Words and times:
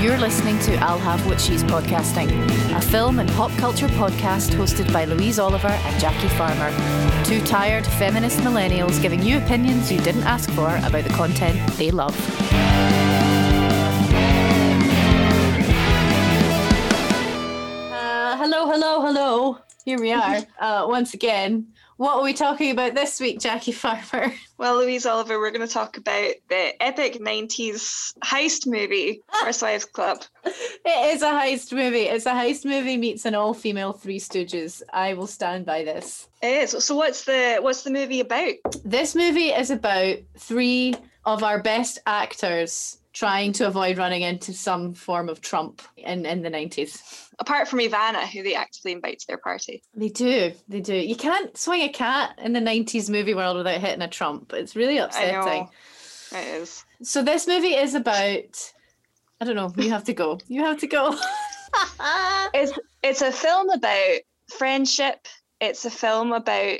You're 0.00 0.16
listening 0.16 0.58
to 0.60 0.76
I'll 0.76 0.98
Have 0.98 1.26
What 1.26 1.38
She's 1.38 1.62
Podcasting, 1.62 2.30
a 2.74 2.80
film 2.80 3.18
and 3.18 3.28
pop 3.32 3.50
culture 3.58 3.86
podcast 3.88 4.48
hosted 4.54 4.90
by 4.94 5.04
Louise 5.04 5.38
Oliver 5.38 5.68
and 5.68 6.00
Jackie 6.00 6.28
Farmer. 6.38 6.70
Two 7.22 7.38
tired 7.42 7.86
feminist 7.86 8.38
millennials 8.38 9.02
giving 9.02 9.22
you 9.22 9.36
opinions 9.36 9.92
you 9.92 10.00
didn't 10.00 10.22
ask 10.22 10.48
for 10.52 10.74
about 10.76 11.04
the 11.04 11.10
content 11.10 11.58
they 11.76 11.90
love. 11.90 12.16
Uh, 17.92 18.38
hello, 18.38 18.70
hello, 18.70 19.02
hello. 19.02 19.58
Here 19.84 19.98
we 19.98 20.12
are 20.12 20.38
uh, 20.58 20.84
once 20.86 21.14
again. 21.14 21.68
What 21.96 22.16
are 22.16 22.22
we 22.22 22.34
talking 22.34 22.70
about 22.70 22.94
this 22.94 23.18
week, 23.20 23.40
Jackie 23.40 23.72
Farmer? 23.72 24.32
Well, 24.58 24.76
Louise 24.76 25.06
Oliver, 25.06 25.38
we're 25.38 25.52
going 25.52 25.66
to 25.66 25.72
talk 25.72 25.96
about 25.96 26.34
the 26.50 26.82
epic 26.82 27.14
90s 27.14 28.12
heist 28.22 28.66
movie, 28.66 29.22
First 29.42 29.62
Wives 29.62 29.86
Club. 29.86 30.22
It 30.44 31.14
is 31.14 31.22
a 31.22 31.30
heist 31.30 31.72
movie. 31.72 32.02
It's 32.02 32.26
a 32.26 32.32
heist 32.32 32.66
movie 32.66 32.98
meets 32.98 33.24
an 33.24 33.34
all-female 33.34 33.94
Three 33.94 34.20
Stooges. 34.20 34.82
I 34.92 35.14
will 35.14 35.26
stand 35.26 35.64
by 35.64 35.82
this. 35.84 36.28
It 36.42 36.74
is. 36.74 36.84
So 36.84 36.94
what's 36.94 37.24
the 37.24 37.56
what's 37.62 37.84
the 37.84 37.90
movie 37.90 38.20
about? 38.20 38.52
This 38.84 39.14
movie 39.14 39.48
is 39.48 39.70
about 39.70 40.18
three 40.36 40.94
of 41.24 41.42
our 41.42 41.62
best 41.62 41.98
actors 42.06 42.98
trying 43.20 43.52
to 43.52 43.66
avoid 43.66 43.98
running 43.98 44.22
into 44.22 44.50
some 44.50 44.94
form 44.94 45.28
of 45.28 45.42
Trump 45.42 45.82
in, 45.98 46.24
in 46.24 46.40
the 46.40 46.48
90s. 46.48 47.28
Apart 47.38 47.68
from 47.68 47.80
Ivana, 47.80 48.26
who 48.26 48.42
they 48.42 48.54
actively 48.54 48.92
invite 48.92 49.18
to 49.18 49.26
their 49.26 49.36
party. 49.36 49.82
They 49.94 50.08
do. 50.08 50.52
They 50.68 50.80
do. 50.80 50.94
You 50.94 51.14
can't 51.16 51.54
swing 51.54 51.82
a 51.82 51.90
cat 51.90 52.38
in 52.42 52.54
the 52.54 52.60
90s 52.60 53.10
movie 53.10 53.34
world 53.34 53.58
without 53.58 53.78
hitting 53.78 54.00
a 54.00 54.08
Trump. 54.08 54.54
It's 54.54 54.74
really 54.74 54.98
I 54.98 55.04
upsetting. 55.04 55.64
know. 55.64 55.70
It 56.32 56.46
is. 56.62 56.82
So 57.02 57.22
this 57.22 57.46
movie 57.46 57.74
is 57.74 57.94
about 57.94 58.72
I 59.38 59.44
don't 59.44 59.56
know, 59.56 59.70
you 59.76 59.90
have 59.90 60.04
to 60.04 60.14
go. 60.14 60.38
You 60.48 60.64
have 60.64 60.78
to 60.80 60.86
go. 60.86 61.14
It's 62.52 62.72
it's 63.02 63.22
a 63.22 63.30
film 63.30 63.68
about 63.70 64.20
friendship. 64.48 65.28
It's 65.60 65.84
a 65.84 65.90
film 65.90 66.32
about 66.32 66.78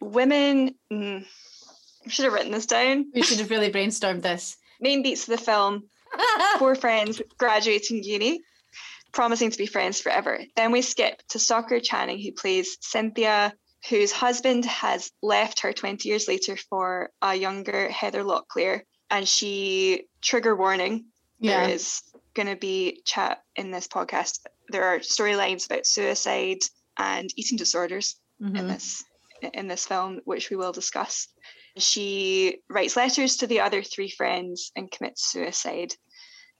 women. 0.00 0.74
Mm, 0.92 1.24
I 2.04 2.08
should 2.08 2.24
have 2.24 2.34
written 2.34 2.50
this 2.50 2.66
down. 2.66 3.06
we 3.14 3.22
should 3.22 3.38
have 3.38 3.50
really 3.50 3.70
brainstormed 3.70 4.22
this. 4.22 4.58
Main 4.80 5.02
beats 5.02 5.28
of 5.28 5.38
the 5.38 5.44
film: 5.44 5.84
four 6.58 6.74
friends 6.74 7.20
graduating 7.38 8.02
uni, 8.02 8.40
promising 9.12 9.50
to 9.50 9.58
be 9.58 9.66
friends 9.66 10.00
forever. 10.00 10.40
Then 10.56 10.72
we 10.72 10.82
skip 10.82 11.22
to 11.30 11.38
Stockard 11.38 11.82
Channing, 11.82 12.20
who 12.20 12.32
plays 12.32 12.76
Cynthia, 12.80 13.54
whose 13.88 14.12
husband 14.12 14.64
has 14.66 15.10
left 15.22 15.60
her 15.60 15.72
20 15.72 16.08
years 16.08 16.28
later 16.28 16.56
for 16.56 17.10
a 17.22 17.34
younger 17.34 17.88
Heather 17.88 18.22
Locklear. 18.24 18.82
And 19.10 19.26
she, 19.28 20.06
trigger 20.20 20.56
warning, 20.56 21.06
yeah. 21.38 21.66
there 21.66 21.74
is 21.74 22.02
going 22.34 22.48
to 22.48 22.56
be 22.56 23.02
chat 23.04 23.42
in 23.54 23.70
this 23.70 23.86
podcast. 23.86 24.40
There 24.68 24.84
are 24.84 24.98
storylines 24.98 25.66
about 25.66 25.86
suicide 25.86 26.58
and 26.98 27.30
eating 27.36 27.56
disorders 27.56 28.16
in 28.40 28.52
Mhm. 28.52 28.68
this 28.68 29.04
in 29.52 29.68
this 29.68 29.86
film, 29.86 30.20
which 30.24 30.50
we 30.50 30.56
will 30.56 30.72
discuss. 30.72 31.28
She 31.76 32.58
writes 32.68 32.96
letters 32.96 33.36
to 33.38 33.46
the 33.46 33.60
other 33.60 33.82
three 33.82 34.10
friends 34.10 34.72
and 34.76 34.90
commits 34.90 35.24
suicide. 35.24 35.94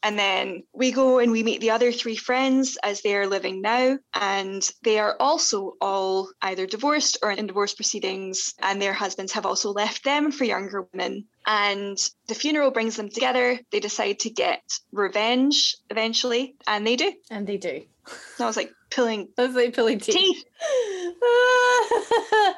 And 0.02 0.18
then 0.18 0.62
we 0.72 0.92
go 0.92 1.18
and 1.18 1.32
we 1.32 1.42
meet 1.42 1.60
the 1.60 1.70
other 1.70 1.90
three 1.90 2.16
friends 2.16 2.78
as 2.84 3.00
they 3.00 3.16
are 3.16 3.26
living 3.26 3.60
now. 3.60 3.98
And 4.14 4.68
they 4.82 4.98
are 4.98 5.16
also 5.18 5.72
all 5.80 6.30
either 6.42 6.66
divorced 6.66 7.18
or 7.22 7.32
in 7.32 7.46
divorce 7.46 7.74
proceedings. 7.74 8.54
And 8.60 8.80
their 8.80 8.92
husbands 8.92 9.32
have 9.32 9.46
also 9.46 9.72
left 9.72 10.04
them 10.04 10.30
for 10.30 10.44
younger 10.44 10.86
women. 10.92 11.24
And 11.46 11.98
the 12.28 12.34
funeral 12.34 12.70
brings 12.70 12.96
them 12.96 13.08
together. 13.08 13.58
They 13.72 13.80
decide 13.80 14.20
to 14.20 14.30
get 14.30 14.62
revenge 14.92 15.76
eventually. 15.90 16.54
And 16.68 16.86
they 16.86 16.96
do. 16.96 17.12
And 17.30 17.46
they 17.46 17.56
do. 17.56 17.68
And 17.68 18.40
I 18.40 18.46
was 18.46 18.56
like 18.56 18.72
pulling 18.90 19.28
That's 19.36 19.54
like 19.54 19.74
pulling 19.74 19.98
teeth. 19.98 20.16
teeth. 20.16 20.44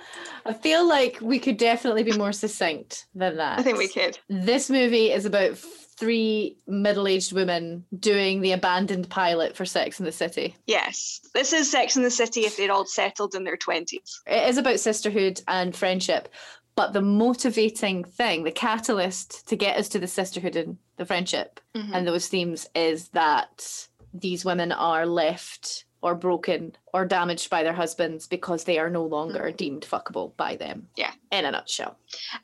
I 0.47 0.53
feel 0.53 0.87
like 0.88 1.19
we 1.21 1.38
could 1.38 1.56
definitely 1.56 2.03
be 2.03 2.12
more 2.12 2.32
succinct 2.32 3.06
than 3.15 3.37
that. 3.37 3.59
I 3.59 3.62
think 3.62 3.78
we 3.78 3.88
could. 3.88 4.19
This 4.28 4.71
movie 4.71 5.10
is 5.10 5.25
about 5.25 5.56
three 5.59 6.56
middle-aged 6.66 7.32
women 7.32 7.84
doing 7.99 8.41
the 8.41 8.53
abandoned 8.53 9.09
pilot 9.10 9.56
for 9.56 9.65
Sex 9.65 9.98
in 9.98 10.04
the 10.06 10.12
City. 10.12 10.54
Yes. 10.66 11.21
This 11.34 11.53
is 11.53 11.71
Sex 11.71 11.97
in 11.97 12.03
the 12.04 12.10
City 12.10 12.43
if 12.43 12.56
they'd 12.56 12.71
all 12.71 12.87
settled 12.87 13.34
in 13.34 13.43
their 13.44 13.56
20s. 13.56 14.21
It 14.27 14.48
is 14.48 14.59
about 14.59 14.78
sisterhood 14.78 15.41
and 15.48 15.75
friendship, 15.75 16.28
but 16.77 16.93
the 16.93 17.00
motivating 17.03 18.04
thing, 18.04 18.44
the 18.44 18.53
catalyst 18.53 19.48
to 19.48 19.56
get 19.56 19.77
us 19.77 19.88
to 19.88 19.98
the 19.98 20.06
sisterhood 20.06 20.54
and 20.54 20.78
the 20.98 21.04
friendship 21.04 21.59
Mhm. 21.75 21.91
and 21.93 22.06
those 22.06 22.28
themes 22.28 22.69
is 22.77 23.09
that 23.09 23.88
these 24.15 24.44
women 24.44 24.71
are 24.72 25.04
left 25.04 25.84
or 26.00 26.14
broken 26.14 26.76
or 26.92 27.04
damaged 27.04 27.50
by 27.50 27.62
their 27.62 27.72
husbands 27.72 28.26
because 28.26 28.64
they 28.64 28.78
are 28.78 28.91
no 28.91 29.04
longer 29.04 29.41
mm. 29.41 29.56
deemed 29.56 29.82
fuckable 29.82 30.36
by 30.36 30.56
them. 30.56 30.88
Yeah. 30.97 31.12
In 31.32 31.44
a 31.44 31.50
nutshell. 31.50 31.97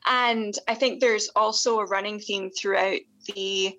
And 0.05 0.53
I 0.67 0.75
think 0.75 0.99
there's 0.99 1.29
also 1.35 1.79
a 1.79 1.85
running 1.85 2.19
theme 2.19 2.51
throughout 2.51 2.99
the 3.33 3.77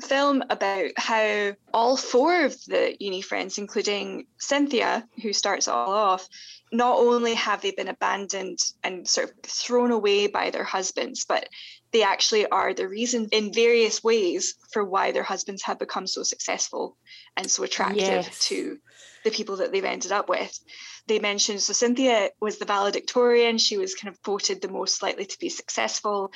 film 0.00 0.42
about 0.50 0.90
how 0.96 1.52
all 1.72 1.96
four 1.96 2.44
of 2.44 2.52
the 2.66 2.96
uni 3.00 3.22
friends, 3.22 3.58
including 3.58 4.26
Cynthia, 4.38 5.08
who 5.22 5.32
starts 5.32 5.68
it 5.68 5.72
all 5.72 5.92
off, 5.92 6.28
not 6.72 6.98
only 6.98 7.34
have 7.34 7.62
they 7.62 7.70
been 7.70 7.88
abandoned 7.88 8.58
and 8.82 9.08
sort 9.08 9.30
of 9.30 9.36
thrown 9.42 9.90
away 9.90 10.26
by 10.26 10.50
their 10.50 10.64
husbands, 10.64 11.24
but 11.24 11.48
they 11.92 12.02
actually 12.02 12.46
are 12.48 12.74
the 12.74 12.88
reason 12.88 13.28
in 13.32 13.52
various 13.52 14.02
ways 14.02 14.54
for 14.72 14.84
why 14.84 15.12
their 15.12 15.22
husbands 15.22 15.62
have 15.62 15.78
become 15.78 16.06
so 16.06 16.22
successful 16.22 16.96
and 17.36 17.50
so 17.50 17.62
attractive 17.62 17.96
Yes. 17.98 18.38
to 18.48 18.78
the 19.24 19.30
people 19.30 19.56
that 19.56 19.72
they've 19.72 19.84
ended 19.84 20.12
up 20.12 20.28
with. 20.28 20.58
They 21.06 21.20
mentioned 21.20 21.62
so 21.62 21.72
Cynthia 21.72 22.30
was 22.40 22.58
the 22.58 22.64
valedictorian. 22.64 23.58
She 23.58 23.78
was 23.78 23.94
kind 23.94 24.12
of 24.12 24.20
voted 24.24 24.60
the 24.60 24.68
most 24.68 25.02
likely 25.02 25.24
to 25.24 25.38
be 25.38 25.48
successful. 25.48 26.32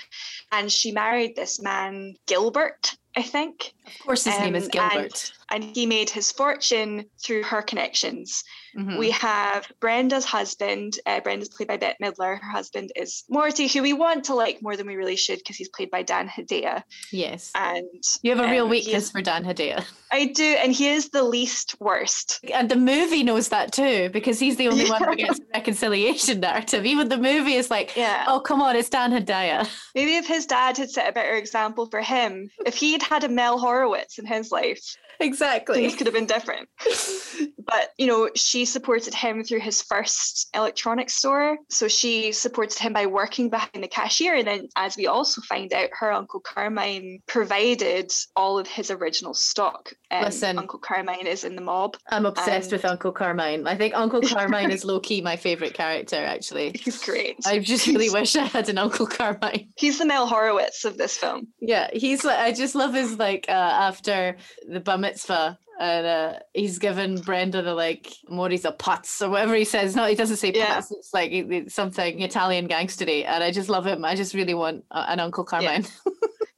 And 0.53 0.71
she 0.71 0.93
married 0.93 1.35
this 1.35 1.61
man, 1.61 2.15
Gilbert, 2.27 2.95
I 3.17 3.23
think. 3.23 3.75
Of 3.87 3.99
course 4.07 4.25
his 4.25 4.39
name 4.39 4.55
is 4.55 4.65
Um, 4.65 4.71
and- 4.73 4.93
Gilbert. 4.93 5.33
And 5.51 5.65
he 5.77 5.85
made 5.87 6.11
his 6.11 6.31
fortune 6.31 7.07
through 7.23 7.43
her 7.45 7.61
connections. 7.63 8.45
Mhm. 8.77 8.99
We 8.99 9.11
have 9.11 9.67
Brenda's 9.81 10.25
husband. 10.25 10.99
Uh, 11.07 11.21
Brenda's 11.21 11.49
played 11.49 11.69
by 11.69 11.77
Bette 11.77 11.97
Midler. 12.03 12.41
Her 12.41 12.51
husband 12.51 12.93
is 12.97 13.25
Morty, 13.29 13.67
who 13.67 13.83
we 13.83 13.93
want 13.93 14.25
to 14.25 14.35
like 14.35 14.63
more 14.63 14.77
than 14.77 14.87
we 14.87 14.97
really 14.97 15.17
should 15.17 15.39
because 15.39 15.57
he's 15.57 15.69
played 15.69 15.91
by 15.91 16.03
Dan 16.03 16.29
Hedaya. 16.29 16.83
yes. 17.13 17.51
And 17.55 17.87
You 18.23 18.35
have 18.37 18.47
a 18.47 18.51
real 18.51 18.65
um, 18.65 18.71
weakness 18.71 19.05
is- 19.05 19.11
for 19.11 19.23
Dan 19.23 19.45
Hedaya. 19.45 19.85
I 20.13 20.27
do, 20.27 20.43
and 20.45 20.73
he 20.73 20.89
is 20.89 21.11
the 21.11 21.23
least 21.23 21.77
worst. 21.81 22.41
And 22.53 22.69
the 22.69 22.75
movie 22.77 23.23
knows 23.23 23.49
that 23.51 23.71
too, 23.73 24.11
because 24.13 24.41
he's 24.41 24.57
the 24.57 24.67
only 24.69 24.91
one 24.91 25.03
who 25.05 25.15
gets 25.17 25.39
the 25.39 25.47
reconciliation 25.55 26.41
narrative. 26.41 26.85
Even 26.85 27.09
the 27.09 27.17
movie 27.17 27.55
is 27.55 27.71
like, 27.71 27.97
Yeah. 27.97 28.25
oh, 28.27 28.41
come 28.41 28.61
on, 28.61 28.75
it's 28.77 28.89
Dan 28.89 29.13
Hedaya. 29.13 29.69
Maybe 29.95 30.17
if 30.17 30.27
his 30.27 30.47
dad 30.47 30.77
had 30.77 30.91
set 30.91 31.09
a 31.09 31.13
better 31.13 31.35
example 31.35 31.87
for 31.91 32.01
him, 32.01 32.51
if 32.67 32.75
he'd 32.75 33.03
had 33.03 33.23
a 33.25 33.29
Mel 33.29 33.59
Horowitz 33.59 34.19
in 34.19 34.27
his 34.27 34.51
life, 34.51 34.81
Exactly. 35.21 35.77
things 35.77 35.97
could 35.97 36.07
have 36.07 36.15
been 36.15 36.27
different. 36.27 36.69
but 37.67 37.91
you 37.99 38.07
know, 38.07 38.31
she 38.35 38.65
supported 38.65 39.15
him 39.15 39.45
through 39.45 39.61
his 39.61 39.83
first 39.83 40.49
electronics 40.55 41.15
store. 41.15 41.59
So 41.69 41.89
she 41.89 42.33
supported 42.33 42.79
him 42.79 42.93
by 42.93 43.07
working 43.07 43.51
behind 43.51 43.83
the 43.83 43.89
cashier. 43.89 44.35
And 44.35 44.47
then 44.47 44.69
as 44.77 44.97
we 44.97 45.07
also 45.07 45.41
find 45.43 45.73
out, 45.73 45.91
her 45.99 46.13
Uncle 46.13 46.41
Carmine 46.41 47.21
provided 47.27 48.13
all 48.37 48.59
of 48.59 48.67
his 48.67 48.91
original 48.91 49.35
stock. 49.35 49.93
Um, 50.11 50.25
Listen. 50.25 50.59
Uncle 50.59 50.79
Carmine 50.79 51.27
is 51.27 51.45
in 51.45 51.55
the 51.55 51.63
mob. 51.63 51.97
I'm 52.11 52.27
obsessed 52.27 52.73
And- 52.73 52.73
with 52.73 52.85
Uncle 52.85 53.13
Carmine. 53.13 53.67
I 53.67 53.77
think 53.77 53.95
Uncle 53.95 54.23
Carmine 54.23 54.71
is 54.71 54.85
low 54.85 55.01
key 55.01 55.21
my 55.21 55.37
favorite 55.37 55.75
character, 55.75 56.17
actually. 56.17 56.73
He's 56.83 57.03
great. 57.05 57.37
I 57.47 57.59
just 57.59 57.87
really 57.87 58.11
wish 58.11 58.35
I 58.37 58.45
had 58.45 58.69
an 58.69 58.79
Uncle 58.79 59.07
Carmine. 59.07 59.69
He's 59.77 59.99
the 59.99 60.07
Mel 60.07 60.27
Horowitz 60.27 60.85
of 60.85 60.97
this 60.97 61.17
film. 61.17 61.49
Yeah, 61.61 61.89
he's 61.93 62.25
like, 62.25 62.39
I 62.39 62.53
just 62.53 62.75
love 62.75 62.95
his 62.95 63.19
like 63.19 63.47
uh, 63.49 63.53
after 63.53 64.37
the 64.69 64.81
bar 64.81 64.99
mitzvah. 65.11 65.59
And 65.79 66.07
uh, 66.07 66.39
he's 66.53 66.79
given 66.79 67.19
Brenda 67.23 67.63
the 67.63 67.73
like 67.75 68.13
Mori's 68.29 68.67
a 68.67 68.73
putz 68.73 69.23
or 69.23 69.31
whatever 69.31 69.55
he 69.55 69.65
says. 69.65 69.97
No, 69.97 70.05
he 70.05 70.15
doesn't 70.15 70.37
say 70.37 70.53
Yeah. 70.55 70.77
putz. 70.77 70.93
It's 70.93 71.15
like 71.15 71.31
it's 71.33 71.75
something 71.75 72.21
Italian 72.21 72.69
gangstery, 72.69 73.25
and 73.27 73.43
I 73.43 73.51
just 73.51 73.71
love 73.71 73.87
him. 73.87 74.05
I 74.05 74.15
just 74.15 74.35
really 74.35 74.53
want 74.53 74.85
an 74.91 75.21
Uncle 75.21 75.45
Carmine. 75.45 75.87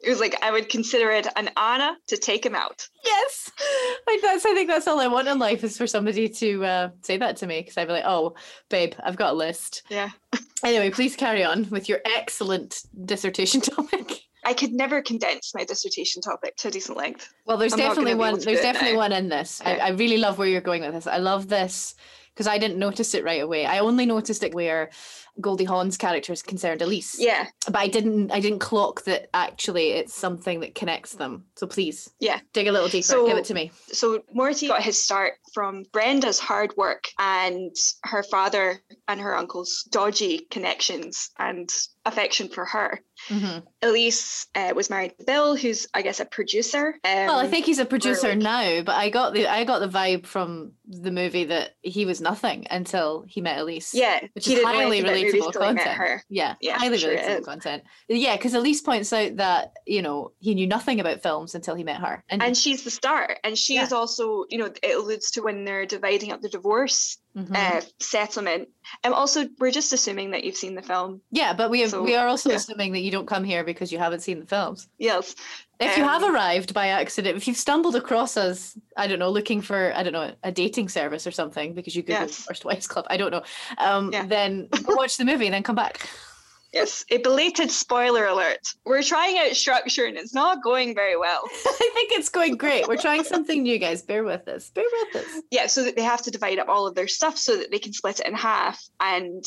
It 0.05 0.11
was 0.11 0.19
like 0.19 0.35
I 0.43 0.51
would 0.51 0.69
consider 0.69 1.13
it 1.13 1.29
an 1.37 1.49
honor 1.57 1.93
to 2.09 2.17
take 2.17 2.45
him 2.45 2.57
out. 2.57 2.89
yes, 3.05 3.53
like 4.09 4.21
that's. 4.21 4.45
I 4.45 4.53
think 4.53 4.67
that's 4.69 4.89
all 4.89 4.99
I 4.99 5.07
want 5.07 5.29
in 5.29 5.39
life 5.39 5.63
is 5.63 5.79
for 5.79 5.87
somebody 5.87 6.29
to 6.29 6.65
uh, 6.65 6.89
say 7.03 7.19
that 7.19 7.37
to 7.37 7.47
me 7.47 7.61
because 7.61 7.79
I'd 7.79 7.87
be 7.87 7.93
like, 7.93 8.03
oh, 8.05 8.35
babe, 8.69 8.95
I've 9.05 9.15
got 9.15 9.35
a 9.35 9.37
list. 9.37 9.85
Yeah. 9.89 10.11
Anyway, 10.65 10.91
please 10.91 11.15
carry 11.17 11.43
on 11.45 11.69
with 11.71 11.89
your 11.89 12.01
excellent 12.05 12.83
dissertation 13.05 13.61
topic. 13.73 14.23
I 14.45 14.55
could 14.55 14.73
never 14.73 15.03
condense 15.03 15.55
my 15.55 15.65
dissertation 15.65 16.23
topic 16.23 16.57
to 16.57 16.69
a 16.69 16.71
decent 16.71 16.97
length. 16.97 17.33
Well, 17.47 17.57
there's 17.57 17.73
I'm 17.73 17.79
definitely 17.79 18.15
one. 18.15 18.39
There's 18.39 18.61
definitely 18.61 18.93
now. 18.93 18.99
one 18.99 19.13
in 19.13 19.29
this. 19.29 19.61
I, 19.65 19.77
I 19.77 19.89
really 19.91 20.19
love 20.19 20.39
where 20.39 20.49
you're 20.49 20.61
going 20.61 20.83
with 20.83 20.95
this. 20.95 21.07
I 21.07 21.19
love 21.19 21.49
this 21.49 21.95
because 22.35 22.47
I 22.47 22.59
didn't 22.59 22.79
notice 22.79 23.15
it 23.15 23.25
right 23.25 23.43
away. 23.43 23.67
I 23.67 23.79
only 23.79 24.07
noticed 24.07 24.43
it 24.43 24.55
where 24.55 24.91
Goldie 25.41 25.65
Hawn's 25.65 25.97
character 25.97 26.33
is 26.33 26.43
concerned, 26.43 26.83
Elise. 26.83 27.17
Yeah. 27.19 27.47
But 27.67 27.77
I 27.77 27.89
didn't 27.89 28.31
I 28.33 28.41
didn't 28.41 28.59
clock 28.61 29.05
that 29.05 29.29
actually 29.35 29.93
it's 29.93 30.15
something 30.15 30.61
that 30.61 30.75
connects 30.75 31.15
them. 31.15 31.45
So 31.57 31.67
please. 31.67 32.11
Yeah. 32.21 32.41
Dig 32.53 32.67
a 32.67 32.73
little 32.73 32.89
deeper. 32.89 33.05
So- 33.05 33.27
Give 33.27 33.39
it 33.39 33.45
to 33.47 33.55
me. 33.55 33.71
So 33.89 34.23
Morty 34.33 34.69
got 34.69 34.83
his 34.83 35.03
start 35.03 35.35
from 35.55 35.85
Brenda's 35.93 36.39
hard 36.39 36.75
work 36.77 37.09
and 37.19 37.75
her 38.05 38.23
father 38.23 38.83
and 39.09 39.21
her 39.21 39.37
uncle's 39.37 39.87
dodgy 39.91 40.47
connections 40.51 41.31
and 41.39 41.71
affection 42.05 42.49
for 42.49 42.65
her. 42.65 43.01
Hmm 43.29 43.59
Elise 43.83 44.47
uh, 44.55 44.73
was 44.77 44.91
married 44.91 45.19
to 45.19 45.25
Bill, 45.25 45.57
who's 45.57 45.89
I 45.93 46.03
guess 46.03 46.21
a 46.21 46.25
producer. 46.25 46.95
Um, 47.05 47.27
Well, 47.27 47.39
I 47.39 47.49
think 47.49 47.67
he's 47.67 47.79
a 47.81 47.85
producer 47.85 48.29
like- 48.31 48.39
now, 48.39 48.83
but 48.83 48.95
I 48.95 49.11
got 49.11 49.35
the 49.35 49.47
I 49.49 49.65
got 49.65 49.81
the 49.81 49.89
vibe 49.89 50.25
from 50.27 50.73
the 50.87 51.11
movie 51.11 51.45
that 51.45 51.71
he 51.83 52.05
was 52.07 52.21
nothing 52.21 52.67
until 52.71 53.25
he 53.27 53.41
met 53.41 53.59
Elise. 53.59 53.93
yeah, 53.95 54.21
which 54.35 54.47
he 54.47 54.55
is 54.55 54.65
highly 54.65 54.99
anything 54.99 55.05
about 55.05 55.17
movies 55.17 55.35
relatable 55.35 55.53
content. 55.55 56.23
Yeah, 56.29 56.55
Yeah, 56.61 56.79
highly 56.79 56.99
sure 56.99 57.17
relatable 57.17 57.45
content. 57.45 57.83
Yeah, 58.09 58.37
because 58.37 58.55
Elise 58.55 58.81
points 58.83 59.13
out 59.13 59.37
that 59.37 59.73
you 59.87 60.03
know 60.03 60.33
he 60.39 60.55
knew 60.55 60.67
nothing 60.67 61.01
about 61.01 61.23
films 61.23 61.55
until 61.55 61.75
he 61.75 61.83
met 61.85 62.01
her, 62.01 62.23
and, 62.29 62.43
And 62.43 62.57
she's 62.57 62.85
the 62.85 62.91
star, 62.91 63.37
and 63.43 63.57
she 63.59 63.75
Yeah. 63.75 63.85
is 63.85 63.93
also, 63.93 64.45
you 64.51 64.59
know, 64.59 64.73
it 64.83 64.95
alludes 64.97 65.31
to 65.33 65.43
when 65.43 65.65
they're 65.65 65.87
dividing 65.87 66.31
up 66.33 66.41
the 66.41 66.49
divorce 66.49 67.19
Mhm. 67.37 67.57
uh, 67.57 67.81
settlement. 67.99 68.69
And 69.05 69.15
also, 69.15 69.47
we're 69.59 69.71
just 69.71 69.93
assuming 69.93 70.33
that 70.33 70.45
you've 70.45 70.57
seen 70.57 70.75
the 70.75 70.83
film. 70.83 71.21
yeah, 71.31 71.55
but 71.55 71.71
we 71.71 71.81
have, 71.81 71.91
so, 71.91 72.03
we 72.03 72.15
are 72.15 72.29
also 72.29 72.51
yeah. 72.51 72.57
assuming 72.57 72.93
that 72.93 73.01
you 73.01 73.11
don't 73.11 73.27
come 73.27 73.43
here 73.45 73.65
because 73.65 73.91
you 73.91 73.99
haven't 73.99 74.21
seen 74.21 74.39
the 74.41 74.47
films. 74.47 74.89
Yes. 74.99 75.35
If 75.81 75.97
you 75.97 76.05
have 76.05 76.23
Um, 76.23 76.35
arrived 76.35 76.75
by 76.75 76.89
accident, 76.89 77.37
if 77.37 77.49
you've 77.49 77.57
stumbled 77.57 77.97
across 77.97 78.37
us, 78.37 78.77
I 78.97 79.07
don't 79.07 79.19
know, 79.19 79.31
looking 79.31 79.61
for 79.63 79.93
I 79.97 80.03
don't 80.03 80.13
know 80.13 80.33
a 80.45 80.53
dating 80.53 80.89
service 80.91 81.27
or 81.27 81.31
something 81.33 81.73
because 81.75 81.97
you 81.97 82.03
Google 82.03 82.23
Yes. 82.27 82.37
First 82.45 82.65
Wives 82.65 82.87
Club, 82.87 83.07
I 83.09 83.17
don't 83.17 83.31
know, 83.33 83.43
um, 83.79 84.13
Yeah. 84.13 84.27
then 84.27 84.69
watch 84.87 85.17
the 85.17 85.25
movie 85.25 85.47
and 85.47 85.55
then 85.55 85.63
come 85.63 85.75
back. 85.77 86.07
Yes, 86.73 87.05
a 87.11 87.19
belated 87.19 87.71
spoiler 87.71 88.27
alert. 88.27 88.67
We're 88.87 89.03
trying 89.03 89.39
out 89.39 89.55
structure 89.55 90.07
and 90.07 90.17
it's 90.17 90.33
not 90.33 90.63
going 90.63 90.95
very 90.95 91.19
well. 91.19 91.43
I 91.67 91.91
think 91.93 92.13
it's 92.13 92.31
going 92.31 92.57
great. 92.57 92.89
We're 92.89 92.97
trying 92.97 93.25
something 93.25 93.63
new, 93.63 93.79
guys. 93.79 94.01
Bear 94.03 94.25
with 94.25 94.49
us. 94.49 94.71
Bear 94.71 94.85
with 95.05 95.25
us. 95.25 95.43
Yeah, 95.51 95.67
so 95.67 95.85
that 95.85 95.97
they 95.97 96.03
have 96.03 96.23
to 96.23 96.31
divide 96.31 96.59
up 96.59 96.69
all 96.69 96.87
of 96.87 96.95
their 96.95 97.09
stuff 97.09 97.37
so 97.37 97.59
that 97.59 97.71
they 97.71 97.79
can 97.79 97.93
split 97.93 98.21
it 98.21 98.27
in 98.27 98.35
half. 98.35 98.83
And 99.01 99.45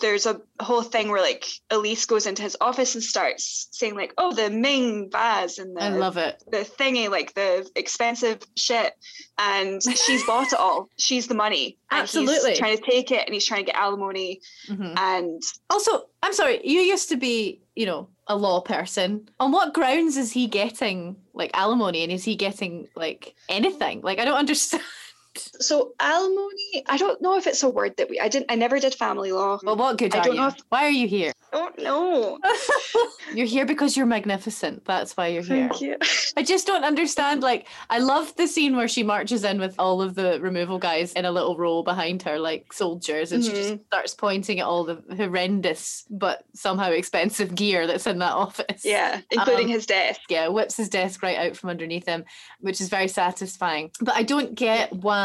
there's 0.00 0.26
a 0.26 0.40
whole 0.60 0.82
thing 0.82 1.08
where 1.10 1.20
like 1.20 1.46
Elise 1.70 2.04
goes 2.06 2.26
into 2.26 2.42
his 2.42 2.56
office 2.60 2.94
and 2.94 3.02
starts 3.04 3.68
saying 3.72 3.94
like, 3.94 4.12
"Oh, 4.18 4.32
the 4.34 4.50
Ming 4.50 5.10
vase 5.10 5.58
and 5.58 5.76
the 5.76 5.82
I 5.84 5.88
love 5.90 6.16
it. 6.16 6.42
the 6.50 6.58
thingy, 6.58 7.10
like 7.10 7.34
the 7.34 7.68
expensive 7.76 8.40
shit." 8.56 8.94
And 9.38 9.82
she's 9.82 10.24
bought 10.26 10.52
it 10.52 10.58
all. 10.58 10.88
She's 10.98 11.26
the 11.26 11.34
money. 11.34 11.76
And 11.90 12.02
Absolutely. 12.02 12.50
He's 12.50 12.58
trying 12.58 12.76
to 12.76 12.82
take 12.90 13.10
it, 13.10 13.24
and 13.26 13.34
he's 13.34 13.46
trying 13.46 13.64
to 13.64 13.72
get 13.72 13.80
alimony. 13.80 14.40
Mhm. 14.68 14.96
And 14.98 15.42
Also, 15.70 16.04
I'm 16.22 16.32
sorry, 16.32 16.60
you 16.66 16.80
used 16.80 17.08
to 17.10 17.16
be, 17.16 17.60
you 17.74 17.86
know, 17.86 18.08
a 18.26 18.36
law 18.36 18.60
person. 18.60 19.28
On 19.38 19.52
what 19.52 19.74
grounds 19.74 20.16
is 20.16 20.32
he 20.32 20.46
getting 20.46 21.16
like 21.34 21.50
alimony 21.54 22.02
and 22.04 22.10
is 22.12 22.24
he 22.24 22.36
getting 22.36 22.88
like 22.96 23.34
anything? 23.48 24.00
Like, 24.02 24.18
I 24.18 24.24
don't 24.24 24.38
understand. 24.38 24.82
so 25.38 25.92
alimony, 26.00 26.84
I 26.88 26.96
don't 26.96 27.20
know 27.20 27.36
if 27.36 27.46
it's 27.46 27.62
a 27.62 27.68
word 27.68 27.96
that 27.96 28.08
we. 28.10 28.20
I 28.20 28.28
didn't. 28.28 28.50
I 28.50 28.54
never 28.54 28.78
did 28.78 28.94
family 28.94 29.32
law. 29.32 29.58
Well, 29.62 29.76
what 29.76 29.98
good 29.98 30.14
I 30.14 30.20
don't 30.22 30.34
you? 30.34 30.40
know 30.40 30.46
if- 30.48 30.56
Why 30.68 30.84
are 30.84 30.90
you 30.90 31.06
here? 31.08 31.32
I 31.52 31.56
don't 31.58 31.78
know. 31.78 32.38
You're 33.34 33.46
here 33.46 33.64
because 33.66 33.96
you're 33.96 34.06
magnificent. 34.06 34.84
That's 34.84 35.16
why 35.16 35.28
you're 35.28 35.42
here. 35.42 35.68
Thank 35.68 35.80
you. 35.80 35.96
I 36.36 36.42
just 36.42 36.66
don't 36.66 36.84
understand. 36.84 37.42
Like, 37.42 37.66
I 37.90 37.98
love 37.98 38.34
the 38.36 38.46
scene 38.46 38.76
where 38.76 38.86
she 38.88 39.02
marches 39.02 39.42
in 39.44 39.58
with 39.58 39.74
all 39.78 40.00
of 40.02 40.14
the 40.14 40.38
removal 40.40 40.78
guys 40.78 41.12
in 41.14 41.24
a 41.24 41.30
little 41.32 41.56
row 41.56 41.82
behind 41.82 42.22
her, 42.22 42.38
like 42.38 42.72
soldiers, 42.72 43.32
and 43.32 43.42
she 43.44 43.50
just 43.50 43.84
starts 43.86 44.14
pointing 44.14 44.60
at 44.60 44.66
all 44.66 44.84
the 44.84 45.02
horrendous 45.16 46.04
but 46.10 46.44
somehow 46.54 46.90
expensive 46.90 47.54
gear 47.54 47.86
that's 47.86 48.06
in 48.06 48.18
that 48.18 48.32
office. 48.46 48.84
Yeah, 48.84 49.20
including 49.30 49.66
Um, 49.66 49.70
his 49.72 49.86
desk. 49.86 50.20
Yeah, 50.28 50.48
whips 50.48 50.76
his 50.76 50.88
desk 50.88 51.22
right 51.22 51.38
out 51.38 51.56
from 51.56 51.70
underneath 51.70 52.06
him, 52.06 52.24
which 52.60 52.80
is 52.80 52.88
very 52.88 53.08
satisfying. 53.08 53.90
But 54.00 54.14
I 54.16 54.22
don't 54.22 54.54
get 54.54 54.92
why 54.92 55.23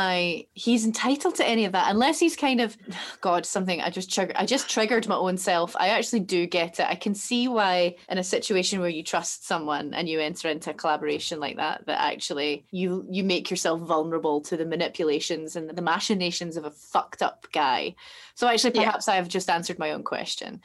he's 0.54 0.86
entitled 0.86 1.36
to 1.36 1.46
any 1.46 1.66
of 1.66 1.72
that 1.72 1.90
unless 1.90 2.20
he's 2.20 2.36
kind 2.36 2.62
of 2.62 2.78
God, 3.22 3.46
something 3.46 3.82
I 3.82 3.90
just 3.90 4.14
triggered 4.14 4.36
I 4.36 4.46
just 4.46 4.70
triggered 4.70 5.08
my 5.08 5.16
own 5.16 5.38
self. 5.38 5.76
I 5.76 5.90
actually 5.90 6.22
do 6.22 6.46
get 6.46 6.80
it. 6.80 6.88
I 6.88 6.96
can 6.96 7.16
see 7.16 7.48
why 7.48 7.96
in 8.10 8.18
a 8.18 8.24
situation 8.24 8.80
where 8.80 8.90
you 8.90 9.04
trust 9.04 9.48
someone 9.48 9.94
and 9.94 10.08
you 10.08 10.20
enter 10.20 10.50
into 10.50 10.72
a 10.72 10.74
collaboration 10.74 11.40
like 11.40 11.58
that, 11.58 11.86
that 11.86 12.02
actually 12.02 12.66
you 12.72 13.06
you 13.10 13.24
make 13.24 13.50
yourself 13.50 13.82
vulnerable 13.82 14.42
to 14.42 14.58
the 14.58 14.66
manipulations 14.66 15.56
and 15.56 15.70
the 15.70 15.82
machinations 15.82 16.58
of 16.58 16.66
a 16.66 16.72
fucked 16.72 17.22
up 17.22 17.48
guy. 17.52 17.96
So 18.40 18.48
actually 18.48 18.72
Yeah. 18.76 18.86
perhaps 18.86 19.10
I 19.10 19.18
have 19.18 19.28
just 19.28 19.50
answered 19.50 19.80
my 19.80 19.92
own 19.92 20.02
question. 20.02 20.62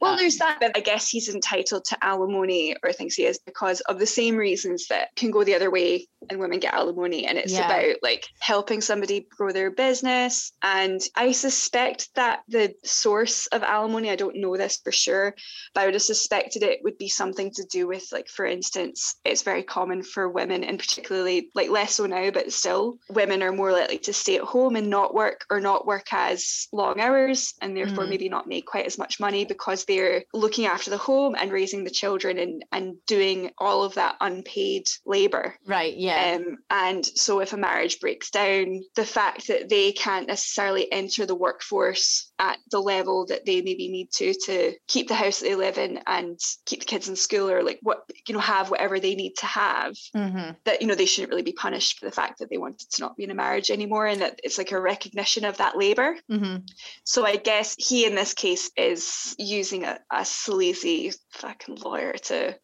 Well, 0.00 0.16
there's 0.16 0.40
um, 0.40 0.46
that, 0.48 0.60
but 0.60 0.74
I 0.74 0.80
guess 0.80 1.10
he's 1.10 1.28
entitled 1.28 1.84
to 1.84 2.02
alimony, 2.02 2.74
or 2.82 2.94
thinks 2.94 3.14
he 3.14 3.26
is, 3.26 3.38
because 3.44 3.82
of 3.82 3.98
the 3.98 4.06
same 4.06 4.36
reasons 4.36 4.86
that 4.88 5.08
can 5.14 5.30
go 5.30 5.44
the 5.44 5.54
other 5.54 5.70
way 5.70 6.08
and 6.30 6.40
women 6.40 6.58
get 6.58 6.72
alimony. 6.72 7.26
And 7.26 7.36
it's 7.36 7.52
Yeah. 7.52 7.66
about 7.66 7.96
like 8.02 8.26
helping 8.40 8.80
somebody 8.80 9.26
grow 9.36 9.52
their 9.52 9.70
business. 9.70 10.52
And 10.62 10.98
I 11.14 11.32
suspect 11.32 12.08
that 12.14 12.40
the 12.48 12.72
source 12.84 13.46
of 13.48 13.62
alimony, 13.62 14.08
I 14.08 14.16
don't 14.16 14.36
know 14.36 14.56
this 14.56 14.78
for 14.82 14.90
sure, 14.90 15.34
but 15.74 15.82
I 15.82 15.84
would 15.84 15.94
have 15.94 16.02
suspected 16.02 16.62
it 16.62 16.80
would 16.84 16.96
be 16.96 17.10
something 17.10 17.50
to 17.50 17.64
do 17.70 17.86
with, 17.86 18.06
like, 18.12 18.28
for 18.28 18.46
instance, 18.46 19.16
it's 19.26 19.42
very 19.42 19.62
common 19.62 20.02
for 20.02 20.30
women, 20.30 20.64
and 20.64 20.78
particularly 20.78 21.50
like 21.54 21.68
less 21.68 21.96
so 21.96 22.06
now, 22.06 22.30
but 22.30 22.50
still, 22.50 22.96
women 23.10 23.42
are 23.42 23.52
more 23.52 23.72
likely 23.72 23.98
to 23.98 24.14
stay 24.14 24.36
at 24.36 24.44
home 24.44 24.74
and 24.76 24.88
not 24.88 25.12
work 25.12 25.44
or 25.50 25.60
not 25.60 25.86
work 25.86 26.06
as 26.12 26.66
long 26.72 26.93
hours 27.00 27.54
and 27.60 27.76
therefore 27.76 28.04
Mhm. 28.04 28.08
maybe 28.08 28.28
not 28.28 28.46
make 28.46 28.66
quite 28.66 28.86
as 28.86 28.98
much 28.98 29.20
money 29.20 29.44
because 29.44 29.84
they're 29.84 30.24
looking 30.32 30.66
after 30.66 30.90
the 30.90 30.98
home 30.98 31.34
and 31.38 31.52
raising 31.52 31.84
the 31.84 31.90
children 31.90 32.38
and, 32.38 32.64
and 32.72 32.96
doing 33.06 33.50
all 33.58 33.82
of 33.84 33.94
that 33.94 34.16
unpaid 34.20 34.88
labor. 35.04 35.56
Right, 35.66 35.96
yeah. 35.96 36.36
Um, 36.36 36.58
and 36.70 37.04
so 37.04 37.40
if 37.40 37.52
a 37.52 37.56
marriage 37.56 38.00
breaks 38.00 38.30
down, 38.30 38.82
the 38.94 39.04
fact 39.06 39.48
that 39.48 39.68
they 39.68 39.92
can't 39.92 40.26
necessarily 40.28 40.90
enter 40.92 41.26
the 41.26 41.34
workforce 41.34 42.30
at 42.38 42.58
the 42.70 42.80
level 42.80 43.26
that 43.26 43.46
they 43.46 43.62
maybe 43.62 43.88
need 43.88 44.10
to 44.12 44.34
to 44.46 44.74
keep 44.88 45.08
the 45.08 45.14
house 45.14 45.40
that 45.40 45.46
they 45.46 45.54
live 45.54 45.78
in 45.78 46.00
and 46.06 46.38
keep 46.66 46.80
the 46.80 46.86
kids 46.86 47.08
in 47.08 47.16
school 47.16 47.48
or 47.50 47.62
like 47.62 47.78
what 47.82 48.08
you 48.26 48.34
know 48.34 48.40
have 48.40 48.70
whatever 48.70 48.98
they 48.98 49.14
need 49.14 49.34
to 49.36 49.46
have 49.46 49.94
hmm 50.12 50.50
that 50.64 50.80
you 50.80 50.86
know 50.86 50.94
they 50.94 51.06
shouldn't 51.06 51.30
really 51.30 51.42
be 51.42 51.52
punished 51.52 51.98
for 51.98 52.06
the 52.06 52.12
fact 52.12 52.38
that 52.38 52.50
they 52.50 52.58
wanted 52.58 52.90
to 52.90 53.02
not 53.02 53.16
be 53.16 53.24
in 53.24 53.30
a 53.30 53.34
marriage 53.34 53.70
anymore 53.70 54.06
and 54.06 54.20
that 54.20 54.40
it's 54.42 54.58
like 54.58 54.72
a 54.72 54.80
recognition 54.80 55.44
of 55.44 55.56
that 55.58 55.76
labor 55.76 56.16
hmm 56.28 56.56
so 57.04 57.24
i 57.24 57.36
guess 57.36 57.74
he 57.78 58.06
in 58.06 58.14
this 58.14 58.34
case 58.34 58.70
is 58.76 59.34
using 59.38 59.84
a, 59.84 59.98
a 60.12 60.24
sleazy 60.24 61.12
fucking 61.32 61.76
lawyer 61.76 62.12
to 62.14 62.54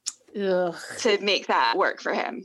Ugh. 0.41 0.77
to 0.99 1.19
make 1.21 1.47
that 1.49 1.75
work 1.77 2.01
for 2.01 2.15
him 2.15 2.45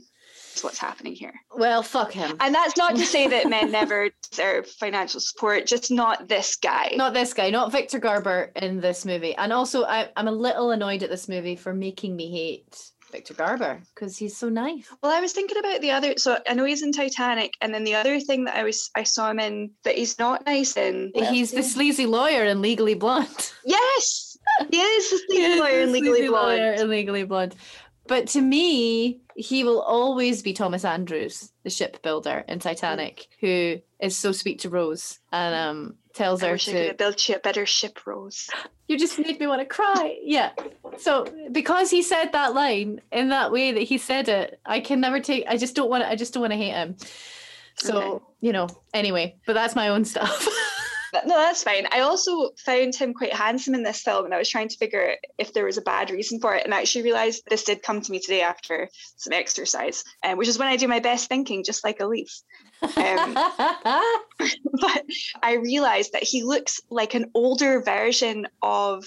is 0.54 0.64
what's 0.64 0.78
happening 0.78 1.14
here 1.14 1.34
Well, 1.54 1.82
fuck 1.82 2.12
him. 2.12 2.36
and 2.40 2.54
that's 2.54 2.76
not 2.76 2.96
to 2.96 3.04
say 3.06 3.28
that 3.28 3.48
men 3.48 3.70
never 3.80 4.10
deserve 4.30 4.66
financial 4.66 5.20
support 5.20 5.66
just 5.66 5.90
not 5.90 6.28
this 6.28 6.56
guy 6.56 6.92
Not 6.96 7.14
this 7.14 7.32
guy, 7.34 7.50
not 7.50 7.70
Victor 7.72 7.98
Garber 7.98 8.52
in 8.56 8.80
this 8.80 9.04
movie. 9.04 9.34
And 9.36 9.52
also, 9.52 9.84
I, 9.84 10.08
I'm 10.16 10.28
a 10.28 10.32
little 10.32 10.70
annoyed 10.70 11.02
at 11.02 11.10
this 11.10 11.28
movie 11.28 11.56
for 11.56 11.72
making 11.74 12.16
me 12.16 12.30
hate 12.30 12.90
Victor 13.16 13.32
Garber 13.32 13.80
because 13.94 14.18
he's 14.18 14.36
so 14.36 14.50
nice. 14.50 14.86
Well, 15.02 15.10
I 15.10 15.20
was 15.20 15.32
thinking 15.32 15.56
about 15.56 15.80
the 15.80 15.90
other. 15.90 16.14
So 16.18 16.38
I 16.46 16.52
know 16.52 16.64
he's 16.64 16.82
in 16.82 16.92
Titanic, 16.92 17.54
and 17.62 17.72
then 17.72 17.82
the 17.84 17.94
other 17.94 18.20
thing 18.20 18.44
that 18.44 18.56
I 18.56 18.62
was 18.62 18.90
I 18.94 19.04
saw 19.04 19.30
him 19.30 19.40
in 19.40 19.70
that 19.84 19.94
he's 19.96 20.18
not 20.18 20.44
nice 20.44 20.76
in. 20.76 21.12
He's 21.14 21.50
the 21.50 21.62
sleazy 21.62 22.04
lawyer 22.04 22.44
in 22.44 22.60
Legally 22.60 22.94
Blonde. 22.94 23.52
Yes, 23.64 24.36
he 24.70 24.78
is 24.80 25.10
the 25.10 25.18
sleazy 25.26 25.42
is 25.42 25.58
lawyer 25.58 25.76
the 25.78 25.82
in 25.82 25.92
Legally 25.92 26.18
sleazy 26.18 26.28
lawyer 26.28 26.56
Blonde. 26.74 26.80
in 26.80 26.90
Legally 26.90 27.24
Blonde. 27.24 27.54
But 28.06 28.28
to 28.28 28.40
me, 28.40 29.22
he 29.34 29.64
will 29.64 29.80
always 29.80 30.42
be 30.42 30.52
Thomas 30.52 30.84
Andrews, 30.84 31.50
the 31.64 31.70
shipbuilder 31.70 32.44
in 32.46 32.58
Titanic, 32.60 33.26
who 33.40 33.78
is 34.00 34.16
so 34.16 34.30
sweet 34.30 34.60
to 34.60 34.70
Rose 34.70 35.18
and 35.32 35.54
um, 35.54 35.94
tells 36.16 36.42
I 36.42 36.46
her 36.48 36.52
wish 36.54 36.68
I 36.68 36.72
could 36.72 36.78
to 36.80 36.86
have 36.88 36.96
built 36.98 37.28
you 37.28 37.36
a 37.36 37.38
better 37.38 37.66
ship, 37.66 38.06
Rose. 38.06 38.48
you 38.88 38.98
just 38.98 39.18
made 39.18 39.38
me 39.38 39.46
want 39.46 39.60
to 39.60 39.66
cry. 39.66 40.16
Yeah. 40.22 40.50
So 40.98 41.26
because 41.52 41.90
he 41.90 42.02
said 42.02 42.32
that 42.32 42.54
line 42.54 43.00
in 43.12 43.28
that 43.28 43.52
way 43.52 43.72
that 43.72 43.82
he 43.82 43.98
said 43.98 44.28
it, 44.28 44.58
I 44.66 44.80
can 44.80 45.00
never 45.00 45.20
take. 45.20 45.44
I 45.48 45.56
just 45.56 45.76
don't 45.76 45.90
want 45.90 46.02
to. 46.04 46.10
I 46.10 46.16
just 46.16 46.34
don't 46.34 46.40
want 46.40 46.52
to 46.52 46.56
hate 46.58 46.72
him. 46.72 46.96
So 47.76 47.98
Okay. 48.00 48.24
you 48.40 48.52
know. 48.52 48.68
Anyway, 48.94 49.36
but 49.46 49.52
that's 49.52 49.76
my 49.76 49.88
own 49.88 50.04
stuff. 50.04 50.46
No, 51.24 51.34
that's 51.36 51.62
fine. 51.62 51.86
I 51.92 52.00
also 52.00 52.50
found 52.58 52.94
him 52.94 53.14
quite 53.14 53.32
handsome 53.32 53.74
in 53.74 53.82
this 53.82 54.02
film, 54.02 54.26
and 54.26 54.34
I 54.34 54.38
was 54.38 54.50
trying 54.50 54.68
to 54.68 54.76
figure 54.76 55.12
out 55.12 55.16
if 55.38 55.54
there 55.54 55.64
was 55.64 55.78
a 55.78 55.82
bad 55.82 56.10
reason 56.10 56.40
for 56.40 56.54
it. 56.54 56.64
And 56.66 56.74
I 56.74 56.80
actually 56.80 57.04
realized 57.04 57.44
this 57.48 57.64
did 57.64 57.82
come 57.82 58.02
to 58.02 58.10
me 58.12 58.18
today 58.18 58.42
after 58.42 58.90
some 59.16 59.32
exercise, 59.32 60.04
um, 60.22 60.36
which 60.36 60.48
is 60.48 60.58
when 60.58 60.68
I 60.68 60.76
do 60.76 60.88
my 60.88 61.00
best 61.00 61.28
thinking, 61.30 61.64
just 61.64 61.84
like 61.84 62.00
Elise. 62.00 62.42
Um, 62.82 63.34
but 64.80 65.02
I 65.42 65.54
realized 65.62 66.12
that 66.12 66.22
he 66.22 66.42
looks 66.42 66.80
like 66.90 67.14
an 67.14 67.30
older 67.34 67.80
version 67.82 68.46
of 68.62 69.06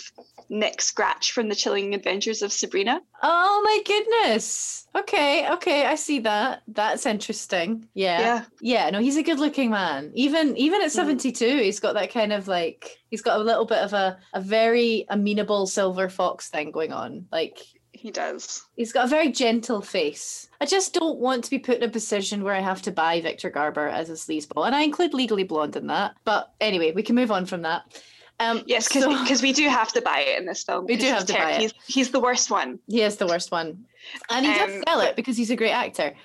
Nick 0.49 0.81
Scratch 0.81 1.31
from 1.31 1.49
the 1.49 1.55
Chilling 1.55 1.93
Adventures 1.93 2.41
of 2.41 2.51
Sabrina. 2.51 3.01
oh 3.21 3.61
my 3.63 3.81
goodness. 3.85 4.87
Okay, 4.95 5.47
okay, 5.51 5.85
I 5.85 5.93
see 5.95 6.19
that. 6.21 6.63
That's 6.67 7.05
interesting. 7.05 7.87
Yeah. 7.93 8.19
Yeah. 8.19 8.45
Yeah, 8.61 8.89
no, 8.89 8.99
he's 8.99 9.17
a 9.17 9.23
good 9.23 9.39
looking 9.39 9.69
man. 9.69 10.11
Even 10.15 10.57
even 10.57 10.81
at 10.81 10.87
Mm. 10.89 10.95
72, 10.95 11.57
he's 11.57 11.79
got 11.79 11.93
that 11.93 12.11
kind 12.11 12.33
of 12.33 12.47
like 12.47 12.97
he's 13.11 13.21
got 13.21 13.39
a 13.39 13.43
little 13.43 13.65
bit 13.65 13.77
of 13.79 13.93
a, 13.93 14.17
a 14.33 14.41
very 14.41 15.05
amenable 15.09 15.67
silver 15.67 16.09
fox 16.09 16.49
thing 16.49 16.71
going 16.71 16.91
on. 16.91 17.27
Like 17.31 17.59
He 17.99 18.11
does. 18.11 18.63
he's 18.77 18.93
got 18.93 19.05
a 19.05 19.09
very 19.09 19.29
gentle 19.29 19.81
face. 19.81 20.47
I 20.61 20.65
just 20.65 20.93
don't 20.93 21.19
want 21.19 21.43
to 21.43 21.49
be 21.49 21.59
put 21.59 21.77
in 21.77 21.83
a 21.83 21.89
position 21.91 22.43
where 22.43 22.55
I 22.55 22.61
have 22.61 22.81
to 22.83 22.91
buy 22.91 23.19
Victor 23.19 23.49
Garber 23.49 23.87
as 23.87 24.09
a 24.09 24.13
sleazeball. 24.13 24.65
And 24.65 24.75
I 24.75 24.81
include 24.83 25.13
Legally 25.13 25.43
Blonde 25.43 25.75
in 25.75 25.87
that. 25.87 26.15
But 26.23 26.53
anyway, 26.61 26.91
we 26.93 27.03
can 27.03 27.15
move 27.15 27.31
on 27.31 27.45
from 27.45 27.61
that. 27.63 28.01
Um 28.39 28.63
Yes, 28.65 28.87
because 28.87 29.03
so- 29.03 29.43
we 29.43 29.51
do 29.51 29.67
have 29.67 29.91
to 29.93 30.01
buy 30.01 30.19
it 30.21 30.39
in 30.39 30.45
this 30.45 30.63
film. 30.63 30.85
We 30.85 30.95
do 30.95 31.07
have 31.07 31.25
to 31.25 31.33
buy 31.33 31.51
it. 31.51 31.61
He's, 31.61 31.73
he's 31.87 32.11
the 32.11 32.21
worst 32.21 32.49
one. 32.49 32.79
he 32.87 33.01
is 33.01 33.17
the 33.17 33.27
worst 33.27 33.51
one. 33.51 33.85
And 34.29 34.45
he 34.45 34.53
does 34.53 34.75
Um, 34.75 34.83
sell 34.87 35.01
it 35.01 35.15
because 35.15 35.37
he's 35.37 35.51
a 35.51 35.55
great 35.55 35.71
actor. 35.71 36.15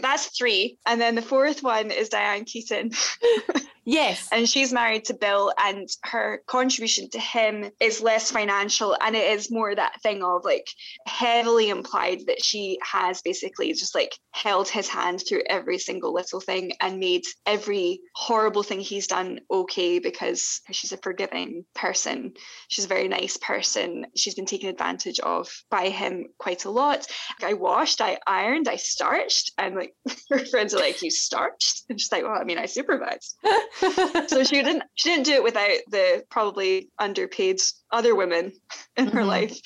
That's 0.00 0.26
three. 0.36 0.78
And 0.86 1.00
then 1.00 1.14
the 1.14 1.22
fourth 1.22 1.62
one 1.62 1.90
is 1.90 2.08
Diane 2.08 2.44
Keaton. 2.44 2.90
Yes. 3.84 4.28
and 4.30 4.48
she's 4.48 4.72
married 4.72 5.06
to 5.06 5.14
Bill, 5.14 5.52
and 5.58 5.88
her 6.04 6.42
contribution 6.46 7.10
to 7.10 7.18
him 7.18 7.70
is 7.80 8.00
less 8.00 8.30
financial, 8.30 8.96
and 9.00 9.16
it 9.16 9.32
is 9.36 9.50
more 9.50 9.74
that 9.74 10.00
thing 10.02 10.22
of 10.22 10.44
like 10.44 10.68
heavily 11.06 11.68
implied 11.68 12.20
that 12.28 12.44
she 12.44 12.78
has 12.82 13.22
basically 13.22 13.72
just 13.72 13.94
like 13.94 14.16
held 14.30 14.68
his 14.68 14.86
hand 14.88 15.22
through 15.28 15.42
every 15.48 15.78
single 15.78 16.14
little 16.14 16.40
thing 16.40 16.72
and 16.80 17.00
made 17.00 17.24
every 17.44 18.00
horrible 18.14 18.62
thing 18.62 18.78
he's 18.78 19.08
done 19.08 19.40
okay 19.50 19.98
because 19.98 20.60
she's 20.70 20.92
a 20.92 20.96
forgiving 20.98 21.64
person. 21.74 22.34
She's 22.68 22.84
a 22.84 22.88
very 22.88 23.08
nice 23.08 23.36
person. 23.36 24.06
She's 24.14 24.36
been 24.36 24.46
taken 24.46 24.68
advantage 24.68 25.18
of 25.20 25.50
by 25.70 25.88
him 25.88 26.26
quite 26.38 26.66
a 26.66 26.70
lot. 26.70 27.08
I 27.42 27.54
washed, 27.54 28.00
I 28.00 28.18
ironed, 28.26 28.68
I 28.68 28.76
starched, 28.76 29.52
and 29.58 29.74
like 29.74 29.94
her 30.30 30.44
friends 30.46 30.74
are 30.74 30.78
like, 30.80 31.02
"You 31.02 31.10
starched?" 31.10 31.84
And 31.88 32.00
she's 32.00 32.12
like, 32.12 32.22
"Well, 32.22 32.32
I 32.40 32.44
mean, 32.44 32.58
I 32.58 32.66
supervised." 32.66 33.36
so 34.28 34.44
she 34.44 34.56
didn't 34.62 34.82
she 34.94 35.10
didn't 35.10 35.26
do 35.26 35.32
it 35.34 35.42
without 35.42 35.78
the 35.90 36.24
probably 36.30 36.90
underpaid 36.98 37.60
other 37.90 38.14
women 38.14 38.52
in 38.96 39.06
her 39.08 39.22
Mhm. 39.22 39.26
life 39.26 39.58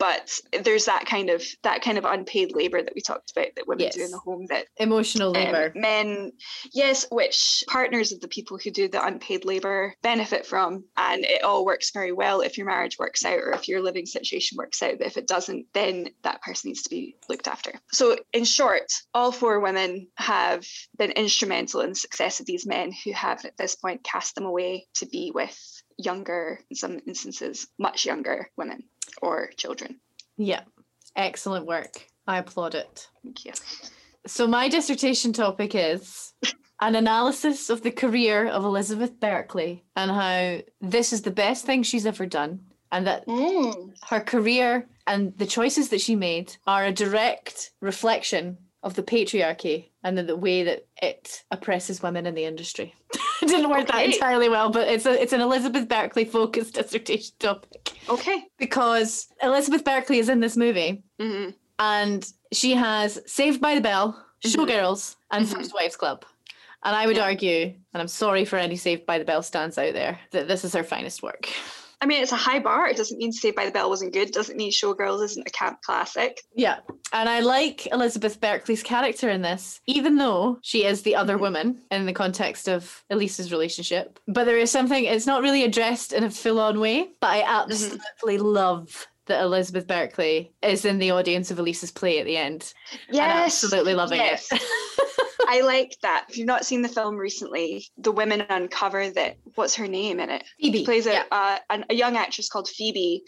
but 0.00 0.32
there's 0.64 0.86
that 0.86 1.04
kind 1.04 1.28
of 1.28 1.44
that 1.62 1.82
kind 1.82 1.98
of 1.98 2.06
unpaid 2.06 2.56
labor 2.56 2.82
that 2.82 2.94
we 2.94 3.02
talked 3.02 3.30
about 3.30 3.48
that 3.54 3.68
women 3.68 3.88
do 3.92 4.02
in 4.02 4.10
the 4.10 4.18
home 4.18 4.46
that 4.48 4.66
Emotional 4.78 5.28
um, 5.28 5.34
labor. 5.34 5.72
men 5.76 6.32
yes 6.72 7.06
which 7.12 7.62
partners 7.68 8.10
of 8.10 8.20
the 8.20 8.28
people 8.28 8.58
who 8.58 8.70
do 8.70 8.88
the 8.88 9.04
unpaid 9.04 9.44
labor 9.44 9.94
benefit 10.02 10.46
from 10.46 10.82
and 10.96 11.24
it 11.24 11.44
all 11.44 11.64
works 11.64 11.90
very 11.92 12.12
well 12.12 12.40
if 12.40 12.56
your 12.56 12.66
marriage 12.66 12.98
works 12.98 13.24
out 13.24 13.38
or 13.38 13.52
if 13.52 13.68
your 13.68 13.82
living 13.82 14.06
situation 14.06 14.56
works 14.56 14.82
out 14.82 14.94
but 14.98 15.06
if 15.06 15.18
it 15.18 15.28
doesn't 15.28 15.66
then 15.74 16.08
that 16.22 16.40
person 16.42 16.70
needs 16.70 16.82
to 16.82 16.90
be 16.90 17.14
looked 17.28 17.46
after. 17.46 17.72
So 17.92 18.16
in 18.32 18.44
short 18.44 18.90
all 19.12 19.30
four 19.30 19.60
women 19.60 20.08
have 20.16 20.66
been 20.96 21.12
instrumental 21.12 21.82
in 21.82 21.90
the 21.90 21.94
success 21.94 22.40
of 22.40 22.46
these 22.46 22.66
men 22.66 22.90
who 23.04 23.12
have 23.12 23.44
at 23.44 23.56
this 23.58 23.76
point 23.76 24.02
cast 24.02 24.34
them 24.34 24.46
away 24.46 24.86
to 24.94 25.06
be 25.06 25.30
with 25.34 25.58
younger 25.98 26.58
in 26.70 26.76
some 26.76 26.98
instances 27.06 27.66
much 27.78 28.06
younger 28.06 28.48
women 28.56 28.82
or 29.22 29.50
children 29.56 30.00
yeah. 30.40 30.62
Excellent 31.16 31.66
work. 31.66 32.06
I 32.26 32.38
applaud 32.38 32.74
it. 32.74 33.08
thank 33.22 33.44
you 33.44 33.52
So 34.26 34.46
my 34.46 34.68
dissertation 34.68 35.32
topic 35.32 35.74
is 35.74 36.32
an 36.80 36.94
analysis 36.94 37.68
of 37.68 37.82
the 37.82 37.90
career 37.90 38.46
of 38.46 38.64
Elizabeth 38.64 39.20
Berkley 39.20 39.84
and 39.96 40.10
how 40.10 40.60
this 40.80 41.12
is 41.12 41.22
the 41.22 41.30
best 41.30 41.66
thing 41.66 41.82
she's 41.82 42.06
ever 42.06 42.24
done 42.24 42.60
and 42.90 43.06
that 43.06 43.26
mm. 43.26 43.92
her 44.08 44.20
career 44.20 44.86
and 45.06 45.36
the 45.36 45.46
choices 45.46 45.90
that 45.90 46.00
she 46.00 46.16
made 46.16 46.56
are 46.66 46.86
a 46.86 46.92
direct 46.92 47.72
reflection 47.80 48.56
of 48.82 48.94
the 48.94 49.02
patriarchy 49.02 49.90
and 50.02 50.16
the, 50.16 50.22
the 50.22 50.36
way 50.36 50.62
that 50.64 50.86
it 51.02 51.44
oppresses 51.50 52.02
women 52.02 52.24
in 52.26 52.34
the 52.34 52.44
industry. 52.44 52.94
it 53.42 53.46
didn't 53.48 53.68
work 53.70 53.86
that 53.88 54.04
entirely 54.04 54.48
well, 54.48 54.70
but 54.70 54.88
it's 54.88 55.06
a 55.06 55.20
it's 55.22 55.32
an 55.32 55.40
Elizabeth 55.40 55.86
Berkley 55.88 56.24
focused 56.24 56.74
dissertation 56.80 57.34
topic 57.38 57.92
okay 58.08 58.44
because 58.58 59.28
Elizabeth 59.42 59.84
Berkley 59.84 60.18
is 60.18 60.28
in 60.28 60.40
this 60.40 60.56
movie 60.56 61.02
hmm 61.20 61.50
and 61.78 62.30
she 62.52 62.72
has 62.74 63.18
Saved 63.26 63.60
by 63.60 63.74
the 63.74 63.80
Bell, 63.80 64.22
Mhm. 64.44 64.54
Showgirls, 64.54 65.16
and 65.30 65.46
Mhm. 65.46 65.54
First 65.54 65.72
Wives 65.74 65.96
Club. 65.96 66.24
And 66.84 66.94
I 66.96 67.06
would 67.06 67.16
Yeah. 67.16 67.24
argue, 67.24 67.62
and 67.94 68.00
I'm 68.02 68.08
sorry 68.08 68.44
for 68.44 68.56
any 68.58 68.76
Saved 68.76 69.06
by 69.06 69.18
the 69.18 69.24
Bell 69.24 69.42
stands 69.42 69.78
out 69.78 69.92
there, 69.94 70.18
that 70.32 70.46
this 70.48 70.62
is 70.64 70.74
her 70.74 70.84
finest 70.84 71.22
work. 71.22 71.48
I 72.02 72.06
mean, 72.06 72.22
it's 72.22 72.32
a 72.32 72.36
high 72.36 72.58
bar. 72.60 72.88
It 72.88 72.96
doesn't 72.96 73.18
mean 73.18 73.30
Saved 73.30 73.56
by 73.56 73.66
the 73.66 73.70
Bell 73.70 73.90
wasn't 73.90 74.12
good. 74.14 74.28
It 74.28 74.34
doesn't 74.34 74.56
mean 74.56 74.70
Showgirls 74.72 75.22
isn't 75.24 75.46
a 75.46 75.50
camp 75.50 75.82
classic. 75.82 76.40
Yeah. 76.54 76.78
And 77.12 77.28
I 77.28 77.40
like 77.40 77.86
Elizabeth 77.92 78.40
Berkley's 78.40 78.82
character 78.82 79.28
in 79.28 79.42
this, 79.42 79.80
even 79.86 80.16
though 80.16 80.58
she 80.62 80.84
is 80.86 81.02
the 81.02 81.14
other 81.16 81.36
Mhm. 81.36 81.40
woman 81.40 81.82
in 81.90 82.06
the 82.06 82.12
context 82.14 82.68
of 82.68 83.04
Elise's 83.10 83.52
relationship. 83.52 84.18
But 84.26 84.44
there 84.44 84.56
is 84.56 84.70
something, 84.70 85.04
it's 85.04 85.26
not 85.26 85.42
really 85.42 85.62
addressed 85.64 86.12
in 86.14 86.24
a 86.24 86.30
full 86.30 86.58
on 86.58 86.80
way, 86.80 87.10
but 87.20 87.28
I 87.30 87.42
absolutely 87.42 88.38
love 88.38 89.06
that 89.26 89.42
Elizabeth 89.42 89.86
Berkley 89.86 90.52
is 90.62 90.84
in 90.84 90.98
the 90.98 91.10
audience 91.10 91.50
of 91.50 91.58
Elise's 91.58 91.90
play 91.92 92.18
at 92.18 92.24
the 92.24 92.36
end. 92.36 92.72
and 93.08 93.18
absolutely 93.18 93.94
loving 93.94 94.18
yes. 94.20 94.48
it. 94.50 94.62
I 95.50 95.62
like 95.62 95.96
that. 96.02 96.26
If 96.28 96.38
you've 96.38 96.46
not 96.46 96.64
seen 96.64 96.82
the 96.82 96.88
film 96.88 97.16
recently, 97.16 97.84
the 97.98 98.12
women 98.12 98.42
uncover 98.48 99.10
that 99.10 99.36
what's 99.56 99.74
her 99.74 99.88
name 99.88 100.20
in 100.20 100.30
it? 100.30 100.44
Phoebe. 100.60 100.78
She 100.78 100.84
plays 100.84 101.06
a, 101.06 101.12
yeah. 101.12 101.24
uh, 101.32 101.58
an- 101.68 101.86
a 101.90 101.94
young 101.94 102.16
actress 102.16 102.48
called 102.48 102.68
Phoebe 102.68 103.24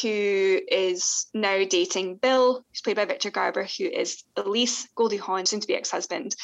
who 0.00 0.58
is 0.70 1.26
now 1.34 1.62
dating 1.64 2.16
Bill, 2.16 2.64
who's 2.70 2.80
played 2.80 2.96
by 2.96 3.04
Victor 3.04 3.30
Garber, 3.30 3.64
who 3.64 3.84
is 3.84 4.24
Elise 4.38 4.88
Goldie 4.94 5.18
Hawn, 5.18 5.44
soon 5.44 5.60
to 5.60 5.66
be 5.66 5.74
ex-husband. 5.74 6.34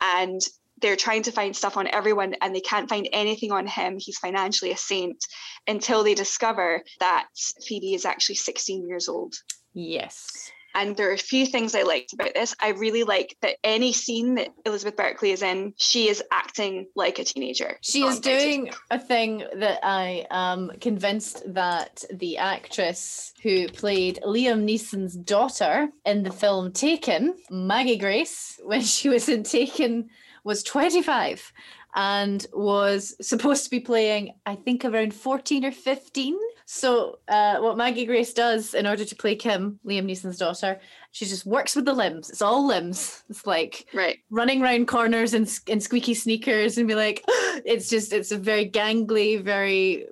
And 0.00 0.40
they're 0.80 0.96
trying 0.96 1.22
to 1.22 1.32
find 1.32 1.54
stuff 1.54 1.76
on 1.76 1.86
everyone 1.86 2.34
and 2.42 2.52
they 2.52 2.60
can't 2.60 2.88
find 2.88 3.08
anything 3.12 3.52
on 3.52 3.68
him. 3.68 3.98
He's 4.00 4.18
financially 4.18 4.72
a 4.72 4.76
saint 4.76 5.24
until 5.68 6.02
they 6.02 6.14
discover 6.14 6.82
that 6.98 7.28
Phoebe 7.64 7.94
is 7.94 8.04
actually 8.04 8.36
16 8.36 8.88
years 8.88 9.08
old. 9.08 9.34
Yes. 9.72 10.50
And 10.74 10.96
there 10.96 11.10
are 11.10 11.14
a 11.14 11.18
few 11.18 11.46
things 11.46 11.74
I 11.74 11.82
liked 11.82 12.12
about 12.12 12.34
this. 12.34 12.54
I 12.60 12.70
really 12.70 13.04
like 13.04 13.36
that 13.42 13.56
any 13.62 13.92
scene 13.92 14.34
that 14.36 14.48
Elizabeth 14.66 14.96
Berkley 14.96 15.30
is 15.30 15.42
in, 15.42 15.72
she 15.76 16.08
is 16.08 16.22
acting 16.32 16.86
like 16.96 17.18
a 17.18 17.24
teenager. 17.24 17.78
She 17.80 18.02
is 18.02 18.20
doing 18.20 18.70
a 18.90 18.98
thing 18.98 19.44
that 19.56 19.80
I 19.82 20.26
am 20.30 20.70
convinced 20.80 21.42
that 21.54 22.04
the 22.12 22.38
actress 22.38 23.32
who 23.42 23.68
played 23.68 24.20
Liam 24.24 24.64
Neeson's 24.64 25.14
daughter 25.16 25.88
in 26.04 26.22
the 26.22 26.32
film 26.32 26.72
Taken, 26.72 27.34
Maggie 27.50 27.96
Grace, 27.96 28.60
when 28.64 28.82
she 28.82 29.08
was 29.08 29.28
in 29.28 29.44
Taken, 29.44 30.10
was 30.42 30.62
25 30.62 31.52
and 31.94 32.46
was 32.52 33.14
supposed 33.20 33.64
to 33.64 33.70
be 33.70 33.80
playing, 33.80 34.34
I 34.44 34.56
think, 34.56 34.84
around 34.84 35.14
14 35.14 35.64
or 35.64 35.72
15. 35.72 36.36
So, 36.74 37.20
uh, 37.28 37.58
what 37.58 37.76
Maggie 37.76 38.04
Grace 38.04 38.34
does 38.34 38.74
in 38.74 38.84
order 38.84 39.04
to 39.04 39.14
play 39.14 39.36
Kim, 39.36 39.78
Liam 39.86 40.06
Neeson's 40.06 40.38
daughter, 40.38 40.80
she 41.12 41.24
just 41.24 41.46
works 41.46 41.76
with 41.76 41.84
the 41.84 41.92
limbs. 41.92 42.30
It's 42.30 42.42
all 42.42 42.66
limbs. 42.66 43.22
It's 43.30 43.46
like 43.46 43.86
Right. 43.94 44.18
running 44.28 44.60
around 44.60 44.88
corners 44.88 45.34
in, 45.34 45.46
in 45.68 45.80
squeaky 45.80 46.14
sneakers 46.14 46.76
and 46.76 46.88
be 46.88 46.96
like, 46.96 47.22
it's 47.64 47.88
just, 47.88 48.12
it's 48.12 48.32
a 48.32 48.36
very 48.36 48.68
gangly, 48.68 49.40
very 49.40 50.06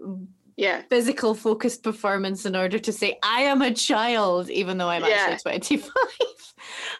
Yeah. 0.56 0.82
physical 0.88 1.34
focused 1.34 1.82
performance 1.82 2.46
in 2.46 2.54
order 2.54 2.78
to 2.78 2.92
say, 2.92 3.18
I 3.24 3.40
am 3.42 3.60
a 3.60 3.74
child, 3.74 4.48
even 4.48 4.78
though 4.78 4.88
I'm 4.88 5.02
Yeah. 5.04 5.16
actually 5.30 5.38
25. 5.58 5.90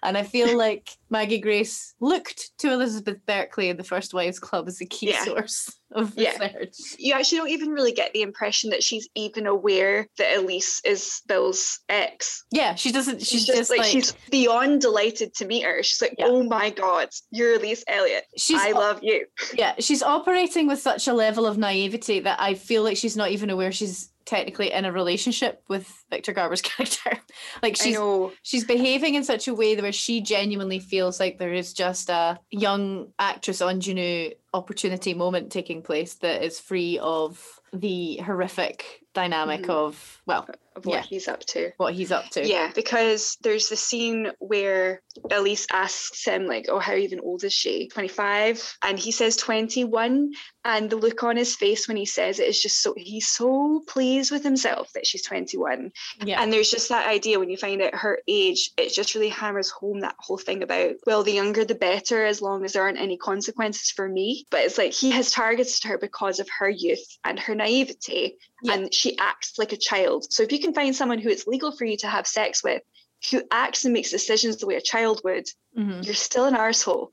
And 0.02 0.16
I 0.19 0.23
feel 0.23 0.57
like 0.57 0.90
Maggie 1.11 1.38
Grace 1.40 1.95
looked 2.00 2.50
to 2.59 2.73
Elizabeth 2.73 3.19
Berkley 3.26 3.69
in 3.69 3.76
the 3.76 3.85
First 3.85 4.14
Wives 4.14 4.38
Club 4.38 4.66
as 4.69 4.81
a 4.81 4.87
key 4.87 5.11
Yeah. 5.11 5.25
source 5.25 5.71
of 5.95 6.14
Yeah. 6.16 6.31
research. 6.38 6.75
You 6.99 7.12
actually 7.12 7.38
don't 7.38 7.50
even 7.50 7.69
really 7.71 7.92
get 7.92 8.12
the 8.14 8.23
impression 8.23 8.71
that 8.71 8.83
she's 8.83 9.09
even 9.14 9.47
aware 9.47 10.07
that 10.16 10.38
Elise 10.38 10.81
is 10.85 11.21
Bill's 11.28 11.81
ex. 11.90 12.45
Yeah, 12.50 12.75
she 12.75 12.92
doesn't, 12.92 13.19
she's, 13.21 13.45
She's, 13.45 13.47
just, 13.47 13.71
like, 13.71 13.85
she's 13.85 14.12
beyond 14.31 14.81
delighted 14.81 15.35
to 15.35 15.45
meet 15.45 15.64
her. 15.64 15.83
She's 15.83 16.00
like, 16.00 16.14
Yeah. 16.19 16.26
oh 16.28 16.42
my 16.45 16.71
God, 16.71 17.11
you're 17.31 17.57
Elise 17.57 17.85
Elliott. 17.88 18.25
she's 18.38 18.59
I 18.61 18.73
love 18.73 19.00
you. 19.02 19.26
yeah 19.54 19.75
she's 19.78 20.02
operating 20.02 20.66
with 20.66 20.78
such 20.81 21.09
a 21.09 21.12
level 21.12 21.45
of 21.47 21.59
naivety 21.59 22.21
that 22.21 22.40
i 22.40 22.54
feel 22.54 22.83
like 22.83 22.97
she's 22.97 23.16
not 23.16 23.31
even 23.31 23.50
aware 23.50 23.71
she's 23.73 24.12
technically 24.25 24.73
in 24.73 24.85
a 24.85 24.93
relationship 24.93 25.62
with 25.69 26.05
Victor 26.11 26.33
Garber's 26.33 26.62
character. 26.62 27.19
like 27.62 27.76
she's 27.76 27.99
she's 28.43 28.64
behaving 28.64 29.14
in 29.14 29.25
such 29.25 29.49
a 29.49 29.55
way 29.55 29.75
that 29.75 29.83
where 29.83 29.93
she 29.93 30.21
genuinely 30.21 30.79
feels 30.79 31.21
like 31.21 31.38
there 31.38 31.52
is 31.52 31.73
just 31.73 32.09
a 32.09 32.38
young 32.50 33.09
actress 33.19 33.61
ingenue 33.61 34.31
opportunity 34.55 35.14
moment 35.14 35.50
taking 35.50 35.83
place 35.83 36.14
that 36.17 36.43
is 36.43 36.61
free 36.61 36.99
of 36.99 37.61
the 37.73 38.17
horrific 38.19 39.02
dynamic 39.14 39.62
Mhm. 39.62 39.71
of 39.71 40.23
well 40.26 40.49
Of 40.75 40.87
what 40.87 40.95
Yeah. 40.95 41.02
he's 41.02 41.28
up 41.28 41.40
to. 41.49 41.71
what 41.76 41.92
he's 41.92 42.11
up 42.11 42.31
to. 42.31 42.47
Yeah, 42.47 42.73
because 42.75 43.37
there's 43.42 43.69
the 43.69 43.76
scene 43.76 44.33
where 44.38 45.02
Elise 45.31 45.66
asks 45.71 46.25
him, 46.25 46.47
like, 46.47 46.64
oh, 46.71 46.78
how 46.78 46.95
even 46.95 47.21
old 47.21 47.45
is 47.45 47.52
she? 47.52 47.88
25. 47.88 48.75
And 48.83 48.99
he 48.99 49.12
says 49.12 49.37
21. 49.37 50.33
And 50.64 50.88
the 50.88 50.97
look 50.97 51.23
on 51.25 51.37
his 51.37 51.54
face 51.54 51.87
when 51.88 51.99
he 51.99 52.07
says 52.07 52.38
it 52.38 52.49
is 52.49 52.59
just 52.62 52.81
so, 52.81 52.95
he's 52.97 53.28
so 53.28 53.83
pleased 53.87 54.31
with 54.31 54.42
himself 54.45 54.90
that 54.95 55.07
she's 55.07 55.23
21. 55.23 55.92
Yeah. 56.25 56.40
And 56.40 56.50
there's 56.50 56.71
just 56.71 56.88
that 56.88 57.07
idea 57.07 57.38
when 57.38 57.50
you 57.50 57.59
find 57.59 57.83
out 57.83 57.95
her 57.95 58.21
age, 58.26 58.71
it 58.78 58.95
just 58.95 59.14
really 59.14 59.28
hammers 59.28 59.69
home 59.69 60.00
that 60.00 60.14
whole 60.21 60.38
thing 60.38 60.62
about, 60.62 60.95
well, 61.07 61.23
the 61.23 61.33
younger 61.33 61.66
the 61.66 61.75
better, 61.75 62.25
as 62.25 62.40
long 62.40 62.64
as 62.64 62.73
there 62.73 62.83
aren't 62.83 62.99
any 62.99 63.19
consequences 63.19 63.90
for 63.90 64.09
me. 64.09 64.47
But 64.50 64.61
it's 64.64 64.78
like 64.78 64.95
he 64.95 65.11
has 65.11 65.31
targeted 65.31 65.85
her 65.85 65.99
because 65.99 66.40
of 66.40 66.49
her 66.61 66.71
youth 66.71 67.19
and 67.25 67.38
her 67.40 67.54
naivety, 67.54 68.38
Yeah. 68.62 68.75
and 68.75 68.95
she 68.95 69.19
acts 69.19 69.59
like 69.59 69.73
a 69.73 69.76
child. 69.76 70.26
So 70.33 70.42
if 70.42 70.52
you 70.52 70.61
can 70.61 70.73
find 70.73 70.95
someone 70.95 71.19
who 71.19 71.28
it's 71.28 71.47
legal 71.47 71.73
for 71.73 71.85
you 71.85 71.97
to 71.99 72.07
have 72.09 72.26
sex 72.26 72.62
with, 72.62 72.83
who 73.31 73.42
acts 73.50 73.85
and 73.85 73.92
makes 73.92 74.11
decisions 74.11 74.57
the 74.57 74.66
way 74.66 74.76
a 74.76 74.81
child 74.81 75.21
would, 75.25 75.47
Mhm. 75.76 76.04
you're 76.04 76.14
still 76.14 76.45
an 76.47 76.54
arsehole. 76.54 77.11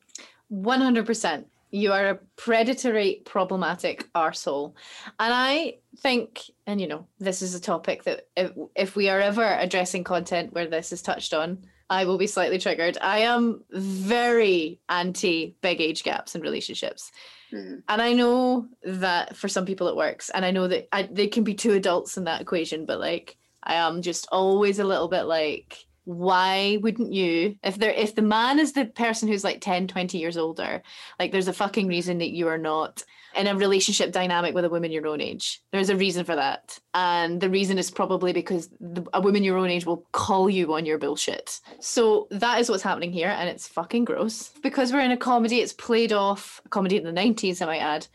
100%. 0.52 1.46
You 1.72 1.92
are 1.94 2.10
a 2.10 2.16
predatory, 2.36 3.22
problematic 3.26 4.12
arsehole. 4.14 4.74
And 5.20 5.32
I 5.34 5.78
think, 6.00 6.42
and 6.66 6.82
you 6.82 6.88
know, 6.88 7.06
this 7.20 7.42
is 7.44 7.54
a 7.54 7.60
topic 7.60 8.04
that 8.06 8.28
if, 8.36 8.52
if 8.76 8.96
we 8.96 9.08
are 9.10 9.20
ever 9.20 9.46
addressing 9.60 10.04
content 10.04 10.54
where 10.54 10.68
this 10.68 10.92
is 10.92 11.02
touched 11.04 11.34
on, 11.34 11.60
I 11.90 12.06
will 12.06 12.18
be 12.18 12.28
slightly 12.28 12.60
triggered. 12.60 12.98
I 13.02 13.20
am 13.20 13.64
very 13.72 14.80
anti 14.90 15.56
big 15.62 15.82
age 15.82 16.04
gaps 16.04 16.36
in 16.36 16.42
relationships. 16.42 17.12
Mhm. 17.52 17.82
And 17.88 18.02
I 18.02 18.14
know 18.14 18.68
that 18.84 19.36
for 19.36 19.48
some 19.48 19.66
people 19.66 19.88
it 19.88 19.96
works. 19.96 20.30
And 20.30 20.46
I 20.46 20.52
know 20.52 20.68
that 20.68 20.88
I, 20.92 21.04
there 21.04 21.28
can 21.28 21.44
be 21.44 21.56
two 21.56 21.74
adults 21.74 22.18
in 22.18 22.26
that 22.26 22.42
equation, 22.42 22.86
but 22.86 23.00
like, 23.00 23.38
I 23.64 23.76
am 23.76 24.02
just 24.02 24.28
always 24.32 24.80
a 24.80 24.84
little 24.84 25.08
bit 25.08 25.24
like, 25.24 25.86
why 26.10 26.80
wouldn't 26.82 27.14
you 27.14 27.56
if 27.64 27.78
there 27.78 27.92
if 27.92 28.16
the 28.16 28.22
man 28.22 28.58
is 28.58 28.74
the 28.74 28.86
person 28.86 29.28
who's 29.28 29.44
like 29.44 29.62
10 29.62 29.88
20 29.88 30.18
years 30.18 30.38
older 30.38 30.82
like 31.20 31.32
there's 31.32 31.48
a 31.48 31.54
fucking 31.54 31.88
reason 31.88 32.18
that 32.18 32.32
you 32.32 32.48
are 32.48 32.58
not 32.58 33.04
in 33.36 33.46
a 33.46 33.56
relationship 33.56 34.12
dynamic 34.12 34.56
with 34.56 34.66
a 34.66 34.70
woman 34.70 34.92
your 34.92 35.06
own 35.06 35.22
age. 35.22 35.62
There's 35.72 35.90
a 35.90 35.96
reason 35.96 36.26
for 36.26 36.36
that. 36.36 36.80
And 36.96 37.40
the 37.40 37.50
reason 37.50 37.78
is 37.78 37.92
probably 37.92 38.34
because 38.34 38.70
the, 38.80 39.06
a 39.14 39.22
woman 39.22 39.44
your 39.44 39.58
own 39.58 39.70
age 39.70 39.86
will 39.86 40.04
call 40.14 40.50
you 40.50 40.74
on 40.74 40.84
your 40.86 40.98
bullshit. 40.98 41.60
So 41.80 42.28
that 42.32 42.60
is 42.60 42.70
what's 42.70 42.82
happening 42.82 43.12
here 43.12 43.30
and 43.30 43.48
it's 43.48 43.68
fucking 43.68 44.06
gross. 44.06 44.50
Because 44.64 44.92
we're 44.92 45.02
in 45.02 45.12
a 45.12 45.18
comedy 45.18 45.60
it's 45.60 45.74
played 45.74 46.12
off 46.12 46.62
comedy 46.72 46.98
in 46.98 47.04
the 47.04 47.12
90s 47.12 47.62
i 47.62 47.66
might 47.66 47.82
add 47.82 48.08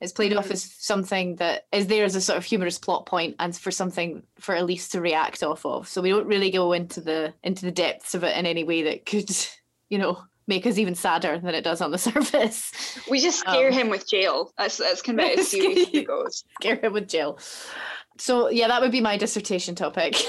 it's 0.00 0.12
played 0.12 0.34
off 0.36 0.48
Mhm. 0.48 0.52
as 0.52 0.74
something 0.78 1.36
that 1.36 1.66
is 1.72 1.86
there 1.86 2.04
as 2.04 2.14
a 2.14 2.20
sort 2.20 2.38
of 2.38 2.44
humorous 2.44 2.78
plot 2.78 3.06
point 3.06 3.36
and 3.38 3.56
for 3.56 3.70
something 3.70 4.22
for 4.38 4.54
Elise 4.54 4.88
to 4.90 5.00
react 5.00 5.42
off 5.42 5.64
of. 5.66 5.88
So 5.88 6.00
we 6.00 6.10
don't 6.10 6.26
really 6.26 6.50
go 6.50 6.72
into 6.72 7.00
the 7.00 7.34
into 7.42 7.64
the 7.66 7.72
depths 7.72 8.14
of 8.14 8.24
it 8.24 8.36
in 8.36 8.46
any 8.46 8.64
way 8.64 8.82
that 8.84 9.04
could, 9.06 9.30
you 9.90 9.98
know, 9.98 10.22
make 10.46 10.66
us 10.66 10.78
even 10.78 10.94
sadder 10.94 11.38
than 11.38 11.54
it 11.54 11.62
does 11.62 11.80
on 11.80 11.90
the 11.90 11.98
surface. 12.10 12.72
We 13.10 13.20
just 13.20 13.38
scare 13.40 13.68
Um, 13.68 13.74
him 13.74 13.88
with 13.90 14.08
jail. 14.08 14.52
That's 14.58 14.78
that's 14.78 15.02
kind 15.02 15.20
of 15.20 15.26
as 15.38 15.48
serious 15.48 15.88
it 15.92 16.06
goes. 16.06 16.44
Scare 16.60 16.76
him 16.76 16.92
with 16.92 17.08
jail. 17.08 17.38
So 18.18 18.48
yeah, 18.48 18.68
that 18.68 18.80
would 18.80 18.92
be 18.92 19.00
my 19.00 19.16
dissertation 19.16 19.74
topic. 19.74 20.16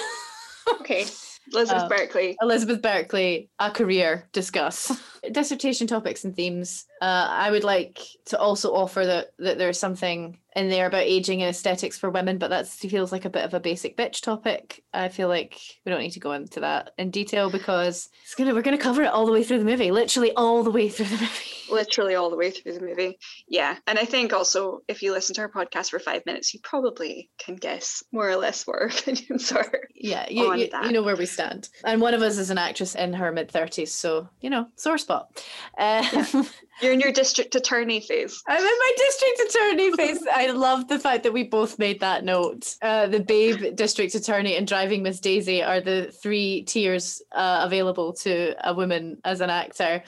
Okay. 0.82 1.06
Elizabeth 1.54 1.84
Um, 1.84 1.90
Berkley. 1.90 2.38
Elizabeth 2.40 2.82
Berkley, 2.84 3.50
a 3.60 3.72
career 3.72 4.30
discuss. 4.32 4.92
Dissertation 5.32 5.88
topics 5.88 6.24
and 6.24 6.36
themes. 6.36 6.86
Uh, 7.02 7.28
I 7.30 7.50
would 7.50 7.64
like 7.64 8.00
to 8.26 8.38
also 8.38 8.74
offer 8.76 9.04
that, 9.04 9.32
that 9.40 9.58
there's 9.58 9.80
something 9.80 10.38
in 10.56 10.70
there 10.70 10.86
about 10.86 11.04
aging 11.04 11.42
and 11.42 11.50
aesthetics 11.50 11.98
for 11.98 12.10
women, 12.10 12.38
but 12.38 12.50
that 12.50 12.68
feels 12.68 13.12
like 13.12 13.26
a 13.26 13.30
bit 13.30 13.44
of 13.44 13.54
a 13.54 13.60
basic 13.60 13.98
bitch 13.98 14.22
topic. 14.22 14.84
I 14.94 15.08
feel 15.08 15.28
like 15.28 15.60
we 15.86 15.92
don't 15.92 16.02
need 16.02 16.12
to 16.12 16.20
go 16.20 16.34
into 16.34 16.60
that 16.60 16.92
in 16.98 17.10
detail 17.10 17.50
because 17.50 18.10
it's 18.24 18.36
gonna 18.36 18.54
we're 18.54 18.62
gonna 18.62 18.78
cover 18.78 19.02
it 19.02 19.08
all 19.12 19.26
the 19.26 19.32
way 19.32 19.44
through 19.44 19.60
the 19.60 19.66
movie, 19.66 19.92
literally 19.92 20.32
all 20.34 20.64
the 20.64 20.72
way 20.72 20.90
through 20.90 21.08
the 21.08 21.18
movie. 21.18 21.52
literally 21.72 22.16
all 22.16 22.30
the 22.30 22.36
way 22.36 22.52
through 22.52 22.74
the 22.74 22.82
movie. 22.82 23.18
Yeah. 23.48 23.78
And 23.88 23.98
I 23.98 24.06
think 24.06 24.34
also 24.34 24.82
if 24.88 25.02
you 25.02 25.14
listen 25.14 25.34
to 25.36 25.42
our 25.42 25.50
podcast 25.50 25.90
for 25.90 26.00
five 26.00 26.26
minutes, 26.26 26.54
you 26.54 26.60
probably 26.62 27.30
can 27.38 27.56
guess 27.56 28.04
more 28.12 28.30
or 28.30 28.36
less 28.36 28.68
what 28.68 28.76
our 28.76 28.88
opinions 28.88 29.52
are. 29.54 29.72
Yeah, 29.96 30.26
you, 30.30 30.52
On 30.52 30.60
you, 30.60 30.70
that. 30.70 30.86
you 30.86 30.92
know 30.92 31.02
where 31.04 31.16
we 31.16 31.26
stand. 31.26 31.70
And 31.86 32.02
one 32.02 32.14
of 32.14 32.22
us 32.22 32.38
is 32.38 32.50
an 32.50 32.58
actress 32.58 32.94
in 32.94 33.14
her 33.14 33.32
mid 33.32 33.50
30s, 33.50 33.90
so, 33.90 34.28
you 34.42 34.50
know, 34.50 34.68
sore 34.76 34.98
spot. 34.98 35.44
Um, 35.78 36.48
You're 36.82 36.94
in 36.94 37.00
your 37.00 37.12
district 37.12 37.54
attorney 37.56 38.00
phase. 38.02 38.42
I'm 38.48 38.58
in 38.60 38.64
my 38.64 38.92
district 38.98 39.40
attorney 39.56 39.92
face. 39.96 40.26
I 40.34 40.48
love 40.52 40.88
the 40.88 40.98
fact 41.00 41.24
that 41.24 41.34
we 41.34 41.44
both 41.44 41.78
made 41.78 42.00
that 42.00 42.24
note. 42.24 42.76
Uh, 42.82 43.08
the 43.08 43.20
Babe 43.20 43.76
district 43.76 44.16
attorney 44.16 44.56
and 44.56 44.68
Driving 44.68 45.04
Miss 45.04 45.20
Daisy 45.20 45.62
are 45.62 45.80
the 45.82 46.12
three 46.22 46.64
tiers 46.64 47.22
uh, 47.34 47.62
available 47.64 48.14
to 48.14 48.56
a 48.68 48.74
woman 48.74 49.18
as 49.24 49.42
an 49.42 49.50
actor. 49.50 50.02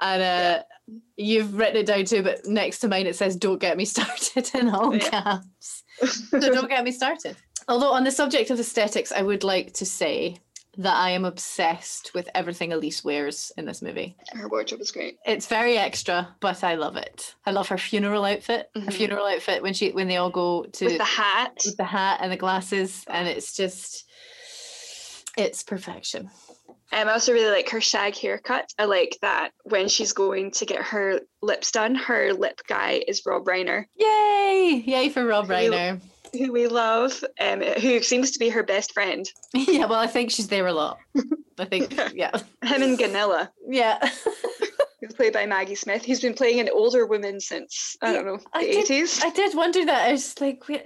And 0.00 0.22
uh, 0.22 0.62
you've 1.16 1.56
written 1.56 1.76
it 1.76 1.86
down 1.86 2.04
too, 2.04 2.22
but 2.22 2.46
next 2.46 2.80
to 2.80 2.88
mine 2.88 3.06
it 3.06 3.16
says, 3.16 3.36
Don't 3.36 3.60
get 3.60 3.76
me 3.76 3.84
started 3.94 4.50
in 4.54 4.68
all 4.68 4.94
Yeah. 4.94 5.08
caps. 5.10 5.82
So 6.30 6.40
don't 6.40 6.68
get 6.68 6.84
me 6.84 6.90
started. 6.92 7.36
Although, 7.68 7.92
on 7.92 8.04
the 8.04 8.10
subject 8.10 8.50
of 8.50 8.58
aesthetics, 8.60 9.10
I 9.12 9.22
would 9.22 9.42
like 9.44 9.72
to 9.74 9.86
say 9.86 10.36
that 10.78 10.96
I 10.96 11.10
am 11.10 11.24
obsessed 11.24 12.12
with 12.14 12.28
everything 12.34 12.72
Elise 12.72 13.04
wears 13.04 13.52
in 13.56 13.64
this 13.66 13.82
movie. 13.82 14.16
Her 14.32 14.48
wardrobe 14.48 14.80
is 14.80 14.90
great. 14.90 15.18
It's 15.26 15.46
very 15.46 15.76
extra, 15.78 16.34
but 16.40 16.62
I 16.64 16.74
love 16.74 16.96
it. 16.96 17.34
I 17.46 17.50
love 17.52 17.68
her 17.68 17.78
funeral 17.78 18.24
outfit. 18.24 18.70
Her 18.74 18.80
Mhm. 18.80 18.92
funeral 18.92 19.26
outfit 19.26 19.62
when 19.62 19.74
she 19.74 19.90
when 19.92 20.08
they 20.08 20.16
all 20.16 20.30
go 20.30 20.64
to 20.64 20.84
With 20.86 20.98
the 20.98 21.04
hat. 21.04 21.52
with 21.64 21.76
the 21.76 21.84
hat 21.84 22.18
and 22.22 22.30
the 22.32 22.36
glasses, 22.36 23.04
and 23.08 23.28
it's 23.28 23.56
just 23.56 24.04
it's 25.36 25.62
perfection. 25.62 26.30
Um, 26.92 27.08
I 27.08 27.12
also 27.12 27.32
really 27.32 27.50
like 27.50 27.68
her 27.70 27.80
shag 27.80 28.16
haircut. 28.16 28.70
I 28.78 28.84
like 28.84 29.18
that 29.20 29.50
when 29.64 29.88
she's 29.88 30.12
going 30.12 30.52
to 30.52 30.64
get 30.66 30.80
her 30.80 31.20
lips 31.42 31.72
done, 31.72 31.96
her 31.96 32.32
lip 32.32 32.60
guy 32.68 33.02
is 33.08 33.22
Rob 33.26 33.44
Reiner, 33.46 33.86
Yay! 33.96 34.82
Yay 34.86 35.08
for 35.08 35.24
Rob 35.24 35.48
Reiner. 35.48 36.00
Who 36.38 36.52
we 36.52 36.66
love, 36.66 37.22
um, 37.40 37.60
who 37.60 38.02
seems 38.02 38.30
to 38.32 38.38
be 38.38 38.48
her 38.48 38.62
best 38.62 38.92
friend. 38.92 39.24
yeah, 39.54 39.86
well, 39.86 40.00
I 40.00 40.06
think 40.06 40.30
she's 40.30 40.48
there 40.48 40.66
a 40.66 40.72
lot. 40.72 40.98
I 41.58 41.64
think, 41.64 41.94
yeah, 42.14 42.32
Him 42.62 42.82
and 42.82 42.98
Gunilla, 42.98 43.50
yeah. 43.68 43.98
who's 45.00 45.14
played 45.14 45.32
by 45.32 45.46
Maggie 45.46 45.74
Smith, 45.74 46.04
who's 46.04 46.20
been 46.20 46.34
playing 46.34 46.60
an 46.60 46.68
older 46.72 47.06
woman 47.06 47.40
since 47.40 47.96
I 48.02 48.12
don't 48.12 48.26
know 48.26 48.38
the 48.38 48.44
I 48.52 48.60
did- 48.62 48.76
eighties. 48.76 49.22
I 49.22 49.30
did 49.30 49.54
wonder 49.54 49.84
that. 49.86 50.08
I 50.08 50.12
was 50.12 50.40
like, 50.40 50.66
wait. 50.68 50.82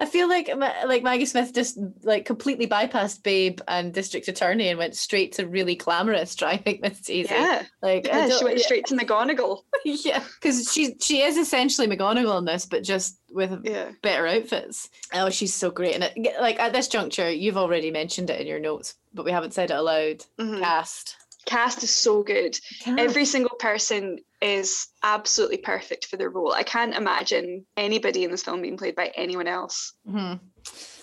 I 0.00 0.06
feel 0.06 0.28
like 0.28 0.50
like 0.86 1.02
Maggie 1.02 1.26
Smith 1.26 1.52
just 1.54 1.78
like 2.02 2.24
completely 2.24 2.66
bypassed 2.66 3.22
Babe 3.22 3.60
and 3.68 3.92
District 3.92 4.26
Attorney 4.28 4.68
and 4.68 4.78
went 4.78 4.96
straight 4.96 5.32
to 5.32 5.46
really 5.46 5.74
glamorous 5.74 6.34
driving 6.34 6.80
Miss 6.82 7.02
Daisy. 7.02 7.34
Yeah, 7.34 7.62
like 7.82 8.06
yeah, 8.06 8.30
she 8.30 8.44
went 8.44 8.60
straight 8.60 8.86
to 8.86 8.96
McGonagall. 8.96 9.60
yeah, 9.84 10.24
because 10.40 10.72
she 10.72 10.94
she 11.00 11.20
is 11.20 11.36
essentially 11.36 11.86
McGonagall 11.86 12.38
in 12.38 12.46
this, 12.46 12.64
but 12.64 12.82
just 12.82 13.18
with 13.30 13.60
Yeah, 13.64 13.90
better 14.02 14.26
outfits. 14.26 14.88
Oh, 15.12 15.28
she's 15.28 15.54
so 15.54 15.70
great, 15.70 15.94
and 15.94 16.04
it, 16.04 16.40
like 16.40 16.58
at 16.58 16.72
this 16.72 16.88
juncture, 16.88 17.30
you've 17.30 17.58
already 17.58 17.90
mentioned 17.90 18.30
it 18.30 18.40
in 18.40 18.46
your 18.46 18.58
notes, 18.60 18.94
but 19.12 19.26
we 19.26 19.32
haven't 19.32 19.52
said 19.52 19.70
it 19.70 19.74
aloud. 19.74 20.24
Mhm. 20.38 20.60
Cast. 20.60 21.16
cast 21.44 21.82
is 21.82 21.90
so 21.90 22.22
good. 22.22 22.58
Cast. 22.80 22.98
Every 22.98 23.26
single 23.26 23.56
person 23.58 24.18
is 24.42 24.88
absolutely 25.02 25.58
perfect 25.58 26.06
for 26.06 26.16
the 26.16 26.28
role. 26.28 26.52
I 26.52 26.62
can't 26.62 26.94
imagine 26.94 27.66
anybody 27.76 28.24
in 28.24 28.30
this 28.30 28.42
film 28.42 28.62
being 28.62 28.76
played 28.76 28.96
by 28.96 29.12
anyone 29.16 29.46
else. 29.46 29.92
Mhm. 30.08 30.40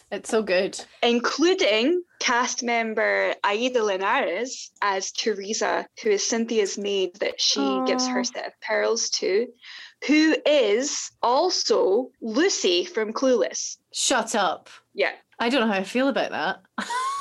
It's 0.09 0.29
so 0.29 0.41
good. 0.41 0.79
including 1.03 2.01
cast 2.19 2.63
member 2.63 3.35
Aida 3.43 3.83
Linares 3.83 4.71
as 4.81 5.11
Teresa, 5.11 5.85
who 6.01 6.09
is 6.11 6.25
Cynthia's 6.25 6.77
maid 6.77 7.15
that 7.19 7.39
she 7.41 7.59
gives 7.85 8.07
her 8.07 8.23
set 8.23 8.47
of 8.47 8.53
pearls 8.61 9.09
to, 9.11 9.47
who 10.07 10.35
is 10.45 11.11
also 11.21 12.11
Lucy 12.21 12.85
from 12.85 13.11
Clueless. 13.11 13.77
Shut 13.93 14.33
up. 14.33 14.69
Yeah. 14.93 15.11
I 15.39 15.49
don't 15.49 15.61
know 15.61 15.73
how 15.73 15.79
I 15.79 15.83
feel 15.83 16.07
about 16.07 16.31
that. 16.31 16.87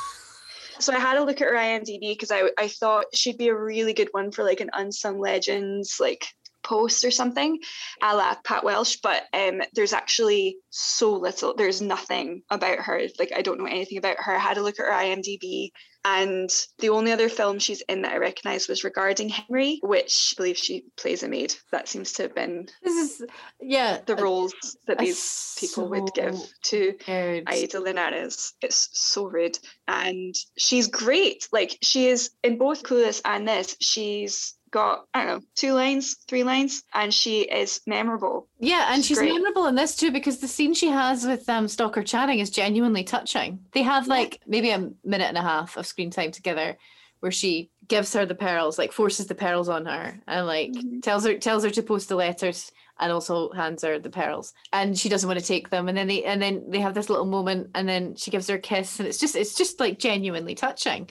So 0.78 0.92
I 0.92 0.98
had 0.98 1.16
a 1.16 1.24
look 1.24 1.40
at 1.40 1.48
her 1.48 1.54
IMDb 1.54 2.12
because 2.12 2.30
I, 2.30 2.50
I 2.58 2.68
thought 2.68 3.06
she'd 3.14 3.38
be 3.38 3.48
a 3.48 3.56
really 3.56 3.92
good 3.92 4.08
one 4.12 4.30
for 4.30 4.44
like 4.44 4.60
an 4.60 4.70
unsung 4.72 5.18
legends 5.18 5.98
like 6.00 6.26
post 6.62 7.04
or 7.04 7.10
something, 7.10 7.58
a 8.02 8.16
la 8.16 8.34
Pat 8.44 8.64
Welsh. 8.64 8.98
But 9.02 9.24
um, 9.32 9.62
there's 9.74 9.92
actually 9.92 10.58
so 10.70 11.12
little. 11.12 11.54
There's 11.54 11.80
nothing 11.80 12.42
about 12.50 12.80
her. 12.80 13.02
Like 13.18 13.32
I 13.34 13.42
don't 13.42 13.58
know 13.58 13.66
anything 13.66 13.98
about 13.98 14.16
her. 14.18 14.34
I 14.34 14.40
had 14.40 14.58
a 14.58 14.62
look 14.62 14.78
at 14.78 14.86
her 14.86 14.92
IMDb, 14.92 15.70
And 16.08 16.48
the 16.78 16.90
only 16.90 17.10
other 17.10 17.28
film 17.28 17.58
she's 17.58 17.80
in 17.88 18.02
that 18.02 18.12
I 18.12 18.18
recognised 18.18 18.68
was 18.68 18.84
Regarding 18.84 19.28
Henry, 19.28 19.80
which 19.82 20.32
I 20.32 20.36
believe 20.36 20.56
she 20.56 20.84
plays 20.96 21.24
a 21.24 21.28
maid. 21.28 21.52
That 21.72 21.88
seems 21.88 22.12
to 22.12 22.22
have 22.22 22.34
been 22.34 22.68
This 22.84 23.20
is 23.20 23.26
yeah. 23.60 23.98
the 24.06 24.16
a- 24.16 24.22
roles 24.22 24.54
that 24.86 24.98
these 24.98 25.56
people 25.58 25.88
would 25.88 26.14
give 26.14 26.36
to 26.66 26.94
weird- 27.08 27.44
Aida 27.48 27.80
Linares. 27.80 28.54
It's 28.62 28.88
so 28.92 29.24
rude. 29.26 29.58
And 29.88 30.32
she's 30.56 30.86
great. 30.86 31.48
Like 31.50 31.76
she 31.82 32.06
is 32.06 32.30
in 32.44 32.56
both 32.56 32.84
Clueless 32.84 33.20
and 33.24 33.48
this, 33.48 33.76
she's 33.80 34.54
got, 34.76 35.06
I 35.14 35.24
don't 35.24 35.38
know, 35.38 35.46
two 35.54 35.72
lines, 35.72 36.16
three 36.28 36.44
lines, 36.44 36.82
and 36.92 37.12
she 37.12 37.42
is 37.42 37.80
memorable. 37.86 38.46
Yeah, 38.60 38.92
and 38.92 39.02
She's 39.04 39.18
she's 39.18 39.32
memorable 39.32 39.66
in 39.66 39.74
this 39.74 39.96
too 39.96 40.10
because 40.12 40.38
the 40.38 40.48
scene 40.48 40.74
she 40.74 40.88
has 40.88 41.24
with 41.24 41.48
um, 41.48 41.66
Stockard 41.66 42.06
Channing 42.06 42.40
is 42.40 42.50
genuinely 42.50 43.02
touching. 43.02 43.58
They 43.72 43.82
have 43.82 44.06
like 44.06 44.40
maybe 44.46 44.70
a 44.70 44.90
minute 45.04 45.28
and 45.32 45.38
a 45.38 45.42
half 45.42 45.76
of 45.76 45.86
screen 45.86 46.10
time 46.10 46.30
together 46.30 46.76
where 47.20 47.32
she 47.32 47.70
gives 47.88 48.12
her 48.12 48.26
the 48.26 48.34
pearls, 48.34 48.78
like 48.78 48.92
forces 48.92 49.26
the 49.26 49.34
pearls 49.34 49.68
on 49.68 49.86
her 49.86 50.20
and 50.26 50.46
like 50.46 50.72
Mhm. 50.72 51.02
tells 51.02 51.24
her 51.24 51.34
tells 51.38 51.64
her 51.64 51.70
to 51.70 51.82
post 51.82 52.08
the 52.10 52.16
letters 52.16 52.70
and 52.98 53.10
also 53.12 53.50
hands 53.52 53.82
her 53.82 53.98
the 53.98 54.10
pearls. 54.10 54.52
And 54.72 54.98
she 54.98 55.08
doesn't 55.08 55.28
want 55.28 55.40
to 55.40 55.46
take 55.54 55.70
them. 55.70 55.88
And 55.88 55.96
then 55.96 56.06
they 56.08 56.22
and 56.24 56.40
then 56.42 56.64
they 56.68 56.80
have 56.80 56.94
this 56.94 57.08
little 57.08 57.24
moment 57.38 57.70
and 57.74 57.88
then 57.88 58.14
she 58.16 58.30
gives 58.30 58.48
her 58.48 58.56
a 58.56 58.58
kiss 58.70 58.98
and 58.98 59.08
it's 59.08 59.18
just 59.18 59.36
it's 59.36 59.54
just 59.54 59.80
like 59.80 59.98
genuinely 59.98 60.54
touching. 60.54 61.08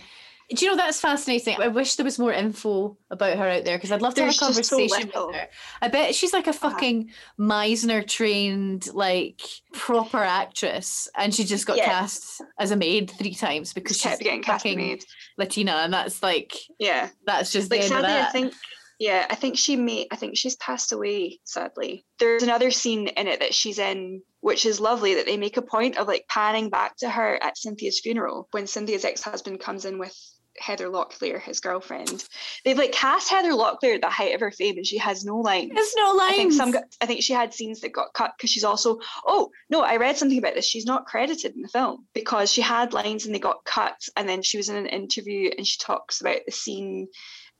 Do 0.49 0.63
you 0.63 0.71
know 0.71 0.77
that's 0.77 0.99
fascinating? 0.99 1.55
I 1.59 1.69
wish 1.69 1.95
there 1.95 2.03
was 2.03 2.19
more 2.19 2.31
info 2.31 2.97
about 3.09 3.37
her 3.37 3.47
out 3.49 3.65
there 3.65 3.77
because 3.77 3.91
I'd 3.91 4.01
love 4.01 4.13
to 4.13 4.21
There's 4.21 4.39
have 4.39 4.51
a 4.51 4.53
just 4.55 4.69
so 4.69 4.77
conversation 4.77 5.11
with 5.15 5.35
her. 5.35 5.47
I 5.81 5.87
bet 5.87 6.13
she's 6.13 6.33
like 6.33 6.45
a 6.45 6.51
Uh-huh. 6.51 6.69
fucking 6.69 7.09
Meisner 7.39 8.07
trained, 8.07 8.93
like 8.93 9.41
proper 9.73 10.19
actress, 10.19 11.09
and 11.15 11.33
she 11.33 11.45
just 11.45 11.65
got 11.65 11.77
Yeah. 11.77 11.85
cast 11.85 12.41
as 12.59 12.69
a 12.71 12.75
maid 12.75 13.09
three 13.11 13.33
times 13.33 13.73
because 13.73 13.97
Just 13.97 14.17
she's 14.19 14.23
getting 14.23 14.43
cast 14.43 14.63
fucking. 14.65 15.01
Latina, 15.37 15.71
and 15.83 15.93
that's 15.93 16.21
like 16.21 16.53
Yeah. 16.79 17.09
that's 17.25 17.51
just 17.51 17.69
the 17.69 17.77
Like 17.77 17.85
sadly, 17.87 18.13
I 18.13 18.25
think 18.31 18.53
yeah, 18.99 19.25
I 19.29 19.35
think 19.35 19.57
she 19.57 19.75
may 19.75 20.07
I 20.11 20.15
think 20.15 20.37
she's 20.37 20.55
passed 20.57 20.91
away, 20.93 21.39
sadly. 21.43 22.05
There's 22.19 22.43
another 22.43 22.71
scene 22.71 23.07
in 23.07 23.27
it 23.27 23.39
that 23.39 23.53
she's 23.53 23.79
in 23.79 24.21
which 24.41 24.63
is 24.67 24.79
lovely 24.79 25.15
that 25.15 25.25
they 25.25 25.37
make 25.37 25.57
a 25.57 25.61
point 25.63 25.97
of 25.97 26.07
like 26.07 26.23
panning 26.29 26.69
back 26.69 26.95
to 26.97 27.09
her 27.09 27.41
at 27.43 27.57
Cynthia's 27.57 27.99
funeral 27.99 28.47
when 28.51 28.67
Cynthia's 28.67 29.03
ex-husband 29.03 29.59
comes 29.59 29.85
in 29.85 29.97
with 29.97 30.15
Heather 30.59 30.87
Locklear, 30.87 31.41
his 31.41 31.59
girlfriend. 31.59 32.27
They've 32.63 32.77
like 32.77 32.91
cast 32.91 33.29
Heather 33.29 33.51
Locklear 33.51 33.95
at 33.95 34.01
the 34.01 34.09
height 34.09 34.33
of 34.33 34.41
her 34.41 34.51
fame 34.51 34.77
and 34.77 34.85
she 34.85 34.97
has 34.97 35.25
no 35.25 35.37
lines. 35.37 35.71
There's 35.73 35.93
no 35.95 36.11
lines. 36.13 36.33
I 36.33 36.35
think 36.35 36.53
some. 36.53 36.75
I 37.01 37.05
think 37.05 37.23
she 37.23 37.33
had 37.33 37.53
scenes 37.53 37.81
that 37.81 37.91
got 37.91 38.13
cut 38.13 38.33
because 38.37 38.49
she's 38.49 38.63
also. 38.63 38.99
Oh 39.25 39.49
no, 39.69 39.81
I 39.81 39.97
read 39.97 40.17
something 40.17 40.37
about 40.37 40.55
this. 40.55 40.65
She's 40.65 40.85
not 40.85 41.05
credited 41.05 41.55
in 41.55 41.61
the 41.61 41.67
film 41.67 42.05
because 42.13 42.51
she 42.51 42.61
had 42.61 42.93
lines 42.93 43.25
and 43.25 43.33
they 43.33 43.39
got 43.39 43.63
cut, 43.65 44.01
and 44.15 44.27
then 44.27 44.41
she 44.41 44.57
was 44.57 44.69
in 44.69 44.75
an 44.75 44.87
interview 44.87 45.51
and 45.57 45.65
she 45.65 45.77
talks 45.79 46.21
about 46.21 46.39
the 46.45 46.51
scene. 46.51 47.07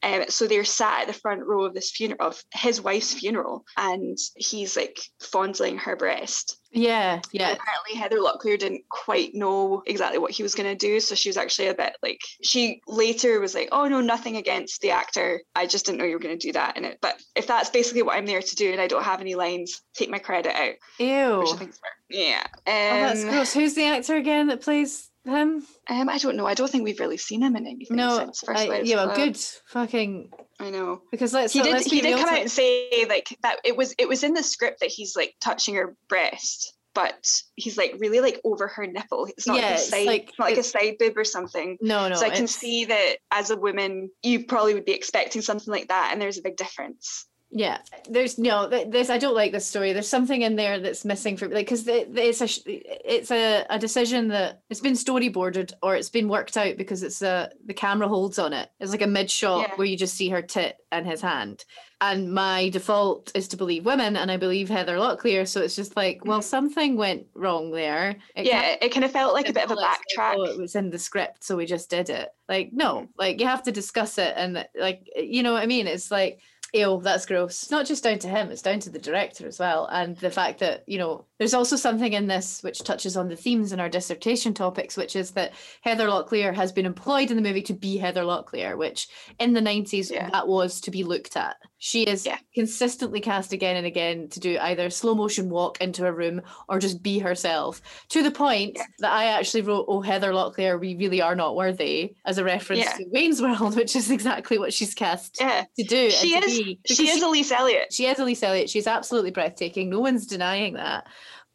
Um, 0.04 0.26
so 0.30 0.46
they're 0.46 0.64
sat 0.64 1.02
at 1.02 1.08
the 1.08 1.14
front 1.14 1.44
row 1.46 1.64
of 1.66 1.74
this 1.74 1.90
funeral 1.90 2.18
of 2.22 2.44
his 2.54 2.80
wife's 2.80 3.14
funeral, 3.14 3.66
and 3.78 4.18
he's 4.36 4.78
like 4.78 5.00
fondling 5.20 5.78
her 5.80 5.96
breast. 5.96 6.58
yeah, 6.72 7.14
And 7.16 7.28
yeah. 7.32 7.52
apparently 7.54 7.96
Heather 7.96 8.18
Locklear 8.20 8.60
didn't 8.60 8.84
quite 8.90 9.34
know 9.34 9.82
exactly 9.88 10.20
what 10.20 10.30
he 10.32 10.44
was 10.44 10.54
going 10.54 10.70
to 10.70 10.76
do, 10.76 11.00
so 11.00 11.16
she 11.16 11.30
was 11.30 11.38
actually 11.38 11.70
a 11.70 11.74
bit 11.74 11.96
like 12.04 12.20
she 12.44 12.82
later 12.88 13.40
was 13.40 13.56
like, 13.56 13.70
"Oh 13.72 13.88
no, 13.88 14.00
nothing 14.02 14.36
against 14.36 14.82
the 14.82 14.92
actor. 14.92 15.42
I 15.56 15.66
just 15.66 15.86
didn't 15.88 15.98
know 15.98 16.06
you 16.06 16.14
were 16.14 16.20
going 16.20 16.38
to 16.38 16.48
do 16.48 16.54
that 16.54 16.78
in 16.78 16.86
it." 16.86 17.00
But 17.02 17.20
if 17.36 17.48
that's 17.48 17.72
basically 17.72 18.04
what 18.04 18.16
I'm 18.16 18.28
there 18.28 18.42
to 18.44 18.56
do, 18.56 18.72
and 18.72 18.82
I 18.82 18.88
don't 18.88 19.04
have 19.04 19.22
any 19.22 19.34
lines, 19.34 19.82
take 19.96 20.10
my 20.12 20.20
credit 20.20 20.54
out, 20.56 20.76
Ew. 21.00 21.40
which 21.40 21.54
I 21.54 21.58
think 21.58 21.70
is 21.72 21.80
fair. 21.80 21.92
Yeah. 22.10 22.44
oh, 22.46 22.62
that's 22.66 23.24
Um, 23.24 23.30
gross. 23.30 23.54
Who's 23.54 23.74
the 23.74 23.86
actor 23.86 24.16
again 24.18 24.48
that 24.48 24.62
plays 24.62 25.10
him? 25.26 25.66
um, 25.90 26.10
I 26.10 26.18
don't 26.18 26.36
know. 26.36 26.46
I 26.46 26.54
don't 26.54 26.70
think 26.70 26.84
we've 26.84 27.00
really 27.00 27.18
seen 27.18 27.42
him 27.42 27.56
in 27.56 27.66
anything 27.68 27.98
No, 27.98 28.18
since 28.18 28.42
First 28.42 28.60
I, 28.60 28.68
Wives, 28.68 28.90
yeah, 28.90 29.06
well, 29.06 29.16
good. 29.16 29.38
Fucking 29.68 30.32
I 30.60 30.70
know. 30.70 31.02
because 31.12 31.34
let's 31.34 31.54
He 31.54 31.62
did. 31.62 31.74
let's 31.74 31.90
He 31.90 32.02
did 32.02 32.18
come 32.18 32.30
out 32.30 32.40
and 32.42 32.52
say 32.52 33.06
like 33.10 33.36
that. 33.44 33.58
It 33.64 33.76
was. 33.76 33.94
It 33.98 34.08
was 34.08 34.24
in 34.24 34.34
the 34.34 34.44
script 34.44 34.80
that 34.82 34.90
he's 34.90 35.16
like 35.16 35.36
touching 35.42 35.76
her 35.76 35.96
breast. 36.10 36.74
But 36.94 37.30
he's 37.56 37.78
like 37.78 37.96
really 38.00 38.22
like 38.22 38.40
over 38.46 38.68
her 38.70 38.88
nipple. 38.88 39.26
It's 39.26 39.46
not 39.46 39.58
Yeah, 39.58 39.72
like 39.72 39.76
a 39.76 39.80
side, 39.80 40.08
like- 40.08 40.32
not 40.40 40.50
like 40.50 40.58
a 40.58 40.64
side 40.64 40.96
boob 40.98 41.18
or 41.18 41.26
something. 41.26 41.78
No, 41.82 42.08
no. 42.08 42.16
so 42.16 42.26
I 42.26 42.30
can 42.30 42.48
see 42.48 42.86
that 42.86 43.18
as 43.32 43.50
a 43.50 43.58
woman, 43.58 44.10
you 44.24 44.46
probably 44.46 44.76
would 44.76 44.86
be 44.86 44.94
expecting 44.94 45.42
something 45.42 45.70
like 45.74 45.90
that, 45.90 46.12
and 46.14 46.22
there's 46.22 46.38
a 46.38 46.42
big 46.42 46.56
difference. 46.56 47.28
Yeah, 47.58 47.78
there's 48.10 48.38
no 48.38 48.70
th- 48.70 48.90
this. 48.90 49.10
I 49.10 49.18
don't 49.18 49.34
like 49.34 49.54
this 49.54 49.66
story. 49.66 49.94
There's 49.94 50.10
something 50.10 50.42
in 50.42 50.58
there 50.58 50.78
that's 50.78 51.06
missing 51.06 51.38
for 51.38 51.48
like 51.48 51.68
because 51.68 51.88
it's 51.88 52.42
a 52.42 52.48
it's 52.68 53.32
a, 53.32 53.66
a 53.70 53.80
decision 53.80 54.28
that 54.28 54.62
it's 54.70 54.82
been 54.82 54.92
storyboarded 54.94 55.72
or 55.82 55.96
it's 55.96 56.10
been 56.10 56.28
worked 56.28 56.58
out 56.58 56.76
because 56.76 57.02
it's 57.02 57.22
a 57.22 57.50
the 57.66 57.74
camera 57.74 58.10
holds 58.10 58.40
on 58.40 58.52
it. 58.52 58.68
It's 58.82 58.92
like 58.92 59.02
a 59.02 59.08
mid 59.08 59.32
shot 59.32 59.70
Yeah. 59.70 59.76
where 59.78 59.88
you 59.88 59.96
just 59.96 60.16
see 60.16 60.28
her 60.30 60.42
tit 60.42 60.76
and 60.92 61.08
his 61.08 61.22
hand. 61.22 61.64
And 62.02 62.34
my 62.34 62.68
default 62.70 63.32
is 63.36 63.48
to 63.48 63.58
believe 63.58 63.86
women, 63.86 64.18
and 64.18 64.30
I 64.30 64.36
believe 64.36 64.68
Heather 64.68 64.98
Locklear. 64.98 65.48
So 65.48 65.62
it's 65.62 65.78
just 65.78 65.96
like, 65.96 66.26
well, 66.26 66.42
Mhm. 66.42 66.44
something 66.44 66.98
went 66.98 67.28
wrong 67.34 67.72
there. 67.72 68.18
It 68.36 68.46
yeah, 68.46 68.62
can't 68.62 68.84
it 68.84 68.92
kind 68.92 69.06
of 69.06 69.12
felt 69.12 69.34
like 69.34 69.48
a 69.48 69.54
bit 69.54 69.64
of 69.64 69.72
a 69.72 69.74
as, 69.76 69.80
like, 69.80 69.98
backtrack. 70.18 70.36
oh, 70.36 70.44
it 70.44 70.58
was 70.58 70.76
in 70.76 70.90
the 70.90 71.00
script, 71.00 71.46
so 71.46 71.56
we 71.56 71.66
just 71.66 71.90
did 71.90 72.10
it. 72.10 72.28
Like, 72.50 72.72
no, 72.74 73.08
like 73.18 73.40
you 73.40 73.48
have 73.48 73.64
to 73.64 73.72
discuss 73.72 74.18
it, 74.18 74.34
and 74.36 74.68
like, 74.78 75.08
you 75.16 75.42
know 75.42 75.54
what 75.54 75.64
I 75.64 75.68
mean? 75.68 75.88
It's 75.88 76.12
like, 76.12 76.42
ew, 76.74 77.00
that's 77.02 77.26
gross. 77.26 77.64
It's 77.64 77.72
not 77.72 77.86
just 77.86 78.04
down 78.04 78.20
to 78.20 78.28
him; 78.28 78.52
it's 78.52 78.62
down 78.62 78.80
to 78.82 78.90
the 78.90 79.00
director 79.00 79.48
as 79.48 79.60
well, 79.60 79.88
and 79.92 80.18
the 80.18 80.30
fact 80.32 80.60
that 80.60 80.84
you 80.88 80.98
know, 80.98 81.26
there's 81.38 81.54
also 81.54 81.76
something 81.76 82.14
in 82.14 82.28
this 82.28 82.62
which 82.64 82.80
touches 82.84 83.16
on 83.18 83.28
the 83.30 83.36
themes 83.36 83.72
in 83.72 83.80
our 83.80 83.90
dissertation 83.90 84.54
topics, 84.54 84.98
which 84.98 85.16
is 85.16 85.32
that 85.32 85.54
Heather 85.82 86.08
Locklear 86.08 86.54
has 86.54 86.72
been 86.72 86.86
employed 86.86 87.30
in 87.32 87.38
the 87.38 87.44
movie 87.44 87.62
to 87.64 87.74
be 87.74 87.98
Heather 87.98 88.24
Locklear, 88.24 88.78
which 88.78 89.08
in 89.40 89.54
the 89.54 89.62
90s 89.62 90.12
Yeah. 90.12 90.30
that 90.32 90.48
was 90.48 90.82
to 90.82 90.92
be 90.92 91.04
looked 91.04 91.36
at. 91.38 91.58
She 91.86 92.02
is 92.02 92.26
Yeah. 92.26 92.40
consistently 92.56 93.20
cast 93.22 93.54
again 93.54 93.76
and 93.76 93.86
again 93.86 94.28
to 94.30 94.40
do 94.40 94.58
either 94.60 94.90
slow 94.90 95.14
motion 95.14 95.52
walk 95.52 95.80
into 95.80 96.08
a 96.08 96.12
room 96.12 96.42
or 96.68 96.80
just 96.80 97.04
be 97.04 97.20
herself 97.20 97.80
to 98.10 98.24
the 98.24 98.32
point 98.32 98.72
Yeah. 98.78 98.86
that 99.02 99.12
I 99.12 99.26
actually 99.26 99.62
wrote, 99.62 99.86
Oh, 99.88 100.02
Heather 100.02 100.32
Locklear, 100.32 100.80
we 100.80 100.96
really 100.96 101.22
are 101.22 101.36
not 101.36 101.56
worthy, 101.56 102.16
as 102.26 102.40
a 102.40 102.44
reference 102.44 102.86
Yeah. 102.86 102.94
to 102.94 103.06
Wayne's 103.12 103.40
World, 103.40 103.76
which 103.76 103.96
is 103.96 104.10
exactly 104.10 104.58
what 104.58 104.74
she's 104.74 104.96
cast 104.96 105.36
to 105.36 105.68
do. 105.78 106.10
she 106.10 106.36
is. 106.36 106.76
She 106.88 107.08
is 107.08 107.22
Elise 107.22 107.52
Elliott. 107.52 107.94
she 107.94 108.08
is 108.08 108.18
Elise 108.18 108.42
Elliott. 108.42 108.68
She's 108.72 108.88
absolutely 108.88 109.30
breathtaking. 109.30 109.92
No 109.92 110.00
one's 110.00 110.26
denying 110.26 110.74
that. 110.74 111.06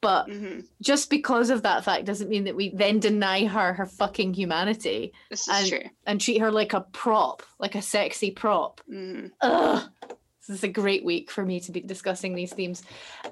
But 0.02 0.30
hmm 0.30 0.60
just 0.80 1.10
because 1.10 1.50
of 1.50 1.62
that 1.64 1.84
fact 1.84 2.06
doesn't 2.06 2.30
mean 2.30 2.44
that 2.44 2.56
we 2.56 2.70
then 2.74 3.00
deny 3.00 3.44
her 3.44 3.74
her 3.74 3.84
fucking 3.84 4.32
humanity 4.32 5.12
This 5.28 5.42
is 5.42 5.48
And- 5.54 5.68
true. 5.68 5.90
and 6.06 6.18
treat 6.20 6.38
her 6.40 6.50
like 6.50 6.72
a 6.72 6.80
prop, 6.80 7.42
like 7.58 7.74
a 7.74 7.82
sexy 7.82 8.30
prop. 8.30 8.80
hmm 8.88 9.26
Ugh. 9.42 9.82
This 10.50 10.58
is 10.58 10.64
a 10.64 10.68
great 10.68 11.04
week 11.04 11.30
for 11.30 11.46
me 11.46 11.60
to 11.60 11.70
be 11.70 11.80
discussing 11.80 12.34
these 12.34 12.52
themes. 12.52 12.82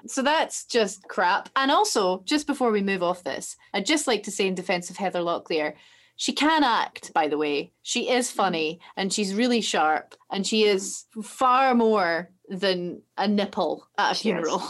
So 0.06 0.22
that's 0.22 0.64
just 0.66 1.02
crap. 1.08 1.48
And 1.56 1.68
also, 1.72 2.22
just 2.24 2.46
before 2.46 2.70
we 2.70 2.80
move 2.80 3.02
off 3.02 3.24
this, 3.24 3.56
I'd 3.74 3.86
just 3.86 4.06
like 4.06 4.22
to 4.22 4.30
say 4.30 4.46
in 4.46 4.54
defense 4.54 4.88
of 4.88 4.96
Heather 4.98 5.18
Locklear, 5.18 5.74
she 6.14 6.32
can 6.32 6.62
act, 6.62 7.12
by 7.12 7.26
the 7.26 7.36
way. 7.36 7.72
She 7.82 8.08
is 8.08 8.30
funny 8.30 8.78
and 8.96 9.12
she's 9.12 9.34
really 9.34 9.60
sharp 9.60 10.14
and 10.30 10.46
she 10.46 10.62
is 10.62 11.06
far 11.24 11.74
more 11.74 12.30
than 12.48 13.02
a 13.16 13.26
nipple 13.26 13.88
at 13.98 14.12
a 14.12 14.14
She 14.14 14.30
is. 14.30 14.34
funeral. 14.34 14.62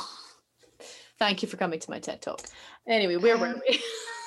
Thank 1.19 1.43
you 1.43 1.49
for 1.49 1.59
coming 1.59 1.81
to 1.81 1.91
my 1.91 1.99
TED 1.99 2.23
talk. 2.23 2.41
Anyway, 2.89 3.17
where 3.17 3.37
were 3.37 3.49
Um, 3.49 3.61
we? 3.69 3.79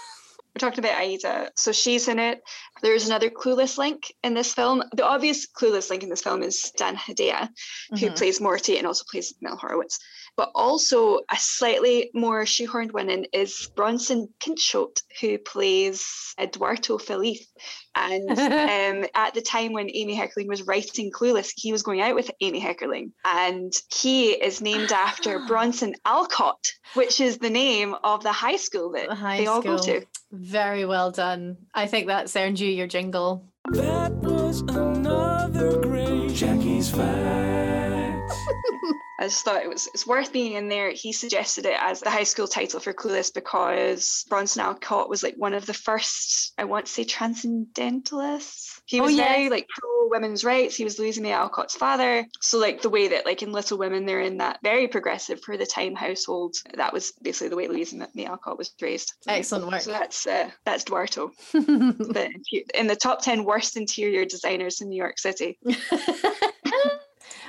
We're 0.53 0.69
talking 0.69 0.83
about 0.83 0.99
Aida. 0.99 1.49
So 1.55 1.71
she's 1.71 2.07
in 2.09 2.19
it. 2.19 2.41
There's 2.81 3.07
another 3.07 3.29
clueless 3.29 3.77
link 3.77 4.13
in 4.23 4.33
this 4.33 4.53
film. 4.53 4.83
The 4.93 5.05
obvious 5.05 5.47
clueless 5.47 5.89
link 5.89 6.03
in 6.03 6.09
this 6.09 6.21
film 6.21 6.43
is 6.43 6.71
Dan 6.75 6.97
Hedaya, 6.97 7.47
who 7.91 8.09
Mhm. 8.09 8.17
plays 8.17 8.41
Morty 8.41 8.77
and 8.77 8.85
also 8.85 9.05
plays 9.09 9.33
Mel 9.39 9.55
Horowitz. 9.55 9.97
But 10.41 10.53
also 10.55 11.19
a 11.29 11.37
slightly 11.37 12.09
more 12.15 12.45
shoehorned 12.45 12.93
one 12.93 13.11
in 13.11 13.27
is 13.31 13.69
Bronson 13.75 14.27
Pinchot, 14.43 15.03
who 15.19 15.37
plays 15.37 16.33
Eduardo 16.39 16.97
Feliz. 16.97 17.47
And 17.93 18.27
um, 18.31 19.07
at 19.13 19.35
the 19.35 19.43
time 19.43 19.71
when 19.71 19.91
Amy 19.93 20.17
Heckerling 20.17 20.47
was 20.47 20.63
writing 20.63 21.11
Clueless, 21.11 21.51
he 21.55 21.71
was 21.71 21.83
going 21.83 22.01
out 22.01 22.15
with 22.15 22.31
Amy 22.41 22.59
Heckerling. 22.59 23.11
And 23.23 23.71
he 23.93 24.31
is 24.31 24.61
named 24.61 24.91
after 24.91 25.37
Bronson 25.47 25.93
Alcott, 26.05 26.65
which 26.95 27.21
is 27.21 27.37
the 27.37 27.51
name 27.51 27.93
of 28.03 28.23
the 28.23 28.31
high 28.31 28.57
school 28.57 28.93
that 28.93 29.09
The 29.09 29.13
high 29.13 29.37
they 29.37 29.45
all 29.45 29.61
go 29.61 29.77
to. 29.77 30.03
Very 30.31 30.85
well 30.85 31.11
done. 31.11 31.55
I 31.75 31.85
think 31.85 32.07
that's 32.07 32.35
earned 32.35 32.59
you 32.59 32.67
your 32.67 32.87
jingle. 32.87 33.45
That 33.69 34.11
was 34.13 34.61
another 34.61 35.81
great 35.81 36.33
Jackie's 36.33 36.89
Facts. 36.89 37.80
I 39.21 39.25
just 39.25 39.45
thought 39.45 39.61
it 39.61 39.69
was 39.69 39.87
it's 39.93 40.07
worth 40.07 40.33
being 40.33 40.53
in 40.53 40.67
there. 40.67 40.89
He 40.91 41.13
suggested 41.13 41.67
it 41.67 41.77
as 41.79 41.99
the 41.99 42.09
high 42.09 42.23
school 42.23 42.47
title 42.47 42.79
for 42.79 42.91
Clueless 42.91 43.31
because 43.31 44.25
Bronson 44.27 44.63
Alcott 44.63 45.09
was 45.09 45.21
like 45.21 45.35
one 45.37 45.53
of 45.53 45.67
the 45.67 45.75
first, 45.75 46.53
I 46.57 46.63
want 46.63 46.87
to 46.87 46.91
say, 46.91 47.03
transcendentalists. 47.03 48.81
He 48.85 48.99
Oh, 48.99 49.03
was 49.03 49.13
yes. 49.13 49.29
very 49.29 49.49
like 49.49 49.67
pro 49.69 50.07
women's 50.09 50.43
rights. 50.43 50.75
He 50.75 50.83
was 50.83 50.97
Louisa 50.97 51.21
May 51.21 51.33
Alcott's 51.33 51.75
father. 51.75 52.25
So 52.41 52.57
like 52.57 52.81
the 52.81 52.89
way 52.89 53.09
that 53.09 53.27
like 53.27 53.43
in 53.43 53.51
Little 53.51 53.77
Women 53.77 54.07
they're 54.07 54.21
in 54.21 54.37
that 54.37 54.57
very 54.63 54.87
progressive 54.87 55.39
for 55.43 55.55
the 55.55 55.67
time 55.67 55.93
household. 55.93 56.55
That 56.75 56.91
was 56.91 57.13
basically 57.21 57.49
the 57.49 57.55
way 57.57 57.67
Louisa 57.67 58.07
May 58.15 58.25
Alcott 58.25 58.57
was 58.57 58.73
raised. 58.81 59.13
Excellent 59.27 59.67
work. 59.71 59.81
So 59.81 59.91
that's 59.91 60.25
uh, 60.25 60.49
that's 60.65 60.83
Duarto, 60.83 61.29
the, 61.51 62.29
in 62.73 62.87
the 62.87 62.95
top 62.95 63.21
ten 63.21 63.43
worst 63.43 63.77
interior 63.77 64.25
designers 64.25 64.81
in 64.81 64.89
New 64.89 64.97
York 64.97 65.19
City. 65.19 65.59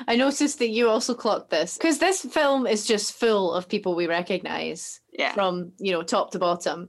I 0.08 0.16
noticed 0.16 0.58
that 0.58 0.68
you 0.70 0.88
also 0.88 1.14
clocked 1.14 1.50
this 1.50 1.76
because 1.76 1.98
this 1.98 2.22
film 2.22 2.66
is 2.66 2.86
just 2.86 3.12
full 3.14 3.52
of 3.52 3.68
people 3.68 3.94
we 3.94 4.06
recognize 4.06 5.00
Yeah. 5.12 5.32
from 5.32 5.72
you 5.78 5.92
know 5.92 6.02
top 6.02 6.30
to 6.32 6.38
bottom, 6.38 6.88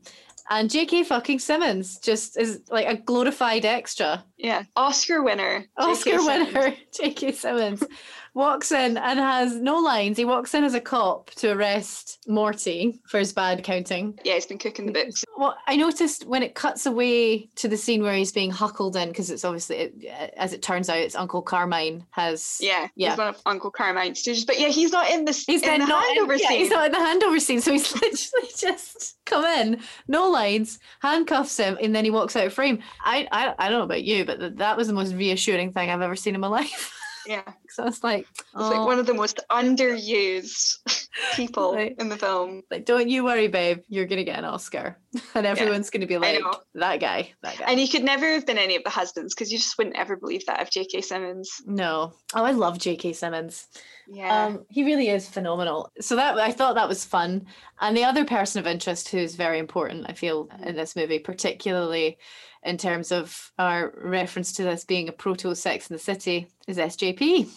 and 0.49 0.69
J.K. 0.69 1.04
fucking 1.06 1.39
Simmons 1.39 1.97
just 1.99 2.38
is 2.38 2.62
like 2.69 2.88
a 2.88 2.97
glorified 2.97 3.65
extra. 3.65 4.26
Yeah, 4.38 4.63
Oscar 4.76 5.23
winner. 5.23 5.65
Oscar 5.78 6.19
Simmons. 6.19 6.54
winner 6.54 6.76
J.K. 6.93 7.32
Simmons 7.34 7.84
walks 8.33 8.71
in 8.71 8.97
and 8.97 9.19
has 9.19 9.55
no 9.55 9.77
lines. 9.77 10.17
He 10.17 10.25
walks 10.25 10.53
in 10.53 10.63
as 10.63 10.73
a 10.73 10.81
cop 10.81 11.29
to 11.35 11.51
arrest 11.51 12.19
Morty 12.27 12.99
for 13.07 13.19
his 13.19 13.31
bad 13.33 13.63
counting. 13.63 14.17
Yeah, 14.23 14.33
he's 14.33 14.45
been 14.45 14.57
cooking 14.57 14.85
the 14.87 14.91
books. 14.91 15.23
Well, 15.37 15.55
I 15.67 15.75
noticed 15.75 16.25
when 16.25 16.41
it 16.43 16.55
cuts 16.55 16.85
away 16.85 17.49
to 17.55 17.67
the 17.67 17.77
scene 17.77 18.01
where 18.01 18.13
he's 18.15 18.31
being 18.31 18.51
huckled 18.51 18.95
in, 18.95 19.09
because 19.09 19.29
it's 19.29 19.45
obviously, 19.45 19.75
it, 19.77 20.05
as 20.37 20.53
it 20.53 20.61
turns 20.61 20.89
out, 20.89 20.97
it's 20.97 21.15
Uncle 21.15 21.41
Carmine 21.41 22.05
has. 22.11 22.57
Yeah, 22.59 22.87
Yeah. 22.95 23.09
he's 23.09 23.17
one 23.17 23.27
of 23.27 23.37
Uncle 23.45 23.69
Carmine's 23.71 24.23
stooges. 24.23 24.47
But 24.47 24.59
yeah, 24.59 24.69
he's 24.69 24.91
not 24.91 25.09
in 25.11 25.25
this. 25.25 25.43
He's 25.45 25.61
in 25.61 25.81
the 25.81 25.85
not 25.87 26.03
in, 26.09 26.25
handover 26.25 26.39
yeah, 26.39 26.47
scene. 26.49 26.59
he's 26.59 26.69
not 26.71 26.85
in 26.87 26.91
the 26.91 26.97
handover 26.97 27.39
scene, 27.39 27.61
so 27.61 27.71
he's 27.71 27.93
literally 28.01 28.49
just 28.57 29.17
come 29.25 29.45
in, 29.45 29.79
no 30.07 30.29
lines, 30.29 30.79
handcuffs 31.01 31.57
him, 31.57 31.77
and 31.81 31.95
then 31.95 32.03
he 32.03 32.11
walks 32.11 32.35
out 32.35 32.45
of 32.47 32.53
frame. 32.53 32.79
I, 33.03 33.27
I, 33.31 33.53
I 33.59 33.69
don't 33.69 33.79
know 33.79 33.85
about 33.85 34.03
you, 34.03 34.25
but 34.25 34.39
th- 34.39 34.53
that 34.55 34.75
was 34.77 34.87
the 34.87 34.93
most 34.93 35.13
reassuring 35.13 35.71
thing 35.71 35.89
I've 35.89 36.01
ever 36.01 36.15
seen 36.15 36.35
in 36.35 36.41
my 36.41 36.47
life. 36.59 36.99
Yeah, 37.25 37.43
so 37.69 37.86
it's 37.88 38.03
like, 38.03 38.27
it's 38.31 38.43
oh, 38.55 38.69
like 38.69 38.86
one 38.86 38.99
of 38.99 39.05
the 39.05 39.13
most 39.13 39.39
underused 39.51 40.77
people 41.36 41.73
Right. 41.73 41.95
in 41.99 42.09
the 42.09 42.17
film. 42.17 42.63
like, 42.71 42.86
don't 42.86 43.09
you 43.09 43.23
worry, 43.23 43.47
babe, 43.47 43.79
you're 43.88 44.05
gonna 44.05 44.23
get 44.23 44.39
an 44.39 44.45
Oscar, 44.45 44.97
and 45.36 45.45
everyone's 45.45 45.89
gonna 45.89 46.07
be 46.07 46.17
like, 46.17 46.41
that 46.75 46.99
guy, 46.99 47.31
that 47.41 47.57
guy. 47.59 47.65
And 47.67 47.79
he 47.79 47.88
could 47.88 48.03
never 48.03 48.31
have 48.33 48.45
been 48.45 48.57
any 48.57 48.75
of 48.75 48.83
the 48.83 48.89
husbands 48.89 49.33
because 49.33 49.51
you 49.51 49.57
just 49.57 49.77
wouldn't 49.77 49.95
ever 49.97 50.15
believe 50.15 50.45
that 50.47 50.62
of 50.62 50.69
J.K. 50.69 51.01
Simmons. 51.01 51.49
no, 51.65 52.13
oh, 52.33 52.43
I 52.43 52.51
love 52.51 52.77
J.K. 52.79 53.13
Simmons. 53.13 53.67
Yeah. 54.07 54.45
Um, 54.45 54.65
he 54.69 54.83
really 54.83 55.09
is 55.09 55.27
phenomenal. 55.29 55.91
So 56.01 56.15
that 56.15 56.37
I 56.37 56.51
thought 56.51 56.75
that 56.75 56.89
was 56.89 57.05
fun. 57.05 57.45
And 57.81 57.95
the 57.95 58.03
other 58.03 58.25
person 58.25 58.59
of 58.59 58.67
interest 58.67 59.09
who's 59.09 59.35
very 59.35 59.59
important, 59.59 60.05
I 60.09 60.13
feel, 60.13 60.49
in 60.65 60.75
this 60.75 60.95
movie, 60.95 61.19
particularly 61.19 62.17
in 62.63 62.77
terms 62.77 63.11
of 63.11 63.51
our 63.59 63.93
reference 63.97 64.53
to 64.53 64.63
this 64.63 64.85
being 64.85 65.09
a 65.09 65.11
proto 65.11 65.53
Sex 65.55 65.89
in 65.89 65.95
the 65.95 65.99
City, 65.99 66.47
is 66.67 66.77
SJP. 66.77 67.49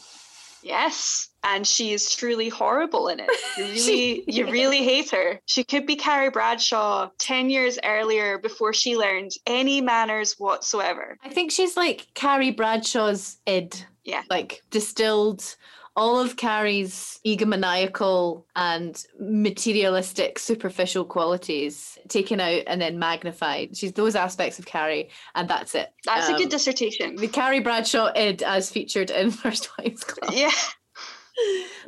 yes. 0.63 1.29
And 1.45 1.65
she 1.65 1.93
is 1.93 2.13
truly 2.13 2.49
horrible 2.49 3.07
in 3.07 3.21
it. 3.21 3.31
You 3.57 3.67
She 3.79 4.25
really, 4.25 4.25
you 4.27 4.51
really 4.51 4.83
hate 4.85 5.11
her. 5.11 5.41
She 5.47 5.63
could 5.63 5.87
be 5.87 5.95
Carrie 5.95 6.31
Bradshaw 6.31 7.09
10 7.21 7.51
years 7.51 7.79
earlier 7.85 8.39
before 8.39 8.73
she 8.73 8.97
learned 8.97 9.31
any 9.47 9.81
manners 9.81 10.35
whatsoever. 10.41 11.19
I 11.23 11.29
think 11.29 11.53
she's 11.53 11.77
like 11.77 12.09
Carrie 12.15 12.51
Bradshaw's 12.51 13.39
id. 13.47 13.85
Yeah. 14.03 14.23
Like 14.29 14.63
distilled 14.71 15.55
all 15.97 16.19
of 16.21 16.37
Carrie's 16.37 17.19
egomaniacal 17.27 18.45
and 18.55 19.03
materialistic, 19.19 20.39
superficial 20.39 21.05
qualities 21.05 21.99
taken 22.09 22.39
out 22.41 22.63
and 22.67 22.81
then 22.81 22.99
magnified. 22.99 23.77
She's 23.77 23.93
those 23.93 24.15
aspects 24.15 24.59
of 24.59 24.67
Carrie, 24.67 25.09
and 25.35 25.49
that's 25.49 25.75
it. 25.75 25.89
That's 26.05 26.29
a 26.29 26.33
Um, 26.33 26.39
good 26.39 26.51
dissertation. 26.51 27.17
the 27.17 27.29
Carrie 27.29 27.61
Bradshaw 27.61 28.13
id 28.15 28.43
as 28.43 28.71
featured 28.71 29.11
in 29.11 29.31
First 29.43 29.71
Wives 29.79 30.05
Club. 30.05 30.33
Yeah. 30.35 30.51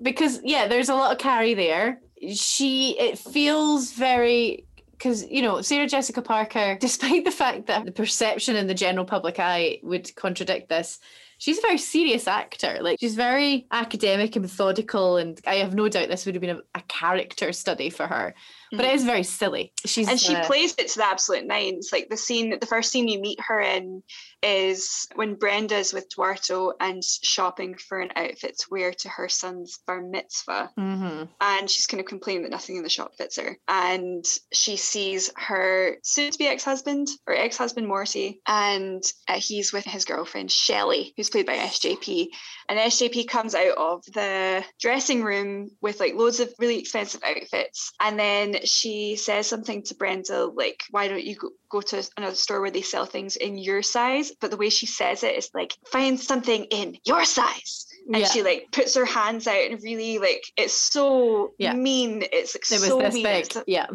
Because 0.02 0.40
yeah, 0.44 0.68
there's 0.68 0.90
a 0.90 0.94
lot 0.94 1.10
of 1.10 1.16
Carrie 1.18 1.54
there. 1.54 2.00
She 2.34 2.98
it 2.98 3.18
feels 3.18 3.92
very 3.92 4.66
because 4.92 5.26
you 5.30 5.40
know 5.40 5.62
Sarah 5.62 5.86
Jessica 5.88 6.20
Parker, 6.20 6.76
despite 6.80 7.24
the 7.24 7.30
fact 7.30 7.66
that 7.68 7.86
the 7.86 7.92
perception 7.92 8.56
in 8.56 8.66
the 8.66 8.74
general 8.74 9.06
public 9.06 9.40
eye 9.40 9.78
would 9.82 10.14
contradict 10.16 10.68
this, 10.68 10.98
she's 11.38 11.58
a 11.58 11.62
very 11.62 11.78
serious 11.78 12.28
actor. 12.28 12.78
Like 12.80 13.00
she's 13.00 13.14
very 13.14 13.66
academic 13.70 14.36
and 14.36 14.42
methodical, 14.42 15.16
and 15.16 15.40
I 15.46 15.56
have 15.56 15.74
no 15.74 15.88
doubt 15.88 16.08
this 16.08 16.26
would 16.26 16.34
have 16.34 16.42
been 16.42 16.56
a, 16.56 16.78
a 16.78 16.82
character 16.88 17.52
study 17.52 17.90
for 17.90 18.06
her. 18.06 18.34
But 18.72 18.84
it 18.84 18.94
is 18.94 19.04
very 19.04 19.22
silly. 19.22 19.72
She's 19.84 20.08
and 20.08 20.20
she 20.20 20.34
uh, 20.34 20.44
plays 20.44 20.74
it 20.78 20.88
to 20.88 20.98
the 20.98 21.06
absolute 21.06 21.46
nines. 21.46 21.90
Like 21.92 22.08
the 22.08 22.16
scene, 22.16 22.58
the 22.58 22.66
first 22.66 22.90
scene 22.90 23.08
you 23.08 23.20
meet 23.20 23.38
her 23.46 23.60
in 23.60 24.02
is 24.42 25.08
when 25.14 25.34
Brenda's 25.34 25.92
with 25.92 26.08
Duarto 26.14 26.72
and 26.80 27.02
shopping 27.02 27.76
for 27.76 27.98
an 28.00 28.10
outfit 28.14 28.58
to 28.58 28.66
wear 28.70 28.92
to 28.92 29.08
her 29.08 29.28
son's 29.28 29.78
bar 29.86 30.00
mitzvah. 30.00 30.70
mhm. 30.78 31.28
And 31.40 31.70
she's 31.70 31.86
kind 31.86 32.00
of 32.00 32.06
complaining 32.06 32.42
that 32.42 32.50
nothing 32.50 32.76
in 32.76 32.82
the 32.82 32.88
shop 32.88 33.12
fits 33.16 33.36
her. 33.36 33.56
And 33.66 34.24
she 34.52 34.76
sees 34.76 35.30
her 35.36 35.96
soon 36.04 36.30
to 36.30 36.38
be 36.38 36.46
ex 36.46 36.64
husband 36.64 37.08
or 37.26 37.34
ex 37.34 37.56
husband 37.56 37.88
Morty, 37.88 38.40
and 38.46 39.02
uh, 39.28 39.40
he's 39.40 39.72
with 39.72 39.84
his 39.84 40.04
girlfriend 40.04 40.50
Shelley, 40.50 41.14
who's 41.16 41.30
played 41.30 41.46
by 41.46 41.56
SJP. 41.56 42.28
And 42.68 42.78
SJP 42.78 43.28
comes 43.28 43.54
out 43.54 43.78
of 43.78 44.04
the 44.12 44.64
dressing 44.78 45.24
room 45.24 45.70
with 45.80 46.00
like 46.00 46.14
loads 46.14 46.38
of 46.40 46.52
really 46.58 46.78
expensive 46.78 47.22
outfits. 47.24 47.92
And 48.00 48.18
then 48.18 48.57
she 48.66 49.16
says 49.16 49.46
something 49.46 49.82
to 49.84 49.94
Brenda, 49.94 50.46
like, 50.46 50.84
why 50.90 51.06
don't 51.08 51.22
you 51.24 51.36
go, 51.36 51.50
go 51.68 51.80
to 51.82 52.08
another 52.16 52.34
store 52.34 52.60
where 52.60 52.70
they 52.70 52.82
sell 52.82 53.04
things 53.04 53.36
in 53.36 53.58
your 53.58 53.82
size? 53.82 54.32
But 54.40 54.50
the 54.50 54.56
way 54.56 54.70
she 54.70 54.86
says 54.86 55.22
it 55.22 55.36
is 55.36 55.50
like, 55.54 55.76
find 55.92 56.18
something 56.18 56.64
in 56.64 56.96
your 57.04 57.24
size. 57.24 57.86
And 58.06 58.18
Yeah. 58.22 58.26
she 58.28 58.42
like 58.42 58.68
puts 58.72 58.94
her 58.94 59.04
hands 59.04 59.46
out 59.46 59.70
and 59.70 59.82
really 59.82 60.18
like 60.18 60.42
it's 60.56 60.72
so 60.72 61.52
Yeah. 61.58 61.74
mean. 61.74 62.22
It's 62.32 62.54
like 62.54 62.64
It 62.70 62.80
was 62.80 62.86
so 62.88 62.98
this 62.98 63.14
mean. 63.14 63.22
big. 63.24 63.44
It's- 63.46 63.64
Yeah. 63.66 63.86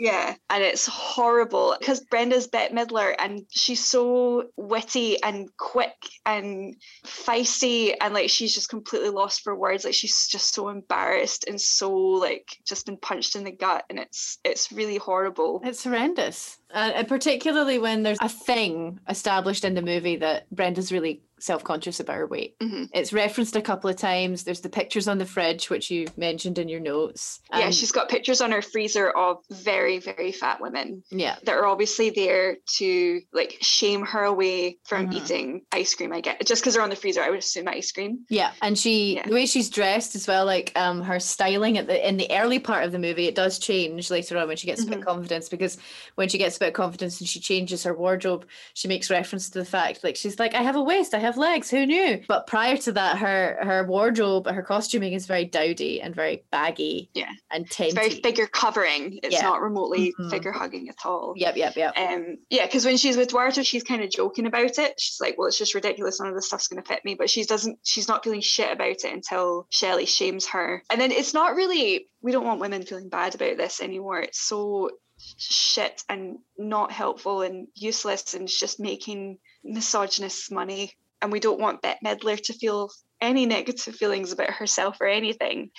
Yeah, 0.00 0.34
and 0.48 0.64
it's 0.64 0.86
horrible 0.86 1.76
because 1.78 2.00
Brenda's 2.00 2.46
Bette 2.46 2.74
Midler 2.74 3.14
and 3.18 3.44
she's 3.50 3.84
so 3.84 4.44
witty 4.56 5.22
and 5.22 5.54
quick 5.58 5.94
and 6.24 6.74
feisty 7.04 7.94
and 8.00 8.14
like 8.14 8.30
she's 8.30 8.54
just 8.54 8.70
completely 8.70 9.10
lost 9.10 9.42
for 9.42 9.54
words. 9.54 9.84
Like 9.84 9.92
she's 9.92 10.26
just 10.26 10.54
so 10.54 10.70
embarrassed 10.70 11.44
and 11.46 11.60
so 11.60 11.92
like 11.94 12.48
just 12.66 12.86
been 12.86 12.96
punched 12.96 13.36
in 13.36 13.44
the 13.44 13.52
gut 13.52 13.84
and 13.90 13.98
it's 13.98 14.38
it's 14.42 14.72
really 14.72 14.96
horrible. 14.96 15.60
It's 15.62 15.84
horrendous. 15.84 16.56
Uh, 16.72 16.92
and 16.94 17.06
particularly 17.06 17.78
when 17.78 18.02
there's 18.02 18.18
a 18.22 18.28
thing 18.28 19.00
established 19.06 19.66
in 19.66 19.74
the 19.74 19.82
movie 19.82 20.16
that 20.16 20.48
Brenda's 20.50 20.90
really 20.90 21.20
self 21.40 21.64
conscious 21.64 22.00
about 22.00 22.16
her 22.16 22.26
weight. 22.26 22.58
Mhm. 22.60 22.88
It's 22.92 23.12
referenced 23.12 23.56
a 23.56 23.62
couple 23.62 23.88
of 23.90 23.96
times. 23.96 24.44
There's 24.44 24.60
the 24.60 24.68
pictures 24.68 25.08
on 25.08 25.18
the 25.18 25.26
fridge, 25.26 25.70
which 25.70 25.90
you 25.90 26.06
mentioned 26.16 26.58
in 26.58 26.68
your 26.68 26.80
notes. 26.80 27.40
yeah, 27.56 27.70
she's 27.70 27.92
got 27.92 28.08
pictures 28.08 28.40
on 28.40 28.52
her 28.52 28.62
freezer 28.62 29.10
of 29.10 29.38
very, 29.50 29.98
very 29.98 30.32
fat 30.32 30.60
women 30.60 31.02
Yeah. 31.10 31.36
that 31.44 31.54
are 31.56 31.66
obviously 31.66 32.10
there 32.10 32.56
to 32.78 33.20
like 33.32 33.56
shame 33.60 34.04
her 34.06 34.24
away 34.24 34.78
from 34.84 35.08
Mhm. 35.08 35.14
eating 35.16 35.62
ice 35.72 35.94
cream. 35.94 36.12
I 36.12 36.20
get 36.20 36.44
just 36.46 36.62
because 36.62 36.74
they're 36.74 36.82
on 36.82 36.90
the 36.90 36.96
freezer, 36.96 37.22
I 37.22 37.30
would 37.30 37.38
assume 37.40 37.68
ice 37.68 37.90
cream. 37.92 38.20
Yeah, 38.28 38.52
and 38.62 38.78
she 38.78 39.16
Yeah. 39.16 39.26
the 39.26 39.34
way 39.34 39.46
she's 39.46 39.68
dressed 39.70 40.14
as 40.14 40.26
well, 40.26 40.44
like 40.44 40.72
um 40.76 41.02
her 41.02 41.18
styling 41.20 41.78
at 41.78 41.86
the 41.86 42.06
in 42.08 42.16
the 42.16 42.30
early 42.30 42.58
part 42.58 42.84
of 42.84 42.92
the 42.92 42.98
movie, 42.98 43.26
it 43.26 43.34
does 43.34 43.58
change 43.58 44.10
later 44.10 44.36
on 44.38 44.48
when 44.48 44.56
she 44.56 44.66
gets 44.66 44.82
a 44.82 44.86
bit 44.86 44.96
Mhm. 44.98 45.00
of 45.00 45.06
confidence 45.06 45.48
because 45.48 45.78
when 46.14 46.28
she 46.28 46.38
gets 46.38 46.56
a 46.56 46.60
bit 46.60 46.68
of 46.68 46.74
confidence 46.74 47.20
and 47.20 47.28
she 47.28 47.40
changes 47.40 47.82
her 47.84 47.94
wardrobe, 47.94 48.46
she 48.74 48.88
makes 48.88 49.10
reference 49.10 49.48
to 49.50 49.58
the 49.58 49.64
fact 49.64 50.02
like 50.04 50.16
she's 50.16 50.38
like, 50.38 50.54
I 50.54 50.62
have 50.62 50.76
a 50.76 50.82
waist, 50.82 51.14
I 51.14 51.18
have 51.18 51.29
legs, 51.36 51.70
who 51.70 51.86
knew? 51.86 52.22
But 52.28 52.46
prior 52.46 52.76
to 52.78 52.92
that, 52.92 53.18
her 53.18 53.58
her 53.62 53.84
wardrobe, 53.86 54.46
her 54.46 54.62
costuming 54.62 55.12
is 55.12 55.26
very 55.26 55.44
dowdy 55.44 56.00
and 56.00 56.14
very 56.14 56.44
baggy, 56.50 57.10
Yeah. 57.14 57.30
and 57.50 57.66
It's 57.78 57.94
very 57.94 58.10
figure 58.10 58.46
covering. 58.46 59.20
It's 59.22 59.34
Yeah. 59.34 59.42
not 59.42 59.60
remotely 59.62 60.14
Mhm. 60.18 60.30
figure 60.30 60.52
hugging 60.52 60.88
at 60.88 60.96
all. 61.04 61.34
Yep, 61.36 61.56
yep, 61.56 61.76
yep. 61.76 61.96
Um, 61.96 62.38
yeah, 62.50 62.66
because 62.66 62.84
when 62.84 62.96
she's 62.96 63.16
with 63.16 63.28
Duarto, 63.30 63.64
she's 63.66 63.82
kind 63.84 64.02
of 64.02 64.10
joking 64.10 64.46
about 64.46 64.78
it. 64.78 65.00
She's 65.00 65.20
like, 65.20 65.36
"Well, 65.38 65.48
it's 65.48 65.58
just 65.58 65.74
ridiculous. 65.74 66.20
None 66.20 66.28
of 66.28 66.34
this 66.34 66.46
stuff's 66.46 66.68
going 66.68 66.82
to 66.82 66.88
fit 66.88 67.04
me." 67.04 67.14
But 67.14 67.30
she 67.30 67.44
doesn't. 67.44 67.78
She's 67.84 68.08
not 68.08 68.24
feeling 68.24 68.40
shit 68.40 68.72
about 68.72 68.88
it 68.88 69.04
until 69.04 69.66
Shelley 69.70 70.06
shames 70.06 70.46
her. 70.46 70.82
And 70.90 71.00
then 71.00 71.12
it's 71.12 71.34
not 71.34 71.54
really. 71.54 72.08
We 72.22 72.32
don't 72.32 72.44
want 72.44 72.60
women 72.60 72.82
feeling 72.84 73.08
bad 73.08 73.34
about 73.34 73.56
this 73.56 73.80
anymore. 73.80 74.20
It's 74.20 74.40
so 74.40 74.90
shit 75.36 76.02
and 76.08 76.38
not 76.56 76.90
helpful 76.92 77.42
and 77.42 77.68
useless 77.74 78.32
and 78.34 78.44
it's 78.44 78.58
just 78.58 78.80
making 78.80 79.38
misogynists 79.62 80.50
money. 80.50 80.92
And 81.22 81.32
we 81.32 81.40
don't 81.40 81.60
want 81.60 81.82
Bette 81.82 82.00
Midler 82.04 82.40
to 82.44 82.52
feel 82.52 82.90
any 83.20 83.46
negative 83.46 83.94
feelings 83.94 84.32
about 84.32 84.50
herself 84.50 84.96
or 85.00 85.06
anything. 85.06 85.70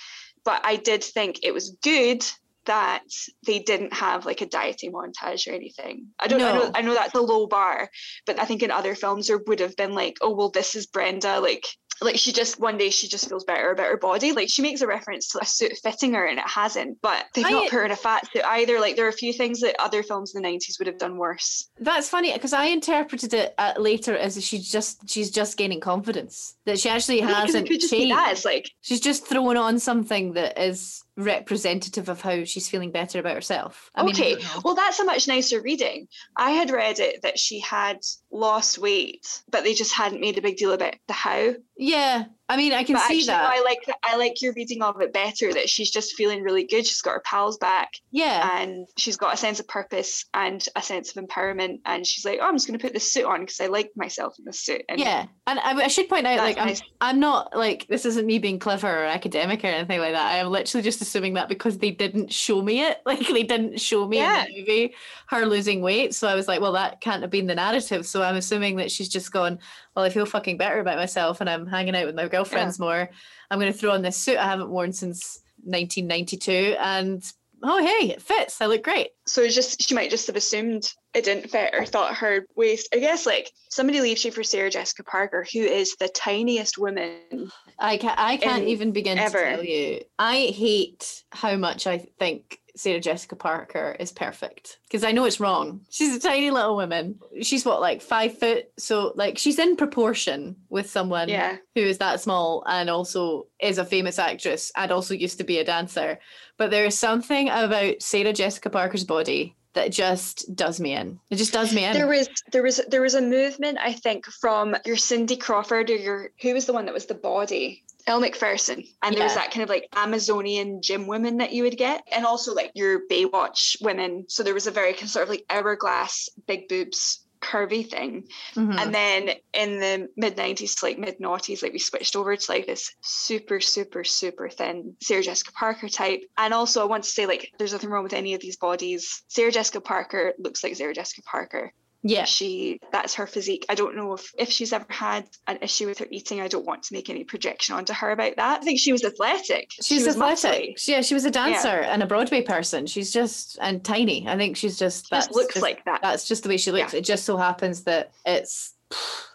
But 0.44 0.62
I 0.64 0.76
did 0.76 1.02
think 1.04 1.40
it 1.42 1.52
was 1.52 1.76
good 1.82 2.24
that 2.64 3.02
they 3.44 3.58
didn't 3.58 3.92
have 3.92 4.24
like 4.24 4.40
a 4.40 4.46
dieting 4.46 4.92
montage 4.92 5.48
or 5.48 5.52
anything. 5.52 6.08
I 6.18 6.28
don't 6.28 6.40
I 6.40 6.52
know 6.52 6.70
I 6.74 6.82
know 6.82 6.94
that's 6.94 7.14
a 7.14 7.20
low 7.20 7.46
bar, 7.46 7.88
but 8.26 8.38
I 8.38 8.44
think 8.44 8.62
in 8.62 8.70
other 8.70 8.94
films 8.94 9.26
there 9.26 9.40
would 9.46 9.60
have 9.60 9.76
been 9.76 9.94
like, 9.94 10.18
oh 10.20 10.34
well, 10.34 10.50
this 10.50 10.74
is 10.74 10.86
Brenda 10.86 11.40
like 11.40 11.66
like 12.04 12.16
she 12.18 12.32
just 12.32 12.58
one 12.60 12.76
day 12.78 12.90
she 12.90 13.08
just 13.08 13.28
feels 13.28 13.44
better 13.44 13.70
about 13.70 13.86
her 13.90 13.96
body. 13.96 14.32
Like 14.32 14.48
she 14.50 14.62
makes 14.62 14.80
a 14.80 14.86
reference 14.86 15.28
to 15.28 15.40
a 15.40 15.46
suit 15.46 15.72
fitting 15.82 16.14
her 16.14 16.26
and 16.26 16.38
it 16.38 16.48
hasn't, 16.48 16.98
but 17.02 17.26
they've 17.34 17.44
I- 17.46 17.50
not 17.50 17.62
put 17.64 17.72
her 17.72 17.84
in 17.84 17.90
a 17.90 17.96
fat 17.96 18.30
suit 18.32 18.44
either. 18.44 18.80
Like 18.80 18.96
there 18.96 19.06
are 19.06 19.10
a 19.10 19.12
few 19.12 19.32
things 19.32 19.60
that 19.60 19.76
other 19.80 20.02
films 20.02 20.34
in 20.34 20.42
the 20.42 20.48
nineties 20.48 20.76
would 20.78 20.86
have 20.86 20.98
done 20.98 21.16
worse. 21.16 21.68
That's 21.78 22.08
funny 22.08 22.32
because 22.32 22.52
I 22.52 22.66
interpreted 22.66 23.34
it 23.34 23.54
uh, 23.58 23.74
later 23.78 24.16
as 24.16 24.42
she's 24.44 24.70
just 24.70 25.08
she's 25.08 25.30
just 25.30 25.56
gaining 25.56 25.80
confidence 25.80 26.56
that 26.66 26.78
she 26.78 26.88
actually 26.88 27.18
Yeah, 27.18 27.26
hasn't 27.44 27.68
could 27.68 27.80
just 27.80 27.92
be 27.92 27.98
changed. 27.98 28.14
that. 28.16 28.32
It's 28.32 28.44
like 28.44 28.70
She's 28.82 29.00
just 29.00 29.26
throwing 29.26 29.56
on 29.56 29.78
something 29.78 30.32
that 30.34 30.58
is 30.60 31.02
representative 31.16 32.08
of 32.08 32.20
how 32.20 32.44
she's 32.44 32.68
feeling 32.68 32.90
better 32.90 33.18
about 33.18 33.34
herself. 33.34 33.90
I 33.94 34.04
okay, 34.04 34.34
don't 34.34 34.64
well 34.64 34.74
that's 34.74 35.00
a 35.00 35.04
much 35.04 35.28
nicer 35.28 35.60
reading. 35.60 36.08
I 36.36 36.52
had 36.52 36.70
read 36.70 36.98
it 36.98 37.22
that 37.22 37.38
she 37.38 37.60
had 37.60 37.98
lost 38.30 38.78
weight, 38.78 39.42
but 39.50 39.64
they 39.64 39.74
just 39.74 39.92
hadn't 39.92 40.20
made 40.20 40.38
a 40.38 40.42
big 40.42 40.56
deal 40.56 40.72
about 40.72 40.94
the 41.06 41.12
how. 41.12 41.54
yeah. 41.76 42.24
I 42.48 42.56
mean, 42.56 42.72
I 42.72 42.84
can 42.84 42.94
but 42.94 43.02
see 43.06 43.20
actually, 43.20 43.26
that. 43.28 43.44
I 43.44 43.62
like 43.62 43.78
I 44.02 44.16
like 44.16 44.42
your 44.42 44.52
reading 44.54 44.82
of 44.82 45.00
it 45.00 45.12
better. 45.12 45.52
That 45.52 45.70
she's 45.70 45.90
just 45.90 46.14
feeling 46.14 46.42
really 46.42 46.64
good. 46.64 46.86
She's 46.86 47.00
got 47.00 47.12
her 47.12 47.22
pals 47.24 47.56
back, 47.56 47.92
yeah. 48.10 48.60
and 48.60 48.86
she's 48.98 49.16
got 49.16 49.32
a 49.32 49.36
sense 49.36 49.58
of 49.60 49.68
purpose 49.68 50.26
and 50.34 50.66
a 50.76 50.82
sense 50.82 51.16
of 51.16 51.24
empowerment. 51.24 51.78
And 51.86 52.06
she's 52.06 52.24
like, 52.24 52.40
"Oh, 52.42 52.46
I'm 52.46 52.54
just 52.54 52.66
going 52.66 52.78
to 52.78 52.82
put 52.84 52.92
this 52.92 53.10
suit 53.10 53.24
on 53.24 53.40
because 53.40 53.60
I 53.60 53.66
like 53.68 53.90
myself 53.96 54.34
in 54.38 54.44
this 54.44 54.60
suit." 54.60 54.82
And 54.88 55.00
yeah, 55.00 55.26
and 55.46 55.60
I, 55.60 55.84
I 55.84 55.88
should 55.88 56.08
point 56.08 56.26
out, 56.26 56.38
like, 56.38 56.58
I'm, 56.58 56.66
nice. 56.66 56.82
I'm 57.00 57.20
not 57.20 57.56
like 57.56 57.86
this 57.88 58.04
isn't 58.04 58.26
me 58.26 58.38
being 58.38 58.58
clever 58.58 58.88
or 58.88 59.04
academic 59.04 59.64
or 59.64 59.68
anything 59.68 60.00
like 60.00 60.12
that. 60.12 60.32
I 60.32 60.36
am 60.38 60.48
literally 60.48 60.82
just 60.82 61.00
assuming 61.00 61.34
that 61.34 61.48
because 61.48 61.78
they 61.78 61.90
didn't 61.90 62.32
show 62.32 62.60
me 62.60 62.82
it, 62.82 62.98
like 63.06 63.26
they 63.28 63.44
didn't 63.44 63.80
show 63.80 64.06
me 64.06 64.18
Yeah. 64.18 64.44
in 64.44 64.52
the 64.52 64.60
movie 64.60 64.94
her 65.28 65.46
losing 65.46 65.80
weight. 65.80 66.14
So 66.14 66.28
I 66.28 66.34
was 66.34 66.46
like, 66.46 66.60
well, 66.60 66.72
that 66.72 67.00
can't 67.00 67.22
have 67.22 67.30
been 67.30 67.46
the 67.46 67.54
narrative. 67.54 68.04
So 68.06 68.22
I'm 68.22 68.36
assuming 68.36 68.76
that 68.76 68.90
she's 68.90 69.08
just 69.08 69.32
gone, 69.32 69.58
well, 69.96 70.04
I 70.04 70.10
feel 70.10 70.26
fucking 70.26 70.58
better 70.58 70.78
about 70.80 70.96
myself, 70.96 71.40
and 71.40 71.48
I'm 71.48 71.66
hanging 71.66 71.96
out 71.96 72.06
with 72.06 72.14
my 72.14 72.28
girlfriends 72.44 72.78
more. 72.78 73.08
I'm 73.50 73.58
going 73.58 73.72
to 73.72 73.78
throw 73.78 73.92
on 73.92 74.02
this 74.02 74.16
suit 74.16 74.38
I 74.38 74.46
haven't 74.46 74.70
worn 74.70 74.92
since 74.92 75.40
1992, 75.64 76.76
and 76.78 77.22
oh 77.62 77.84
hey, 77.84 78.10
it 78.10 78.22
fits. 78.22 78.60
I 78.60 78.66
look 78.66 78.82
great. 78.82 79.10
so 79.26 79.42
it's 79.42 79.54
just 79.54 79.82
she 79.82 79.94
might 79.94 80.10
just 80.10 80.26
have 80.26 80.36
assumed 80.36 80.92
it 81.14 81.24
didn't 81.24 81.50
fit 81.50 81.74
or 81.74 81.84
thought 81.84 82.16
her 82.16 82.46
waist. 82.56 82.88
I 82.92 82.98
guess 82.98 83.26
like 83.26 83.50
somebody 83.68 84.00
leaves 84.00 84.24
you 84.24 84.32
for 84.32 84.42
Sarah 84.42 84.70
Jessica 84.70 85.04
Parker, 85.04 85.46
who 85.52 85.60
is 85.60 85.94
the 85.96 86.08
tiniest 86.08 86.78
woman. 86.78 87.50
I 87.78 87.98
I 88.16 88.36
can't 88.38 88.64
even 88.64 88.92
begin 88.92 89.18
ever. 89.18 89.38
to 89.38 89.56
tell 89.56 89.64
you. 89.64 90.02
I 90.18 90.52
hate 90.54 91.22
how 91.30 91.56
much 91.56 91.86
I 91.86 91.98
think 91.98 92.58
Sarah 92.74 93.00
Jessica 93.00 93.36
Parker 93.36 93.96
is 94.00 94.12
perfect 94.12 94.78
because 94.84 95.04
I 95.04 95.12
know 95.12 95.24
it's 95.24 95.40
wrong. 95.40 95.82
She's 95.90 96.16
a 96.16 96.20
tiny 96.20 96.50
little 96.50 96.76
woman. 96.76 97.18
She's 97.42 97.64
what 97.64 97.80
like 97.80 98.00
five 98.00 98.38
foot, 98.38 98.66
so 98.78 99.12
like 99.14 99.38
she's 99.38 99.58
in 99.58 99.76
proportion 99.76 100.56
with 100.70 100.88
someone 100.88 101.28
Yeah, 101.28 101.56
who 101.74 101.82
is 101.82 101.98
that 101.98 102.20
small 102.20 102.64
and 102.66 102.88
also 102.88 103.46
is 103.60 103.78
a 103.78 103.84
famous 103.84 104.18
actress 104.18 104.72
and 104.76 104.90
also 104.90 105.14
used 105.14 105.38
to 105.38 105.44
be 105.44 105.58
a 105.58 105.64
dancer. 105.64 106.18
But 106.56 106.70
there 106.70 106.86
is 106.86 106.98
something 106.98 107.48
about 107.48 108.00
Sarah 108.00 108.32
Jessica 108.32 108.70
Parker's 108.70 109.04
body 109.04 109.56
that 109.74 109.90
just 109.90 110.54
does 110.54 110.80
me 110.80 110.92
in. 110.92 111.18
It 111.30 111.36
just 111.36 111.52
does 111.52 111.74
me 111.74 111.84
in. 111.84 111.94
there 111.94 112.06
was 112.06 112.28
there 112.52 112.62
was 112.62 112.80
there 112.88 113.02
was 113.02 113.14
a 113.14 113.22
movement 113.22 113.78
I 113.80 113.92
think 113.92 114.26
from 114.26 114.76
your 114.84 114.96
Cindy 114.96 115.36
Crawford 115.36 115.90
or 115.90 115.96
your 115.96 116.30
who 116.40 116.54
was 116.54 116.66
the 116.66 116.72
one 116.72 116.84
that 116.86 116.94
was 116.94 117.06
the 117.06 117.14
body. 117.14 117.84
Elle 118.06 118.20
Macpherson. 118.20 118.84
and 119.02 119.16
there 119.16 119.24
was 119.24 119.34
that 119.34 119.50
kind 119.50 119.62
of 119.62 119.68
like 119.68 119.88
Amazonian 119.94 120.82
gym 120.82 121.06
women 121.06 121.38
that 121.38 121.52
you 121.52 121.62
would 121.62 121.76
get, 121.76 122.02
and 122.12 122.26
also 122.26 122.54
like 122.54 122.72
your 122.74 123.06
Baywatch 123.08 123.76
women. 123.80 124.24
So 124.28 124.42
there 124.42 124.54
was 124.54 124.66
a 124.66 124.70
very 124.70 124.92
kind 124.92 125.08
sort 125.08 125.24
of 125.24 125.28
like 125.28 125.44
hourglass, 125.50 126.28
big 126.46 126.68
boobs, 126.68 127.24
curvy 127.40 127.88
thing. 127.90 128.28
Mhm. 128.54 128.78
And 128.78 128.94
then 128.94 129.30
in 129.52 129.80
the 129.80 130.08
mid 130.16 130.36
90s 130.36 130.76
to 130.76 130.86
like 130.86 130.98
mid 130.98 131.18
noughties, 131.18 131.62
like 131.62 131.72
we 131.72 131.78
switched 131.78 132.14
over 132.16 132.36
to 132.36 132.52
like 132.52 132.66
this 132.66 132.94
super, 133.02 133.60
super, 133.60 134.04
super 134.04 134.48
thin 134.48 134.96
Sarah 135.02 135.22
Jessica 135.22 135.52
Parker 135.52 135.88
type. 135.88 136.22
And 136.38 136.54
also, 136.54 136.80
I 136.82 136.84
want 136.84 137.04
to 137.04 137.10
say, 137.10 137.26
like, 137.26 137.50
there's 137.58 137.72
nothing 137.72 137.90
wrong 137.90 138.04
with 138.04 138.12
any 138.12 138.34
of 138.34 138.40
these 138.40 138.56
bodies. 138.56 139.22
Sarah 139.28 139.50
Jessica 139.52 139.80
Parker 139.80 140.34
looks 140.38 140.62
like 140.62 140.76
Sarah 140.76 140.94
Jessica 140.94 141.22
Parker. 141.22 141.72
Yeah. 142.02 142.24
She, 142.24 142.80
that's 142.92 143.14
her 143.14 143.26
physique. 143.26 143.64
I 143.68 143.74
don't 143.74 143.96
know 143.96 144.14
if, 144.14 144.32
if 144.38 144.50
she's 144.50 144.72
ever 144.72 144.86
had 144.88 145.28
an 145.46 145.58
issue 145.62 145.86
with 145.86 145.98
her 145.98 146.06
eating. 146.10 146.40
I 146.40 146.48
don't 146.48 146.66
want 146.66 146.82
to 146.84 146.94
make 146.94 147.08
any 147.10 147.24
projection 147.24 147.74
onto 147.74 147.92
her 147.92 148.10
about 148.10 148.36
that. 148.36 148.60
I 148.60 148.64
think 148.64 148.80
she 148.80 148.92
was 148.92 149.04
athletic. 149.04 149.70
She's 149.70 149.86
she 149.86 149.94
was 149.96 150.08
athletic. 150.08 150.76
muscly. 150.76 150.88
Yeah, 150.88 151.02
she 151.02 151.14
was 151.14 151.24
a 151.24 151.30
dancer 151.30 151.68
and 151.68 152.02
a 152.02 152.06
Broadway 152.06 152.42
person. 152.42 152.86
She's 152.86 153.12
just 153.12 153.58
and 153.60 153.84
tiny. 153.84 154.26
I 154.28 154.36
think 154.36 154.56
she's 154.56 154.78
just 154.78 155.06
She 155.06 155.14
just 155.16 155.32
looks 155.32 155.54
just- 155.54 155.62
like 155.62 155.84
that. 155.84 156.00
that's 156.02 156.26
just 156.26 156.42
the 156.42 156.48
way 156.48 156.56
she 156.56 156.72
looks. 156.72 156.92
Yeah. 156.92 156.98
It 156.98 157.04
just 157.04 157.24
so 157.24 157.36
happens 157.36 157.84
that 157.84 158.12
it's 158.26 158.74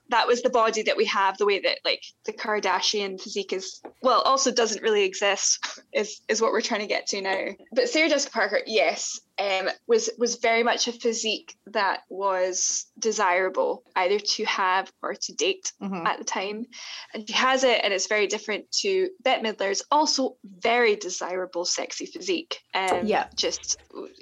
that 0.09 0.27
was 0.27 0.41
the 0.41 0.49
body 0.49 0.83
that 0.83 0.95
we 0.95 1.05
have 1.05 1.37
the 1.37 1.45
way 1.45 1.59
that 1.59 1.79
like 1.83 2.03
the 2.25 2.31
kardashian 2.33 3.19
physique 3.19 3.51
is 3.51 3.81
well 4.01 4.21
also 4.21 4.51
doesn't 4.51 4.81
really 4.81 5.03
exist 5.03 5.81
is 5.93 6.21
is 6.27 6.41
what 6.41 6.51
we're 6.51 6.61
trying 6.61 6.81
to 6.81 6.87
get 6.87 7.07
to 7.07 7.21
now 7.21 7.47
but 7.73 7.89
sarah 7.89 8.07
jessica 8.09 8.31
parker 8.31 8.59
yes 8.65 9.19
um 9.39 9.69
was 9.87 10.09
was 10.17 10.35
very 10.37 10.63
much 10.63 10.87
a 10.87 10.91
physique 10.91 11.55
that 11.67 12.01
was 12.09 12.87
desirable 12.99 13.83
either 13.95 14.19
to 14.19 14.43
have 14.45 14.91
or 15.03 15.13
to 15.13 15.33
date 15.33 15.71
Mhm. 15.81 16.05
at 16.07 16.17
the 16.17 16.23
time 16.23 16.65
and 17.13 17.27
she 17.27 17.33
has 17.33 17.63
it 17.63 17.81
and 17.83 17.93
it's 17.93 18.07
very 18.07 18.27
different 18.27 18.71
to 18.71 19.09
bette 19.23 19.43
midler's 19.43 19.83
also 19.91 20.37
very 20.43 20.95
desirable 20.95 21.65
sexy 21.65 22.05
physique 22.05 22.59
um 22.73 23.05
Yeah. 23.05 23.27
just 23.35 23.77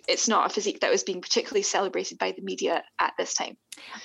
it's 0.07 0.27
not 0.27 0.45
a 0.49 0.53
physique 0.53 0.81
that 0.81 0.91
was 0.91 1.03
being 1.03 1.21
particularly 1.21 1.63
celebrated 1.63 2.17
by 2.17 2.31
the 2.31 2.41
media 2.41 2.83
at 2.99 3.13
this 3.17 3.33
time 3.33 3.57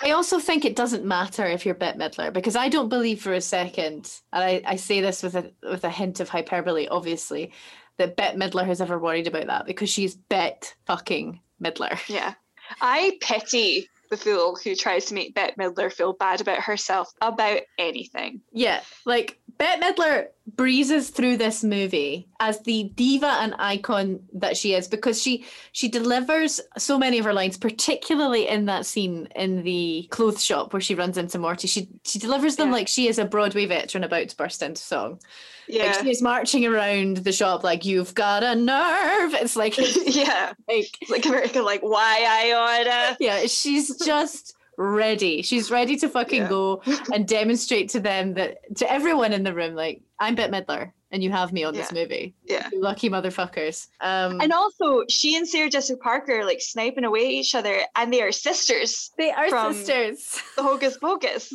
I 0.02 0.10
also 0.10 0.40
think 0.40 0.64
it 0.64 0.74
doesn't 0.74 1.04
matter 1.04 1.46
if 1.46 1.64
you're 1.64 1.76
Bette 1.76 1.96
Midler 1.98 2.32
because 2.32 2.56
I 2.56 2.68
don't 2.68 2.88
believe 2.88 3.22
for 3.22 3.32
a 3.32 3.40
second, 3.40 4.12
and 4.32 4.42
I, 4.42 4.62
I 4.66 4.74
say 4.74 5.00
this 5.00 5.22
with 5.22 5.36
a 5.36 5.52
with 5.62 5.84
a 5.84 5.90
hint 5.90 6.18
of 6.18 6.28
hyperbole, 6.28 6.88
obviously, 6.88 7.52
that 8.00 8.16
Bette 8.16 8.38
Midler 8.38 8.64
has 8.64 8.80
ever 8.80 8.98
worried 8.98 9.26
about 9.26 9.46
that 9.46 9.66
because 9.66 9.90
she's 9.90 10.16
Bette 10.16 10.68
fucking 10.86 11.38
Midler. 11.62 11.98
Yeah. 12.08 12.34
I 12.80 13.18
pity 13.20 13.88
the 14.10 14.16
fool 14.16 14.56
who 14.62 14.74
tries 14.74 15.06
to 15.06 15.14
make 15.14 15.34
Bette 15.34 15.54
Midler 15.58 15.92
feel 15.92 16.12
bad 16.12 16.40
about 16.40 16.60
herself 16.60 17.12
about 17.20 17.60
anything. 17.78 18.40
Yeah, 18.52 18.80
like 19.04 19.40
Bette 19.58 19.82
Midler 19.82 20.26
breezes 20.56 21.10
through 21.10 21.36
this 21.36 21.62
movie 21.64 22.28
as 22.40 22.60
the 22.62 22.84
diva 22.94 23.26
and 23.40 23.54
icon 23.58 24.20
that 24.34 24.56
she 24.56 24.74
is 24.74 24.88
because 24.88 25.20
she 25.22 25.44
she 25.72 25.88
delivers 25.88 26.60
so 26.78 26.98
many 26.98 27.18
of 27.18 27.24
her 27.24 27.32
lines, 27.32 27.56
particularly 27.58 28.48
in 28.48 28.64
that 28.66 28.86
scene 28.86 29.28
in 29.36 29.62
the 29.62 30.06
clothes 30.10 30.44
shop 30.44 30.72
where 30.72 30.80
she 30.80 30.94
runs 30.94 31.16
into 31.18 31.38
Morty. 31.38 31.68
She 31.68 31.88
she 32.04 32.18
delivers 32.18 32.56
them 32.56 32.68
Yeah. 32.68 32.74
like 32.74 32.88
she 32.88 33.08
is 33.08 33.18
a 33.18 33.24
Broadway 33.24 33.66
veteran 33.66 34.04
about 34.04 34.28
to 34.28 34.36
burst 34.36 34.62
into 34.62 34.80
song. 34.82 35.20
Yeah. 35.68 35.84
Like 35.86 36.00
she 36.00 36.10
is 36.10 36.22
marching 36.22 36.66
around 36.66 37.18
the 37.18 37.32
shop 37.32 37.62
like 37.62 37.84
you've 37.84 38.14
got 38.14 38.42
a 38.42 38.54
nerve. 38.54 39.34
It's 39.34 39.56
like 39.56 39.76
yeah. 40.06 40.52
like 40.68 40.96
Like 41.08 41.26
America, 41.26 41.62
like, 41.62 41.82
why 41.82 42.24
I 42.28 42.78
order 42.80 43.16
yeah, 43.20 43.46
she's 43.46 43.96
just 43.98 44.54
ready. 44.80 45.42
She's 45.42 45.70
ready 45.70 45.96
to 45.96 46.08
fucking 46.08 46.42
Yeah. 46.42 46.48
go 46.48 46.82
and 47.12 47.28
demonstrate 47.28 47.90
to 47.90 48.00
them 48.00 48.34
that 48.34 48.58
to 48.76 48.90
everyone 48.90 49.32
in 49.32 49.42
the 49.42 49.52
room, 49.54 49.74
like 49.74 50.00
I'm 50.18 50.34
Bette 50.34 50.50
Midler 50.52 50.92
and 51.12 51.22
you 51.22 51.30
have 51.30 51.52
me 51.52 51.64
on 51.64 51.74
this 51.74 51.92
movie. 51.92 52.34
Yeah. 52.44 52.68
You 52.72 52.80
lucky 52.80 53.10
motherfuckers. 53.10 53.88
Um, 54.00 54.40
And 54.40 54.52
also, 54.52 55.02
she 55.08 55.36
and 55.36 55.46
Sarah 55.46 55.68
Jessica 55.68 55.98
Parker 55.98 56.38
are 56.40 56.44
like 56.44 56.60
sniping 56.60 57.04
away 57.04 57.24
at 57.26 57.32
each 57.32 57.54
other, 57.54 57.80
and 57.96 58.12
they 58.12 58.22
are 58.22 58.30
sisters. 58.32 59.10
they 59.18 59.30
are 59.32 59.48
from- 59.50 59.74
sisters, 59.74 60.40
The 60.56 60.62
Hocus 60.62 60.96
Pocus. 60.98 61.52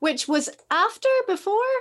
which 0.00 0.26
was 0.26 0.48
after 0.70 1.08
before. 1.26 1.74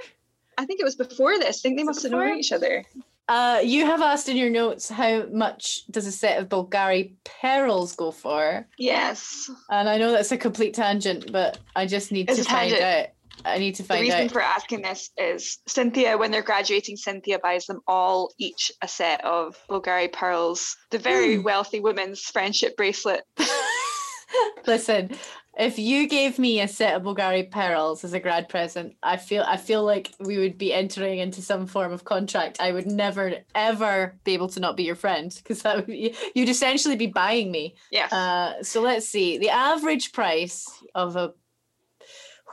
I 0.57 0.65
think 0.65 0.79
it 0.79 0.83
was 0.83 0.95
before 0.95 1.37
this. 1.39 1.59
I 1.59 1.61
think 1.63 1.77
they 1.77 1.83
must 1.83 2.03
have 2.03 2.11
known 2.11 2.37
each 2.37 2.51
other. 2.51 2.83
Uh, 3.27 3.59
you 3.63 3.85
have 3.85 4.01
asked 4.01 4.29
in 4.29 4.37
your 4.37 4.49
notes 4.51 4.87
how 4.89 5.25
much 5.31 5.85
does 5.89 6.05
a 6.05 6.11
set 6.11 6.39
of 6.39 6.47
Bulgari 6.49 7.13
pearls 7.23 7.95
go 7.95 8.11
for, 8.11 8.67
Yes. 8.77 9.49
and 9.69 9.89
I 9.89 9.97
know 9.97 10.11
that's 10.11 10.31
a 10.31 10.37
complete 10.37 10.73
tangent, 10.75 11.31
but 11.31 11.57
I 11.75 11.87
just 11.87 12.11
need 12.11 12.29
It's 12.29 12.37
to 12.39 12.45
find 12.45 12.69
tangent. 12.71 12.81
out. 12.81 13.07
I 13.43 13.57
need 13.57 13.75
to 13.75 13.83
find 13.83 13.97
out. 13.97 14.01
The 14.01 14.05
reason 14.11 14.25
out. 14.25 14.31
for 14.31 14.41
asking 14.41 14.81
this 14.83 15.09
is 15.17 15.57
Cynthia, 15.67 16.17
when 16.17 16.31
they're 16.31 16.41
graduating, 16.43 16.97
Cynthia 16.97 17.37
buys 17.39 17.65
them 17.65 17.81
all 17.87 18.31
each 18.37 18.71
a 18.81 18.87
set 18.87 19.23
of 19.25 19.57
Bulgari 19.69 20.11
pearls, 20.11 20.75
the 20.91 20.99
very 20.99 21.35
Hmm. 21.37 21.43
wealthy 21.43 21.79
woman's 21.79 22.21
friendship 22.21 22.77
bracelet. 22.77 23.23
Listen, 24.67 25.11
if 25.57 25.79
you 25.79 26.07
gave 26.09 26.37
me 26.37 26.59
a 26.59 26.67
set 26.67 26.95
of 26.95 27.03
Bulgari 27.03 27.49
pearls 27.49 28.03
as 28.03 28.13
a 28.13 28.19
grad 28.19 28.49
present, 28.49 28.95
I 29.01 29.17
feel 29.17 29.43
I 29.47 29.57
feel 29.57 29.83
like 29.83 30.11
we 30.19 30.37
would 30.37 30.57
be 30.57 30.73
entering 30.73 31.19
into 31.19 31.41
some 31.41 31.65
form 31.65 31.93
of 31.93 32.03
contract. 32.03 32.59
I 32.59 32.71
would 32.71 32.87
never 32.87 33.35
ever 33.53 34.15
be 34.23 34.33
able 34.33 34.49
to 34.49 34.59
not 34.59 34.75
be 34.75 34.83
your 34.83 34.95
friend 34.95 35.33
because 35.35 35.61
that 35.61 35.77
would 35.77 35.87
be, 35.87 36.13
you'd 36.33 36.49
essentially 36.49 36.95
be 36.97 37.07
buying 37.07 37.51
me. 37.51 37.75
Yes. 37.91 38.11
Uh, 38.11 38.61
so 38.63 38.81
let's 38.81 39.07
see. 39.07 39.37
The 39.37 39.49
average 39.49 40.11
price 40.11 40.67
of 40.93 41.15
a 41.15 41.33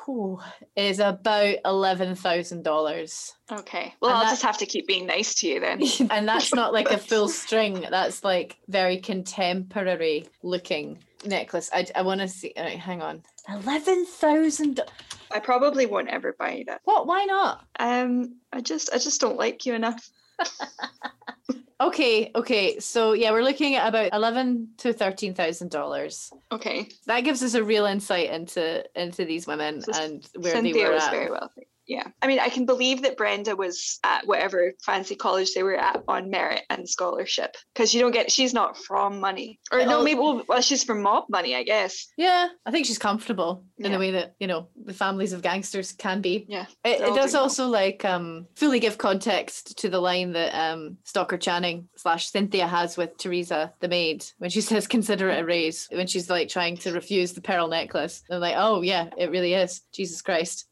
whew, 0.04 0.40
is 0.76 0.98
about 1.00 1.56
eleven 1.64 2.14
thousand 2.14 2.62
dollars, 2.62 3.32
okay. 3.50 3.94
Well, 4.00 4.11
and 4.11 4.18
I'll 4.18 4.24
that- 4.24 4.30
just 4.30 4.42
have 4.42 4.58
to 4.58 4.66
keep 4.66 4.87
being 4.87 5.06
nice 5.06 5.35
to 5.37 5.48
you 5.48 5.61
then. 5.61 5.82
and 6.11 6.28
that's 6.28 6.54
not 6.54 6.72
like 6.72 6.90
a 6.90 6.98
full 6.98 7.28
string. 7.42 7.85
That's 7.90 8.22
like 8.22 8.58
very 8.68 8.98
contemporary 8.98 10.26
looking 10.42 10.98
necklace. 11.24 11.70
I, 11.72 11.87
I 11.94 12.02
want 12.02 12.20
to 12.20 12.28
see. 12.28 12.52
All 12.56 12.64
right, 12.64 12.78
hang 12.78 13.02
on. 13.02 13.22
Eleven 13.48 14.04
thousand. 14.06 14.80
I 15.30 15.38
probably 15.40 15.87
won't 15.87 16.08
ever 16.08 16.35
buy 16.38 16.64
that. 16.66 16.80
What? 16.85 17.06
Why 17.06 17.24
not? 17.24 17.64
Um, 17.78 18.37
I 18.52 18.61
just 18.61 18.90
I 18.92 18.98
just 18.98 19.20
don't 19.20 19.37
like 19.38 19.64
you 19.66 19.74
enough. 19.74 20.11
Okay, 21.80 22.30
okay. 22.37 22.78
So 22.78 23.12
yeah, 23.12 23.32
we're 23.32 23.42
looking 23.42 23.74
at 23.74 23.88
about 23.88 24.11
eleven 24.14 24.68
to 24.78 24.92
thirteen 24.92 25.35
thousand 25.35 25.72
dollars. 25.72 26.32
Okay. 26.52 26.87
That 27.06 27.22
gives 27.22 27.42
us 27.42 27.54
a 27.54 27.64
real 27.64 27.87
insight 27.87 28.30
into 28.30 28.85
into 28.94 29.24
these 29.24 29.48
women 29.48 29.82
So 29.82 29.90
and 30.00 30.24
where 30.37 30.52
Cynthia 30.52 30.74
they 30.74 30.85
were 30.85 30.94
was 30.94 31.02
at. 31.02 31.11
very 31.11 31.28
wealthy. 31.30 31.66
Yeah. 31.92 32.09
I 32.22 32.26
mean, 32.26 32.38
I 32.40 32.48
can 32.48 32.64
believe 32.66 33.02
that 33.02 33.16
Brenda 33.18 33.55
was 33.55 33.98
at 34.02 34.26
whatever 34.26 34.72
fancy 34.83 35.14
college 35.14 35.52
they 35.55 35.62
were 35.62 35.76
at 35.76 36.02
on 36.09 36.31
merit 36.31 36.62
and 36.70 36.88
scholarship 36.88 37.55
because 37.74 37.92
you 37.92 38.00
don't 38.00 38.12
get, 38.12 38.33
she's 38.33 38.55
not 38.55 38.78
from 38.78 39.20
money. 39.20 39.61
Or 39.70 39.85
no, 39.85 40.02
maybe, 40.02 40.18
well, 40.18 40.42
well, 40.48 40.62
she's 40.62 40.85
from 40.85 41.02
mob 41.02 41.24
money, 41.28 41.55
I 41.55 41.62
guess. 41.64 42.09
Yeah, 42.16 42.48
I 42.64 42.70
think 42.70 42.87
she's 42.87 42.98
comfortable 42.98 43.64
in 43.78 43.87
Yeah. 43.87 43.92
the 43.92 43.98
way 43.98 44.11
that 44.12 44.35
you 44.40 44.46
know 44.46 44.68
the 44.85 44.94
families 44.94 45.33
of 45.35 45.42
gangsters 45.42 45.92
can 45.92 46.20
be. 46.22 46.46
Yeah. 46.48 46.66
It, 46.85 47.00
it 47.00 47.14
does 47.14 47.33
doing 47.33 47.33
well. 47.35 47.42
also 47.42 47.66
like 47.68 48.05
um 48.05 48.46
fully 48.55 48.81
give 48.81 48.96
context 48.98 49.78
to 49.81 49.88
the 49.90 50.00
line 50.00 50.33
that 50.33 50.55
um 50.55 50.96
Stockard 51.05 51.40
Channing 51.42 51.88
slash 51.96 52.31
Cynthia 52.31 52.66
has 52.66 52.96
with 52.96 53.18
Teresa 53.18 53.72
the 53.81 53.88
maid 53.88 54.24
when 54.38 54.50
she 54.50 54.61
says 54.70 54.87
consider 54.87 55.28
it 55.28 55.40
a 55.40 55.44
raise 55.44 55.88
when 55.90 56.07
she's 56.07 56.31
like 56.31 56.48
trying 56.48 56.76
to 56.78 56.92
refuse 56.92 57.33
the 57.33 57.40
pearl 57.42 57.69
necklace. 57.69 58.23
They're 58.29 58.38
like, 58.38 58.54
oh 58.56 58.81
yeah, 58.83 59.10
it 59.19 59.31
really 59.31 59.54
is. 59.54 59.83
Jesus 59.92 60.23
Christ. 60.23 60.67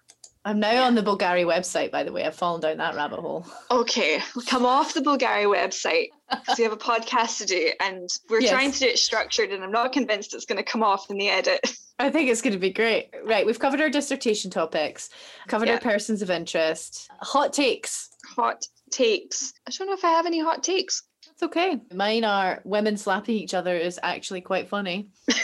I'm 0.44 0.58
now 0.58 0.84
on 0.84 0.94
the 0.94 1.02
Bulgari 1.02 1.44
website, 1.44 1.90
by 1.90 2.02
the 2.02 2.12
way. 2.12 2.24
I've 2.24 2.34
fallen 2.34 2.62
down 2.62 2.78
that 2.78 2.94
rabbit 2.94 3.20
hole. 3.20 3.46
Okay, 3.70 4.20
we'll 4.34 4.44
come 4.46 4.64
off 4.64 4.94
the 4.94 5.00
Bulgari 5.02 5.44
website 5.44 6.08
because 6.30 6.56
we 6.56 6.64
have 6.64 6.72
a 6.72 6.76
podcast 6.78 7.38
to 7.38 7.46
do 7.46 7.70
and 7.80 8.08
we're 8.30 8.40
Yes. 8.40 8.50
trying 8.50 8.72
to 8.72 8.78
do 8.78 8.86
it 8.86 8.98
structured 8.98 9.50
and 9.50 9.62
I'm 9.62 9.70
not 9.70 9.92
convinced 9.92 10.32
it's 10.34 10.46
going 10.46 10.56
to 10.56 10.62
come 10.62 10.82
off 10.82 11.10
in 11.10 11.18
the 11.18 11.28
edit. 11.28 11.60
I 11.98 12.08
think 12.08 12.30
it's 12.30 12.40
going 12.40 12.54
to 12.54 12.58
be 12.58 12.70
great. 12.72 13.10
Right, 13.24 13.44
we've 13.44 13.58
covered 13.58 13.82
our 13.82 13.90
dissertation 13.90 14.50
topics, 14.50 15.10
covered 15.48 15.68
our 15.68 15.78
persons 15.78 16.22
of 16.22 16.30
interest, 16.30 17.10
hot 17.20 17.52
takes. 17.52 18.08
Hot 18.34 18.64
takes. 18.90 19.52
I 19.68 19.70
don't 19.72 19.88
know 19.88 19.92
if 19.92 20.04
I 20.06 20.10
have 20.10 20.24
any 20.24 20.40
hot 20.40 20.62
takes. 20.62 21.02
That's 21.26 21.42
okay. 21.42 21.78
Mine 21.92 22.24
are 22.24 22.62
women 22.64 22.96
slapping 22.96 23.34
each 23.36 23.52
other 23.52 23.76
is 23.76 24.00
actually 24.02 24.40
quite 24.40 24.68
funny. 24.70 25.08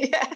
Yeah. 0.00 0.32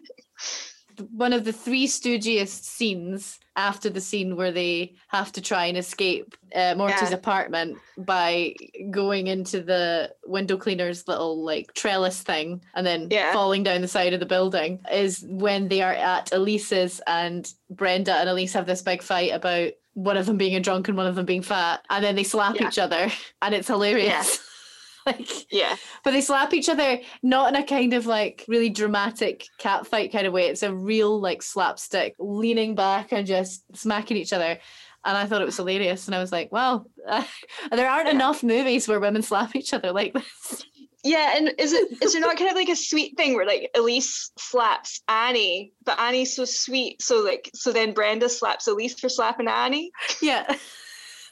One 1.11 1.33
of 1.33 1.45
the 1.45 1.53
three 1.53 1.87
stoogiest 1.87 2.65
scenes 2.65 3.39
after 3.57 3.91
the 3.91 4.01
scene 4.01 4.35
where 4.37 4.51
they 4.53 4.95
have 5.09 5.31
to 5.33 5.41
try 5.41 5.67
and 5.67 5.77
escape 5.77 6.35
uh, 6.55 6.75
Morty's 6.75 7.11
Yeah. 7.11 7.17
apartment 7.17 7.79
by 7.99 8.55
going 8.91 9.27
into 9.27 9.61
the 9.63 10.11
window 10.25 10.57
cleaner's 10.57 11.07
little 11.07 11.45
like 11.45 11.75
trellis 11.75 12.23
thing 12.23 12.63
and 12.75 12.87
then 12.87 13.09
Yeah. 13.11 13.33
falling 13.33 13.63
down 13.63 13.83
the 13.83 13.89
side 13.89 14.15
of 14.15 14.21
the 14.21 14.27
building 14.27 14.81
is 14.91 15.25
when 15.29 15.69
they 15.69 15.83
are 15.83 15.93
at 15.93 16.33
Elise's 16.33 17.01
and 17.07 17.53
Brenda 17.71 18.15
and 18.15 18.29
Elise 18.29 18.55
have 18.55 18.67
this 18.67 18.81
big 18.83 19.03
fight 19.03 19.33
about 19.33 19.73
one 19.95 20.17
of 20.17 20.25
them 20.25 20.39
being 20.39 20.57
a 20.57 20.61
drunk 20.61 20.89
and 20.89 20.97
one 20.97 21.07
of 21.07 21.15
them 21.17 21.27
being 21.27 21.43
fat 21.43 21.85
and 21.91 22.03
then 22.03 22.15
they 22.17 22.25
slap 22.25 22.57
Yeah. 22.59 22.69
each 22.69 22.79
other 22.79 23.13
and 23.43 23.55
it's 23.55 23.69
hilarious. 23.69 24.39
like 25.07 25.29
Yeah. 25.51 25.77
but 26.05 26.11
they 26.13 26.21
slap 26.21 26.53
each 26.55 26.69
other 26.69 26.99
not 27.23 27.55
in 27.55 27.61
a 27.63 27.67
kind 27.67 27.93
of 27.93 28.07
like 28.07 28.45
really 28.49 28.71
dramatic 28.71 29.47
cat 29.59 29.87
fight 29.87 30.13
kind 30.13 30.27
of 30.27 30.33
way. 30.33 30.47
It's 30.49 30.63
a 30.63 30.75
real 30.75 31.21
like 31.21 31.43
slapstick, 31.43 32.15
leaning 32.19 32.75
back 32.75 33.13
and 33.13 33.27
just 33.27 33.65
smacking 33.77 34.17
each 34.17 34.33
other. 34.33 34.59
And 35.05 35.17
I 35.17 35.27
thought 35.27 35.43
it 35.43 35.47
was 35.47 35.57
hilarious. 35.57 36.07
And 36.07 36.15
I 36.15 36.21
was 36.21 36.31
like, 36.31 36.53
wow, 36.53 36.85
there 37.73 37.89
aren't 37.91 38.07
Yeah. 38.07 38.15
enough 38.15 38.43
movies 38.43 38.87
where 38.87 39.01
women 39.01 39.23
slap 39.23 39.57
each 39.57 39.73
other 39.75 39.91
like 39.93 40.13
this. 40.15 40.65
Yeah, 41.05 41.35
and 41.37 41.53
is 41.59 41.73
it 41.73 41.89
is 42.03 42.13
there 42.13 42.21
not 42.23 42.37
kind 42.37 42.51
of 42.51 42.55
like 42.57 42.69
a 42.69 42.77
sweet 42.77 43.17
thing 43.17 43.35
where 43.35 43.45
like 43.45 43.69
Elise 43.77 44.31
slaps 44.39 45.03
Annie, 45.09 45.73
but 45.85 45.99
Annie's 45.99 46.37
so 46.37 46.45
sweet, 46.45 47.03
so 47.03 47.17
like 47.21 47.51
so 47.53 47.73
then 47.73 47.93
Brenda 47.93 48.29
slaps 48.29 48.69
Elise 48.69 48.99
for 49.01 49.09
slapping 49.09 49.49
Annie? 49.49 49.91
yeah, 50.23 50.47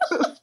oh, 0.12 0.34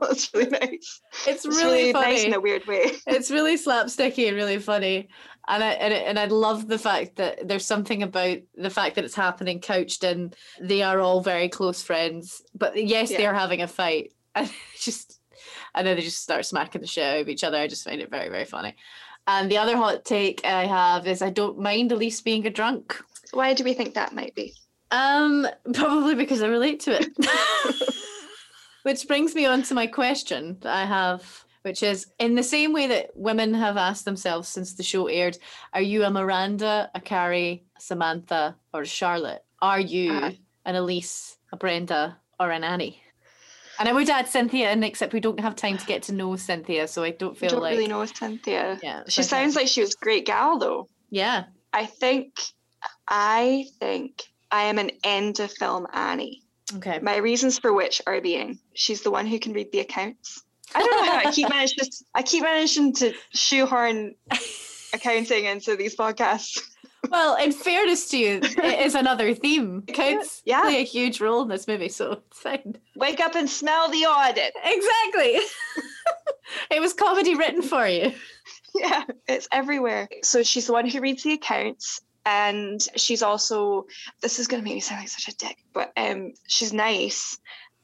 that's 0.00 0.32
really 0.34 0.50
nice. 0.50 1.00
it's 1.26 1.44
It's 1.44 1.46
really, 1.46 1.92
funny. 1.92 2.14
nice 2.14 2.24
in 2.24 2.34
a 2.34 2.40
weird 2.40 2.66
way. 2.66 2.92
it's 3.06 3.30
really 3.30 3.56
slapsticky 3.56 4.28
and 4.28 4.36
really 4.36 4.58
funny. 4.58 5.08
And 5.46 5.62
I 5.62 5.70
and, 5.72 5.92
and 5.92 6.18
I 6.18 6.24
love 6.26 6.68
the 6.68 6.78
fact 6.78 7.16
that 7.16 7.46
there's 7.46 7.66
something 7.66 8.02
about 8.02 8.38
the 8.54 8.70
fact 8.70 8.94
that 8.94 9.04
it's 9.04 9.14
happening 9.14 9.60
couched 9.60 10.02
in 10.04 10.32
they 10.60 10.82
are 10.82 11.00
all 11.00 11.20
very 11.20 11.48
close 11.48 11.82
friends. 11.82 12.42
But 12.54 12.82
yes, 12.82 13.10
they 13.10 13.26
are 13.26 13.34
having 13.34 13.62
a 13.62 13.68
fight. 13.68 14.12
And 14.36 14.50
just 14.80 15.20
and 15.76 15.86
then 15.86 15.94
they 15.96 16.02
just 16.02 16.20
start 16.22 16.44
smacking 16.44 16.80
the 16.80 16.86
shit 16.88 17.04
out 17.04 17.20
of 17.20 17.28
each 17.28 17.44
other. 17.44 17.56
I 17.56 17.68
just 17.68 17.84
find 17.84 18.00
it 18.00 18.10
very, 18.10 18.28
very 18.28 18.44
funny. 18.46 18.74
And 19.28 19.48
the 19.50 19.58
other 19.58 19.76
hot 19.76 20.04
take 20.04 20.44
I 20.44 20.66
have 20.66 21.06
is 21.06 21.22
I 21.22 21.30
don't 21.30 21.58
mind 21.60 21.92
Elise 21.92 22.20
being 22.20 22.44
a 22.46 22.50
drunk. 22.50 23.00
Why 23.32 23.54
do 23.54 23.62
we 23.62 23.74
think 23.74 23.94
that 23.94 24.12
might 24.14 24.34
be? 24.34 24.54
Um, 24.90 25.46
probably 25.72 26.14
because 26.14 26.42
I 26.42 26.46
relate 26.48 26.80
to 26.80 27.00
it. 27.00 27.08
which 28.84 29.06
brings 29.08 29.34
me 29.34 29.44
on 29.44 29.62
to 29.64 29.74
my 29.74 29.86
question 29.86 30.56
that 30.60 30.74
I 30.74 30.84
have, 30.86 31.44
which 31.62 31.82
is 31.82 32.06
in 32.18 32.34
the 32.36 32.42
same 32.42 32.72
way 32.72 32.86
that 32.86 33.10
women 33.14 33.52
have 33.54 33.76
asked 33.76 34.04
themselves 34.04 34.48
since 34.48 34.74
the 34.74 34.82
show 34.82 35.06
aired, 35.08 35.36
are 35.72 35.82
you 35.82 36.04
a 36.04 36.10
Miranda, 36.10 36.90
a 36.94 37.00
Carrie, 37.00 37.64
a 37.76 37.80
Samantha, 37.80 38.54
or 38.72 38.82
a 38.82 38.86
Charlotte? 38.86 39.42
Are 39.60 39.80
you 39.80 40.12
Uh-huh. 40.12 40.30
an 40.66 40.74
Elise, 40.76 41.38
a 41.52 41.56
Brenda, 41.56 42.18
or 42.38 42.50
an 42.50 42.62
Annie? 42.64 43.00
And 43.78 43.88
I 43.88 43.92
would 43.92 44.08
add 44.08 44.28
Cynthia 44.28 44.70
in, 44.70 44.84
except 44.84 45.12
we 45.12 45.18
don't 45.20 45.40
have 45.40 45.56
time 45.56 45.76
to 45.78 45.86
get 45.86 46.02
to 46.04 46.12
know 46.12 46.36
Cynthia, 46.36 46.86
so 46.86 47.02
I 47.02 47.10
don't 47.10 47.36
I 47.36 47.40
feel 47.40 47.50
don't 47.50 47.62
like 47.62 47.72
really 47.76 47.88
know 47.88 48.04
Cynthia. 48.06 48.78
yeah. 48.82 49.02
She 49.08 49.20
I 49.20 49.24
think- 49.24 49.30
sounds 49.30 49.56
like 49.56 49.66
she 49.68 49.80
was 49.80 49.94
a 49.94 50.04
great 50.04 50.26
gal 50.26 50.58
though. 50.58 50.88
yeah. 51.10 51.44
I 51.72 51.86
think 51.86 52.28
I 53.08 53.66
think 53.80 54.22
I 54.52 54.62
am 54.70 54.78
an 54.78 54.92
end 55.02 55.40
of 55.40 55.50
film 55.50 55.88
Annie. 55.92 56.42
Okay. 56.76 56.98
My 57.00 57.16
reasons 57.16 57.58
for 57.58 57.72
which 57.72 58.00
are 58.06 58.20
being 58.20 58.58
she's 58.74 59.02
the 59.02 59.10
one 59.10 59.26
who 59.26 59.38
can 59.38 59.52
read 59.52 59.70
the 59.72 59.80
accounts. 59.80 60.42
I 60.74 60.80
don't 60.80 60.90
know 60.90 61.12
how 61.12 61.28
I 61.28 61.32
keep 61.32 61.48
managing 61.48 61.78
to 61.84 61.90
I 62.14 62.22
keep 62.22 62.42
managing 62.42 62.92
to 62.94 63.12
shoehorn 63.32 64.14
accounting 64.94 65.44
into 65.44 65.76
these 65.76 65.96
podcasts. 65.96 66.60
Well, 67.10 67.36
in 67.36 67.52
fairness 67.52 68.08
to 68.10 68.18
you, 68.18 68.40
it 68.42 68.80
is 68.80 68.94
another 68.94 69.34
theme. 69.34 69.84
Accounts 69.88 70.42
Yeah. 70.46 70.62
play 70.62 70.80
a 70.80 70.84
huge 70.84 71.20
role 71.20 71.42
in 71.42 71.48
this 71.48 71.68
movie, 71.68 71.90
so 71.90 72.12
it's 72.12 72.40
fine. 72.40 72.78
Wake 72.96 73.20
up 73.20 73.34
and 73.34 73.48
smell 73.48 73.90
the 73.90 74.06
audit. 74.06 74.54
Exactly. 74.64 75.38
it 76.70 76.80
was 76.80 76.94
comedy 76.94 77.34
written 77.34 77.60
for 77.60 77.86
you. 77.86 78.12
Yeah, 78.74 79.04
it's 79.28 79.46
everywhere. 79.52 80.08
So 80.22 80.42
she's 80.42 80.66
the 80.66 80.72
one 80.72 80.88
who 80.88 81.00
reads 81.00 81.22
the 81.22 81.34
accounts. 81.34 82.00
And 82.26 82.80
she's 82.96 83.22
also 83.22 83.86
this 84.22 84.38
is 84.38 84.48
gonna 84.48 84.62
make 84.62 84.74
me 84.74 84.80
sound 84.80 85.00
like 85.00 85.08
such 85.08 85.28
a 85.28 85.36
dick, 85.36 85.58
but 85.72 85.92
um 85.96 86.32
she's 86.48 86.72
nice 86.72 87.38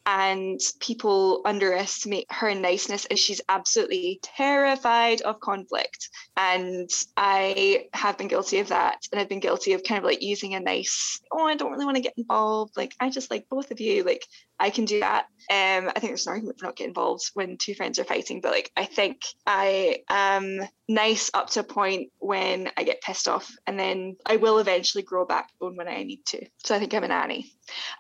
and 0.07 0.61
people 0.80 1.43
underestimate 1.45 2.26
her 2.30 2.55
niceness 2.55 3.07
and 3.07 3.18
she's 3.18 3.41
absolutely 3.49 4.18
terrified 4.22 5.20
of 5.22 5.41
conflict. 5.41 6.09
And 6.36 6.88
I 7.16 7.86
have 7.93 8.16
been 8.16 8.28
guilty 8.28 8.61
of 8.61 8.68
that. 8.68 8.99
And 9.12 9.20
I've 9.20 9.28
been 9.28 9.41
guilty 9.41 9.74
of 9.74 9.84
kind 9.84 9.99
of 9.99 10.05
like 10.05 10.22
using 10.22 10.55
a 10.55 10.61
nice, 10.61 11.20
oh, 11.30 11.47
I 11.47 11.55
don't 11.55 11.70
really 11.70 11.84
want 11.84 11.97
to 11.97 12.03
get 12.03 12.14
involved. 12.16 12.76
Like 12.76 12.95
I 12.99 13.11
just 13.11 13.30
like 13.30 13.49
both 13.51 13.70
of 13.70 13.80
you. 13.80 14.03
Like 14.03 14.26
I 14.61 14.68
can 14.70 14.84
do 14.84 15.00
that. 15.00 15.24
Um, 15.50 15.88
I 15.88 15.98
think 15.98 16.11
there's 16.11 16.26
an 16.26 16.32
argument 16.32 16.58
for 16.61 16.66
not 16.66 16.76
getting 16.76 16.90
involved 16.90 17.30
when 17.32 17.56
two 17.56 17.74
friends 17.74 17.98
are 17.98 18.04
fighting, 18.04 18.42
but 18.42 18.52
like 18.52 18.70
I 18.76 18.84
think 18.84 19.22
I 19.46 20.02
am 20.08 20.61
nice 20.86 21.30
up 21.32 21.48
to 21.50 21.61
a 21.61 21.64
point 21.64 22.11
when 22.18 22.70
I 22.76 22.84
get 22.84 23.00
pissed 23.00 23.26
off, 23.26 23.50
and 23.66 23.80
then 23.80 24.16
I 24.26 24.36
will 24.36 24.58
eventually 24.58 25.02
grow 25.02 25.24
backbone 25.24 25.76
when 25.76 25.88
I 25.88 26.02
need 26.02 26.24
to. 26.26 26.46
So 26.64 26.74
I 26.74 26.78
think 26.78 26.92
I'm 26.92 27.04
an 27.04 27.11
Annie. 27.11 27.50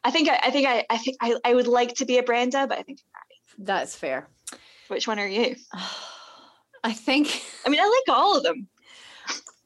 I 0.04 0.10
think 0.10 0.28
I, 0.28 0.38
I 0.42 0.50
think 0.50 0.68
I, 0.68 0.84
I 0.90 0.98
think 0.98 1.16
I, 1.20 1.34
I 1.44 1.54
would 1.54 1.66
like 1.66 1.94
to 1.94 2.04
be 2.04 2.18
a 2.18 2.22
Brenda, 2.22 2.66
but 2.68 2.78
I 2.78 2.82
think 2.82 3.00
Annie. 3.16 3.66
That's 3.66 3.96
fair. 3.96 4.28
which 4.88 5.08
one 5.08 5.18
are 5.18 5.26
you? 5.26 5.56
I 6.84 6.92
think 6.92 7.42
I 7.64 7.70
mean, 7.70 7.80
I 7.80 8.02
like 8.06 8.16
all 8.16 8.36
of 8.36 8.42
them. 8.42 8.68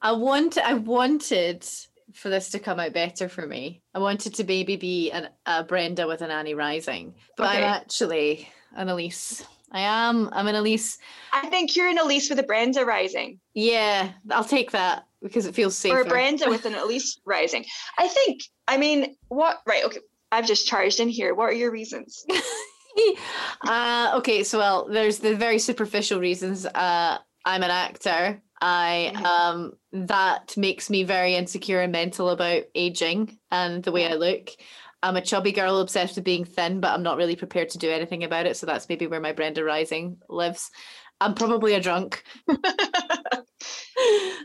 I 0.01 0.13
want 0.13 0.59
I 0.59 0.75
wanted 0.75 1.67
for 2.15 2.29
this 2.29 2.51
to 2.51 2.59
come 2.59 2.81
out 2.81 2.93
better 2.93 3.29
for 3.29 3.47
me. 3.47 3.83
I 3.95 3.99
wanted 3.99 4.35
to 4.35 4.45
maybe 4.45 4.77
be 4.77 5.11
an, 5.11 5.29
a 5.47 5.65
Brenda 5.65 6.07
with 6.07 6.23
an 6.23 6.31
Annie 6.31 6.55
Rising, 6.55 7.15
but 7.37 7.45
I'm 7.49 7.63
actually 7.65 8.49
an 8.77 8.89
Elise. 8.89 9.45
I 9.73 9.81
am. 9.81 10.31
I'm 10.33 10.47
an 10.47 10.55
Elise. 10.55 10.99
I 11.33 11.49
think 11.49 11.75
you're 11.75 11.89
an 11.89 11.99
Elise 11.99 12.31
with 12.31 12.39
a 12.39 12.45
Brenda 12.45 12.85
rising, 12.85 13.41
Yeah, 13.55 14.13
I'll 14.31 14.45
take 14.45 14.71
that 14.71 15.07
because 15.21 15.47
it 15.47 15.55
feels 15.55 15.77
safer. 15.77 15.99
or 15.99 16.03
a 16.03 16.05
Brenda 16.05 16.49
with 16.49 16.65
an 16.65 16.77
Elise 16.77 17.19
rising. 17.25 17.65
I 17.99 18.07
think. 18.07 18.43
I 18.69 18.77
mean, 18.77 19.17
what? 19.29 19.63
Right. 19.67 19.85
Okay. 19.85 19.99
I've 20.31 20.47
just 20.47 20.67
charged 20.67 21.01
in 21.01 21.09
here. 21.09 21.35
What 21.35 21.45
are 21.47 21.53
your 21.53 21.71
reasons? 21.73 22.25
uh, 23.67 24.13
okay, 24.17 24.45
so 24.45 24.59
well, 24.59 24.87
there's 24.89 25.19
the 25.19 25.35
very 25.35 25.59
superficial 25.59 26.21
reasons. 26.21 26.67
Uh, 26.67 27.19
I'm 27.45 27.63
an 27.63 27.71
actor. 27.71 28.41
I 28.65 29.13
Mhm. 29.15 29.25
um 29.27 29.73
that 29.93 30.57
makes 30.57 30.89
me 30.91 31.05
very 31.05 31.35
insecure 31.37 31.81
and 31.83 31.93
mental 31.93 32.31
about 32.31 32.65
aging 32.75 33.39
and 33.51 33.85
the 33.85 33.93
way 33.93 34.09
I 34.11 34.15
look. 34.15 34.51
I'm 35.03 35.17
a 35.17 35.21
chubby 35.21 35.53
girl 35.53 35.79
obsessed 35.81 36.17
with 36.17 36.25
being 36.25 36.47
thin, 36.47 36.81
but 36.81 36.93
I'm 36.93 37.03
not 37.03 37.19
really 37.19 37.37
prepared 37.37 37.69
to 37.71 37.79
do 37.79 37.91
anything 37.91 38.25
about 38.25 38.47
it. 38.47 38.57
So 38.57 38.65
that's 38.67 38.89
maybe 38.89 39.07
where 39.07 39.21
my 39.21 39.33
Brenda 39.33 39.63
Rising 39.63 40.17
lives. 40.31 40.71
I'm 41.21 41.35
probably 41.35 41.75
a 41.75 41.81
drunk. 41.81 42.25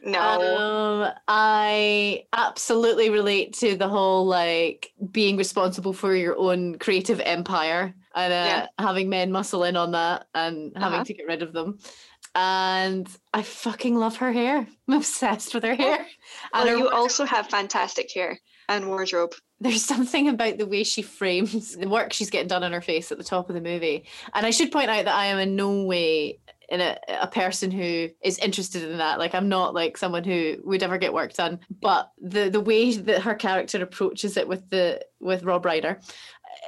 no. 0.03 0.19
Um, 0.19 1.11
I 1.27 2.25
absolutely 2.33 3.09
relate 3.09 3.53
to 3.55 3.75
the 3.77 3.87
whole 3.87 4.25
like 4.25 4.91
being 5.11 5.37
responsible 5.37 5.93
for 5.93 6.15
your 6.15 6.37
own 6.37 6.77
creative 6.77 7.19
empire 7.21 7.95
and 8.15 8.33
uh, 8.33 8.45
Yeah. 8.45 8.67
having 8.77 9.09
men 9.09 9.31
muscle 9.31 9.63
in 9.63 9.75
on 9.77 9.91
that 9.91 10.27
and 10.33 10.73
having 10.75 10.97
Uh-huh. 10.97 11.03
to 11.05 11.13
get 11.13 11.27
rid 11.27 11.41
of 11.41 11.53
them. 11.53 11.79
And 12.35 13.07
I 13.33 13.41
fucking 13.41 13.95
love 13.95 14.17
her 14.17 14.31
hair. 14.31 14.67
I'm 14.87 14.93
obsessed 14.93 15.53
with 15.53 15.63
her 15.63 15.73
oh, 15.73 15.75
hair. 15.75 16.05
Well, 16.53 16.61
and 16.61 16.69
her 16.69 16.75
you 16.75 16.81
wardrobe- 16.83 16.99
also 16.99 17.25
have 17.25 17.47
fantastic 17.47 18.11
hair 18.11 18.39
and 18.69 18.87
wardrobe. 18.87 19.33
there's 19.59 19.83
something 19.83 20.29
about 20.29 20.57
the 20.57 20.65
way 20.65 20.83
she 20.83 21.01
frames 21.01 21.75
the 21.75 21.89
work 21.89 22.13
she's 22.13 22.29
getting 22.29 22.47
done 22.47 22.63
on 22.63 22.71
her 22.71 22.81
face 22.81 23.11
at 23.11 23.17
the 23.17 23.23
top 23.23 23.49
of 23.49 23.55
the 23.55 23.61
movie. 23.61 24.05
And 24.33 24.45
I 24.45 24.51
should 24.51 24.71
point 24.71 24.89
out 24.89 25.05
that 25.05 25.15
I 25.15 25.25
am 25.25 25.39
in 25.39 25.55
no 25.55 25.83
way 25.83 26.39
in 26.69 26.81
a, 26.81 26.97
a 27.07 27.27
person 27.27 27.71
who 27.71 28.09
is 28.23 28.37
interested 28.37 28.83
in 28.83 28.97
that. 28.99 29.19
Like 29.19 29.33
I'm 29.33 29.49
not 29.49 29.73
like 29.73 29.97
someone 29.97 30.23
who 30.23 30.57
would 30.63 30.83
ever 30.83 30.97
get 30.97 31.13
work 31.13 31.33
done. 31.33 31.59
But 31.81 32.11
the 32.21 32.49
the 32.49 32.61
way 32.61 32.93
that 32.93 33.23
her 33.23 33.35
character 33.35 33.81
approaches 33.81 34.37
it 34.37 34.47
with 34.47 34.69
the 34.69 35.03
with 35.19 35.43
Rob 35.43 35.65
Ryder 35.65 35.99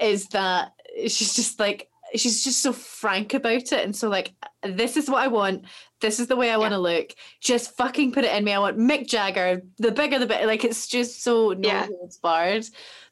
is 0.02 0.28
that 0.30 0.74
she's 1.04 1.36
just 1.36 1.60
like 1.60 1.88
she's 2.16 2.44
just 2.44 2.62
so 2.62 2.74
frank 2.74 3.34
about 3.34 3.72
it 3.72 3.74
and 3.86 3.96
so 3.96 4.10
like 4.10 4.34
this 4.64 4.96
is 4.98 5.10
what 5.10 5.24
I 5.24 5.28
want. 5.28 5.66
This 6.02 6.20
is 6.20 6.28
the 6.28 6.36
way 6.36 6.52
I 6.52 6.58
want 6.58 6.74
to 6.74 6.78
look. 6.80 7.14
Just 7.40 7.76
fucking 7.78 8.12
put 8.12 8.26
it 8.26 8.36
in 8.36 8.44
me. 8.44 8.54
I 8.54 8.60
want 8.60 8.78
Mick 8.78 9.08
Jagger. 9.08 9.62
The 9.78 9.92
bigger 9.92 10.20
the 10.20 10.26
better. 10.28 10.46
Like 10.46 10.64
it's 10.64 10.88
just 10.88 11.24
so 11.24 11.50
no 11.58 11.68
Yeah. 11.68 11.86
holds 11.88 12.18
barred. 12.18 12.66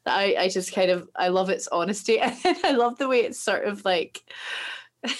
That 0.04 0.16
I 0.16 0.36
I 0.44 0.48
just 0.48 0.72
kind 0.72 0.90
of 0.90 1.08
I 1.16 1.28
love 1.28 1.50
its 1.50 1.66
honesty 1.68 2.18
and 2.20 2.36
I 2.64 2.72
love 2.72 2.98
the 2.98 3.08
way 3.08 3.20
it's 3.20 3.40
sort 3.42 3.64
of 3.64 3.84
like 3.84 4.22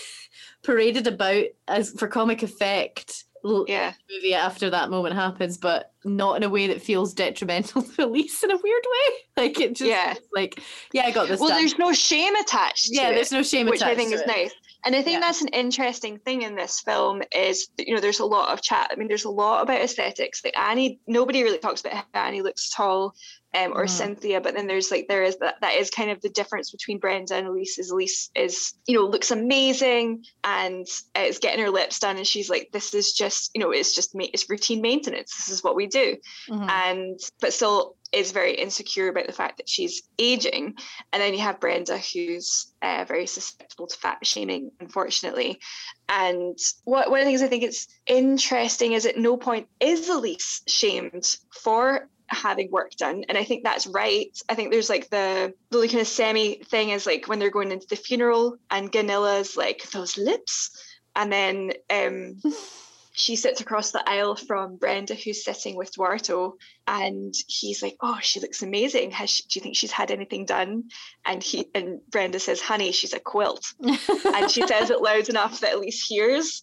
paraded 0.62 1.06
about 1.06 1.44
as 1.68 1.90
for 1.92 2.06
comic 2.08 2.42
effect. 2.42 3.24
Yeah. 3.68 3.92
Movie 4.10 4.34
after 4.34 4.70
that 4.70 4.90
moment 4.90 5.14
happens, 5.14 5.56
but 5.58 5.92
not 6.04 6.36
in 6.36 6.42
a 6.42 6.48
way 6.48 6.66
that 6.68 6.80
feels 6.82 7.12
detrimental 7.14 7.82
to 7.96 8.04
Elise 8.04 8.42
in 8.42 8.50
a 8.50 8.56
weird 8.56 8.84
way. 8.84 9.14
Like 9.36 9.58
it 9.58 9.74
just 9.74 9.88
Yeah. 9.88 10.14
like, 10.34 10.60
yeah, 10.92 11.06
I 11.06 11.12
got 11.12 11.28
this. 11.28 11.40
Well, 11.40 11.48
done. 11.48 11.58
there's 11.60 11.78
no 11.78 11.94
shame 11.94 12.36
attached 12.36 12.88
yeah, 12.90 13.08
it. 13.08 13.14
there's 13.14 13.32
no 13.32 13.42
shame 13.42 13.68
which 13.68 13.80
I 13.80 13.94
think 13.94 14.12
is 14.12 14.20
it. 14.20 14.26
nice. 14.26 14.52
And 14.84 14.96
I 14.96 15.02
think 15.02 15.14
Yeah. 15.16 15.20
that's 15.20 15.42
an 15.42 15.48
interesting 15.48 16.18
thing 16.18 16.42
in 16.42 16.54
this 16.54 16.80
film 16.80 17.22
is 17.34 17.68
that, 17.76 17.86
you 17.86 17.94
know 17.94 18.00
there's 18.00 18.20
a 18.20 18.24
lot 18.26 18.48
of 18.52 18.62
chat. 18.62 18.88
I 18.90 18.96
mean, 18.96 19.08
there's 19.08 19.24
a 19.24 19.30
lot 19.30 19.62
about 19.62 19.80
aesthetics. 19.80 20.42
Like 20.44 20.58
Annie, 20.58 21.00
nobody 21.06 21.42
really 21.42 21.58
talks 21.58 21.80
about 21.80 21.94
how 21.94 22.20
Annie 22.26 22.42
looks 22.42 22.70
tall, 22.70 23.14
um, 23.54 23.72
or 23.74 23.84
Mhm. 23.86 23.90
Cynthia. 23.90 24.40
But 24.40 24.54
then 24.54 24.66
there's 24.66 24.90
like 24.90 25.06
there 25.08 25.22
is 25.22 25.36
that 25.38 25.56
that 25.60 25.74
is 25.74 25.90
kind 25.90 26.10
of 26.10 26.20
the 26.20 26.28
difference 26.30 26.70
between 26.70 26.98
Brenda 26.98 27.34
and 27.34 27.46
Elise. 27.48 27.78
Is 27.78 27.90
Elise 27.90 28.30
is 28.34 28.74
you 28.86 28.94
know 28.96 29.04
looks 29.06 29.30
amazing 29.30 30.24
and 30.44 30.86
uh, 31.16 31.20
is 31.22 31.38
getting 31.38 31.60
her 31.64 31.70
lips 31.70 31.98
done, 31.98 32.16
and 32.16 32.26
she's 32.26 32.48
like, 32.48 32.70
this 32.72 32.94
is 32.94 33.12
just 33.12 33.50
you 33.54 33.60
know 33.60 33.70
it's 33.72 33.94
just 33.94 34.14
ma- 34.14 34.24
it's 34.32 34.48
routine 34.48 34.80
maintenance. 34.80 35.36
This 35.36 35.50
is 35.50 35.62
what 35.64 35.76
we 35.76 35.86
do 35.86 36.16
Mhm. 36.48 36.70
and 36.70 37.20
but 37.40 37.52
still 37.52 37.96
is 38.12 38.32
very 38.32 38.54
insecure 38.54 39.08
about 39.08 39.26
the 39.26 39.32
fact 39.32 39.58
that 39.58 39.68
she's 39.68 40.02
aging. 40.18 40.74
And 41.12 41.22
then 41.22 41.32
you 41.32 41.40
have 41.40 41.60
brenda 41.60 41.98
who's 41.98 42.72
uh, 42.82 43.04
very 43.06 43.26
susceptible 43.26 43.86
to 43.86 43.96
fat 43.96 44.26
shaming 44.26 44.72
unfortunately. 44.80 45.60
And 46.08 46.58
what 46.84 47.10
one 47.10 47.20
of 47.20 47.24
the 47.24 47.30
things 47.30 47.42
i 47.42 47.48
think 47.48 47.64
is 47.64 47.86
interesting 48.06 48.92
is 48.92 49.06
at 49.06 49.16
no 49.16 49.36
point 49.36 49.68
is 49.78 50.08
elise 50.08 50.62
shamed 50.66 51.36
for 51.62 52.08
having 52.26 52.70
work 52.70 52.92
done. 52.92 53.24
And 53.28 53.36
i 53.38 53.44
think 53.44 53.64
that's 53.64 53.86
right. 53.86 54.36
I 54.48 54.54
think 54.54 54.70
there's 54.70 54.90
like 54.90 55.10
the 55.10 55.54
the 55.70 55.88
kind 55.88 56.00
of 56.00 56.08
semi 56.08 56.62
thing 56.64 56.90
is 56.90 57.06
like 57.06 57.28
when 57.28 57.38
they're 57.38 57.50
going 57.50 57.72
into 57.72 57.86
the 57.88 57.96
funeral 57.96 58.56
and 58.70 58.90
Gunilla's 58.90 59.56
like 59.56 59.88
those 59.90 60.18
lips. 60.18 60.70
And 61.14 61.32
then 61.32 61.72
um 61.90 62.40
she 63.20 63.36
sits 63.36 63.60
across 63.60 63.90
the 63.90 64.08
aisle 64.08 64.34
from 64.34 64.76
Brenda, 64.76 65.14
who's 65.14 65.44
sitting 65.44 65.76
with 65.76 65.92
Duarto, 65.94 66.54
and 66.86 67.34
he's 67.46 67.82
like, 67.82 67.96
"Oh, 68.00 68.18
she 68.22 68.40
looks 68.40 68.62
amazing. 68.62 69.10
Has 69.12 69.30
she, 69.30 69.42
do 69.44 69.58
you 69.58 69.62
think 69.62 69.76
she's 69.76 69.92
had 69.92 70.10
anything 70.10 70.46
done?" 70.46 70.84
And 71.24 71.42
he 71.42 71.68
and 71.74 72.00
Brenda 72.10 72.40
says, 72.40 72.60
"Honey, 72.60 72.92
she's 72.92 73.12
a 73.12 73.20
quilt," 73.20 73.64
and 73.80 74.50
she 74.50 74.66
says 74.66 74.90
it 74.90 75.02
loud 75.02 75.28
enough 75.28 75.60
that 75.60 75.74
Elise 75.74 76.04
hears. 76.04 76.62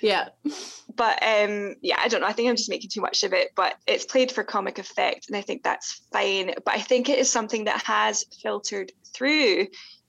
yeah. 0.00 0.28
But 0.94 1.22
um, 1.22 1.74
yeah, 1.82 1.98
I 2.02 2.08
don't 2.08 2.20
know. 2.22 2.26
I 2.26 2.32
think 2.32 2.48
I'm 2.48 2.56
just 2.56 2.70
making 2.70 2.90
too 2.90 3.02
much 3.02 3.22
of 3.22 3.32
it. 3.32 3.48
But 3.54 3.74
it's 3.86 4.06
played 4.06 4.32
for 4.32 4.44
comic 4.44 4.78
effect, 4.78 5.26
and 5.28 5.36
I 5.36 5.42
think 5.42 5.62
that's 5.62 6.02
fine. 6.12 6.54
But 6.64 6.74
I 6.74 6.80
think 6.80 7.08
it 7.08 7.18
is 7.18 7.30
something 7.30 7.64
that 7.64 7.82
has 7.82 8.24
filtered 8.42 8.92
through 9.12 9.66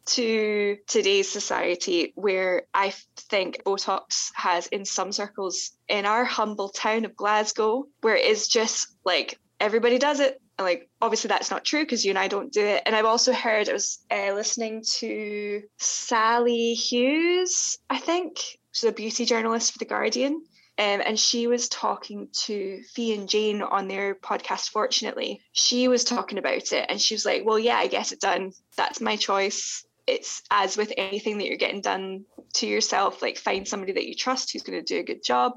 to 0.08 0.78
today's 0.88 1.30
society 1.30 2.14
where 2.16 2.64
I 2.74 2.94
think 3.16 3.64
Botox 3.66 4.32
has 4.36 4.68
in 4.68 4.86
some 4.86 5.12
circles 5.12 5.72
in 5.88 6.06
our 6.06 6.26
humble 6.26 6.70
town 6.70 7.06
of 7.06 7.16
Glasgow 7.16 7.86
where 8.02 8.16
it 8.16 8.26
is 8.26 8.48
just 8.48 8.88
like 9.06 9.40
everybody 9.60 9.98
does 9.98 10.20
it 10.20 10.42
and 10.58 10.66
like 10.66 10.90
obviously 11.02 11.28
that's 11.28 11.52
not 11.52 11.66
true 11.66 11.84
because 11.84 12.06
you 12.06 12.12
and 12.12 12.20
I 12.20 12.28
don't 12.28 12.52
do 12.52 12.66
it 12.66 12.84
and 12.86 12.96
I've 12.96 13.06
also 13.06 13.34
heard 13.34 13.70
I 13.70 13.74
was 13.74 14.00
uh, 14.12 14.34
listening 14.34 14.84
to 15.00 15.64
Sally 15.78 16.74
Hughes 16.74 17.78
I 17.90 17.98
think 17.98 18.40
she's 18.72 18.90
a 18.90 18.94
beauty 18.94 19.26
journalist 19.26 19.74
for 19.74 19.80
the 19.80 19.86
Guardian 19.86 20.42
um, 20.80 21.02
and 21.04 21.20
she 21.20 21.48
was 21.48 21.70
talking 21.70 22.28
to 22.46 22.84
Fee 22.94 23.16
and 23.16 23.28
Jane 23.28 23.64
on 23.64 23.88
their 23.88 24.14
podcast, 24.14 24.70
Fortunately. 24.70 25.42
She 25.52 25.88
was 25.88 26.04
talking 26.04 26.38
about 26.38 26.72
it 26.72 26.86
and 26.88 27.02
she 27.02 27.16
was 27.16 27.26
like, 27.26 27.44
Well, 27.44 27.58
yeah, 27.58 27.78
I 27.78 27.88
get 27.88 28.12
it 28.12 28.20
done. 28.20 28.52
That's 28.76 29.02
my 29.02 29.16
choice. 29.16 29.84
It's 30.08 30.42
as 30.50 30.78
with 30.78 30.94
anything 30.98 31.38
that 31.38 31.48
you're 31.48 31.58
getting 31.58 31.82
done 31.82 32.26
to 32.56 32.68
yourself, 32.68 33.22
like 33.22 33.38
find 33.38 33.68
somebody 33.68 33.92
that 33.94 34.08
you 34.08 34.16
trust 34.16 34.52
who's 34.54 34.64
going 34.64 34.80
to 34.80 34.94
do 34.94 35.00
a 35.00 35.04
good 35.04 35.24
job. 35.24 35.54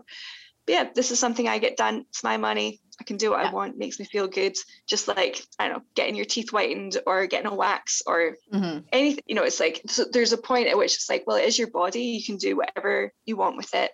But 0.67 0.73
yeah, 0.73 0.89
this 0.95 1.11
is 1.11 1.19
something 1.19 1.49
I 1.49 1.59
get 1.59 1.77
done. 1.77 2.05
It's 2.11 2.25
my 2.25 2.37
money. 2.37 2.81
I 3.01 3.05
can 3.05 3.17
do 3.17 3.31
what 3.31 3.41
Yeah. 3.41 3.49
I 3.51 3.53
want. 3.53 3.79
Makes 3.79 3.99
me 3.99 4.05
feel 4.05 4.29
good. 4.29 4.57
Just 4.87 5.09
like, 5.09 5.43
I 5.59 5.69
don't 5.69 5.79
know, 5.79 5.85
getting 5.95 6.17
your 6.17 6.27
teeth 6.27 6.51
whitened 6.51 6.99
or 7.07 7.27
getting 7.27 7.51
a 7.51 7.55
wax 7.55 8.03
or 8.07 8.37
Mhm. 8.53 8.85
anything. 8.93 9.25
You 9.27 9.37
know, 9.37 9.45
it's 9.45 9.59
like, 9.61 9.81
so 9.87 10.05
there's 10.13 10.33
a 10.33 10.39
point 10.39 10.69
at 10.69 10.77
which 10.77 10.97
it's 10.97 11.09
like, 11.09 11.25
well, 11.27 11.37
it 11.37 11.47
is 11.47 11.59
your 11.59 11.71
body. 11.71 12.03
You 12.03 12.25
can 12.25 12.37
do 12.37 12.57
whatever 12.57 13.13
you 13.25 13.37
want 13.37 13.57
with 13.57 13.73
it 13.75 13.93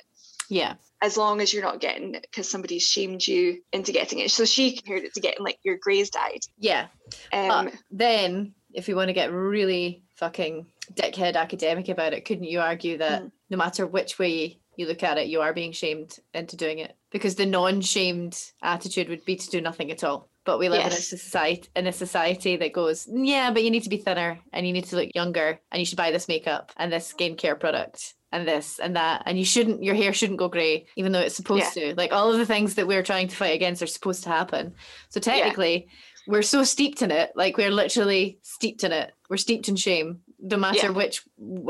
Yeah. 0.48 0.74
as 1.00 1.16
long 1.16 1.40
as 1.40 1.52
you're 1.52 1.62
not 1.62 1.80
getting 1.80 2.14
it 2.16 2.22
because 2.22 2.50
somebody's 2.50 2.82
shamed 2.82 3.24
you 3.26 3.62
into 3.72 3.92
getting 3.92 4.18
it. 4.18 4.30
So 4.32 4.44
she 4.44 4.76
compared 4.76 5.04
it 5.04 5.14
to 5.14 5.20
getting 5.20 5.44
like 5.44 5.58
your 5.62 5.76
grays 5.76 6.10
dyed. 6.10 6.40
Yeah. 6.58 6.88
Um, 7.32 7.66
But 7.66 7.74
then, 7.92 8.54
if 8.74 8.88
you 8.88 8.96
want 8.96 9.08
to 9.08 9.14
get 9.14 9.30
really 9.32 10.02
fucking 10.16 10.66
dickhead 10.94 11.36
academic 11.36 11.88
about 11.88 12.12
it, 12.12 12.24
couldn't 12.24 12.44
you 12.44 12.60
argue 12.60 12.98
that 12.98 13.22
Mm. 13.22 13.32
no 13.50 13.56
matter 13.56 13.86
which 13.86 14.18
way 14.18 14.58
you 14.76 14.86
look 14.86 15.02
at 15.02 15.18
it, 15.18 15.28
you 15.28 15.40
are 15.40 15.52
being 15.54 15.72
shamed 15.72 16.18
into 16.34 16.56
doing 16.56 16.78
it? 16.78 16.94
Because 17.10 17.34
the 17.34 17.46
non-shamed 17.46 18.38
attitude 18.62 19.08
would 19.08 19.24
be 19.24 19.36
to 19.36 19.50
do 19.50 19.60
nothing 19.60 19.90
at 19.90 20.04
all. 20.04 20.28
But 20.44 20.58
we 20.60 20.68
live 20.68 20.86
in 20.86 20.92
a 20.92 20.96
society 20.96 21.68
in 21.74 21.86
a 21.88 21.92
society 21.92 22.56
that 22.56 22.72
goes, 22.72 23.08
yeah, 23.10 23.50
but 23.50 23.64
you 23.64 23.70
need 23.70 23.82
to 23.82 23.88
be 23.88 23.96
thinner 23.96 24.38
and 24.52 24.64
you 24.66 24.72
need 24.72 24.84
to 24.84 24.96
look 24.96 25.10
younger 25.14 25.58
and 25.72 25.80
you 25.80 25.84
should 25.84 25.96
buy 25.98 26.12
this 26.12 26.28
makeup 26.28 26.70
and 26.76 26.92
this 26.92 27.12
skincare 27.12 27.58
product 27.58 28.14
and 28.30 28.46
this 28.46 28.78
and 28.78 28.94
that 28.94 29.22
and 29.26 29.38
you 29.38 29.44
shouldn't 29.44 29.82
your 29.82 29.94
hair 29.96 30.12
shouldn't 30.12 30.38
go 30.38 30.48
grey 30.48 30.86
even 30.96 31.10
though 31.12 31.20
it's 31.20 31.34
supposed 31.34 31.72
to 31.74 31.94
like 31.96 32.12
all 32.12 32.30
of 32.30 32.38
the 32.38 32.46
things 32.46 32.74
that 32.74 32.86
we're 32.86 33.02
trying 33.02 33.26
to 33.28 33.36
fight 33.36 33.54
against 33.54 33.82
are 33.82 33.86
supposed 33.86 34.22
to 34.24 34.28
happen 34.28 34.74
so 35.08 35.20
technically 35.20 35.88
we're 36.26 36.42
so 36.42 36.64
steeped 36.64 37.02
in 37.02 37.10
it 37.10 37.32
like 37.36 37.56
we're 37.56 37.70
literally 37.70 38.38
steeped 38.42 38.84
in 38.84 38.92
it 38.92 39.12
we're 39.30 39.36
steeped 39.36 39.68
in 39.68 39.76
shame 39.76 40.20
no 40.40 40.56
matter 40.56 40.78
Yeah. 40.78 40.88
which 40.90 41.22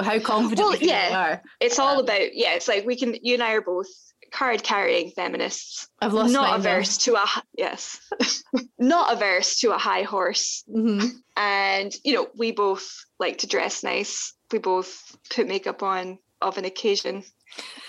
how 0.03 0.19
confident 0.19 0.69
Well, 0.69 0.79
we 0.81 0.89
yeah. 0.89 1.17
are 1.31 1.43
it's 1.61 1.79
all 1.79 2.01
about 2.01 2.35
yeah. 2.35 2.55
It's 2.55 2.69
like 2.69 2.85
we 2.85 2.97
can. 2.97 3.15
You 3.23 3.35
and 3.35 3.43
I 3.43 3.53
are 3.53 3.61
both 3.61 3.87
card 4.33 4.63
carrying 4.65 5.11
feminists, 5.13 5.89
i've 6.03 6.13
lost 6.13 6.33
not 6.33 6.59
averse 6.59 6.99
to 6.99 7.15
a 7.15 7.25
yes, 7.57 8.01
not 8.79 9.13
averse 9.13 9.61
to 9.61 9.73
a 9.73 9.79
high 9.79 10.03
horse. 10.03 10.65
Mhm. 10.69 11.11
And 11.37 11.95
you 12.05 12.15
know, 12.15 12.29
we 12.37 12.51
both 12.51 13.05
like 13.21 13.39
to 13.39 13.47
dress 13.47 13.85
nice. 13.85 14.35
We 14.53 14.59
both 14.59 15.17
put 15.31 15.47
makeup 15.47 15.83
on 15.83 16.19
of 16.43 16.59
an 16.59 16.65
occasion. 16.65 17.23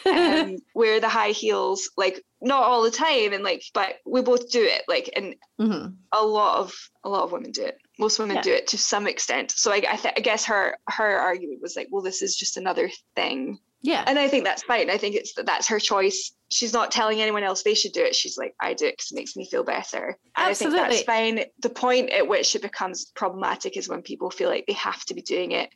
Um, 0.05 0.57
wear 0.75 0.99
the 0.99 1.09
high 1.09 1.29
heels, 1.31 1.89
like 1.97 2.23
not 2.41 2.63
all 2.63 2.83
the 2.83 2.91
time, 2.91 3.33
and 3.33 3.43
like, 3.43 3.63
but 3.73 3.95
we 4.05 4.21
both 4.21 4.49
do 4.51 4.63
it. 4.63 4.83
Like, 4.87 5.09
and 5.15 5.35
Mhm. 5.59 5.95
a 6.11 6.23
lot 6.23 6.59
of 6.59 6.73
a 7.03 7.09
lot 7.09 7.23
of 7.23 7.31
women 7.31 7.51
do 7.51 7.63
it. 7.63 7.77
Most 7.99 8.19
women 8.19 8.35
Yeah. 8.37 8.41
do 8.43 8.53
it 8.53 8.67
to 8.67 8.77
some 8.77 9.07
extent. 9.07 9.51
So 9.51 9.71
I, 9.71 9.77
I, 9.89 9.95
th- 9.95 10.13
I 10.17 10.19
guess 10.21 10.45
her 10.45 10.77
her 10.89 11.17
argument 11.19 11.61
was 11.61 11.75
like, 11.75 11.87
well, 11.91 12.03
this 12.03 12.21
is 12.21 12.35
just 12.35 12.57
another 12.57 12.89
thing, 13.15 13.57
yeah 13.81 14.03
and 14.07 14.17
I 14.19 14.27
think 14.27 14.43
that's 14.43 14.63
fine. 14.63 14.89
I 14.89 14.97
think 14.97 15.15
it's 15.15 15.33
that's 15.33 15.67
her 15.67 15.79
choice. 15.79 16.31
She's 16.49 16.73
not 16.73 16.91
telling 16.91 17.19
anyone 17.21 17.43
else 17.43 17.63
they 17.63 17.73
should 17.73 17.91
do 17.91 18.01
it. 18.03 18.15
She's 18.15 18.37
like, 18.37 18.53
I 18.61 18.73
do 18.73 18.85
it 18.85 18.93
because 18.97 19.11
it 19.11 19.15
makes 19.15 19.35
me 19.35 19.49
feel 19.49 19.63
better. 19.63 20.17
And 20.37 20.47
I 20.47 20.53
think 20.53 20.71
that's 20.71 21.01
fine. 21.03 21.43
The 21.61 21.69
point 21.69 22.09
at 22.11 22.27
which 22.27 22.55
it 22.55 22.61
becomes 22.61 23.11
problematic 23.15 23.75
is 23.75 23.89
when 23.89 24.01
people 24.01 24.29
feel 24.29 24.49
like 24.49 24.65
they 24.67 24.73
have 24.73 25.03
to 25.05 25.13
be 25.13 25.21
doing 25.21 25.51
it. 25.51 25.69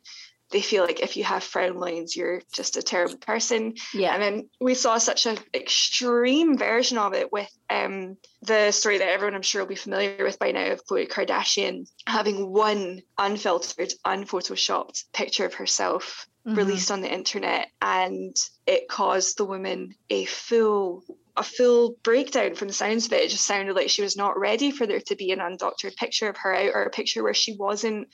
They 0.52 0.60
feel 0.60 0.84
like 0.84 1.00
if 1.00 1.16
you 1.16 1.24
have 1.24 1.42
frown 1.42 1.78
lines, 1.78 2.14
you're 2.14 2.42
just 2.52 2.76
a 2.76 2.82
terrible 2.82 3.16
person. 3.16 3.74
yeah 3.94 4.14
And 4.14 4.22
then 4.22 4.50
we 4.60 4.74
saw 4.74 4.98
such 4.98 5.26
an 5.26 5.38
extreme 5.54 6.56
version 6.56 6.98
of 6.98 7.14
it 7.14 7.32
with 7.32 7.50
um, 7.70 8.16
the 8.42 8.70
story 8.70 8.98
that 8.98 9.08
everyone 9.08 9.34
I'm 9.34 9.42
sure 9.42 9.62
will 9.62 9.68
be 9.68 9.74
familiar 9.74 10.24
with 10.24 10.38
by 10.38 10.52
now 10.52 10.72
of 10.72 10.84
Khloe 10.84 11.08
Kardashian 11.08 11.88
having 12.06 12.52
one 12.52 13.00
unfiltered, 13.18 13.92
unphotoshopped 14.06 15.04
picture 15.12 15.46
of 15.46 15.54
herself 15.54 16.26
mm-hmm. 16.46 16.56
released 16.56 16.90
on 16.90 17.00
the 17.00 17.12
internet, 17.12 17.68
and 17.80 18.36
it 18.66 18.88
caused 18.88 19.38
the 19.38 19.44
woman 19.44 19.94
a 20.10 20.24
full 20.24 21.04
a 21.34 21.42
full 21.42 21.96
breakdown 22.02 22.54
from 22.54 22.68
the 22.68 22.74
sounds 22.74 23.06
of 23.06 23.12
it. 23.14 23.22
It 23.22 23.30
just 23.30 23.46
sounded 23.46 23.74
like 23.74 23.88
she 23.88 24.02
was 24.02 24.16
not 24.16 24.38
ready 24.38 24.70
for 24.70 24.86
there 24.86 25.00
to 25.00 25.16
be 25.16 25.30
an 25.30 25.38
undoctored 25.38 25.96
picture 25.96 26.28
of 26.28 26.36
her 26.38 26.54
out 26.54 26.72
or 26.74 26.82
a 26.82 26.90
picture 26.90 27.22
where 27.22 27.32
she 27.32 27.56
wasn't 27.56 28.08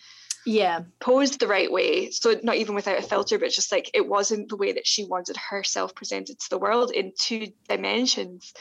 yeah. 0.47 0.81
posed 1.01 1.41
the 1.41 1.47
right 1.47 1.71
way. 1.71 2.11
So 2.11 2.37
not 2.43 2.57
even 2.57 2.75
without 2.75 2.99
a 2.99 3.03
filter 3.03 3.39
but 3.39 3.51
just 3.51 3.73
like 3.73 3.91
it 3.95 4.07
wasn't 4.07 4.49
the 4.49 4.57
way 4.57 4.73
that 4.73 4.87
she 4.87 5.05
wanted 5.05 5.37
herself 5.37 5.95
presented 5.95 6.39
to 6.39 6.51
the 6.51 6.59
world 6.59 6.91
in 6.91 7.13
two 7.21 7.49
dimensions. 7.69 8.53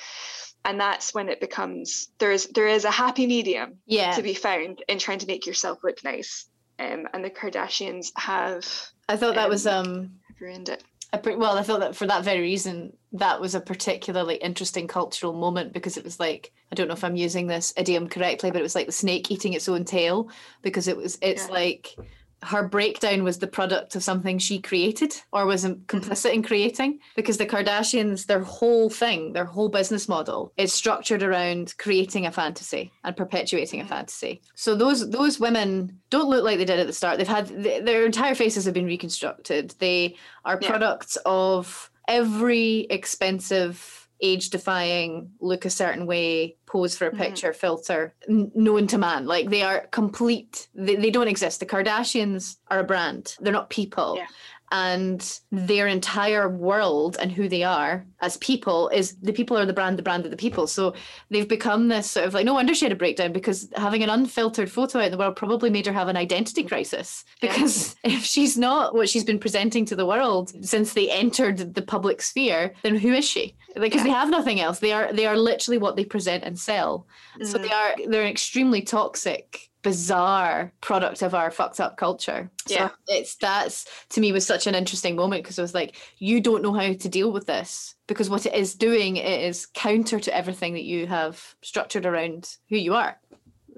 And 0.65 0.79
that's 0.79 1.13
when 1.13 1.29
it 1.29 1.39
becomes 1.39 2.09
there's 2.19 2.47
there 2.47 2.67
is 2.67 2.85
a 2.85 2.91
happy 2.91 3.27
medium 3.27 3.77
yeah. 3.85 4.11
to 4.13 4.21
be 4.21 4.33
found 4.33 4.83
in 4.87 4.99
trying 4.99 5.19
to 5.19 5.27
make 5.27 5.45
yourself 5.45 5.79
look 5.83 6.03
nice. 6.03 6.47
Um, 6.79 7.07
and 7.11 7.25
the 7.25 7.31
kardashians 7.31 8.11
have 8.15 8.63
i 9.09 9.17
thought 9.17 9.33
that 9.33 9.45
um, 9.45 9.49
was 9.49 9.65
um 9.65 10.11
ruined 10.39 10.69
it 10.69 10.83
well, 11.23 11.57
I 11.57 11.63
thought 11.63 11.79
that 11.79 11.95
for 11.95 12.05
that 12.07 12.23
very 12.23 12.41
reason, 12.41 12.93
that 13.13 13.39
was 13.39 13.55
a 13.55 13.61
particularly 13.61 14.35
interesting 14.35 14.87
cultural 14.87 15.33
moment 15.33 15.73
because 15.73 15.97
it 15.97 16.03
was 16.03 16.19
like 16.19 16.51
I 16.71 16.75
don't 16.75 16.87
know 16.87 16.93
if 16.93 17.03
I'm 17.03 17.15
using 17.15 17.47
this 17.47 17.73
idiom 17.77 18.09
correctly, 18.09 18.51
but 18.51 18.59
it 18.59 18.63
was 18.63 18.75
like 18.75 18.87
the 18.87 18.91
snake 18.91 19.31
eating 19.31 19.53
its 19.53 19.69
own 19.69 19.85
tail 19.85 20.29
because 20.61 20.87
it 20.87 20.97
was 20.97 21.17
it's 21.21 21.47
yeah. 21.47 21.53
like 21.53 21.95
her 22.43 22.67
breakdown 22.67 23.23
was 23.23 23.39
the 23.39 23.47
product 23.47 23.95
of 23.95 24.03
something 24.03 24.37
she 24.37 24.59
created 24.59 25.15
or 25.31 25.45
was 25.45 25.65
mm-hmm. 25.65 25.81
complicit 25.83 26.33
in 26.33 26.43
creating 26.43 26.99
because 27.15 27.37
the 27.37 27.45
Kardashians 27.45 28.27
their 28.27 28.41
whole 28.41 28.89
thing 28.89 29.33
their 29.33 29.45
whole 29.45 29.69
business 29.69 30.07
model 30.07 30.53
is 30.57 30.71
structured 30.71 31.23
around 31.23 31.73
creating 31.77 32.25
a 32.25 32.31
fantasy 32.31 32.91
and 33.03 33.17
perpetuating 33.17 33.79
a 33.79 33.83
mm-hmm. 33.83 33.93
fantasy. 33.93 34.41
So 34.55 34.75
those 34.75 35.09
those 35.09 35.39
women 35.39 35.99
don't 36.09 36.29
look 36.29 36.43
like 36.43 36.57
they 36.57 36.65
did 36.65 36.79
at 36.79 36.87
the 36.87 36.93
start. 36.93 37.17
They've 37.17 37.27
had 37.27 37.47
their 37.47 38.05
entire 38.05 38.35
faces 38.35 38.65
have 38.65 38.73
been 38.73 38.85
reconstructed. 38.85 39.73
They 39.79 40.15
are 40.45 40.59
yeah. 40.61 40.69
products 40.69 41.17
of 41.25 41.89
every 42.07 42.81
expensive 42.89 44.07
age 44.21 44.49
defying, 44.49 45.31
look 45.39 45.65
a 45.65 45.69
certain 45.69 46.05
way, 46.05 46.55
pose 46.67 46.95
for 46.95 47.07
a 47.07 47.09
mm-hmm. 47.09 47.21
picture, 47.21 47.49
mm-hmm. 47.49 47.59
filter, 47.59 48.13
n- 48.29 48.51
known 48.53 48.85
to 48.87 48.97
man. 48.97 49.25
Like 49.25 49.49
they 49.49 49.63
are 49.63 49.87
complete, 49.87 50.67
they, 50.75 50.95
they 50.95 51.09
don't 51.09 51.27
exist. 51.27 51.59
The 51.59 51.65
Kardashians 51.65 52.57
are 52.67 52.79
a 52.79 52.83
brand, 52.83 53.35
they're 53.39 53.53
not 53.53 53.69
people. 53.69 54.17
Yeah 54.17 54.27
and 54.71 55.39
their 55.51 55.87
entire 55.87 56.49
world 56.49 57.15
and 57.21 57.31
who 57.31 57.47
they 57.47 57.63
are 57.63 58.05
as 58.21 58.35
people 58.37 58.89
is 58.89 59.15
the 59.21 59.31
people 59.31 59.57
are 59.57 59.65
the 59.65 59.73
brand, 59.73 59.97
the 59.97 60.03
brand 60.03 60.25
of 60.25 60.31
the 60.31 60.37
people. 60.37 60.67
So 60.67 60.93
they've 61.29 61.47
become 61.47 61.87
this 61.87 62.11
sort 62.11 62.27
of 62.27 62.33
like 62.33 62.45
no 62.45 62.53
wonder 62.53 62.73
she 62.75 62.85
had 62.85 62.91
a 62.91 62.95
breakdown 62.95 63.31
because 63.31 63.69
having 63.75 64.03
an 64.03 64.09
unfiltered 64.09 64.69
photo 64.69 64.99
out 64.99 65.05
in 65.05 65.11
the 65.11 65.17
world 65.17 65.37
probably 65.37 65.69
made 65.69 65.85
her 65.85 65.93
have 65.93 66.09
an 66.09 66.17
identity 66.17 66.63
crisis. 66.63 67.23
Because 67.39 67.95
yeah. 68.03 68.11
if 68.17 68.23
she's 68.23 68.57
not 68.57 68.93
what 68.93 69.09
she's 69.09 69.23
been 69.23 69.39
presenting 69.39 69.85
to 69.85 69.95
the 69.95 70.05
world 70.05 70.51
since 70.65 70.93
they 70.93 71.09
entered 71.09 71.73
the 71.73 71.81
public 71.81 72.21
sphere, 72.21 72.73
then 72.83 72.97
who 72.97 73.13
is 73.13 73.25
she? 73.25 73.55
Because 73.73 73.97
yeah. 73.97 74.03
they 74.03 74.09
have 74.09 74.29
nothing 74.29 74.59
else. 74.59 74.79
They 74.79 74.91
are 74.91 75.13
they 75.13 75.25
are 75.25 75.37
literally 75.37 75.77
what 75.77 75.95
they 75.95 76.05
present 76.05 76.43
and 76.43 76.56
sell. 76.57 77.07
Mm. 77.39 77.47
So 77.47 77.57
they 77.57 77.71
are 77.71 77.95
they're 78.07 78.23
an 78.23 78.27
extremely 78.27 78.81
toxic 78.81 79.69
bizarre 79.83 80.73
product 80.81 81.21
of 81.21 81.33
our 81.33 81.49
fucked 81.49 81.79
up 81.79 81.95
culture. 81.97 82.49
Yeah. 82.67 82.89
So 82.89 82.93
it's 83.07 83.35
that's 83.35 83.85
to 84.09 84.21
me 84.21 84.31
was 84.31 84.45
such 84.45 84.67
an 84.67 84.75
interesting 84.75 85.15
moment 85.15 85.43
because 85.43 85.59
I 85.59 85.61
was 85.61 85.73
like, 85.73 85.95
you 86.17 86.41
don't 86.41 86.61
know 86.61 86.73
how 86.73 86.93
to 86.93 87.09
deal 87.09 87.31
with 87.31 87.45
this 87.45 87.95
because 88.07 88.29
what 88.29 88.45
it 88.45 88.53
is 88.53 88.75
doing 88.75 89.17
it 89.17 89.41
is 89.43 89.65
counter 89.67 90.19
to 90.19 90.35
everything 90.35 90.73
that 90.73 90.83
you 90.83 91.07
have 91.07 91.55
structured 91.61 92.05
around 92.05 92.57
who 92.69 92.75
you 92.75 92.95
are. 92.95 93.17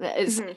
It's, 0.02 0.40
mm-hmm. 0.40 0.52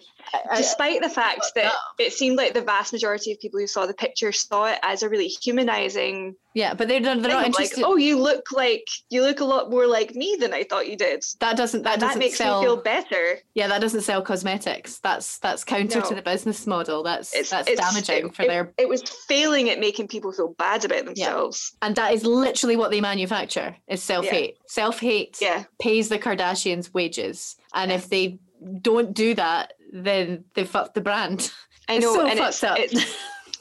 Despite 0.56 1.02
the 1.02 1.10
fact 1.10 1.46
that 1.56 1.74
it 2.00 2.14
seemed 2.14 2.38
like 2.38 2.54
the 2.54 2.62
vast 2.62 2.94
majority 2.94 3.32
of 3.32 3.40
people 3.40 3.60
who 3.60 3.68
saw 3.68 3.86
the 3.86 3.94
picture 3.94 4.32
saw 4.32 4.66
it 4.66 4.80
as 4.82 5.04
a 5.04 5.10
really 5.10 5.28
humanizing. 5.28 6.36
Yeah, 6.54 6.74
but 6.74 6.88
they're, 6.88 7.02
they're 7.02 7.16
not 7.16 7.46
interested. 7.46 7.82
Like, 7.82 7.86
oh, 7.86 7.96
you 7.96 8.20
look 8.20 8.52
like 8.52 8.88
you 9.10 9.22
look 9.22 9.40
a 9.40 9.46
lot 9.46 9.70
more 9.70 9.88
like 9.88 10.16
me 10.16 10.38
than 10.40 10.54
I 10.54 10.64
thought 10.64 10.88
you 10.88 10.96
did. 10.96 11.24
That 11.40 11.58
doesn't 11.58 11.84
that 11.84 11.94
and 11.94 12.02
doesn't 12.02 12.20
that 12.20 12.26
makes 12.26 12.38
sell, 12.38 12.62
me 12.62 12.68
feel 12.68 12.78
better. 12.78 13.40
Yeah, 13.54 13.68
that 13.68 13.82
doesn't 13.82 14.02
sell 14.02 14.22
cosmetics. 14.22 15.00
That's 15.00 15.40
that's 15.40 15.64
counter 15.64 16.00
no. 16.00 16.06
to 16.10 16.16
the 16.16 16.22
business 16.22 16.66
model. 16.68 17.04
That's 17.04 17.34
it's, 17.36 17.50
that's 17.50 17.70
it's, 17.70 17.80
damaging 17.80 18.28
it, 18.28 18.36
for 18.36 18.46
their. 18.46 18.72
It 18.78 18.88
was 18.88 19.02
failing 19.28 19.70
at 19.70 19.80
making 19.80 20.08
people 20.08 20.32
feel 20.32 20.56
bad 20.58 20.86
about 20.86 21.06
themselves. 21.06 21.74
Yeah. 21.82 21.88
And 21.88 21.96
that 21.96 22.14
is 22.14 22.24
literally 22.24 22.76
what 22.76 22.92
they 22.92 23.02
manufacture: 23.02 23.76
is 23.88 24.04
self 24.04 24.26
hate. 24.26 24.58
Yeah. 24.60 24.68
Self 24.68 25.00
hate 25.00 25.38
yeah. 25.42 25.64
pays 25.80 26.10
the 26.10 26.20
Kardashians 26.20 26.94
wages, 26.94 27.56
and 27.74 27.92
if 27.92 28.10
they 28.10 28.40
don't 28.82 29.14
do 29.14 29.34
that, 29.36 29.74
then 29.92 30.46
they 30.56 30.66
fucked 30.66 30.96
the 30.96 31.02
brand. 31.02 31.52
I 31.90 31.98
know, 31.98 32.16
so 32.16 32.28
and 32.28 32.40
it's, 32.40 32.64
it's, 32.64 33.16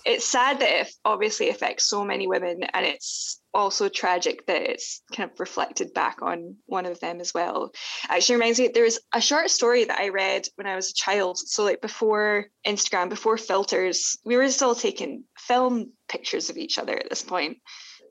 it's 0.05 0.25
sad 0.25 0.61
that 0.61 0.81
it 0.87 0.93
obviously 1.05 1.49
affects 1.49 1.89
so 1.89 2.05
many 2.05 2.27
women, 2.27 2.63
and 2.63 2.87
it's 2.87 3.41
also 3.55 3.89
tragic 3.89 4.47
that 4.47 4.63
it's 4.63 5.03
kind 5.15 5.31
of 5.31 5.39
reflected 5.39 5.93
back 5.93 6.23
on 6.23 6.57
one 6.67 6.87
of 6.87 7.01
them 7.01 7.21
as 7.21 7.35
well. 7.35 7.73
Actually, 8.09 8.37
reminds 8.37 8.59
me 8.59 8.69
there 8.69 8.85
was 8.85 9.01
a 9.13 9.21
short 9.21 9.51
story 9.51 9.85
that 9.85 9.99
I 9.99 10.09
read 10.09 10.47
when 10.55 10.67
I 10.67 10.77
was 10.77 10.91
a 10.91 10.95
child. 10.95 11.39
So, 11.39 11.65
like 11.65 11.81
before 11.81 12.47
Instagram, 12.67 13.09
before 13.09 13.37
filters, 13.37 14.17
we 14.25 14.37
were 14.37 14.49
still 14.51 14.75
taking 14.75 15.25
film 15.37 15.93
pictures 16.09 16.49
of 16.49 16.57
each 16.57 16.79
other 16.79 16.97
at 16.97 17.11
this 17.11 17.23
point 17.23 17.59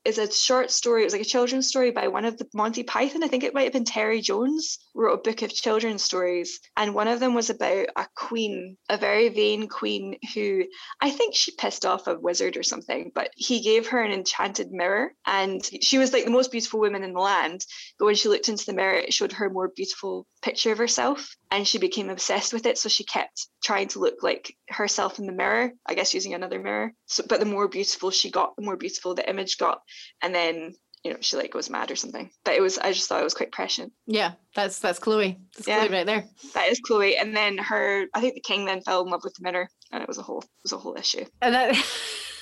is 0.04 0.18
a 0.18 0.32
short 0.32 0.72
story. 0.72 1.02
It 1.02 1.06
was 1.06 1.14
like 1.14 1.22
a 1.22 1.26
children's 1.26 1.68
story 1.68 1.92
by 1.92 2.08
one 2.08 2.26
of 2.26 2.38
the 2.38 2.48
Monty 2.54 2.84
Python. 2.84 3.24
I 3.24 3.28
think 3.28 3.44
it 3.44 3.54
might 3.54 3.64
have 3.64 3.74
been 3.74 3.86
Terry 3.86 4.22
Jones 4.22 4.80
wrote 4.96 5.14
a 5.14 5.22
book 5.22 5.42
of 5.42 5.54
children's 5.54 6.04
stories, 6.04 6.60
and 6.76 6.96
one 6.96 7.08
of 7.08 7.20
them 7.20 7.34
was 7.34 7.50
about 7.50 7.88
a 7.96 8.08
queen, 8.16 8.78
a 8.90 8.98
very 8.98 9.30
vain 9.30 9.68
queen 9.68 10.18
who 10.34 10.64
I 11.00 11.12
think 11.12 11.36
she 11.36 11.56
pissed 11.56 11.86
off 11.86 12.08
a 12.08 12.20
wizard 12.20 12.58
or 12.58 12.64
something. 12.64 13.12
But 13.14 13.32
he 13.36 13.62
gave 13.62 13.88
her 13.88 14.02
an 14.02 14.12
enchanted 14.12 14.72
mirror, 14.72 15.14
and 15.26 15.62
she 15.82 15.98
was 15.98 16.14
like 16.14 16.26
the 16.26 16.32
most 16.32 16.52
beautiful 16.52 16.80
woman 16.80 17.04
in 17.04 17.14
the 17.14 17.20
land. 17.20 17.66
But 18.00 18.06
when 18.06 18.16
she 18.16 18.30
looked 18.30 18.50
into 18.50 18.66
the 18.66 18.74
mirror, 18.74 18.96
it 18.96 19.14
showed 19.14 19.34
her 19.34 19.50
more 19.50 19.72
beautiful 19.76 20.26
picture 20.42 20.72
of 20.72 20.78
herself, 20.80 21.36
and 21.52 21.68
she 21.68 21.78
became 21.78 22.10
obsessed 22.10 22.54
with 22.54 22.66
it. 22.66 22.78
So 22.78 22.90
she 22.90 23.04
kept 23.04 23.48
trying 23.64 23.90
to 23.90 24.00
look 24.00 24.24
like 24.24 24.56
herself 24.70 25.20
in 25.20 25.26
the 25.26 25.34
mirror. 25.34 25.72
I 25.86 25.94
guess 25.94 26.14
using 26.14 26.34
another 26.34 26.60
mirror. 26.60 26.94
So, 27.06 27.24
but 27.28 27.40
the 27.40 27.46
more 27.46 27.68
beautiful 27.68 28.10
she 28.10 28.32
got, 28.32 28.56
the 28.56 28.64
more 28.64 28.78
beautiful 28.78 29.14
the 29.14 29.30
image 29.30 29.58
got 29.58 29.82
and 30.22 30.34
then 30.34 30.74
you 31.04 31.12
know 31.12 31.18
she 31.20 31.36
like 31.36 31.52
goes 31.52 31.70
mad 31.70 31.90
or 31.90 31.96
something 31.96 32.30
but 32.46 32.54
it 32.54 32.62
was 32.62 32.78
i 32.78 32.92
just 32.92 33.10
thought 33.10 33.22
it 33.22 33.24
was 33.24 33.34
quite 33.34 33.52
prescient 33.52 33.92
yeah 34.06 34.34
that's 34.56 34.80
that's 34.80 35.00
Khloe 35.00 35.38
that's 35.56 35.68
yeah, 35.68 35.88
Khloe 35.88 35.92
right 35.92 36.06
there 36.06 36.26
that 36.54 36.68
is 36.70 36.80
Khloe 36.82 37.20
and 37.20 37.36
then 37.36 37.58
her 37.58 38.06
i 38.14 38.22
think 38.22 38.36
the 38.36 38.42
king 38.42 38.66
then 38.66 38.82
fell 38.82 39.04
in 39.04 39.10
love 39.10 39.24
with 39.24 39.34
the 39.34 39.44
mirror 39.44 39.68
and 39.92 40.02
it 40.02 40.08
was 40.08 40.18
a 40.18 40.24
whole 40.24 40.42
it 40.42 40.64
was 40.64 40.74
a 40.74 40.78
whole 40.78 40.96
issue 40.96 41.26
and 41.42 41.56
that 41.56 41.76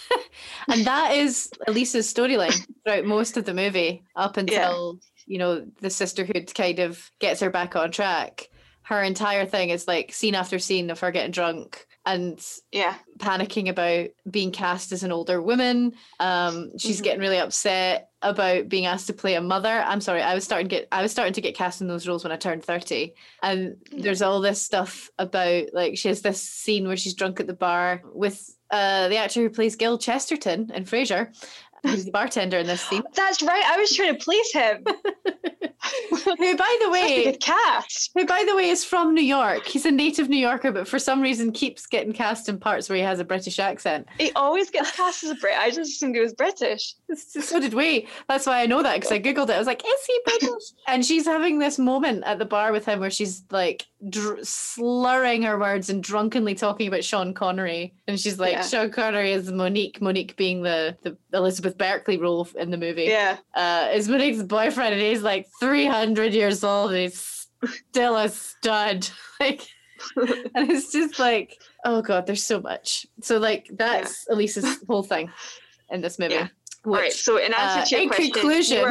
and 0.67 0.85
that 0.85 1.13
is 1.13 1.49
Elise's 1.67 2.11
storyline 2.11 2.65
throughout 2.83 3.05
most 3.05 3.37
of 3.37 3.45
the 3.45 3.53
movie 3.53 4.03
up 4.15 4.37
until 4.37 4.99
yeah. 5.01 5.23
you 5.25 5.37
know 5.37 5.65
the 5.81 5.89
sisterhood 5.89 6.51
kind 6.53 6.79
of 6.79 7.11
gets 7.19 7.39
her 7.39 7.49
back 7.49 7.75
on 7.75 7.91
track 7.91 8.49
her 8.89 9.03
entire 9.03 9.45
thing 9.45 9.69
is 9.69 9.87
like 9.87 10.11
scene 10.11 10.33
after 10.33 10.57
scene 10.57 10.89
of 10.89 10.99
her 10.99 11.11
getting 11.11 11.29
drunk 11.29 11.85
and 12.07 12.43
yeah. 12.71 12.95
panicking 13.19 13.69
about 13.69 14.09
being 14.29 14.51
cast 14.51 14.91
as 14.91 15.03
an 15.03 15.11
older 15.11 15.39
woman. 15.39 15.93
Um 16.19 16.75
she's 16.79 16.95
mm-hmm. 16.97 17.03
getting 17.03 17.19
really 17.19 17.37
upset 17.37 18.09
about 18.23 18.67
being 18.67 18.87
asked 18.87 19.05
to 19.05 19.13
play 19.13 19.35
a 19.35 19.41
mother. 19.41 19.69
I'm 19.69 20.01
sorry 20.01 20.23
i 20.23 20.33
was 20.33 20.43
starting 20.43 20.67
to 20.67 20.75
get 20.75 20.87
i 20.91 21.03
was 21.03 21.11
starting 21.11 21.33
to 21.33 21.41
get 21.41 21.55
cast 21.55 21.81
in 21.81 21.87
those 21.87 22.07
roles 22.07 22.23
when 22.23 22.31
i 22.31 22.35
turned 22.35 22.63
30 22.63 23.13
and 23.43 23.77
there's 23.91 24.23
all 24.23 24.41
this 24.41 24.61
stuff 24.61 25.11
about 25.19 25.65
like 25.73 25.95
she 25.95 26.07
has 26.07 26.21
this 26.21 26.41
scene 26.41 26.87
where 26.87 26.97
she's 26.97 27.13
drunk 27.13 27.39
at 27.39 27.47
the 27.47 27.53
bar 27.53 28.01
with 28.13 28.57
uh 28.71 29.07
the 29.07 29.17
actor 29.17 29.41
who 29.41 29.49
plays 29.49 29.75
gil 29.75 29.99
chesterton 29.99 30.71
in 30.73 30.83
frasier 30.83 31.29
He's 31.83 32.05
the 32.05 32.11
bartender 32.11 32.57
in 32.57 32.67
this 32.67 32.81
scene. 32.81 33.03
That's 33.15 33.41
right. 33.41 33.63
I 33.65 33.77
was 33.77 33.95
trying 33.95 34.17
to 34.17 34.23
place 34.23 34.51
him. 34.51 34.85
who, 36.09 36.57
by 36.57 36.77
the 36.81 36.89
way, 36.89 37.33
cast. 37.39 38.11
Who, 38.15 38.25
by 38.25 38.43
the 38.47 38.55
way, 38.55 38.69
is 38.69 38.83
from 38.83 39.13
New 39.13 39.23
York. 39.23 39.65
He's 39.65 39.85
a 39.85 39.91
native 39.91 40.29
New 40.29 40.37
Yorker, 40.37 40.71
but 40.71 40.87
for 40.87 40.99
some 40.99 41.21
reason 41.21 41.51
keeps 41.51 41.85
getting 41.85 42.13
cast 42.13 42.49
in 42.49 42.59
parts 42.59 42.89
where 42.89 42.97
he 42.97 43.03
has 43.03 43.19
a 43.19 43.23
British 43.23 43.59
accent. 43.59 44.07
He 44.17 44.31
always 44.33 44.69
gets 44.69 44.95
cast 44.95 45.23
as 45.23 45.31
a 45.31 45.35
Brit. 45.35 45.57
I 45.57 45.69
just 45.69 45.91
assumed 45.91 46.15
he 46.15 46.21
was 46.21 46.33
British. 46.33 46.95
So 47.15 47.59
did 47.59 47.73
we. 47.73 48.07
That's 48.27 48.45
why 48.45 48.61
I 48.61 48.65
know 48.65 48.83
that 48.83 48.95
because 48.95 49.11
I 49.11 49.19
googled 49.19 49.49
it. 49.49 49.55
I 49.55 49.57
was 49.57 49.67
like, 49.67 49.83
"Is 49.85 50.05
he 50.05 50.19
British?" 50.25 50.63
and 50.87 51.05
she's 51.05 51.25
having 51.25 51.59
this 51.59 51.79
moment 51.79 52.23
at 52.25 52.39
the 52.39 52.45
bar 52.45 52.71
with 52.71 52.85
him 52.85 52.99
where 52.99 53.09
she's 53.09 53.43
like 53.51 53.87
dr- 54.09 54.45
slurring 54.45 55.43
her 55.43 55.57
words 55.57 55.89
and 55.89 56.03
drunkenly 56.03 56.55
talking 56.55 56.87
about 56.87 57.03
Sean 57.03 57.33
Connery, 57.33 57.93
and 58.07 58.19
she's 58.19 58.39
like, 58.39 58.53
yeah. 58.53 58.63
"Sean 58.63 58.91
Connery 58.91 59.31
is 59.31 59.51
Monique. 59.51 60.01
Monique 60.01 60.35
being 60.35 60.61
the 60.61 60.97
the 61.03 61.17
Elizabeth 61.33 61.68
Berkley 61.77 62.17
role 62.17 62.47
in 62.57 62.71
the 62.71 62.77
movie. 62.77 63.03
Yeah, 63.03 63.37
uh, 63.53 63.89
is 63.93 64.07
Monique's 64.07 64.43
boyfriend, 64.43 64.93
and 64.93 65.01
he's 65.01 65.21
like 65.21 65.47
three 65.59 65.85
hundred 65.85 66.33
years 66.33 66.63
old. 66.63 66.91
And 66.91 67.01
he's 67.01 67.47
still 67.89 68.15
a 68.15 68.29
stud. 68.29 69.07
like, 69.39 69.67
and 70.15 70.71
it's 70.71 70.91
just 70.91 71.19
like, 71.19 71.61
oh 71.85 72.01
god, 72.01 72.25
there's 72.25 72.43
so 72.43 72.61
much. 72.61 73.05
So 73.21 73.37
like 73.37 73.69
that's 73.73 74.25
yeah. 74.27 74.35
Elise's 74.35 74.77
whole 74.87 75.03
thing 75.03 75.31
in 75.89 76.01
this 76.01 76.19
movie. 76.19 76.35
Yeah. 76.35 76.47
Which, 76.83 76.97
All 76.97 77.01
right. 77.01 77.13
So 77.13 77.37
in 77.37 77.53
answer 77.53 77.79
uh, 77.79 77.85
to 77.85 77.95
your 77.95 78.01
in 78.03 78.09
question, 78.09 78.31
conclusion, 78.31 78.85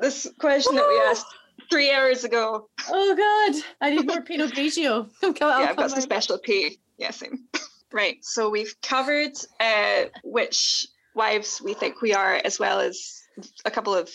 this 0.00 0.26
question 0.38 0.74
that 0.74 0.88
we 0.88 1.00
asked 1.08 1.26
three 1.70 1.92
hours 1.92 2.24
ago. 2.24 2.68
Oh 2.88 3.14
God, 3.14 3.62
I 3.80 3.90
need 3.90 4.06
more 4.06 4.22
Pinot 4.22 4.52
Grigio. 4.52 5.08
yeah, 5.22 5.46
I've 5.46 5.76
got 5.76 5.90
some 5.90 6.00
special 6.00 6.38
P. 6.38 6.78
Yeah, 6.96 7.10
same. 7.10 7.44
Right. 7.92 8.18
So 8.22 8.50
we've 8.50 8.74
covered 8.82 9.32
uh, 9.60 10.04
which 10.22 10.86
wives 11.14 11.60
we 11.62 11.74
think 11.74 12.02
we 12.02 12.14
are, 12.14 12.40
as 12.44 12.58
well 12.58 12.80
as 12.80 13.22
a 13.64 13.70
couple 13.70 13.94
of. 13.94 14.10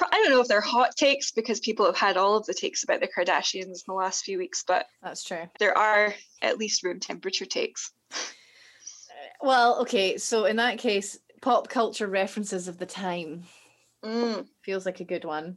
I 0.00 0.06
don't 0.10 0.30
know 0.30 0.40
if 0.40 0.48
they're 0.48 0.60
hot 0.60 0.96
takes 0.96 1.30
because 1.30 1.60
people 1.60 1.86
have 1.86 1.96
had 1.96 2.16
all 2.16 2.36
of 2.36 2.46
the 2.46 2.54
takes 2.54 2.82
about 2.82 3.00
the 3.00 3.06
Kardashians 3.08 3.62
in 3.64 3.74
the 3.86 3.94
last 3.94 4.24
few 4.24 4.38
weeks, 4.38 4.64
but 4.66 4.86
That's 5.00 5.22
true. 5.22 5.48
there 5.60 5.76
are 5.78 6.12
at 6.42 6.58
least 6.58 6.82
room 6.82 6.98
temperature 6.98 7.44
takes. 7.46 7.92
Well, 9.40 9.80
okay, 9.82 10.18
so 10.18 10.46
in 10.46 10.56
that 10.56 10.78
case, 10.78 11.16
pop 11.42 11.68
culture 11.68 12.08
references 12.08 12.66
of 12.66 12.78
the 12.78 12.86
time 12.86 13.44
Mm, 14.04 14.46
feels 14.62 14.84
like 14.84 15.00
a 15.00 15.04
good 15.04 15.24
one. 15.24 15.56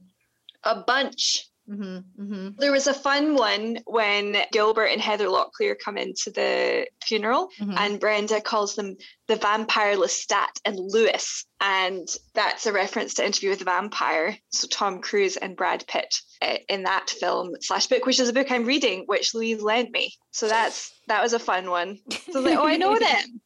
a 0.64 0.76
bunch. 0.84 1.48
Hmm 1.68 1.98
hmm 2.16 2.50
There 2.58 2.72
was 2.72 2.88
a 2.88 2.94
fun 2.94 3.36
one 3.36 3.80
when 3.86 4.38
Gilbert 4.52 4.86
and 4.86 5.02
Heather 5.02 5.28
Locklear 5.28 5.76
come 5.78 5.98
into 5.98 6.32
the 6.32 6.88
funeral, 7.06 7.50
Mhm. 7.60 7.76
and 7.78 8.00
Brenda 8.00 8.40
calls 8.42 8.76
them 8.76 8.96
the 9.28 9.36
vampire 9.36 9.96
Lestat 9.98 10.60
and 10.66 10.78
Lewis. 10.80 11.46
And 11.60 12.08
that's 12.34 12.66
a 12.68 12.72
reference 12.74 13.16
to 13.16 13.26
Interview 13.26 13.50
with 13.50 13.60
the 13.60 13.66
Vampire. 13.66 14.38
So 14.50 14.68
Tom 14.68 15.02
Cruise 15.02 15.36
and 15.38 15.58
Brad 15.58 15.86
Pitt 15.88 16.16
uh, 16.42 16.58
in 16.70 16.84
that 16.84 17.10
film 17.10 17.52
slash 17.62 17.88
book, 17.88 18.06
which 18.06 18.20
is 18.20 18.30
a 18.30 18.34
book 18.34 18.50
I'm 18.52 18.66
reading, 18.66 19.04
which 19.08 19.34
Louise 19.34 19.62
lent 19.62 19.92
me. 19.92 20.14
So 20.32 20.48
that's 20.48 20.94
that 21.08 21.22
was 21.22 21.34
a 21.34 21.40
fun 21.40 21.70
one. 21.70 22.00
So 22.32 22.40
I 22.40 22.44
like, 22.44 22.58
oh, 22.58 22.66
I 22.68 22.78
know 22.78 22.98
them. 23.00 23.42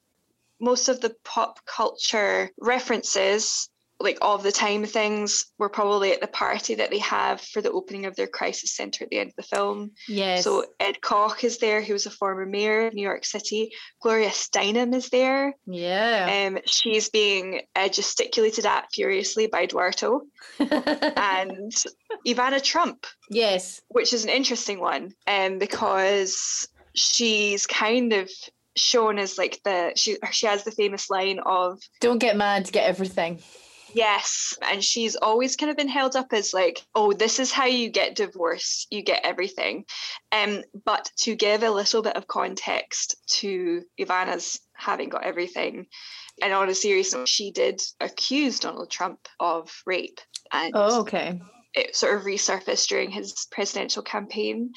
Most 0.59 0.89
of 0.89 1.01
the 1.01 1.15
pop 1.23 1.59
culture 1.65 2.51
references, 2.59 3.67
like 4.03 4.17
of 4.21 4.43
the 4.43 4.51
time 4.51 4.85
things, 4.85 5.45
were 5.57 5.69
probably 5.69 6.11
at 6.11 6.21
the 6.21 6.27
party 6.27 6.75
that 6.75 6.91
they 6.91 6.99
have 6.99 7.41
for 7.41 7.61
the 7.61 7.71
opening 7.71 8.05
of 8.05 8.15
their 8.15 8.27
crisis 8.27 8.75
center 8.75 9.03
at 9.03 9.09
the 9.09 9.19
end 9.19 9.29
of 9.29 9.35
the 9.35 9.55
film. 9.55 9.91
Yes. 10.07 10.43
So 10.43 10.65
Ed 10.79 11.01
Koch 11.01 11.43
is 11.43 11.57
there, 11.59 11.81
who 11.81 11.93
was 11.93 12.05
a 12.05 12.11
former 12.11 12.45
mayor 12.45 12.87
of 12.87 12.93
New 12.93 13.01
York 13.01 13.25
City. 13.25 13.71
Gloria 14.01 14.29
Steinem 14.29 14.93
is 14.95 15.09
there. 15.09 15.53
yeah. 15.65 16.47
Um, 16.47 16.59
she's 16.65 17.09
being 17.09 17.61
uh, 17.75 17.89
gesticulated 17.89 18.65
at 18.65 18.87
furiously 18.93 19.47
by 19.47 19.67
Duarto 19.67 20.21
and 20.59 21.73
Ivana 22.27 22.61
Trump, 22.61 23.05
yes. 23.29 23.81
which 23.89 24.13
is 24.13 24.23
an 24.23 24.29
interesting 24.29 24.79
one, 24.79 25.13
um, 25.27 25.59
because 25.59 26.67
she's 26.93 27.65
kind 27.67 28.13
of 28.13 28.29
shown 28.75 29.19
as 29.19 29.37
like 29.37 29.59
the 29.65 29.91
she 29.95 30.17
she 30.31 30.47
has 30.47 30.63
the 30.63 30.71
famous 30.71 31.09
line 31.09 31.39
of 31.45 31.79
Don't 31.99 32.19
get 32.19 32.37
mad, 32.37 32.71
get 32.71 32.87
everything. 32.87 33.41
Yes. 33.93 34.57
And 34.61 34.83
she's 34.83 35.15
always 35.15 35.55
kind 35.55 35.69
of 35.69 35.77
been 35.77 35.87
held 35.87 36.15
up 36.15 36.33
as 36.33 36.53
like, 36.53 36.81
oh, 36.95 37.13
this 37.13 37.39
is 37.39 37.51
how 37.51 37.65
you 37.65 37.89
get 37.89 38.15
divorced. 38.15 38.87
You 38.89 39.03
get 39.03 39.25
everything. 39.25 39.85
Um, 40.31 40.63
but 40.85 41.11
to 41.19 41.35
give 41.35 41.63
a 41.63 41.69
little 41.69 42.01
bit 42.01 42.15
of 42.15 42.27
context 42.27 43.15
to 43.39 43.83
Ivana's 43.99 44.59
having 44.73 45.09
got 45.09 45.23
everything, 45.23 45.87
and 46.41 46.53
on 46.53 46.69
a 46.69 46.75
serious 46.75 47.13
note, 47.13 47.27
she 47.27 47.51
did 47.51 47.81
accuse 47.99 48.59
Donald 48.59 48.89
Trump 48.89 49.19
of 49.39 49.71
rape. 49.85 50.19
And 50.51 50.73
Oh, 50.75 51.01
okay. 51.01 51.39
it 51.73 51.95
sort 51.95 52.15
of 52.17 52.25
resurfaced 52.25 52.87
during 52.87 53.11
his 53.11 53.47
presidential 53.51 54.03
campaign. 54.03 54.73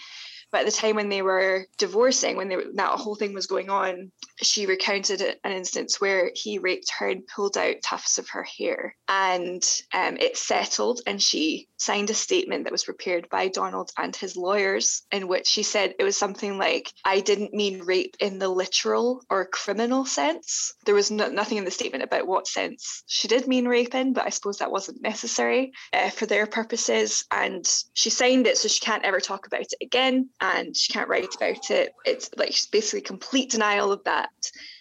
But 0.55 0.61
at 0.61 0.67
the 0.67 0.73
time 0.73 0.95
when 0.95 1.09
they 1.09 1.21
were 1.21 1.67
divorcing, 1.79 2.37
when 2.37 2.49
that 2.77 2.91
whole 2.91 3.17
thing 3.17 3.35
was 3.35 3.49
going 3.49 3.71
on, 3.71 4.13
she 4.41 4.67
recounted 4.67 5.21
an 5.21 5.51
instance 5.51 6.01
where 6.01 6.31
he 6.33 6.61
raped 6.61 6.93
her 6.97 7.09
and 7.09 7.27
pulled 7.27 7.59
out 7.59 7.83
tufts 7.83 8.19
of 8.19 8.29
her 8.29 8.45
hair. 8.45 8.95
And 9.09 9.65
um, 9.93 10.17
it 10.17 10.37
settled, 10.37 11.01
and 11.09 11.21
she 11.21 11.67
signed 11.77 12.11
a 12.11 12.15
statement 12.15 12.65
that 12.65 12.73
was 12.73 12.85
prepared 12.85 13.29
by 13.31 13.49
Donald 13.49 13.91
and 13.99 14.15
his 14.15 14.37
lawyers, 14.37 15.03
in 15.11 15.27
which 15.27 15.49
she 15.49 15.65
said 15.65 15.97
it 15.99 16.05
was 16.05 16.17
something 16.17 16.57
like, 16.57 16.89
I 17.05 17.19
didn't 17.19 17.53
mean 17.53 17.83
rape 17.83 18.15
in 18.21 18.39
the 18.39 18.49
literal 18.49 19.25
or 19.29 19.47
criminal 19.47 20.05
sense. 20.05 20.73
There 20.87 20.95
was 20.95 21.11
no, 21.11 21.27
nothing 21.29 21.59
in 21.59 21.65
the 21.65 21.73
statement 21.73 22.05
about 22.05 22.29
what 22.29 22.47
sense 22.47 23.03
she 23.09 23.27
did 23.27 23.49
mean 23.49 23.67
rape 23.67 23.97
in, 23.97 24.13
but 24.13 24.25
I 24.25 24.31
suppose 24.31 24.59
that 24.59 24.71
wasn't 24.71 25.03
necessary 25.03 25.73
uh, 25.93 26.11
for 26.11 26.27
their 26.27 26.47
purposes. 26.47 27.25
And 27.33 27.69
she 27.95 28.11
signed 28.11 28.47
it, 28.47 28.57
so 28.57 28.69
she 28.69 28.79
can't 28.79 29.05
ever 29.05 29.19
talk 29.19 29.49
about 29.49 29.63
it 29.63 29.75
again, 29.83 30.31
and 30.45 30.77
she 30.77 30.93
can't 30.93 31.09
write 31.09 31.35
about 31.35 31.71
it. 31.71 31.93
It's 32.05 32.31
like 32.37 32.53
she's 32.53 32.67
basically 32.67 33.01
complete 33.01 33.51
denial 33.51 33.93
of 33.93 34.03
that. 34.05 34.31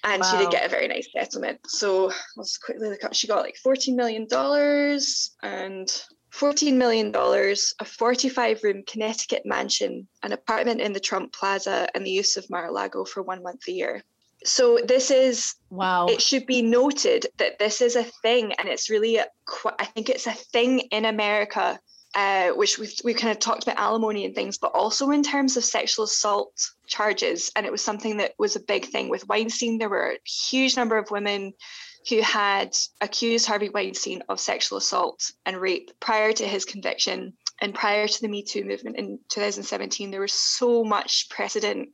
And 0.03 0.24
she 0.26 0.38
did 0.38 0.51
get 0.51 0.66
a 0.66 0.70
very 0.70 0.88
nice 0.88 1.07
settlement. 1.16 1.59
So 1.68 2.11
let's 2.36 2.57
quickly 2.57 2.89
look 2.89 3.03
up. 3.03 3.14
She 3.14 3.28
got 3.28 3.41
like 3.41 3.55
$14 3.66 3.95
million 3.95 4.28
and 5.43 5.88
$14 6.34 6.74
million, 6.74 7.14
a 7.80 7.86
45 7.86 8.64
room 8.64 8.84
Connecticut 8.88 9.43
mansion, 9.45 10.07
an 10.24 10.34
apartment 10.34 10.82
in 10.82 10.91
the 10.91 10.99
Trump 10.99 11.32
Plaza, 11.32 11.88
and 11.95 12.05
the 12.05 12.11
use 12.11 12.38
of 12.38 12.49
Mar 12.49 12.68
a 12.68 12.72
Lago 12.72 13.05
for 13.05 13.24
one 13.24 13.41
month 13.43 13.68
a 13.68 13.72
year. 13.72 14.03
So 14.45 14.80
this 14.86 15.09
is 15.09 15.55
Wow. 15.70 16.07
it 16.07 16.22
should 16.22 16.45
be 16.45 16.61
noted 16.61 17.28
that 17.38 17.57
this 17.59 17.82
is 17.82 17.95
a 17.95 18.03
thing 18.22 18.53
and 18.53 18.68
it's 18.68 18.89
really 18.89 19.16
a, 19.18 19.26
i 19.80 19.86
think 19.86 20.07
it's 20.09 20.28
a 20.28 20.34
thing 20.34 20.82
in 20.91 21.05
america 21.05 21.80
uh, 22.16 22.49
which 22.49 22.78
we've, 22.78 22.93
we've 23.03 23.18
kind 23.18 23.32
of 23.32 23.39
talked 23.39 23.64
about 23.64 23.78
alimony 23.78 24.26
and 24.26 24.36
things 24.36 24.57
but 24.57 24.72
also 24.74 25.09
in 25.11 25.24
terms 25.24 25.57
of 25.57 25.64
sexual 25.64 26.05
assault 26.05 26.53
charges. 26.88 27.51
And 27.55 27.66
it 27.66 27.72
was 27.72 27.82
something 27.82 28.18
that 28.18 28.34
was 28.38 28.55
a 28.55 28.59
big 28.59 28.86
thing 28.86 29.09
with 29.09 29.28
weinstein. 29.28 29.78
There 29.78 29.89
were 29.89 30.11
a 30.11 30.30
huge 30.30 30.76
number 30.76 30.97
of 30.97 31.11
women 31.11 31.53
who 32.09 32.22
had 32.22 32.76
accused 33.01 33.47
harvey 33.47 33.70
weinstein 33.70 34.22
of 34.30 34.39
sexual 34.39 34.78
assault 34.78 35.32
and 35.45 35.59
rape 35.59 35.91
prior 35.99 36.34
to 36.34 36.47
his 36.47 36.66
conviction. 36.66 37.34
And 37.61 37.74
prior 37.74 38.07
to 38.07 38.22
the 38.22 38.28
me 38.28 38.43
too 38.43 38.64
movement 38.66 38.97
in 38.97 39.20
2017 39.30 40.11
there 40.11 40.22
was 40.22 40.34
so 40.34 40.84
much 40.84 41.30
precedent 41.30 41.89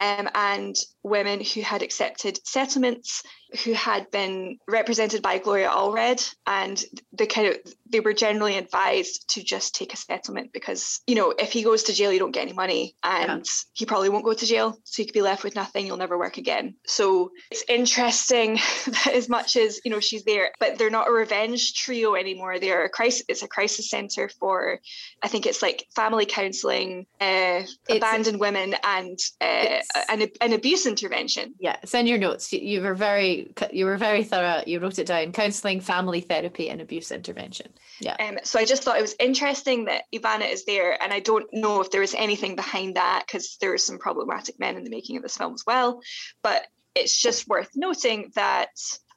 um, 0.00 0.28
and 0.34 0.76
women 1.02 1.40
who 1.40 1.60
had 1.60 1.82
accepted 1.82 2.38
settlements, 2.46 3.22
who 3.64 3.72
had 3.72 4.10
been 4.10 4.58
represented 4.68 5.22
by 5.22 5.38
Gloria 5.38 5.68
Allred, 5.68 6.34
and 6.46 6.82
the 7.12 7.26
kind 7.26 7.48
of 7.48 7.56
they 7.88 8.00
were 8.00 8.12
generally 8.12 8.56
advised 8.56 9.28
to 9.30 9.42
just 9.42 9.74
take 9.74 9.92
a 9.92 9.96
settlement 9.96 10.52
because 10.52 11.00
you 11.06 11.14
know 11.14 11.34
if 11.38 11.52
he 11.52 11.62
goes 11.62 11.84
to 11.84 11.92
jail, 11.92 12.12
you 12.12 12.18
don't 12.18 12.30
get 12.30 12.42
any 12.42 12.52
money, 12.52 12.94
and 13.02 13.44
he 13.72 13.86
probably 13.86 14.08
won't 14.08 14.24
go 14.24 14.32
to 14.32 14.46
jail, 14.46 14.78
so 14.84 15.02
you 15.02 15.06
could 15.06 15.14
be 15.14 15.22
left 15.22 15.44
with 15.44 15.54
nothing. 15.54 15.86
You'll 15.86 15.96
never 15.96 16.18
work 16.18 16.38
again. 16.38 16.74
So 16.86 17.30
it's 17.50 17.64
interesting 17.68 18.54
that 18.86 19.12
as 19.14 19.28
much 19.28 19.56
as 19.56 19.80
you 19.84 19.90
know 19.90 20.00
she's 20.00 20.24
there, 20.24 20.52
but 20.60 20.78
they're 20.78 20.90
not 20.90 21.08
a 21.08 21.12
revenge 21.12 21.74
trio 21.74 22.14
anymore. 22.14 22.58
They're 22.58 22.84
a 22.84 22.88
crisis. 22.88 23.24
It's 23.28 23.42
a 23.42 23.48
crisis 23.48 23.90
center 23.90 24.28
for, 24.28 24.80
I 25.22 25.28
think 25.28 25.46
it's 25.46 25.62
like 25.62 25.86
family 25.94 26.26
counselling, 26.26 27.06
uh, 27.20 27.62
abandoned 27.88 28.40
women, 28.40 28.74
and 28.84 29.18
uh, 29.40 29.80
an, 30.08 30.28
an 30.40 30.52
abuse 30.52 30.86
intervention. 30.86 31.54
yeah, 31.58 31.76
send 31.84 32.08
your 32.08 32.18
notes. 32.18 32.52
You, 32.52 32.60
you 32.60 32.80
were 32.80 32.94
very 32.94 33.52
you 33.72 33.84
were 33.84 33.96
very 33.96 34.24
thorough. 34.24 34.62
You 34.66 34.80
wrote 34.80 34.98
it 34.98 35.06
down. 35.06 35.32
Counseling, 35.32 35.80
family 35.80 36.20
therapy, 36.20 36.70
and 36.70 36.80
abuse 36.80 37.10
intervention. 37.10 37.68
Yeah. 38.00 38.16
Um, 38.20 38.38
so 38.42 38.58
I 38.58 38.64
just 38.64 38.82
thought 38.82 38.98
it 38.98 39.02
was 39.02 39.16
interesting 39.18 39.86
that 39.86 40.04
Ivana 40.14 40.50
is 40.50 40.64
there, 40.64 41.00
and 41.02 41.12
I 41.12 41.20
don't 41.20 41.46
know 41.52 41.80
if 41.80 41.90
there 41.90 42.00
was 42.00 42.14
anything 42.14 42.56
behind 42.56 42.96
that 42.96 43.24
because 43.26 43.56
there 43.60 43.70
were 43.70 43.78
some 43.78 43.98
problematic 43.98 44.58
men 44.58 44.76
in 44.76 44.84
the 44.84 44.90
making 44.90 45.16
of 45.16 45.22
this 45.22 45.36
film 45.36 45.54
as 45.54 45.64
well. 45.66 46.00
But 46.42 46.66
it's 46.94 47.16
just 47.16 47.48
worth 47.48 47.70
noting 47.74 48.32
that 48.34 48.70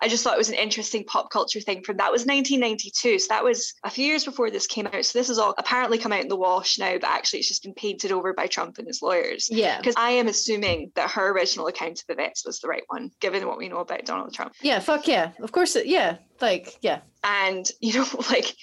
I 0.03 0.09
just 0.09 0.21
thought 0.21 0.34
it 0.34 0.38
was 0.38 0.49
an 0.49 0.55
interesting 0.55 1.05
pop 1.05 1.30
culture 1.30 1.61
thing 1.61 1.82
from 1.82 1.95
that 1.97 2.11
was 2.11 2.26
1992. 2.26 3.19
So 3.19 3.28
that 3.30 3.43
was 3.43 3.74
a 3.86 3.89
few 3.89 4.05
years 4.05 4.26
before 4.26 4.51
this 4.51 4.67
came 4.67 4.86
out. 4.86 5.05
So 5.05 5.17
this 5.17 5.30
has 5.30 5.39
all 5.39 5.55
apparently 5.57 5.97
come 5.97 6.11
out 6.11 6.19
in 6.19 6.28
the 6.28 6.36
wash 6.36 6.78
now, 6.78 6.97
but 6.99 7.09
actually 7.09 7.39
it's 7.39 7.47
just 7.47 7.63
been 7.63 7.74
painted 7.74 8.11
over 8.11 8.34
by 8.34 8.47
Trump 8.47 8.80
and 8.80 8.88
his 8.88 9.01
lawyers. 9.01 9.47
Yeah. 9.49 9.78
Because 9.78 9.95
I 9.97 10.11
am 10.11 10.28
assuming 10.28 10.91
that 10.95 11.11
her 11.11 11.32
original 11.32 11.67
account 11.67 12.03
of 12.03 12.13
events 12.13 12.45
was 12.45 12.59
the 12.59 12.67
right 12.67 12.84
one, 12.88 13.11
given 13.21 13.47
what 13.47 13.57
we 13.57 13.69
know 13.69 13.78
about 13.78 14.03
Donald 14.03 14.34
Trump. 14.34 14.53
Yeah. 14.61 14.80
Fuck 14.80 15.07
yeah. 15.07 15.32
Of 15.41 15.53
course. 15.53 15.78
It, 15.78 15.86
yeah. 15.86 16.17
Like 16.41 16.78
yeah. 16.82 16.99
And, 17.24 17.65
you 17.80 17.93
know, 17.93 18.07
like 18.30 18.53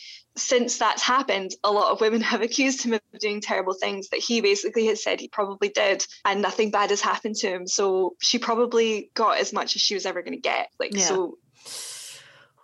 since 0.41 0.79
that's 0.79 1.03
happened, 1.03 1.53
a 1.65 1.71
lot 1.71 1.93
of 1.93 2.01
women 2.01 2.21
have 2.33 2.43
accused 2.43 2.83
him 2.83 2.95
of 2.95 3.01
doing 3.21 3.41
terrible 3.41 3.75
things 3.75 4.09
that 4.09 4.21
he 4.21 4.41
basically 4.41 4.87
has 4.87 5.03
said 5.03 5.21
he 5.21 5.29
probably 5.29 5.69
did, 5.69 6.05
and 6.25 6.43
nothing 6.43 6.71
bad 6.71 6.91
has 6.91 7.01
happened 7.01 7.37
to 7.37 7.49
him. 7.49 7.67
So 7.67 8.17
she 8.21 8.39
probably 8.39 9.11
got 9.15 9.39
as 9.39 9.53
much 9.53 9.77
as 9.77 9.83
she 9.83 9.95
was 9.95 10.07
ever 10.07 10.23
going 10.23 10.35
to 10.35 10.41
get. 10.41 10.69
Like, 10.79 10.95
Yeah. 10.95 11.05
so 11.05 11.39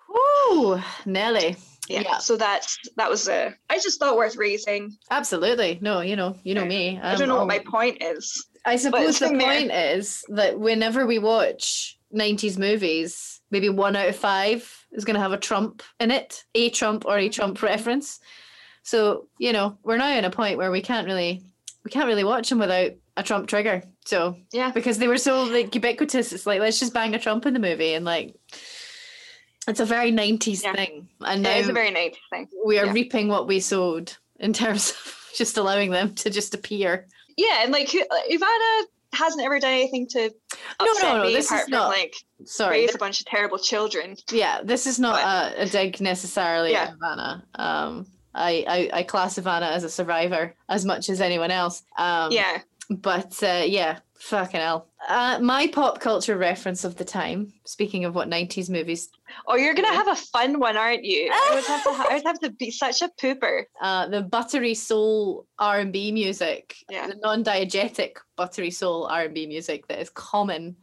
Woo, 0.09 0.81
Nelly. 1.05 1.57
yeah. 1.89 2.01
Yeah. 2.01 2.19
So 2.19 2.37
that's 2.37 2.79
that 2.97 3.11
was 3.11 3.29
a. 3.29 3.55
I 3.69 3.79
just 3.79 3.99
thought 4.01 4.17
worth 4.17 4.37
raising. 4.37 4.97
Absolutely. 5.11 5.79
No, 5.83 6.01
you 6.01 6.17
know, 6.17 6.37
you 6.43 6.55
know 6.55 6.65
me. 6.65 6.99
I 7.03 7.13
don't 7.13 7.23
I'm 7.23 7.29
know 7.29 7.35
um, 7.41 7.47
what 7.47 7.49
my 7.49 7.59
point 7.59 8.03
is. 8.03 8.47
I 8.65 8.77
suppose 8.77 9.19
the 9.19 9.29
point 9.29 9.71
is 9.71 10.25
that 10.29 10.59
whenever 10.59 11.07
we 11.07 11.19
watch 11.19 11.99
90s 12.15 12.59
movies, 12.59 13.36
maybe 13.57 13.71
one 13.71 13.97
out 13.97 14.09
of 14.09 14.15
five 14.17 14.87
is 14.93 15.07
going 15.07 15.15
to 15.15 15.21
have 15.21 15.33
a 15.33 15.39
Trump 15.39 15.83
in 15.99 16.11
it, 16.11 16.45
a 16.55 16.69
Trump 16.69 17.07
or 17.07 17.17
a 17.17 17.31
Trump 17.31 17.63
reference. 17.63 18.21
So, 18.83 19.29
you 19.39 19.53
know, 19.55 19.79
we're 19.83 19.97
now 19.97 20.11
in 20.17 20.27
a 20.27 20.31
point 20.31 20.59
where 20.59 20.71
we 20.71 20.83
can't 20.83 21.07
really 21.07 21.43
we 21.85 21.91
can't 21.91 22.07
really 22.07 22.25
watch 22.25 22.49
them 22.51 22.59
without 22.59 22.91
a 23.17 23.23
Trump 23.23 23.49
trigger. 23.49 23.83
So, 24.05 24.37
Yeah. 24.53 24.73
because 24.73 24.99
they 24.99 25.09
were 25.09 25.17
so 25.19 25.45
like 25.45 25.75
ubiquitous, 25.75 26.33
it's 26.35 26.47
like 26.47 26.61
let's 26.61 26.79
just 26.79 26.93
bang 26.93 27.15
a 27.15 27.19
Trump 27.19 27.47
in 27.47 27.55
the 27.55 27.61
movie 27.61 27.95
and 27.95 28.05
like 28.05 28.35
it's 29.67 29.81
a 29.81 29.87
very 29.87 30.13
90s 30.13 30.63
Yeah. 30.63 30.75
thing. 30.75 31.09
And 31.23 31.43
now 31.43 31.53
It 31.57 31.61
is 31.61 31.69
a 31.71 31.73
very 31.73 31.91
nice 31.91 32.15
thing. 32.31 32.47
we 32.67 32.79
are 32.79 32.87
yeah. 32.87 32.93
reaping 32.93 33.29
what 33.29 33.47
we 33.49 33.59
sowed 33.61 34.13
in 34.39 34.53
terms 34.53 34.91
of 35.07 35.21
just 35.39 35.57
allowing 35.57 35.91
them 35.93 36.15
to 36.17 36.29
just 36.29 36.53
appear. 36.55 37.07
Yeah, 37.39 37.63
and 37.63 37.73
like 37.73 37.89
Ivana 37.89 38.83
hasn't 39.17 39.45
ever 39.45 39.59
done 39.59 39.73
anything 39.73 40.07
to 40.09 40.27
upset 40.81 41.03
no, 41.03 41.17
no, 41.19 41.25
me 41.27 41.33
this 41.35 41.47
apart 41.47 41.61
is 41.61 41.65
from 41.65 41.71
not- 41.73 41.89
like 41.89 42.15
Sorry. 42.45 42.81
raise 42.83 42.95
a 42.95 42.99
bunch 42.99 43.21
of 43.21 43.27
terrible 43.27 43.59
children. 43.59 44.17
Yeah, 44.31 44.61
this 44.63 44.87
is 44.87 44.99
not 44.99 45.23
But- 45.23 45.59
a, 45.59 45.63
a 45.63 45.67
dig 45.67 46.01
necessarily 46.01 46.73
Yeah. 46.73 46.83
at 46.93 46.99
Ivana. 46.99 47.43
Um, 47.59 48.07
I, 48.35 48.65
I, 48.69 48.99
I 48.99 49.03
class 49.03 49.39
Ivana 49.39 49.71
as 49.71 49.83
a 49.85 49.89
survivor 49.89 50.55
as 50.69 50.85
much 50.85 51.09
as 51.09 51.21
anyone 51.23 51.51
else. 51.51 51.83
Um, 51.97 52.31
yeah. 52.33 52.59
But 52.91 53.43
uh, 53.43 53.63
yeah, 53.67 53.99
fucking 54.29 54.61
hell. 54.61 54.89
Uh, 55.09 55.39
my 55.41 55.67
pop 55.69 56.01
culture 56.01 56.37
reference 56.37 56.85
of 56.85 56.97
the 56.97 57.05
time, 57.05 57.53
speaking 57.65 58.05
of 58.05 58.15
what 58.15 58.29
90s 58.29 58.69
movies, 58.71 59.09
Oh, 59.47 59.57
you're 59.57 59.75
gonna 59.75 59.93
have 59.93 60.09
a 60.09 60.17
fun 60.17 60.59
one, 60.59 60.77
aren't 60.77 61.05
you? 61.05 61.31
I 61.33 61.51
would 61.55 61.65
have 61.65 61.83
to. 61.85 61.91
I 61.91 62.15
would 62.15 62.27
have 62.27 62.41
to 62.41 62.51
be 62.51 62.71
such 62.71 63.03
a 63.03 63.11
pooper. 63.21 63.65
uh, 63.81 64.09
the 64.09 64.23
buttery 64.23 64.75
soul 64.75 65.47
R&B 65.59 66.13
music, 66.13 66.75
Yeah. 66.91 67.09
the 67.09 67.17
non-diegetic 67.23 68.13
buttery 68.37 68.71
soul 68.71 69.07
R&B 69.07 69.47
music 69.47 69.87
that 69.89 70.01
is 70.01 70.11
common 70.11 70.77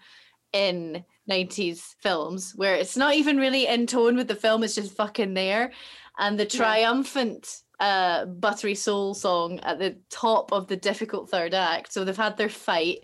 in 0.54 1.04
90s 1.30 1.96
films 2.02 2.54
where 2.56 2.76
it's 2.76 2.96
not 2.98 3.16
even 3.16 3.38
really 3.38 3.66
in 3.68 3.88
tone 3.88 4.16
with 4.16 4.28
the 4.28 4.36
film 4.36 4.62
it's 4.62 4.76
just 4.76 4.94
fucking 4.96 5.34
there 5.34 5.72
and 6.20 6.38
the 6.38 6.46
triumphant 6.46 7.62
uh 7.80 8.26
buttery 8.26 8.76
soul 8.76 9.14
song 9.16 9.58
at 9.62 9.80
the 9.80 9.98
top 10.12 10.52
of 10.52 10.68
the 10.68 10.76
difficult 10.76 11.30
third 11.30 11.54
act 11.54 11.91
so 11.94 12.04
they've 12.04 12.18
had 12.18 12.36
their 12.38 12.50
fight 12.50 13.00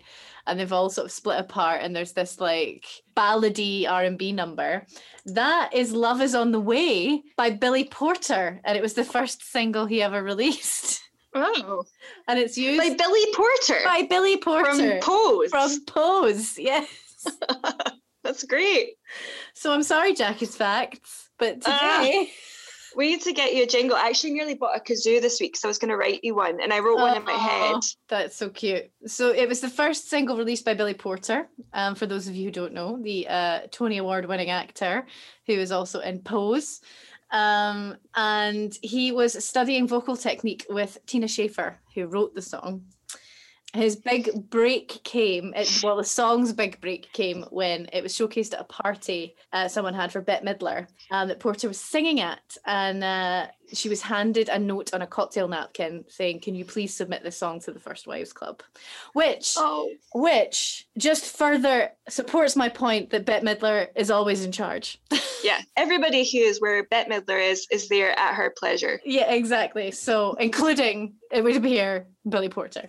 and 0.50 0.60
they've 0.60 0.72
all 0.72 0.90
sort 0.90 1.06
of 1.06 1.12
split 1.12 1.38
apart 1.40 1.80
and 1.82 1.94
there's 1.96 2.12
this 2.12 2.40
like 2.40 2.84
ballady 3.16 3.88
R&B 3.88 4.32
number 4.32 4.86
that 5.26 5.70
is 5.72 5.92
Love 5.92 6.20
is 6.20 6.34
on 6.34 6.50
the 6.52 6.60
Way 6.60 7.22
by 7.36 7.50
Billy 7.50 7.84
Porter 7.84 8.60
and 8.64 8.76
it 8.76 8.82
was 8.82 8.94
the 8.94 9.04
first 9.04 9.42
single 9.50 9.86
he 9.86 10.02
ever 10.02 10.22
released 10.22 11.02
Oh, 11.32 11.84
and 12.28 12.38
it's 12.40 12.58
used 12.58 12.78
by 12.78 12.94
Billy 12.96 13.32
Porter 13.34 13.80
by 13.84 14.02
Billy 14.10 14.36
Porter 14.36 14.72
from 14.72 15.00
Pose. 15.00 15.50
from 15.50 15.84
Pose. 15.86 16.58
Yes. 16.58 16.88
That's 18.24 18.44
great. 18.44 18.94
So 19.54 19.72
I'm 19.72 19.82
sorry, 19.82 20.12
Jackie's 20.14 20.56
facts, 20.56 21.30
but 21.38 21.58
Ah. 21.66 22.04
We 22.96 23.08
need 23.08 23.22
to 23.22 23.32
get 23.32 23.54
you 23.54 23.62
a 23.62 23.66
jingle. 23.66 23.96
I 23.96 24.08
actually 24.08 24.32
nearly 24.32 24.54
bought 24.54 24.76
a 24.76 24.80
kazoo 24.80 25.20
this 25.20 25.40
week, 25.40 25.56
so 25.56 25.68
I 25.68 25.70
was 25.70 25.78
going 25.78 25.90
to 25.90 25.96
write 25.96 26.20
you 26.22 26.34
one, 26.34 26.60
and 26.60 26.72
I 26.72 26.80
wrote 26.80 26.98
one 26.98 27.16
in 27.16 27.24
my 27.24 27.32
head. 27.32 27.76
That's 28.08 28.36
so 28.36 28.48
cute. 28.48 28.90
So 29.06 29.30
it 29.30 29.48
was 29.48 29.60
the 29.60 29.68
first 29.68 30.08
single 30.08 30.36
released 30.36 30.64
by 30.64 30.74
Billy 30.74 30.94
Porter. 30.94 31.48
Um, 31.72 31.94
for 31.94 32.06
those 32.06 32.28
of 32.28 32.34
you 32.34 32.46
who 32.46 32.50
don't 32.50 32.72
know, 32.72 32.98
the 33.00 33.28
uh, 33.28 33.60
Tony 33.70 33.98
Award 33.98 34.26
winning 34.26 34.50
actor 34.50 35.06
who 35.46 35.52
is 35.54 35.72
also 35.72 36.00
in 36.00 36.20
Pose. 36.20 36.80
Um, 37.30 37.96
and 38.14 38.76
he 38.82 39.12
was 39.12 39.44
studying 39.44 39.86
vocal 39.86 40.16
technique 40.16 40.66
with 40.68 40.98
Tina 41.06 41.28
Schaefer, 41.28 41.78
who 41.94 42.06
wrote 42.06 42.34
the 42.34 42.42
song. 42.42 42.82
His 43.72 43.96
big 43.96 44.50
break 44.50 45.00
came, 45.04 45.52
it, 45.54 45.80
well, 45.82 45.96
the 45.96 46.04
song's 46.04 46.52
big 46.52 46.80
break 46.80 47.12
came 47.12 47.44
when 47.50 47.88
it 47.92 48.02
was 48.02 48.12
showcased 48.12 48.52
at 48.52 48.60
a 48.60 48.64
party 48.64 49.36
uh, 49.52 49.68
someone 49.68 49.94
had 49.94 50.10
for 50.10 50.20
Bette 50.20 50.44
Midler 50.44 50.86
um, 51.10 51.28
that 51.28 51.40
Porter 51.40 51.68
was 51.68 51.78
singing 51.78 52.20
at. 52.20 52.56
And 52.66 53.04
uh, 53.04 53.46
she 53.72 53.88
was 53.88 54.02
handed 54.02 54.48
a 54.48 54.58
note 54.58 54.92
on 54.92 55.02
a 55.02 55.06
cocktail 55.06 55.48
napkin 55.48 56.04
saying, 56.08 56.40
Can 56.40 56.54
you 56.54 56.64
please 56.64 56.94
submit 56.94 57.22
this 57.22 57.36
song 57.36 57.60
to 57.60 57.72
the 57.72 57.80
First 57.80 58.06
Wives 58.06 58.32
Club? 58.32 58.62
Which 59.12 59.54
Oh, 59.56 59.90
which 60.14 60.88
just 60.98 61.24
further 61.36 61.92
supports 62.08 62.56
my 62.56 62.68
point 62.68 63.10
that 63.10 63.24
Bette 63.24 63.46
Midler 63.46 63.88
is 63.94 64.10
always 64.10 64.44
in 64.44 64.52
charge. 64.52 65.00
yeah. 65.44 65.60
Everybody 65.76 66.24
who 66.24 66.38
is 66.38 66.60
where 66.60 66.84
Bette 66.84 67.10
Midler 67.10 67.50
is 67.50 67.66
is 67.70 67.88
there 67.88 68.18
at 68.18 68.34
her 68.34 68.52
pleasure, 68.56 69.00
yeah, 69.04 69.30
exactly. 69.32 69.90
So, 69.90 70.34
including 70.34 71.14
it 71.30 71.44
would 71.44 71.56
appear 71.56 72.06
Billy 72.28 72.48
Porter. 72.48 72.88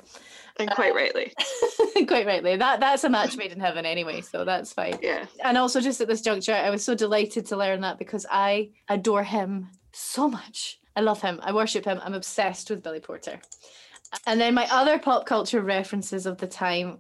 And 0.61 0.71
quite 0.71 0.95
rightly. 0.95 1.33
Quite 2.07 2.25
rightly. 2.25 2.55
That 2.55 2.79
that's 2.79 3.03
a 3.03 3.09
match 3.09 3.37
made 3.37 3.51
in 3.51 3.59
heaven 3.59 3.85
anyway, 3.85 4.21
so 4.21 4.43
that's 4.43 4.73
fine. 4.73 4.97
Yeah. 5.01 5.25
And 5.43 5.57
also 5.57 5.79
just 5.81 6.01
at 6.01 6.07
this 6.07 6.21
juncture, 6.21 6.53
I 6.53 6.69
was 6.69 6.83
so 6.83 6.95
delighted 6.95 7.45
to 7.47 7.57
learn 7.57 7.81
that 7.81 7.99
because 7.99 8.25
I 8.29 8.69
adore 8.89 9.23
him 9.23 9.69
so 9.93 10.27
much. 10.29 10.79
I 10.95 11.01
love 11.01 11.21
him. 11.21 11.39
I 11.43 11.53
worship 11.53 11.85
him. 11.85 11.99
I'm 12.03 12.13
obsessed 12.13 12.69
with 12.69 12.83
Billy 12.83 12.99
Porter. 12.99 13.39
And 14.25 14.41
then 14.41 14.53
my 14.53 14.67
other 14.71 14.99
pop 14.99 15.25
culture 15.25 15.61
references 15.61 16.25
of 16.25 16.37
the 16.37 16.47
time, 16.47 16.99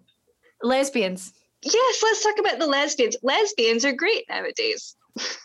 lesbians. 0.61 1.33
Yes, 1.63 2.03
let's 2.03 2.23
talk 2.23 2.39
about 2.39 2.59
the 2.59 2.67
lesbians. 2.67 3.17
Lesbians 3.21 3.85
are 3.85 3.93
great 3.93 4.25
nowadays. 4.29 4.95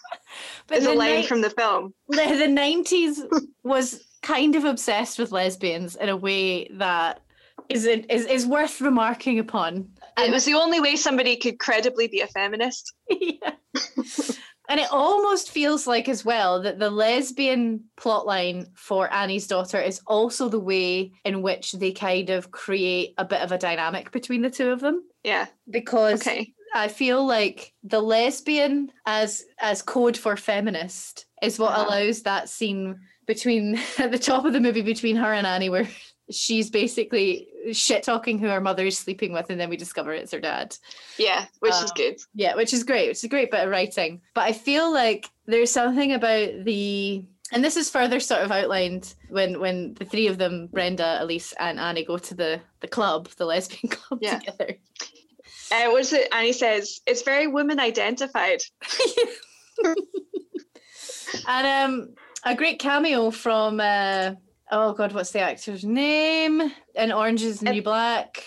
But 0.68 0.82
the 0.82 0.94
line 0.94 1.20
ni- 1.20 1.26
from 1.26 1.40
the 1.40 1.50
film. 1.50 1.94
the, 2.08 2.16
the 2.16 2.46
90s 2.48 3.20
was 3.62 4.04
kind 4.22 4.56
of 4.56 4.64
obsessed 4.64 5.18
with 5.18 5.30
lesbians 5.30 5.94
in 5.94 6.08
a 6.08 6.16
way 6.16 6.68
that 6.72 7.20
is 7.68 7.84
is, 7.86 8.26
is 8.26 8.46
worth 8.46 8.80
remarking 8.80 9.38
upon. 9.38 9.88
It 10.18 10.30
was 10.30 10.44
the 10.44 10.54
only 10.54 10.80
way 10.80 10.96
somebody 10.96 11.36
could 11.36 11.58
credibly 11.58 12.08
be 12.08 12.20
a 12.20 12.26
feminist. 12.26 12.94
yeah. 13.10 13.52
And 14.68 14.80
it 14.80 14.88
almost 14.90 15.50
feels 15.52 15.86
like 15.86 16.08
as 16.08 16.24
well 16.24 16.60
that 16.62 16.80
the 16.80 16.90
lesbian 16.90 17.84
plotline 17.96 18.66
for 18.74 19.12
Annie's 19.12 19.46
daughter 19.46 19.80
is 19.80 20.00
also 20.08 20.48
the 20.48 20.58
way 20.58 21.12
in 21.24 21.40
which 21.40 21.70
they 21.72 21.92
kind 21.92 22.30
of 22.30 22.50
create 22.50 23.14
a 23.16 23.24
bit 23.24 23.42
of 23.42 23.52
a 23.52 23.58
dynamic 23.58 24.10
between 24.10 24.42
the 24.42 24.50
two 24.50 24.70
of 24.70 24.80
them. 24.80 25.04
Yeah. 25.22 25.46
Because 25.70 26.20
Okay. 26.26 26.52
I 26.74 26.88
feel 26.88 27.24
like 27.24 27.72
the 27.84 28.00
lesbian 28.00 28.90
as 29.06 29.44
as 29.60 29.82
code 29.82 30.16
for 30.16 30.36
feminist 30.36 31.26
is 31.42 31.60
what 31.60 31.70
Uh-huh. 31.72 31.84
allows 31.88 32.22
that 32.22 32.48
scene 32.48 32.98
between 33.24 33.78
at 33.98 34.10
the 34.10 34.18
top 34.18 34.44
of 34.46 34.52
the 34.52 34.60
movie 34.60 34.82
between 34.82 35.14
her 35.14 35.32
and 35.32 35.46
Annie 35.46 35.70
where 35.70 35.88
she's 36.30 36.70
basically 36.70 37.48
shit 37.72 38.02
talking 38.02 38.38
who 38.38 38.48
her 38.48 38.60
mother 38.60 38.86
is 38.86 38.98
sleeping 38.98 39.32
with 39.32 39.48
and 39.50 39.60
then 39.60 39.68
we 39.70 39.76
discover 39.76 40.12
it's 40.12 40.32
her 40.32 40.40
dad. 40.40 40.76
Yeah, 41.18 41.46
which 41.60 41.72
is 41.74 41.82
Um, 41.82 41.90
good. 41.96 42.16
Yeah, 42.34 42.54
which 42.56 42.72
is 42.72 42.84
great. 42.84 43.08
Which 43.08 43.18
is 43.18 43.24
a 43.24 43.28
great 43.28 43.50
bit 43.50 43.64
of 43.64 43.70
writing. 43.70 44.20
But 44.34 44.44
I 44.44 44.52
feel 44.52 44.92
like 44.92 45.28
there's 45.46 45.70
something 45.70 46.12
about 46.12 46.64
the 46.64 47.24
and 47.52 47.62
this 47.62 47.76
is 47.76 47.88
further 47.88 48.18
sort 48.18 48.42
of 48.42 48.50
outlined 48.50 49.14
when 49.28 49.60
when 49.60 49.94
the 49.94 50.04
three 50.04 50.26
of 50.26 50.36
them, 50.38 50.66
Brenda, 50.66 51.18
Elise, 51.22 51.52
and 51.60 51.78
Annie, 51.78 52.04
go 52.04 52.18
to 52.18 52.34
the 52.34 52.60
the 52.80 52.88
club, 52.88 53.28
the 53.36 53.44
lesbian 53.46 53.88
club 53.96 54.18
Yeah. 54.20 54.38
together. 54.40 54.76
Uh, 55.70 55.90
what's 55.90 56.12
it? 56.12 56.28
Annie 56.32 56.52
says 56.52 57.00
it's 57.06 57.22
very 57.22 57.46
woman 57.46 57.78
identified. 57.80 58.60
and 61.46 61.66
um 61.66 62.14
a 62.44 62.54
great 62.54 62.78
cameo 62.78 63.30
from 63.30 63.80
uh 63.80 64.32
oh 64.70 64.92
god, 64.92 65.12
what's 65.12 65.30
the 65.30 65.40
actor's 65.40 65.84
name? 65.84 66.72
In 66.94 67.12
Orange 67.12 67.42
is 67.42 67.60
the 67.60 67.72
New 67.72 67.82
Black. 67.82 68.42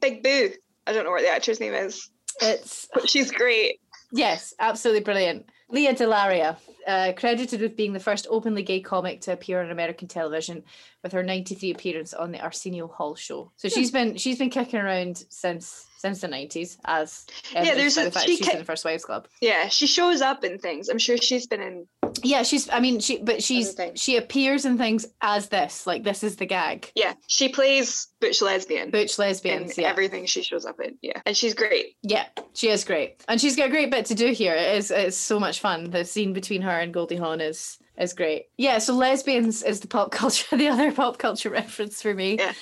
Big 0.00 0.22
Boo. 0.22 0.50
I 0.86 0.92
don't 0.92 1.04
know 1.04 1.10
what 1.10 1.22
the 1.22 1.28
actor's 1.30 1.60
name 1.60 1.74
is, 1.74 2.10
It's 2.40 2.88
but 2.92 3.08
she's 3.08 3.30
great. 3.30 3.80
Yes, 4.12 4.54
absolutely 4.58 5.02
brilliant. 5.02 5.46
Lea 5.68 5.88
DeLaria, 5.88 6.56
uh, 6.90 7.12
credited 7.16 7.60
with 7.60 7.76
being 7.76 7.92
the 7.92 8.00
first 8.00 8.26
openly 8.30 8.62
gay 8.62 8.80
comic 8.80 9.20
to 9.22 9.32
appear 9.32 9.62
on 9.62 9.70
American 9.70 10.08
television, 10.08 10.62
with 11.02 11.12
her 11.12 11.22
'93 11.22 11.70
appearance 11.70 12.12
on 12.14 12.32
the 12.32 12.40
Arsenio 12.40 12.86
Hall 12.88 13.14
show. 13.14 13.52
So 13.56 13.68
she's 13.68 13.90
been 13.90 14.16
she's 14.16 14.38
been 14.38 14.50
kicking 14.50 14.80
around 14.80 15.24
since 15.28 15.86
since 15.98 16.20
the 16.22 16.28
'90s, 16.28 16.78
as 16.84 17.26
evidenced 17.54 17.76
there's 17.76 17.96
a- 17.98 18.04
the 18.04 18.10
fact 18.10 18.26
she 18.26 18.36
she's 18.36 18.46
ki- 18.46 18.52
in 18.52 18.58
the 18.58 18.64
First 18.64 18.84
Wives 18.84 19.04
Club. 19.04 19.28
Yeah, 19.40 19.68
she 19.68 19.86
shows 19.86 20.20
up 20.22 20.44
in 20.44 20.58
things. 20.58 20.88
I'm 20.88 20.98
sure 20.98 21.16
she's 21.16 21.46
been 21.46 21.60
in. 21.62 21.86
Yeah, 22.22 22.42
she's. 22.42 22.68
I 22.70 22.80
mean, 22.80 23.00
she 23.00 23.18
but 23.18 23.42
she's 23.42 23.76
she 23.94 24.16
appears 24.16 24.64
in 24.64 24.76
things 24.78 25.06
as 25.22 25.48
this, 25.48 25.86
like 25.86 26.02
this 26.02 26.22
is 26.24 26.36
the 26.36 26.46
gag. 26.46 26.90
Yeah, 26.94 27.14
she 27.28 27.48
plays 27.50 28.08
butch 28.20 28.42
lesbian 28.42 28.90
Butch 28.90 29.18
in 29.18 29.24
lesbians. 29.24 29.78
Yeah, 29.78 29.88
everything 29.88 30.26
she 30.26 30.42
shows 30.42 30.66
up 30.66 30.80
in. 30.80 30.96
Yeah, 31.02 31.20
and 31.24 31.36
she's 31.36 31.54
great. 31.54 31.96
Yeah, 32.02 32.26
she 32.54 32.68
is 32.68 32.84
great, 32.84 33.22
and 33.28 33.40
she's 33.40 33.56
got 33.56 33.66
a 33.68 33.70
great 33.70 33.90
bit 33.90 34.06
to 34.06 34.14
do 34.14 34.32
here. 34.32 34.54
It 34.54 34.76
is 34.78 34.90
it's 34.90 35.16
so 35.16 35.38
much 35.38 35.60
fun. 35.60 35.90
The 35.90 36.04
scene 36.04 36.32
between 36.32 36.62
her 36.62 36.79
and 36.80 36.92
Goldie 36.94 37.16
Hawn 37.16 37.40
is 37.40 37.78
is 37.98 38.12
great. 38.12 38.46
Yeah, 38.56 38.78
so 38.78 38.94
lesbians 38.94 39.62
is 39.62 39.80
the 39.80 39.88
pop 39.88 40.10
culture, 40.10 40.56
the 40.56 40.68
other 40.68 40.92
pop 40.92 41.18
culture 41.18 41.50
reference 41.50 42.00
for 42.02 42.14
me. 42.14 42.36
Yeah. 42.38 42.52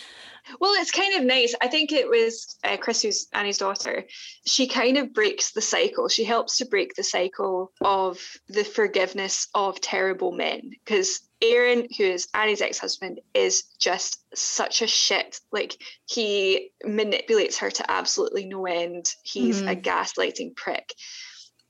Well, 0.60 0.72
it's 0.80 0.90
kind 0.90 1.14
of 1.14 1.24
nice. 1.24 1.54
I 1.60 1.68
think 1.68 1.92
it 1.92 2.08
was 2.08 2.56
uh, 2.64 2.76
Chris, 2.78 3.02
who's 3.02 3.28
Annie's 3.32 3.58
daughter. 3.58 4.04
She 4.46 4.66
kind 4.66 4.96
of 4.96 5.12
breaks 5.12 5.52
the 5.52 5.60
cycle. 5.60 6.08
She 6.08 6.24
helps 6.24 6.56
to 6.58 6.66
break 6.66 6.94
the 6.94 7.02
cycle 7.02 7.72
of 7.82 8.18
the 8.48 8.64
forgiveness 8.64 9.48
of 9.54 9.80
terrible 9.80 10.32
men. 10.32 10.70
Because 10.70 11.20
Aaron, 11.42 11.86
who 11.96 12.04
is 12.04 12.28
Annie's 12.34 12.62
ex 12.62 12.78
husband, 12.78 13.20
is 13.34 13.64
just 13.78 14.20
such 14.34 14.82
a 14.82 14.86
shit. 14.86 15.40
Like, 15.52 15.76
he 16.06 16.70
manipulates 16.84 17.58
her 17.58 17.70
to 17.70 17.90
absolutely 17.90 18.46
no 18.46 18.66
end. 18.66 19.12
He's 19.22 19.60
a 19.60 19.76
gaslighting 19.76 20.56
prick. 20.56 20.94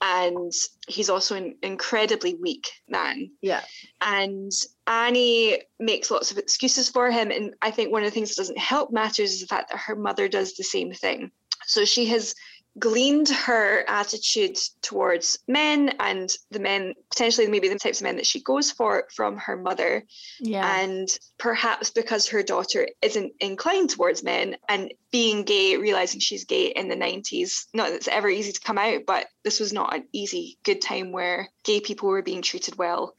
And 0.00 0.52
he's 0.86 1.10
also 1.10 1.34
an 1.34 1.56
incredibly 1.62 2.34
weak 2.34 2.68
man 2.88 3.30
Yeah, 3.42 3.62
and 4.00 4.52
Annie 4.86 5.62
makes 5.80 6.10
lots 6.10 6.30
of 6.30 6.38
excuses 6.38 6.88
for 6.88 7.10
him. 7.10 7.30
And 7.30 7.54
I 7.62 7.70
think 7.72 7.90
one 7.90 8.04
of 8.04 8.06
the 8.06 8.14
things 8.14 8.30
that 8.30 8.40
doesn't 8.40 8.58
help 8.58 8.92
matters 8.92 9.32
is 9.32 9.40
the 9.40 9.46
fact 9.46 9.70
that 9.70 9.80
her 9.80 9.96
mother 9.96 10.28
does 10.28 10.54
the 10.54 10.64
same 10.64 10.92
thing. 10.92 11.32
So 11.66 11.84
she 11.84 12.06
has 12.06 12.34
gleaned 12.78 13.28
her 13.28 13.84
attitude 13.88 14.56
towards 14.82 15.38
men 15.48 15.94
and 16.00 16.30
the 16.50 16.58
men, 16.58 16.94
potentially 17.10 17.46
maybe 17.46 17.68
the 17.68 17.78
types 17.78 18.00
of 18.00 18.04
men 18.04 18.16
that 18.16 18.26
she 18.26 18.42
goes 18.42 18.70
for 18.70 19.06
from 19.14 19.36
her 19.36 19.56
mother. 19.56 20.04
Yeah. 20.40 20.80
And 20.80 21.08
perhaps 21.38 21.90
because 21.90 22.28
her 22.28 22.42
daughter 22.42 22.88
isn't 23.02 23.32
inclined 23.40 23.90
towards 23.90 24.22
men 24.22 24.56
and 24.68 24.92
being 25.10 25.44
gay, 25.44 25.76
realizing 25.76 26.20
she's 26.20 26.44
gay 26.44 26.66
in 26.66 26.88
the 26.88 26.96
90s, 26.96 27.66
not 27.74 27.88
that 27.88 27.96
it's 27.96 28.08
ever 28.08 28.28
easy 28.28 28.52
to 28.52 28.60
come 28.60 28.78
out, 28.78 29.02
but 29.06 29.26
this 29.44 29.60
was 29.60 29.72
not 29.72 29.94
an 29.94 30.04
easy, 30.12 30.58
good 30.64 30.80
time 30.80 31.12
where 31.12 31.48
gay 31.64 31.80
people 31.80 32.08
were 32.08 32.22
being 32.22 32.42
treated 32.42 32.76
well 32.76 33.14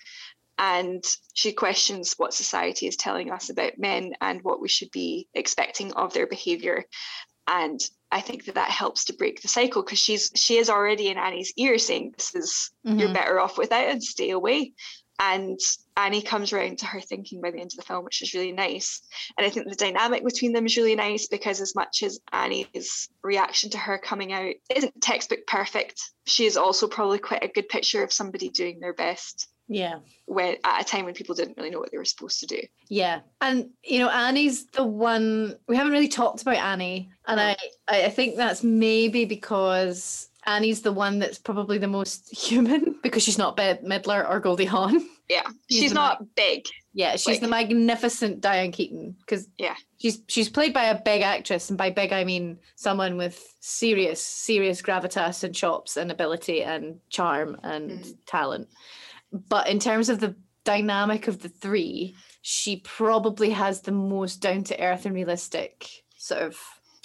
and 0.60 1.02
she 1.34 1.54
questions 1.54 2.16
what 2.18 2.34
society 2.34 2.86
is 2.86 2.98
telling 2.98 3.32
us 3.32 3.50
about 3.50 3.80
men 3.80 4.14
and 4.20 4.44
what 4.44 4.60
we 4.60 4.68
should 4.68 4.92
be 4.92 5.26
expecting 5.34 5.94
of 5.94 6.14
their 6.14 6.28
behavior 6.28 6.84
and 7.50 7.82
i 8.12 8.22
think 8.22 8.46
that 8.46 8.56
that 8.56 8.70
helps 8.70 9.06
to 9.06 9.14
break 9.14 9.42
the 9.42 9.48
cycle 9.48 9.82
because 9.82 10.00
she's 10.00 10.32
she 10.36 10.58
is 10.58 10.70
already 10.70 11.08
in 11.08 11.18
annie's 11.18 11.54
ear 11.58 11.78
saying 11.78 12.14
this 12.16 12.34
is 12.36 12.72
mm-hmm. 12.86 13.00
you're 13.00 13.14
better 13.14 13.40
off 13.40 13.58
without 13.58 13.88
and 13.88 14.04
stay 14.04 14.30
away 14.30 14.74
and 15.20 15.60
Annie 15.98 16.22
comes 16.22 16.54
around 16.54 16.78
to 16.80 16.86
her 16.86 17.02
thinking 17.02 17.42
by 17.42 17.52
the 17.52 17.60
end 17.60 17.72
of 17.74 17.76
the 17.76 17.84
film, 17.84 18.06
which 18.06 18.22
is 18.22 18.34
really 18.34 18.54
nice. 18.54 19.02
And 19.38 19.46
I 19.46 19.50
think 19.50 19.68
the 19.68 19.76
dynamic 19.76 20.24
between 20.24 20.54
them 20.54 20.66
is 20.66 20.78
really 20.78 20.96
nice 20.96 21.28
because, 21.28 21.60
as 21.60 21.76
much 21.76 22.04
as 22.04 22.20
Annie's 22.32 23.10
reaction 23.22 23.70
to 23.72 23.78
her 23.78 23.98
coming 23.98 24.32
out 24.32 24.54
isn't 24.74 25.02
textbook 25.02 25.46
perfect, 25.46 26.02
she 26.26 26.46
is 26.46 26.56
also 26.56 26.88
probably 26.88 27.20
quite 27.20 27.44
a 27.44 27.50
good 27.50 27.68
picture 27.68 28.02
of 28.02 28.14
somebody 28.14 28.50
doing 28.50 28.80
their 28.80 28.94
best 28.94 29.50
yeah. 29.70 30.00
When 30.26 30.58
at 30.64 30.82
a 30.82 30.84
time 30.84 31.06
when 31.06 31.14
people 31.14 31.36
didn't 31.36 31.56
really 31.56 31.70
know 31.70 31.80
what 31.80 31.92
they 31.92 31.98
were 31.98 32.06
supposed 32.06 32.40
to 32.40 32.48
do. 32.48 32.60
Yeah. 32.90 33.22
And 33.40 33.70
you 33.84 34.00
know, 34.00 34.10
Annie's 34.10 34.66
the 34.66 34.84
one 34.84 35.56
we 35.68 35.78
haven't 35.78 35.94
really 35.94 36.08
talked 36.08 36.42
about 36.42 36.58
Annie. 36.58 37.12
And 37.28 37.40
I, 37.40 37.56
I 37.88 38.10
think 38.10 38.36
that's 38.36 38.64
maybe 38.64 39.26
because 39.26 40.28
Annie's 40.46 40.82
the 40.82 40.92
one 40.92 41.20
that's 41.20 41.38
probably 41.38 41.78
the 41.78 41.88
most 41.88 42.36
human 42.36 42.96
because 43.04 43.24
she's 43.24 43.38
not 43.38 43.56
Bette 43.56 43.86
Midler 43.86 44.28
or 44.28 44.40
Goldie 44.40 44.66
Hawn. 44.66 45.08
Yeah. 45.30 45.44
She's, 45.70 45.82
she's 45.82 45.94
not 45.94 46.22
mag- 46.22 46.30
big. 46.36 46.66
Yeah, 46.92 47.12
she's 47.12 47.28
like, 47.28 47.42
the 47.42 47.48
magnificent 47.48 48.42
Diane 48.42 48.72
Keaton 48.72 49.16
because 49.20 49.48
yeah, 49.60 49.76
she's 50.00 50.24
she's 50.28 50.50
played 50.50 50.74
by 50.74 50.86
a 50.86 51.00
big 51.00 51.22
actress, 51.22 51.70
and 51.70 51.78
by 51.78 51.92
big 51.92 52.12
I 52.12 52.24
mean 52.24 52.58
someone 52.76 53.16
with 53.16 53.54
serious, 53.60 54.22
serious 54.26 54.82
gravitas 54.82 55.44
and 55.44 55.54
chops 55.54 55.98
and 55.98 56.12
ability 56.12 56.64
and 56.64 57.00
charm 57.10 57.60
and 57.62 57.92
mm. 57.92 58.16
talent 58.26 58.70
but 59.32 59.68
in 59.68 59.80
terms 59.80 60.10
of 60.10 60.20
the 60.20 60.36
dynamic 60.64 61.28
of 61.28 61.42
the 61.42 61.50
three, 61.50 62.16
she 62.42 62.78
probably 62.78 63.52
has 63.52 63.82
the 63.82 63.92
most 63.92 64.38
down 64.38 64.64
to 64.66 64.82
earth 64.82 65.06
and 65.06 65.16
realistic 65.16 65.88
sort 66.18 66.42
of. 66.42 66.60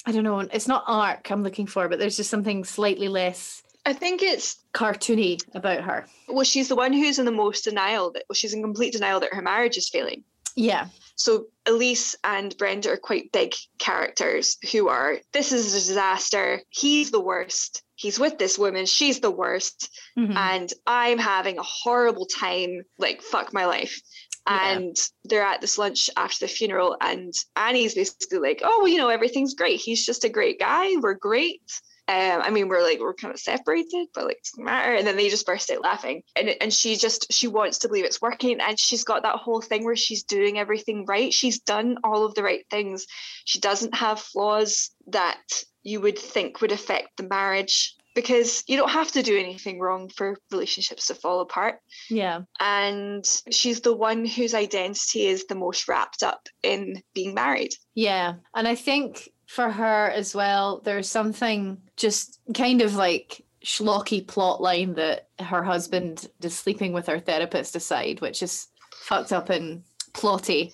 I 0.06 0.12
don't 0.12 0.24
know. 0.24 0.40
It's 0.40 0.68
not 0.68 0.84
arc 0.86 1.30
I'm 1.30 1.42
looking 1.42 1.66
for, 1.66 1.88
but 1.88 1.98
there's 1.98 2.16
just 2.16 2.30
something 2.30 2.64
slightly 2.64 3.08
less. 3.08 3.62
I 3.86 3.92
think 3.92 4.22
it's 4.22 4.56
cartoony 4.72 5.40
about 5.54 5.82
her. 5.82 6.06
Well, 6.28 6.44
she's 6.44 6.68
the 6.68 6.76
one 6.76 6.92
who's 6.92 7.18
in 7.18 7.24
the 7.24 7.32
most 7.32 7.64
denial 7.64 8.12
that 8.12 8.24
well, 8.28 8.34
she's 8.34 8.54
in 8.54 8.62
complete 8.62 8.92
denial 8.92 9.20
that 9.20 9.32
her 9.32 9.42
marriage 9.42 9.76
is 9.76 9.88
failing. 9.88 10.24
Yeah. 10.56 10.88
So 11.16 11.46
Elise 11.66 12.16
and 12.24 12.56
Brenda 12.56 12.90
are 12.90 12.96
quite 12.96 13.32
big 13.32 13.54
characters 13.78 14.56
who 14.72 14.88
are 14.88 15.18
this 15.32 15.52
is 15.52 15.74
a 15.74 15.88
disaster. 15.88 16.60
He's 16.70 17.10
the 17.10 17.20
worst 17.20 17.82
he's 18.04 18.20
with 18.20 18.36
this 18.36 18.58
woman, 18.58 18.84
she's 18.84 19.20
the 19.20 19.30
worst, 19.30 19.90
mm-hmm. 20.18 20.36
and 20.36 20.70
I'm 20.86 21.16
having 21.16 21.58
a 21.58 21.62
horrible 21.62 22.26
time, 22.26 22.82
like, 22.98 23.22
fuck 23.22 23.54
my 23.54 23.64
life. 23.64 23.98
Yeah. 24.46 24.72
And 24.72 24.96
they're 25.24 25.42
at 25.42 25.62
this 25.62 25.78
lunch 25.78 26.10
after 26.14 26.44
the 26.44 26.52
funeral, 26.52 26.98
and 27.00 27.32
Annie's 27.56 27.94
basically 27.94 28.40
like, 28.40 28.60
Oh, 28.62 28.80
well, 28.80 28.88
you 28.88 28.98
know, 28.98 29.08
everything's 29.08 29.54
great. 29.54 29.80
He's 29.80 30.04
just 30.04 30.24
a 30.24 30.28
great 30.28 30.60
guy. 30.60 30.96
We're 31.00 31.14
great. 31.14 31.62
Um, 32.06 32.42
I 32.42 32.50
mean, 32.50 32.68
we're 32.68 32.82
like 32.82 33.00
we're 33.00 33.14
kind 33.14 33.32
of 33.32 33.40
separated, 33.40 34.08
but 34.14 34.26
like 34.26 34.36
it 34.36 34.44
doesn't 34.52 34.64
matter. 34.66 34.92
And 34.92 35.06
then 35.06 35.16
they 35.16 35.30
just 35.30 35.46
burst 35.46 35.70
out 35.70 35.80
laughing, 35.80 36.22
and 36.36 36.50
and 36.60 36.74
she 36.74 36.96
just 36.96 37.32
she 37.32 37.48
wants 37.48 37.78
to 37.78 37.88
believe 37.88 38.04
it's 38.04 38.20
working, 38.20 38.60
and 38.60 38.78
she's 38.78 39.04
got 39.04 39.22
that 39.22 39.36
whole 39.36 39.62
thing 39.62 39.82
where 39.86 39.96
she's 39.96 40.24
doing 40.24 40.58
everything 40.58 41.06
right. 41.06 41.32
She's 41.32 41.60
done 41.60 41.96
all 42.04 42.26
of 42.26 42.34
the 42.34 42.42
right 42.42 42.66
things. 42.70 43.06
She 43.46 43.58
doesn't 43.58 43.94
have 43.94 44.20
flaws 44.20 44.90
that 45.06 45.40
you 45.84 46.00
would 46.00 46.18
think 46.18 46.60
would 46.60 46.72
affect 46.72 47.16
the 47.16 47.22
marriage 47.22 47.94
because 48.14 48.62
you 48.66 48.76
don't 48.76 48.90
have 48.90 49.10
to 49.12 49.22
do 49.22 49.36
anything 49.36 49.80
wrong 49.80 50.08
for 50.08 50.36
relationships 50.50 51.08
to 51.08 51.14
fall 51.14 51.40
apart. 51.40 51.80
Yeah. 52.08 52.42
And 52.60 53.24
she's 53.50 53.80
the 53.80 53.94
one 53.94 54.24
whose 54.24 54.54
identity 54.54 55.26
is 55.26 55.46
the 55.46 55.56
most 55.56 55.88
wrapped 55.88 56.22
up 56.22 56.48
in 56.62 57.02
being 57.12 57.34
married. 57.34 57.74
Yeah. 57.94 58.34
And 58.54 58.68
I 58.68 58.76
think 58.76 59.30
for 59.46 59.70
her 59.70 60.10
as 60.10 60.34
well, 60.34 60.80
there's 60.84 61.08
something 61.08 61.78
just 61.96 62.38
kind 62.54 62.80
of 62.82 62.94
like 62.94 63.44
schlocky 63.64 64.26
plot 64.26 64.60
line 64.60 64.94
that 64.94 65.28
her 65.40 65.64
husband 65.64 66.28
is 66.40 66.56
sleeping 66.56 66.92
with 66.92 67.06
her 67.08 67.18
therapist 67.18 67.74
aside, 67.74 68.20
which 68.20 68.42
is 68.42 68.68
fucked 68.92 69.32
up 69.32 69.50
and 69.50 69.82
plotty. 70.12 70.72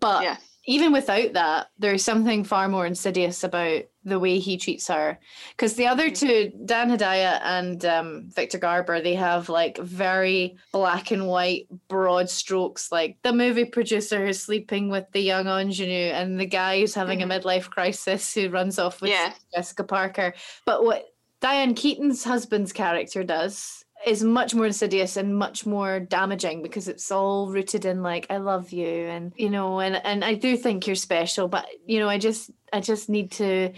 But 0.00 0.22
yeah 0.22 0.36
even 0.64 0.92
without 0.92 1.32
that, 1.32 1.68
there's 1.78 2.04
something 2.04 2.44
far 2.44 2.68
more 2.68 2.86
insidious 2.86 3.42
about 3.42 3.82
the 4.04 4.18
way 4.18 4.38
he 4.38 4.56
treats 4.56 4.88
her. 4.88 5.18
Because 5.50 5.74
the 5.74 5.86
other 5.86 6.08
mm-hmm. 6.08 6.26
two, 6.26 6.52
Dan 6.64 6.90
Hedaya 6.90 7.40
and 7.42 7.84
um, 7.84 8.30
Victor 8.34 8.58
Garber, 8.58 9.00
they 9.00 9.14
have 9.14 9.48
like 9.48 9.78
very 9.78 10.56
black 10.72 11.10
and 11.10 11.26
white, 11.26 11.66
broad 11.88 12.30
strokes. 12.30 12.92
Like 12.92 13.18
the 13.22 13.32
movie 13.32 13.64
producer 13.64 14.24
who's 14.24 14.42
sleeping 14.42 14.88
with 14.88 15.10
the 15.12 15.20
young 15.20 15.46
ingenue, 15.46 16.12
and 16.12 16.38
the 16.38 16.46
guy 16.46 16.80
who's 16.80 16.94
having 16.94 17.20
mm-hmm. 17.20 17.30
a 17.30 17.40
midlife 17.40 17.68
crisis 17.68 18.32
who 18.34 18.48
runs 18.48 18.78
off 18.78 19.00
with 19.00 19.10
yeah. 19.10 19.32
Jessica 19.54 19.84
Parker. 19.84 20.34
But 20.64 20.84
what 20.84 21.06
Diane 21.40 21.74
Keaton's 21.74 22.22
husband's 22.22 22.72
character 22.72 23.24
does 23.24 23.81
is 24.06 24.22
much 24.24 24.54
more 24.54 24.66
insidious 24.66 25.16
and 25.16 25.36
much 25.36 25.64
more 25.66 26.00
damaging 26.00 26.62
because 26.62 26.88
it's 26.88 27.10
all 27.10 27.48
rooted 27.50 27.84
in 27.84 28.02
like 28.02 28.26
I 28.30 28.38
love 28.38 28.72
you 28.72 28.86
and 28.86 29.32
you 29.36 29.50
know 29.50 29.80
and 29.80 29.96
and 30.04 30.24
I 30.24 30.34
do 30.34 30.56
think 30.56 30.86
you're 30.86 30.96
special 30.96 31.48
but 31.48 31.66
you 31.86 32.00
know 32.00 32.08
I 32.08 32.18
just 32.18 32.50
I 32.72 32.80
just 32.80 33.08
need 33.08 33.32
to 33.32 33.72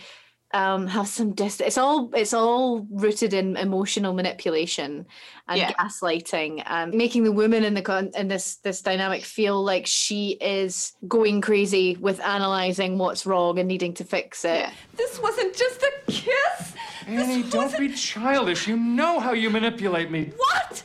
um, 0.55 0.87
have 0.87 1.09
some 1.09 1.33
distance. 1.33 1.67
It's 1.67 1.79
all 1.79 2.11
it's 2.15 2.33
all 2.33 2.87
rooted 2.89 3.35
in 3.35 3.57
emotional 3.57 4.15
manipulation 4.15 5.05
and 5.49 5.59
yeah. 5.59 5.73
gaslighting 5.73 6.63
and 6.67 6.95
making 6.95 7.25
the 7.25 7.33
woman 7.33 7.65
in 7.65 7.75
the 7.75 7.83
con- 7.83 8.13
in 8.17 8.29
this 8.29 8.57
this 8.57 8.81
dynamic 8.81 9.25
feel 9.25 9.63
like 9.63 9.85
she 9.85 10.39
is 10.41 10.95
going 11.09 11.41
crazy 11.41 11.97
with 11.97 12.21
analyzing 12.21 12.99
what's 12.99 13.27
wrong 13.27 13.59
and 13.59 13.67
needing 13.67 13.93
to 13.95 14.05
fix 14.05 14.45
it. 14.45 14.61
Yeah. 14.61 14.73
This 14.97 15.21
wasn't 15.21 15.57
just 15.57 15.83
a 15.83 15.93
kiss. 16.07 16.75
Annie, 17.09 17.43
this 17.43 17.53
don't 17.53 17.65
wasn't... 17.65 17.81
be 17.81 17.93
childish. 17.93 18.69
You 18.69 18.77
know 18.77 19.19
how 19.19 19.33
you 19.33 19.51
manipulate 19.51 20.11
me. 20.13 20.31
What? 20.37 20.85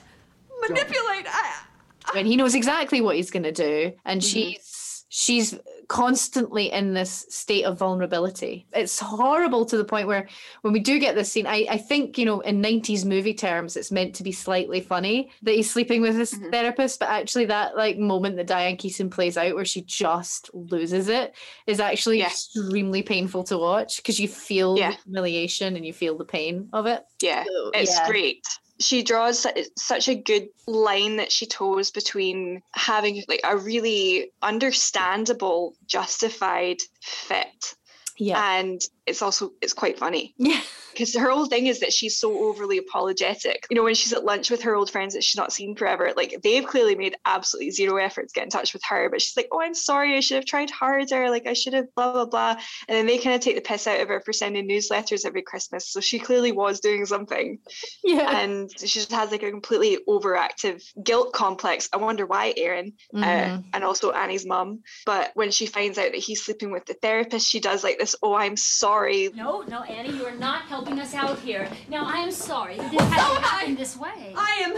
Manipulate? 0.61 1.27
I, 1.29 1.61
I... 2.05 2.15
mean, 2.15 2.25
he 2.25 2.35
knows 2.35 2.55
exactly 2.55 3.01
what 3.01 3.15
he's 3.15 3.29
going 3.29 3.43
to 3.43 3.51
do, 3.51 3.93
and 4.03 4.19
mm-hmm. 4.19 4.27
she's 4.27 5.05
she's 5.09 5.59
constantly 5.89 6.71
in 6.71 6.93
this 6.93 7.25
state 7.29 7.65
of 7.65 7.79
vulnerability. 7.79 8.65
It's 8.73 8.99
horrible 8.99 9.65
to 9.65 9.75
the 9.75 9.83
point 9.83 10.07
where 10.07 10.29
when 10.61 10.71
we 10.71 10.79
do 10.79 10.99
get 10.99 11.15
this 11.15 11.31
scene, 11.31 11.47
I, 11.47 11.65
I 11.67 11.77
think, 11.77 12.15
you 12.17 12.25
know, 12.25 12.41
in 12.41 12.61
90s 12.61 13.05
movie 13.05 13.33
terms, 13.33 13.75
it's 13.75 13.91
meant 13.91 14.13
to 14.15 14.23
be 14.23 14.31
slightly 14.31 14.81
funny 14.81 15.31
that 15.41 15.55
he's 15.55 15.69
sleeping 15.69 16.01
with 16.01 16.15
his 16.15 16.33
mm-hmm. 16.33 16.51
therapist, 16.51 16.99
but 16.99 17.09
actually 17.09 17.45
that 17.45 17.75
like 17.75 17.97
moment 17.97 18.37
that 18.37 18.45
Diane 18.45 18.77
Keaton 18.77 19.09
plays 19.09 19.35
out 19.35 19.55
where 19.55 19.65
she 19.65 19.81
just 19.81 20.51
loses 20.53 21.09
it 21.09 21.35
is 21.65 21.79
actually 21.79 22.19
yeah. 22.19 22.27
extremely 22.27 23.01
painful 23.01 23.43
to 23.45 23.57
watch 23.57 23.97
because 23.97 24.19
you 24.19 24.27
feel 24.27 24.77
yeah. 24.77 24.91
the 24.91 24.97
humiliation 25.05 25.75
and 25.75 25.83
you 25.83 25.91
feel 25.91 26.15
the 26.17 26.23
pain 26.23 26.69
of 26.71 26.85
it. 26.85 27.03
Yeah, 27.19 27.43
so, 27.45 27.71
it's 27.73 27.97
yeah. 27.97 28.07
great 28.07 28.45
she 28.79 29.03
draws 29.03 29.45
such 29.77 30.07
a 30.07 30.15
good 30.15 30.47
line 30.67 31.17
that 31.17 31.31
she 31.31 31.45
toes 31.45 31.91
between 31.91 32.61
having 32.73 33.23
like 33.27 33.41
a 33.43 33.57
really 33.57 34.31
understandable 34.41 35.75
justified 35.85 36.77
fit 37.01 37.75
yeah. 38.19 38.57
and 38.57 38.81
it's 39.09 39.21
also 39.21 39.51
it's 39.61 39.73
quite 39.73 39.97
funny 39.99 40.33
yeah 40.37 40.61
because 40.99 41.15
her 41.15 41.29
whole 41.29 41.45
thing 41.45 41.67
is 41.67 41.79
that 41.79 41.93
she's 41.93 42.17
so 42.17 42.45
overly 42.45 42.77
apologetic. 42.77 43.65
You 43.69 43.75
know, 43.75 43.83
when 43.83 43.95
she's 43.95 44.11
at 44.11 44.25
lunch 44.25 44.51
with 44.51 44.63
her 44.63 44.75
old 44.75 44.91
friends 44.91 45.13
that 45.13 45.23
she's 45.23 45.37
not 45.37 45.53
seen 45.53 45.75
forever, 45.75 46.11
like 46.15 46.41
they've 46.43 46.65
clearly 46.65 46.95
made 46.95 47.15
absolutely 47.25 47.71
zero 47.71 47.97
effort 47.97 48.27
to 48.27 48.33
get 48.33 48.43
in 48.43 48.49
touch 48.49 48.73
with 48.73 48.83
her, 48.89 49.09
but 49.09 49.21
she's 49.21 49.37
like, 49.37 49.47
"Oh, 49.51 49.61
I'm 49.61 49.73
sorry, 49.73 50.17
I 50.17 50.19
should 50.19 50.35
have 50.35 50.45
tried 50.45 50.69
harder. 50.69 51.29
Like 51.29 51.47
I 51.47 51.53
should 51.53 51.73
have 51.73 51.85
blah 51.95 52.11
blah 52.11 52.25
blah." 52.25 52.57
And 52.87 52.97
then 52.97 53.05
they 53.05 53.17
kind 53.17 53.35
of 53.35 53.41
take 53.41 53.55
the 53.55 53.61
piss 53.61 53.87
out 53.87 54.01
of 54.01 54.09
her 54.09 54.21
for 54.21 54.33
sending 54.33 54.67
newsletters 54.67 55.25
every 55.25 55.41
Christmas. 55.41 55.87
So 55.89 56.01
she 56.01 56.19
clearly 56.19 56.51
was 56.51 56.81
doing 56.81 57.05
something. 57.05 57.59
Yeah. 58.03 58.37
And 58.37 58.69
she 58.77 58.87
just 58.87 59.11
has 59.11 59.31
like 59.31 59.43
a 59.43 59.51
completely 59.51 59.99
overactive 60.07 60.83
guilt 61.01 61.33
complex. 61.33 61.87
I 61.93 61.97
wonder 61.97 62.25
why, 62.25 62.53
Aaron, 62.57 62.93
uh, 63.15 63.17
mm-hmm. 63.17 63.59
uh, 63.59 63.61
and 63.73 63.83
also 63.83 64.11
Annie's 64.11 64.45
mum. 64.45 64.81
But 65.05 65.31
when 65.33 65.51
she 65.51 65.65
finds 65.65 65.97
out 65.97 66.11
that 66.11 66.15
he's 66.15 66.43
sleeping 66.43 66.71
with 66.71 66.85
the 66.85 66.95
therapist, 66.95 67.47
she 67.47 67.59
does 67.61 67.83
like 67.83 67.99
this. 67.99 68.15
Oh, 68.21 68.33
I'm 68.33 68.57
sorry. 68.57 68.98
No, 69.35 69.63
no, 69.67 69.83
Annie, 69.83 70.15
you 70.15 70.25
are 70.25 70.35
not 70.35 70.63
helping 70.63 70.99
us 70.99 71.13
out 71.13 71.39
here. 71.39 71.69
Now, 71.89 72.05
I 72.05 72.17
am 72.19 72.31
sorry 72.31 72.77
that 72.77 72.91
this 72.91 72.99
well, 72.99 73.35
so 73.35 73.41
happened 73.41 73.77
this 73.77 73.95
way. 73.95 74.33
I 74.35 74.51
am 74.63 74.73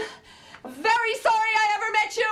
very 0.64 1.14
sorry 1.18 1.52
I 1.58 1.66
ever 1.76 1.92
met 1.92 2.16
you, 2.16 2.30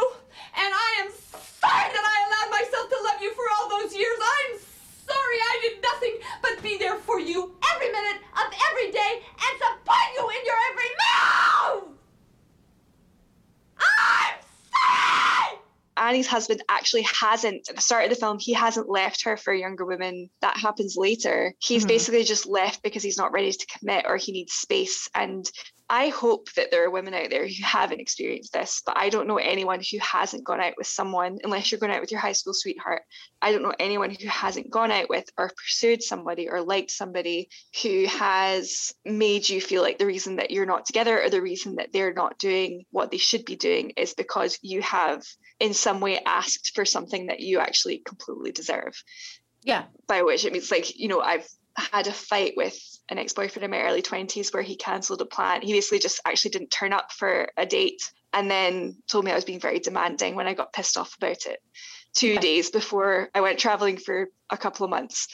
and 0.57 0.73
I 0.73 1.03
am 1.03 1.11
sorry 1.11 1.89
that 1.93 2.05
I 2.15 2.17
allowed 2.27 2.51
myself 2.51 2.89
to 2.91 2.99
love 3.05 3.23
you 3.23 3.33
for 3.35 3.45
all 3.59 3.69
those 3.69 3.95
years. 3.95 4.19
I'm 4.23 4.59
sorry 5.07 5.39
I 5.43 5.59
did 5.63 5.83
nothing 5.83 5.91
nothing 6.01 6.19
but 6.43 6.63
be 6.63 6.79
there 6.79 6.97
for 6.97 7.21
you 7.21 7.53
every 7.75 7.91
minute 7.93 8.23
of 8.35 8.53
every 8.71 8.91
day 8.91 9.23
and 9.23 9.59
support 9.59 10.09
you 10.15 10.29
in 10.31 10.47
your 10.47 10.57
every 10.71 10.91
move! 11.01 11.99
I'm 13.79 14.37
sorry! 14.73 15.59
Annie's 16.01 16.27
husband 16.27 16.63
actually 16.69 17.03
hasn't, 17.03 17.69
at 17.69 17.77
the 17.77 17.83
start 17.83 18.05
of 18.05 18.11
the 18.11 18.17
film, 18.17 18.39
he 18.41 18.53
hasn't 18.55 18.89
left 18.89 19.23
her 19.25 19.37
for 19.37 19.53
a 19.53 19.59
younger 19.59 19.85
women. 19.85 20.31
That 20.41 20.57
happens 20.57 20.97
later. 20.97 21.55
He's 21.59 21.85
Mhm. 21.85 21.89
basically 21.89 22.25
just 22.25 22.47
left 22.47 22.83
because 22.83 23.03
he's 23.03 23.19
not 23.19 23.33
ready 23.33 23.53
to 23.53 23.67
commit 23.67 24.07
or 24.09 24.17
he 24.17 24.33
needs 24.33 24.55
space. 24.55 25.09
And 25.15 25.49
I 25.93 26.11
hope 26.11 26.53
that 26.53 26.71
there 26.71 26.85
are 26.85 26.91
women 26.91 27.15
out 27.15 27.31
there 27.31 27.49
who 27.49 27.65
haven't 27.65 27.99
experienced 28.01 28.53
this, 28.53 28.81
but 28.87 28.97
I 28.97 29.09
don't 29.09 29.27
know 29.27 29.39
anyone 29.39 29.81
who 29.81 29.99
hasn't 29.99 30.45
gone 30.45 30.61
out 30.61 30.75
with 30.79 30.87
someone, 30.87 31.39
unless 31.43 31.71
you're 31.71 31.81
going 31.81 31.91
out 31.93 32.01
with 32.01 32.13
your 32.13 32.21
high 32.21 32.31
school 32.31 32.55
sweetheart. 32.55 33.03
I 33.43 33.51
don't 33.51 33.65
know 33.65 33.75
anyone 33.77 34.11
who 34.11 34.29
hasn't 34.29 34.71
gone 34.71 34.93
out 34.93 35.09
with 35.09 35.25
or 35.37 35.51
pursued 35.57 36.01
somebody 36.01 36.49
or 36.49 36.63
liked 36.63 36.93
somebody 36.93 37.49
who 37.83 38.07
has 38.07 38.95
made 39.05 39.49
you 39.49 39.61
feel 39.61 39.83
like 39.83 39.99
the 39.99 40.07
reason 40.07 40.37
that 40.37 40.53
you're 40.53 40.65
not 40.65 40.87
together 40.87 41.21
or 41.21 41.29
the 41.29 41.43
reason 41.43 41.75
that 41.75 41.93
they're 41.93 42.15
not 42.15 42.39
doing 42.39 42.85
what 42.93 43.11
they 43.11 43.19
should 43.19 43.45
be 43.45 43.57
doing 43.57 43.91
is 43.97 44.15
because 44.15 44.61
you 44.63 44.83
have 44.83 45.25
in 45.59 45.75
some 45.75 45.99
way 45.99 46.21
asked 46.25 46.71
for 46.73 46.85
something 46.85 47.27
that 47.27 47.41
you 47.41 47.59
actually 47.59 47.99
completely 48.07 48.53
deserve 48.53 48.95
Yeah. 49.65 49.87
by 50.07 50.23
which 50.23 50.45
it 50.45 50.53
means 50.53 50.71
like 50.71 50.97
you 50.97 51.09
know 51.09 51.21
i've 51.21 51.49
had 51.81 52.07
a 52.07 52.13
fight 52.13 52.55
with 52.57 52.77
an 53.09 53.19
ex-boyfriend 53.19 53.65
in 53.65 53.71
my 53.71 53.81
early 53.83 54.03
20s 54.03 54.53
where 54.55 54.63
he 54.63 54.77
cancelled 54.77 55.21
a 55.21 55.27
plan 55.27 55.63
he 55.63 55.73
basically 55.73 55.99
just 55.99 56.21
actually 56.27 56.51
didn't 56.53 56.71
turn 56.71 56.93
up 56.93 57.11
for 57.13 57.49
a 57.57 57.67
date 57.67 58.01
and 58.33 58.51
then 58.51 58.97
told 59.09 59.25
me 59.25 59.31
i 59.33 59.35
was 59.35 59.45
being 59.45 59.61
very 59.61 59.79
demanding 59.81 60.35
when 60.37 60.47
i 60.47 60.55
got 60.55 60.73
pissed 60.73 60.97
off 60.97 61.17
about 61.17 61.47
it 61.47 61.59
two 62.15 62.33
Okay. 62.33 62.41
days 62.41 62.71
before 62.71 63.29
i 63.35 63.41
went 63.41 63.59
traveling 63.59 63.97
for 63.97 64.29
a 64.51 64.57
couple 64.57 64.85
of 64.85 64.91
months 64.91 65.27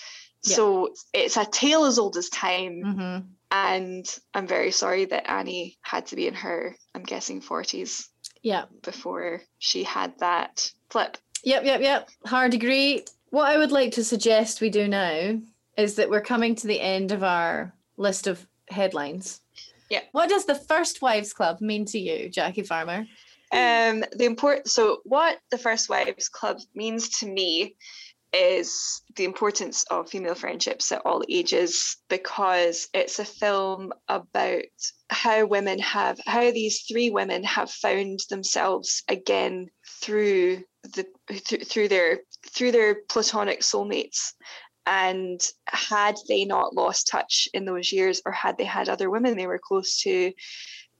Yeah. 0.44 0.56
so 0.56 0.94
it's 1.12 1.36
a 1.36 1.44
tale 1.44 1.84
as 1.84 1.98
old 1.98 2.16
as 2.16 2.28
time 2.30 2.82
Mm-hmm. 2.84 3.26
and 3.52 4.06
i'm 4.34 4.46
very 4.46 4.70
sorry 4.70 5.04
that 5.06 5.30
annie 5.30 5.76
had 5.82 6.06
to 6.06 6.16
be 6.16 6.26
in 6.26 6.34
her 6.34 6.74
i'm 6.94 7.02
guessing 7.02 7.40
40s 7.42 8.06
Yeah. 8.42 8.64
before 8.82 9.42
she 9.58 9.84
had 9.84 10.18
that 10.20 10.70
flip 10.90 11.18
Yep, 11.44 11.64
yep, 11.64 11.80
yep. 11.80 12.08
Hard 12.24 12.54
agree. 12.54 13.04
What 13.30 13.46
I 13.46 13.56
would 13.58 13.70
like 13.70 13.92
to 13.92 14.02
suggest 14.04 14.60
we 14.60 14.68
do 14.70 14.88
now 14.88 15.38
is 15.76 15.96
that 15.96 16.10
we're 16.10 16.20
coming 16.20 16.54
to 16.56 16.66
the 16.66 16.80
end 16.80 17.12
of 17.12 17.22
our 17.22 17.74
list 17.96 18.26
of 18.26 18.46
headlines. 18.68 19.40
Yeah. 19.90 20.00
What 20.12 20.28
does 20.28 20.46
the 20.46 20.54
First 20.54 21.02
Wives 21.02 21.32
Club 21.32 21.60
mean 21.60 21.84
to 21.86 21.98
you, 21.98 22.28
Jackie 22.28 22.62
Farmer? 22.62 23.06
Um, 23.52 24.04
the 24.12 24.24
import. 24.24 24.68
So, 24.68 24.98
what 25.04 25.38
the 25.50 25.58
First 25.58 25.88
Wives 25.88 26.28
Club 26.28 26.58
means 26.74 27.08
to 27.20 27.26
me 27.26 27.76
is 28.32 29.02
the 29.14 29.24
importance 29.24 29.84
of 29.84 30.10
female 30.10 30.34
friendships 30.34 30.90
at 30.90 31.02
all 31.04 31.22
ages, 31.28 31.96
because 32.08 32.88
it's 32.92 33.20
a 33.20 33.24
film 33.24 33.92
about 34.08 34.64
how 35.10 35.46
women 35.46 35.78
have, 35.78 36.18
how 36.26 36.50
these 36.50 36.82
three 36.82 37.08
women 37.10 37.44
have 37.44 37.70
found 37.70 38.20
themselves 38.28 39.04
again 39.08 39.68
through 40.02 40.62
the 40.94 41.06
th- 41.28 41.68
through 41.68 41.88
their 41.88 42.20
through 42.50 42.72
their 42.72 42.96
platonic 43.08 43.60
soulmates. 43.60 44.32
And 44.86 45.40
had 45.66 46.16
they 46.28 46.44
not 46.44 46.74
lost 46.74 47.08
touch 47.08 47.48
in 47.52 47.64
those 47.64 47.92
years, 47.92 48.22
or 48.24 48.32
had 48.32 48.56
they 48.56 48.64
had 48.64 48.88
other 48.88 49.10
women 49.10 49.36
they 49.36 49.48
were 49.48 49.60
close 49.62 50.00
to, 50.02 50.32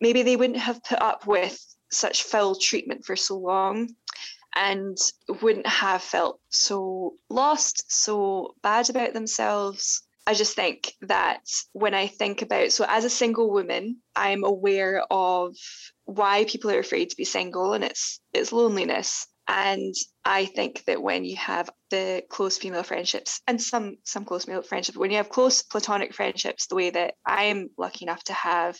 maybe 0.01 0.23
they 0.23 0.37
wouldn't 0.37 0.59
have 0.59 0.83
put 0.83 1.01
up 1.01 1.27
with 1.27 1.59
such 1.91 2.25
foul 2.25 2.57
treatment 2.57 3.05
for 3.05 3.17
so 3.17 3.39
long 3.39 3.89
and 4.57 4.97
wouldn't 5.43 5.67
have 5.67 6.03
felt 6.03 6.41
so 6.49 7.15
lost, 7.29 7.85
so 7.89 8.55
bad 8.63 8.91
about 8.91 9.13
themselves. 9.13 10.03
I 10.27 10.35
just 10.35 10.57
think 10.57 10.93
that 11.03 11.43
when 11.73 11.95
I 11.95 12.09
think 12.09 12.43
about, 12.43 12.73
so 12.73 12.85
as 12.89 13.05
a 13.05 13.11
single 13.11 13.53
woman, 13.53 13.99
I'm 14.17 14.43
aware 14.43 15.05
of 15.11 15.55
why 16.05 16.47
people 16.47 16.71
are 16.71 16.81
afraid 16.81 17.11
to 17.11 17.17
be 17.17 17.25
single 17.25 17.75
and 17.75 17.85
it's 17.85 18.21
it's 18.33 18.53
loneliness. 18.53 19.29
And 19.49 19.95
I 20.25 20.47
think 20.47 20.85
that 20.87 21.01
when 21.01 21.25
you 21.25 21.37
have 21.37 21.71
the 21.91 22.23
close 22.29 22.59
female 22.59 22.83
friendships 22.83 23.41
and 23.47 23.63
some 23.63 23.97
some 24.05 24.25
close 24.25 24.47
male 24.49 24.63
friendships, 24.63 24.99
when 24.99 25.11
you 25.11 25.19
have 25.19 25.29
close 25.29 25.63
platonic 25.63 26.15
friendships, 26.15 26.67
the 26.67 26.75
way 26.75 26.91
that 26.91 27.15
I'm 27.25 27.71
lucky 27.79 28.05
enough 28.05 28.25
to 28.25 28.33
have, 28.33 28.77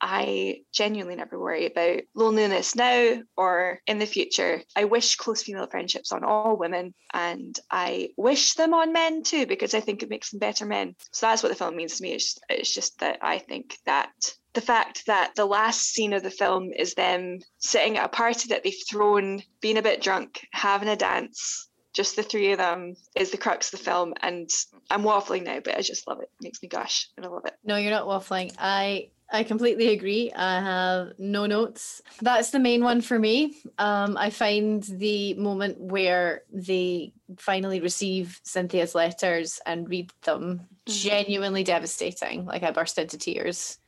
I 0.00 0.62
genuinely 0.72 1.16
never 1.16 1.38
worry 1.38 1.66
about 1.66 2.02
loneliness 2.14 2.74
now 2.74 3.22
or 3.36 3.80
in 3.86 3.98
the 3.98 4.06
future. 4.06 4.62
I 4.76 4.84
wish 4.84 5.16
close 5.16 5.42
female 5.42 5.66
friendships 5.66 6.12
on 6.12 6.24
all 6.24 6.56
women 6.56 6.94
and 7.12 7.58
I 7.70 8.10
wish 8.16 8.54
them 8.54 8.74
on 8.74 8.92
men 8.92 9.22
too 9.22 9.46
because 9.46 9.74
I 9.74 9.80
think 9.80 10.02
it 10.02 10.10
makes 10.10 10.30
them 10.30 10.38
better 10.38 10.66
men. 10.66 10.94
So 11.12 11.26
that's 11.26 11.42
what 11.42 11.50
the 11.50 11.56
film 11.56 11.76
means 11.76 11.96
to 11.96 12.02
me. 12.02 12.12
It's 12.12 12.24
just, 12.24 12.40
it's 12.48 12.74
just 12.74 12.98
that 13.00 13.18
I 13.22 13.38
think 13.38 13.78
that 13.86 14.12
the 14.54 14.60
fact 14.60 15.06
that 15.06 15.34
the 15.36 15.44
last 15.44 15.92
scene 15.92 16.12
of 16.12 16.22
the 16.22 16.30
film 16.30 16.72
is 16.72 16.94
them 16.94 17.38
sitting 17.58 17.96
at 17.96 18.06
a 18.06 18.08
party 18.08 18.48
that 18.48 18.64
they've 18.64 18.74
thrown, 18.88 19.42
being 19.60 19.78
a 19.78 19.82
bit 19.82 20.02
drunk, 20.02 20.46
having 20.52 20.88
a 20.88 20.96
dance, 20.96 21.68
just 21.92 22.16
the 22.16 22.22
three 22.22 22.52
of 22.52 22.58
them 22.58 22.94
is 23.16 23.30
the 23.30 23.36
crux 23.36 23.72
of 23.72 23.78
the 23.78 23.84
film. 23.84 24.14
And 24.20 24.48
I'm 24.90 25.02
waffling 25.02 25.44
now, 25.44 25.60
but 25.60 25.76
I 25.76 25.80
just 25.80 26.06
love 26.06 26.20
it. 26.20 26.30
it 26.40 26.42
makes 26.42 26.62
me 26.62 26.68
gush 26.68 27.08
and 27.16 27.26
I 27.26 27.28
love 27.28 27.44
it. 27.44 27.54
No, 27.64 27.76
you're 27.76 27.90
not 27.90 28.06
waffling. 28.06 28.54
I 28.58 29.10
I 29.30 29.44
completely 29.44 29.88
agree. 29.88 30.32
I 30.32 30.60
have 30.60 31.12
no 31.18 31.46
notes. 31.46 32.00
That's 32.22 32.50
the 32.50 32.58
main 32.58 32.82
one 32.82 33.00
for 33.02 33.18
me. 33.18 33.56
Um, 33.76 34.16
I 34.16 34.30
find 34.30 34.82
the 34.82 35.34
moment 35.34 35.78
where 35.78 36.42
they 36.50 37.12
finally 37.36 37.80
receive 37.80 38.40
Cynthia's 38.42 38.94
letters 38.94 39.60
and 39.66 39.88
read 39.88 40.10
them 40.22 40.66
genuinely 40.86 41.62
devastating. 41.62 42.46
Like 42.46 42.62
I 42.62 42.70
burst 42.70 42.98
into 42.98 43.18
tears. 43.18 43.78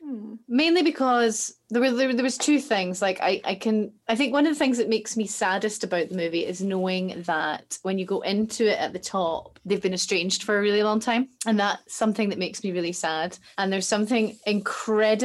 Mainly 0.49 0.83
because 0.83 1.55
there 1.71 1.81
were 1.81 1.93
there, 1.93 2.13
there 2.13 2.25
was 2.25 2.37
two 2.37 2.59
things. 2.59 3.01
Like 3.01 3.21
I, 3.23 3.41
I 3.45 3.55
can 3.55 3.93
I 4.09 4.17
think 4.17 4.33
one 4.33 4.45
of 4.45 4.53
the 4.53 4.59
things 4.59 4.79
that 4.79 4.89
makes 4.89 5.17
me 5.17 5.27
saddest 5.27 5.85
about 5.85 6.09
the 6.09 6.17
movie 6.17 6.45
is 6.45 6.61
knowing 6.61 7.23
that 7.27 7.79
when 7.83 7.99
you 7.99 8.05
go 8.05 8.21
into 8.23 8.71
it 8.71 8.79
at 8.79 8.93
the 8.93 8.99
top, 8.99 9.59
they've 9.65 9.81
been 9.81 9.95
estranged 9.95 10.43
for 10.43 10.59
a 10.59 10.61
really 10.61 10.83
long 10.83 11.01
time. 11.01 11.29
And 11.47 11.61
that's 11.61 11.95
something 11.95 12.29
that 12.31 12.39
makes 12.39 12.65
me 12.65 12.73
really 12.73 12.93
sad. 12.93 13.39
And 13.57 13.73
there's 13.73 13.87
something 13.87 14.37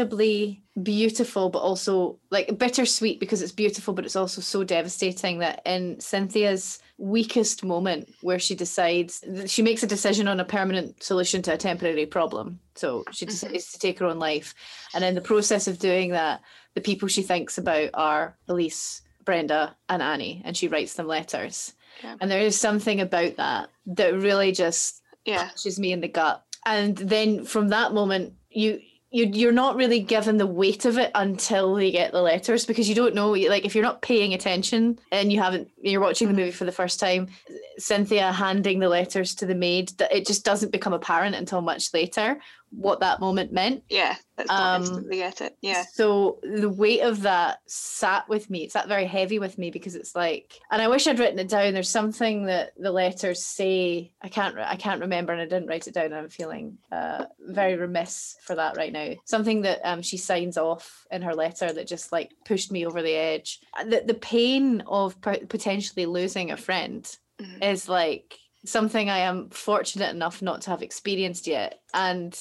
incredibly 0.06 0.62
beautiful, 0.84 1.49
but 1.49 1.60
also 1.60 2.20
like 2.32 2.58
bittersweet 2.58 3.20
because 3.20 3.41
it's 3.41 3.51
beautiful, 3.51 3.93
but 3.93 4.06
it's 4.06 4.16
also 4.16 4.41
so 4.41 4.64
devastating 4.64 5.39
that 5.39 5.62
in 5.66 5.99
Cynthia's 5.99 6.80
weakest 6.97 7.64
moment 7.64 8.14
where 8.22 8.39
she 8.39 8.56
decides 8.56 9.24
she 9.47 9.62
makes 9.62 9.84
a 9.84 9.88
decision 9.88 10.28
on 10.28 10.39
a 10.39 10.45
permanent 10.45 11.01
solution 11.01 11.41
to 11.43 11.53
a 11.53 11.58
temporary 11.58 12.06
problem. 12.06 12.60
So 12.76 13.03
she 13.12 13.26
mm-hmm. 13.26 13.32
decides 13.32 13.72
to 13.72 13.80
take 13.80 13.99
her 13.99 14.06
own 14.06 14.20
life. 14.20 14.53
And 14.93 15.03
in 15.03 15.16
the 15.16 15.22
process 15.22 15.68
of 15.68 15.80
doing 15.80 16.12
that, 16.12 16.41
the 16.74 16.82
people 16.82 17.08
she 17.08 17.24
thinks 17.24 17.58
about 17.58 17.89
are 17.93 18.36
Elise, 18.47 19.01
Brenda, 19.24 19.76
and 19.88 20.01
Annie, 20.01 20.41
and 20.45 20.56
she 20.58 20.68
writes 20.68 20.95
them 20.95 21.08
letters. 21.08 21.74
Yeah. 22.03 22.18
And 22.20 22.30
there 22.30 22.41
is 22.41 22.60
something 22.60 22.99
about 22.99 23.38
that 23.38 23.70
that 23.88 24.14
really 24.14 24.51
just 24.51 25.01
Yeah. 25.26 25.47
punches 25.47 25.80
me 25.80 25.93
in 25.93 26.01
the 26.01 26.10
gut. 26.10 26.43
And 26.66 26.97
then 26.97 27.45
from 27.45 27.70
that 27.70 27.93
moment, 27.93 28.34
you 28.49 28.82
you 29.16 29.32
you're 29.34 29.51
not 29.53 29.78
really 29.78 30.01
given 30.01 30.38
the 30.38 30.45
weight 30.45 30.84
of 30.84 30.97
it 30.97 31.09
until 31.16 31.74
they 31.76 31.89
get 31.89 32.11
the 32.11 32.22
letters 32.22 32.66
because 32.66 32.89
you 32.89 32.95
don't 32.95 33.16
know. 33.16 33.32
Like 33.32 33.63
if 33.63 33.74
you're 33.74 33.84
not 33.84 34.01
paying 34.01 34.34
attention 34.34 34.99
and 35.11 35.32
you 35.32 35.39
haven't, 35.39 35.70
you're 35.82 36.01
watching 36.01 36.28
the 36.28 36.34
movie 36.34 36.51
for 36.51 36.66
the 36.66 36.72
first 36.72 36.99
time. 36.99 37.30
Cynthia 37.78 38.34
handing 38.34 38.80
the 38.80 38.89
letters 38.89 39.34
to 39.36 39.45
the 39.45 39.55
maid, 39.55 39.89
that 39.97 40.13
it 40.13 40.28
just 40.28 40.43
doesn't 40.43 40.72
become 40.72 40.93
apparent 40.93 41.36
until 41.36 41.61
much 41.61 41.93
later 41.93 42.39
what 42.76 42.99
that 42.99 43.19
moment 43.19 43.51
meant. 43.51 43.84
Yeah. 43.89 44.15
That's 44.38 44.49
Um, 44.51 44.82
instantly 44.82 45.17
get 45.17 45.39
it. 45.39 45.57
Yeah. 45.61 45.86
So 45.93 46.39
the 46.43 46.69
weight 46.69 46.99
of 47.01 47.21
that 47.21 47.59
sat 47.67 48.28
with 48.28 48.49
me. 48.49 48.63
It 48.65 48.71
sat 48.73 48.88
very 48.89 49.05
heavy 49.05 49.39
with 49.39 49.57
me 49.57 49.71
because 49.71 49.95
it's 49.95 50.13
like, 50.13 50.59
and 50.71 50.82
I 50.82 50.89
wish 50.89 51.07
I'd 51.07 51.19
written 51.19 51.39
it 51.39 51.47
down. 51.47 51.73
There's 51.73 51.89
something 51.89 52.45
that 52.47 52.73
the 52.78 52.91
letters 52.91 53.45
say. 53.45 54.11
I 54.21 54.28
can't. 54.28 54.57
I 54.59 54.76
can't 54.76 54.99
remember, 55.01 55.32
and 55.32 55.41
I 55.41 55.45
didn't 55.45 55.67
write 55.69 55.88
it 55.88 55.93
down. 55.93 56.05
And 56.07 56.15
I'm 56.15 56.30
feeling 56.30 56.78
uh, 56.91 57.26
very 57.39 57.76
remiss 57.78 58.36
for 58.41 58.55
that 58.55 58.76
right 58.76 58.91
now. 58.91 59.11
Something 59.23 59.61
that 59.61 59.80
um, 59.86 60.01
she 60.01 60.17
signs 60.17 60.57
off 60.57 61.05
in 61.11 61.21
her 61.21 61.34
letter 61.34 61.71
that 61.71 61.88
just 61.88 62.11
like 62.11 62.34
pushed 62.43 62.71
me 62.73 62.86
over 62.86 63.01
the 63.01 63.13
edge. 63.15 63.61
The 63.86 64.03
the 64.05 64.13
pain 64.15 64.82
of 64.86 65.19
p- 65.21 65.45
potentially 65.45 66.05
losing 66.05 66.51
a 66.51 66.57
friend 66.57 67.09
Mhm. 67.41 67.63
is 67.73 67.88
like 67.89 68.38
something 68.65 69.09
I 69.09 69.19
am 69.19 69.49
fortunate 69.49 70.09
enough 70.13 70.41
not 70.41 70.61
to 70.61 70.71
have 70.71 70.82
experienced 70.82 71.47
yet, 71.47 71.80
and 71.93 72.38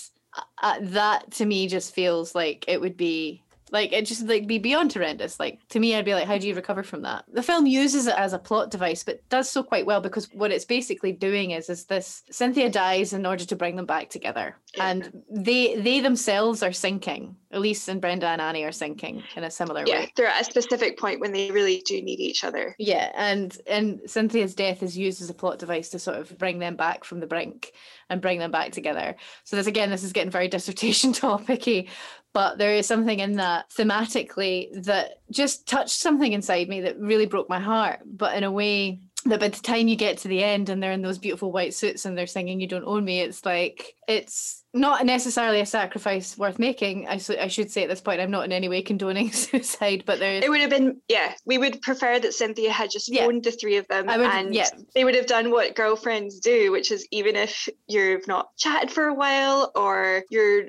uh, 0.63 0.79
that 0.81 1.31
to 1.33 1.47
me 1.47 1.69
just 1.69 1.95
feels 1.95 2.35
like 2.35 2.65
it 2.69 2.81
would 2.81 2.97
be 2.97 3.44
like 3.71 3.93
it 3.93 4.05
just 4.07 4.27
like 4.27 4.47
be 4.47 4.59
beyond 4.59 4.93
horrendous 4.93 5.41
like 5.41 5.59
to 5.69 5.79
me 5.81 5.95
i'd 5.95 6.05
be 6.05 6.15
like 6.15 6.27
how 6.27 6.37
do 6.39 6.47
you 6.47 6.55
recover 6.55 6.83
from 6.83 7.03
that 7.03 7.25
the 7.33 7.43
film 7.43 7.67
uses 7.67 8.07
it 8.07 8.15
as 8.17 8.33
a 8.33 8.39
plot 8.39 8.71
device 8.71 9.03
but 9.03 9.27
does 9.31 9.49
so 9.51 9.63
quite 9.63 9.87
well 9.87 10.01
because 10.01 10.29
what 10.35 10.51
it's 10.53 10.65
basically 10.67 11.13
doing 11.13 11.51
is 11.53 11.69
is 11.71 11.85
this 11.87 12.23
cynthia 12.31 12.69
dies 12.71 13.13
in 13.13 13.25
order 13.27 13.45
to 13.45 13.57
bring 13.57 13.77
them 13.77 13.87
back 13.87 14.11
together 14.11 14.57
Yeah. 14.77 14.91
and 14.91 15.23
they 15.31 15.77
they 15.77 16.01
themselves 16.01 16.63
are 16.63 16.73
sinking. 16.73 17.37
Elise 17.53 17.87
and 17.87 18.01
Brenda 18.01 18.27
and 18.27 18.41
Annie 18.41 18.65
are 18.65 18.73
sinking 18.73 19.23
in 19.37 19.45
a 19.45 19.51
similar 19.51 19.85
Yeah, 19.87 20.01
way. 20.01 20.13
they're 20.17 20.27
at 20.27 20.41
a 20.41 20.45
specific 20.45 20.99
point 20.99 21.21
when 21.21 21.31
they 21.33 21.53
really 21.53 21.85
do 21.87 22.03
need 22.03 22.19
each 22.19 22.43
other. 22.43 22.75
Yeah, 22.81 23.13
and 23.15 23.57
and 23.69 24.01
Cynthia's 24.07 24.57
death 24.57 24.83
is 24.83 24.99
used 24.99 25.23
as 25.23 25.31
a 25.31 25.35
plot 25.35 25.61
device 25.61 25.89
to 25.91 26.01
sort 26.01 26.17
of 26.19 26.37
bring 26.37 26.59
them 26.59 26.75
back 26.75 27.05
from 27.05 27.21
the 27.21 27.29
brink 27.29 27.73
and 28.11 28.21
bring 28.21 28.41
them 28.41 28.51
back 28.51 28.73
together. 28.73 29.15
So 29.45 29.55
this 29.55 29.69
again, 29.69 29.89
this 29.91 30.03
is 30.03 30.13
getting 30.13 30.33
very 30.33 30.49
dissertation 30.49 31.13
topicy, 31.23 31.89
but 32.35 32.59
there 32.59 32.75
is 32.75 32.87
something 32.87 33.21
in 33.21 33.35
that 33.35 33.71
thematically 33.71 34.69
that 34.85 35.21
just 35.31 35.67
touched 35.67 35.95
something 35.95 36.33
inside 36.33 36.69
me 36.69 36.83
that 36.83 36.99
really 36.99 37.27
broke 37.27 37.49
my 37.49 37.61
heart. 37.61 38.01
But 38.05 38.37
in 38.37 38.45
a 38.45 38.51
way 38.51 38.99
that 39.27 39.41
by 39.41 39.49
the 39.49 39.61
time 39.61 39.89
you 39.89 39.97
get 39.97 40.19
to 40.19 40.29
the 40.29 40.43
end 40.45 40.69
and 40.69 40.83
they're 40.83 40.93
in 40.93 41.03
those 41.03 41.19
beautiful 41.19 41.51
white 41.53 41.75
suits 41.75 42.05
and 42.05 42.17
they're 42.17 42.27
singing 42.27 42.61
"You 42.61 42.67
Don't 42.67 42.85
Own 42.85 43.05
Me," 43.05 43.21
it's 43.21 43.45
like 43.45 43.95
it's 44.07 44.63
not 44.77 45.07
necessarily 45.07 45.61
a 45.61 45.67
sacrifice 45.67 46.37
worth 46.37 46.59
making. 46.59 47.07
I 47.09 47.17
should 47.19 47.71
say 47.71 47.85
at 47.85 47.89
this 47.89 48.01
point, 48.01 48.21
I'm 48.21 48.33
not 48.33 48.45
in 48.45 48.51
any 48.51 48.69
way 48.69 48.83
condoning 48.83 49.31
suicide, 49.33 50.03
but 50.05 50.19
there 50.19 50.35
is 50.35 50.45
It 50.45 50.51
would 50.51 50.61
have 50.61 50.69
been, 50.71 51.01
yeah, 51.09 51.33
we 51.47 51.59
would 51.59 51.81
prefer 51.81 52.19
that 52.19 52.35
Cynthia 52.35 52.73
had 52.73 52.91
just 52.91 53.09
Yeah. 53.09 53.25
phoned 53.25 53.45
the 53.45 53.53
three 53.53 53.77
of 53.77 53.87
them 53.87 54.07
would- 54.07 54.21
and 54.21 54.53
yeah. 54.53 54.69
they 54.95 55.05
would 55.05 55.15
have 55.15 55.27
done 55.27 55.53
what 55.53 55.77
girlfriends 55.77 56.41
do, 56.41 56.73
which 56.73 56.91
is 56.91 57.07
even 57.13 57.37
if 57.37 57.69
you've 57.87 58.27
not 58.27 58.49
chatted 58.59 58.91
for 58.91 59.05
a 59.05 59.15
while 59.15 59.71
or 59.77 60.25
you're 60.29 60.65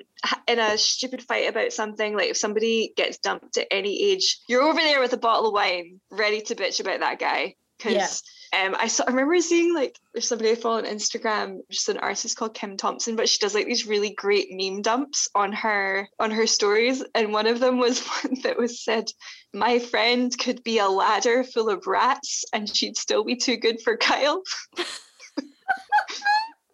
in 0.47 0.59
a 0.59 0.77
stupid 0.77 1.23
fight 1.23 1.49
about 1.49 1.73
something, 1.73 2.15
like 2.15 2.29
if 2.29 2.37
somebody 2.37 2.93
gets 2.95 3.17
dumped 3.17 3.57
at 3.57 3.67
any 3.71 4.11
age, 4.11 4.39
you're 4.47 4.61
over 4.63 4.79
there 4.79 4.99
with 5.01 5.13
a 5.13 5.17
bottle 5.17 5.47
of 5.47 5.53
wine 5.53 5.99
ready 6.11 6.41
to 6.41 6.53
bitch 6.55 6.79
about 6.79 6.99
that 6.99 7.17
guy. 7.19 7.55
Because 7.79 8.21
um, 8.53 8.75
I, 8.77 8.87
saw, 8.87 9.03
I 9.07 9.11
remember 9.11 9.39
seeing 9.39 9.73
like 9.73 9.97
there's 10.13 10.27
somebody 10.27 10.51
I 10.51 10.55
follow 10.55 10.77
on 10.77 10.85
Instagram, 10.85 11.59
just 11.69 11.89
an 11.89 11.97
artist 11.97 12.37
called 12.37 12.53
Kim 12.53 12.77
Thompson, 12.77 13.15
but 13.15 13.27
she 13.29 13.39
does 13.39 13.53
like 13.55 13.65
these 13.65 13.87
really 13.87 14.11
great 14.13 14.47
meme 14.51 14.81
dumps 14.81 15.27
on 15.35 15.51
her 15.53 16.07
on 16.19 16.31
her 16.31 16.47
stories, 16.47 17.03
and 17.13 17.33
one 17.33 17.47
of 17.47 17.59
them 17.59 17.77
was 17.79 18.01
one 18.23 18.39
that 18.43 18.57
was 18.57 18.83
said, 18.83 19.05
"My 19.53 19.79
friend 19.79 20.37
could 20.37 20.63
be 20.63 20.79
a 20.79 20.87
ladder 20.87 21.43
full 21.43 21.69
of 21.69 21.87
rats, 21.87 22.45
and 22.53 22.73
she'd 22.73 22.97
still 22.97 23.23
be 23.23 23.35
too 23.35 23.57
good 23.57 23.81
for 23.81 23.97
Kyle." 23.97 24.41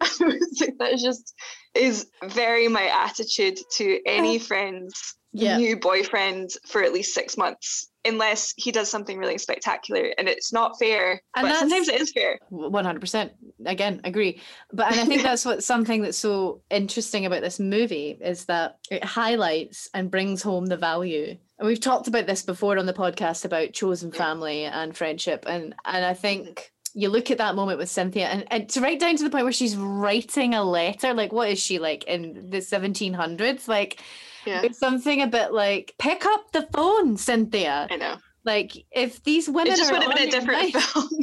Like, 0.20 0.78
that 0.78 0.92
is 0.92 1.02
just 1.02 1.34
is 1.74 2.06
very 2.24 2.68
my 2.68 2.86
attitude 2.88 3.58
to 3.76 4.00
any 4.04 4.38
friend's 4.38 5.14
Yeah. 5.32 5.56
new 5.56 5.76
boyfriend 5.78 6.50
for 6.66 6.82
at 6.82 6.92
least 6.92 7.14
six 7.14 7.36
months, 7.36 7.88
unless 8.04 8.52
he 8.56 8.72
does 8.72 8.90
something 8.90 9.18
really 9.18 9.38
spectacular, 9.38 10.12
and 10.18 10.28
it's 10.28 10.52
not 10.52 10.78
fair. 10.78 11.22
And 11.36 11.46
but 11.46 11.56
sometimes 11.56 11.88
it 11.88 12.00
is 12.00 12.12
fair. 12.12 12.38
One 12.48 12.84
hundred 12.84 13.00
percent. 13.00 13.32
Again, 13.64 14.00
agree. 14.04 14.40
But 14.72 14.92
and 14.92 15.00
I 15.00 15.04
think 15.04 15.22
that's 15.22 15.44
what 15.44 15.62
something 15.62 16.02
that's 16.02 16.18
so 16.18 16.62
interesting 16.70 17.26
about 17.26 17.42
this 17.42 17.60
movie 17.60 18.18
is 18.20 18.46
that 18.46 18.78
it 18.90 19.04
highlights 19.04 19.88
and 19.94 20.10
brings 20.10 20.42
home 20.42 20.66
the 20.66 20.76
value. 20.76 21.36
And 21.58 21.68
we've 21.68 21.78
talked 21.80 22.08
about 22.08 22.26
this 22.26 22.42
before 22.42 22.76
on 22.76 22.86
the 22.86 22.92
podcast 22.92 23.44
about 23.44 23.72
chosen 23.72 24.10
family 24.10 24.64
and 24.64 24.96
friendship. 24.96 25.44
And 25.46 25.74
and 25.84 26.04
I 26.04 26.14
think 26.14 26.72
you 26.94 27.08
look 27.08 27.30
at 27.30 27.38
that 27.38 27.54
moment 27.54 27.78
with 27.78 27.88
Cynthia 27.88 28.26
and, 28.26 28.44
and 28.50 28.68
to 28.68 28.80
right 28.80 29.00
down 29.00 29.16
to 29.16 29.24
the 29.24 29.30
point 29.30 29.44
where 29.44 29.52
she's 29.52 29.76
writing 29.76 30.54
a 30.54 30.62
letter, 30.64 31.14
like 31.14 31.32
what 31.32 31.48
is 31.48 31.58
she 31.58 31.78
like 31.78 32.04
in 32.04 32.50
the 32.50 32.60
seventeen 32.60 33.14
hundreds? 33.14 33.68
Like 33.68 34.02
Yeah, 34.46 34.62
it's 34.62 34.78
something 34.78 35.22
a 35.22 35.26
bit 35.26 35.52
like 35.52 35.94
pick 35.98 36.24
up 36.24 36.52
the 36.52 36.62
phone, 36.72 37.16
Cynthia. 37.16 37.86
I 37.90 37.96
know. 37.96 38.16
Like 38.44 38.72
if 38.90 39.22
these 39.22 39.48
women 39.48 39.72
It 39.72 39.76
just 39.76 39.92
would 39.92 40.02
have 40.02 40.14
been 40.16 40.28
a 40.28 40.30
different 40.30 40.74
mind- 40.74 40.84
film. 40.84 41.08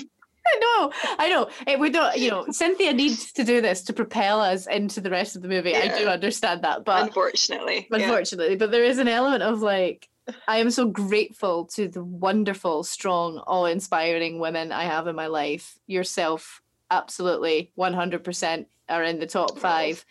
I 0.52 0.60
know, 0.60 0.92
I 1.20 1.30
know. 1.30 1.50
It 1.68 1.80
would 1.80 1.94
not, 1.94 2.18
you 2.20 2.32
know, 2.32 2.46
Cynthia 2.50 2.92
needs 2.92 3.32
to 3.34 3.44
do 3.44 3.62
this 3.62 3.84
to 3.84 3.94
propel 3.94 4.42
us 4.42 4.66
into 4.66 5.00
the 5.00 5.12
rest 5.12 5.36
of 5.36 5.44
the 5.44 5.48
movie. 5.48 5.76
I 5.76 5.96
do 5.96 6.08
understand 6.08 6.64
that, 6.64 6.86
but 6.86 7.04
Unfortunately, 7.04 7.88
yeah. 7.92 7.98
unfortunately, 7.98 8.56
but 8.56 8.72
there 8.72 8.84
is 8.84 8.98
an 8.98 9.08
element 9.08 9.44
of 9.44 9.62
like, 9.62 10.10
I 10.48 10.58
am 10.58 10.72
so 10.72 10.88
grateful 10.88 11.66
to 11.76 11.88
the 11.88 12.04
wonderful, 12.04 12.84
strong, 12.84 13.38
awe 13.46 13.66
inspiring 13.66 14.40
women 14.40 14.72
I 14.72 14.84
have 14.86 15.06
in 15.06 15.16
my 15.16 15.28
life. 15.28 15.78
Yourself, 15.86 16.64
absolutely, 16.90 17.72
100% 17.78 18.66
are 18.90 19.04
in 19.04 19.20
the 19.20 19.28
top 19.28 19.60
five. 19.60 20.04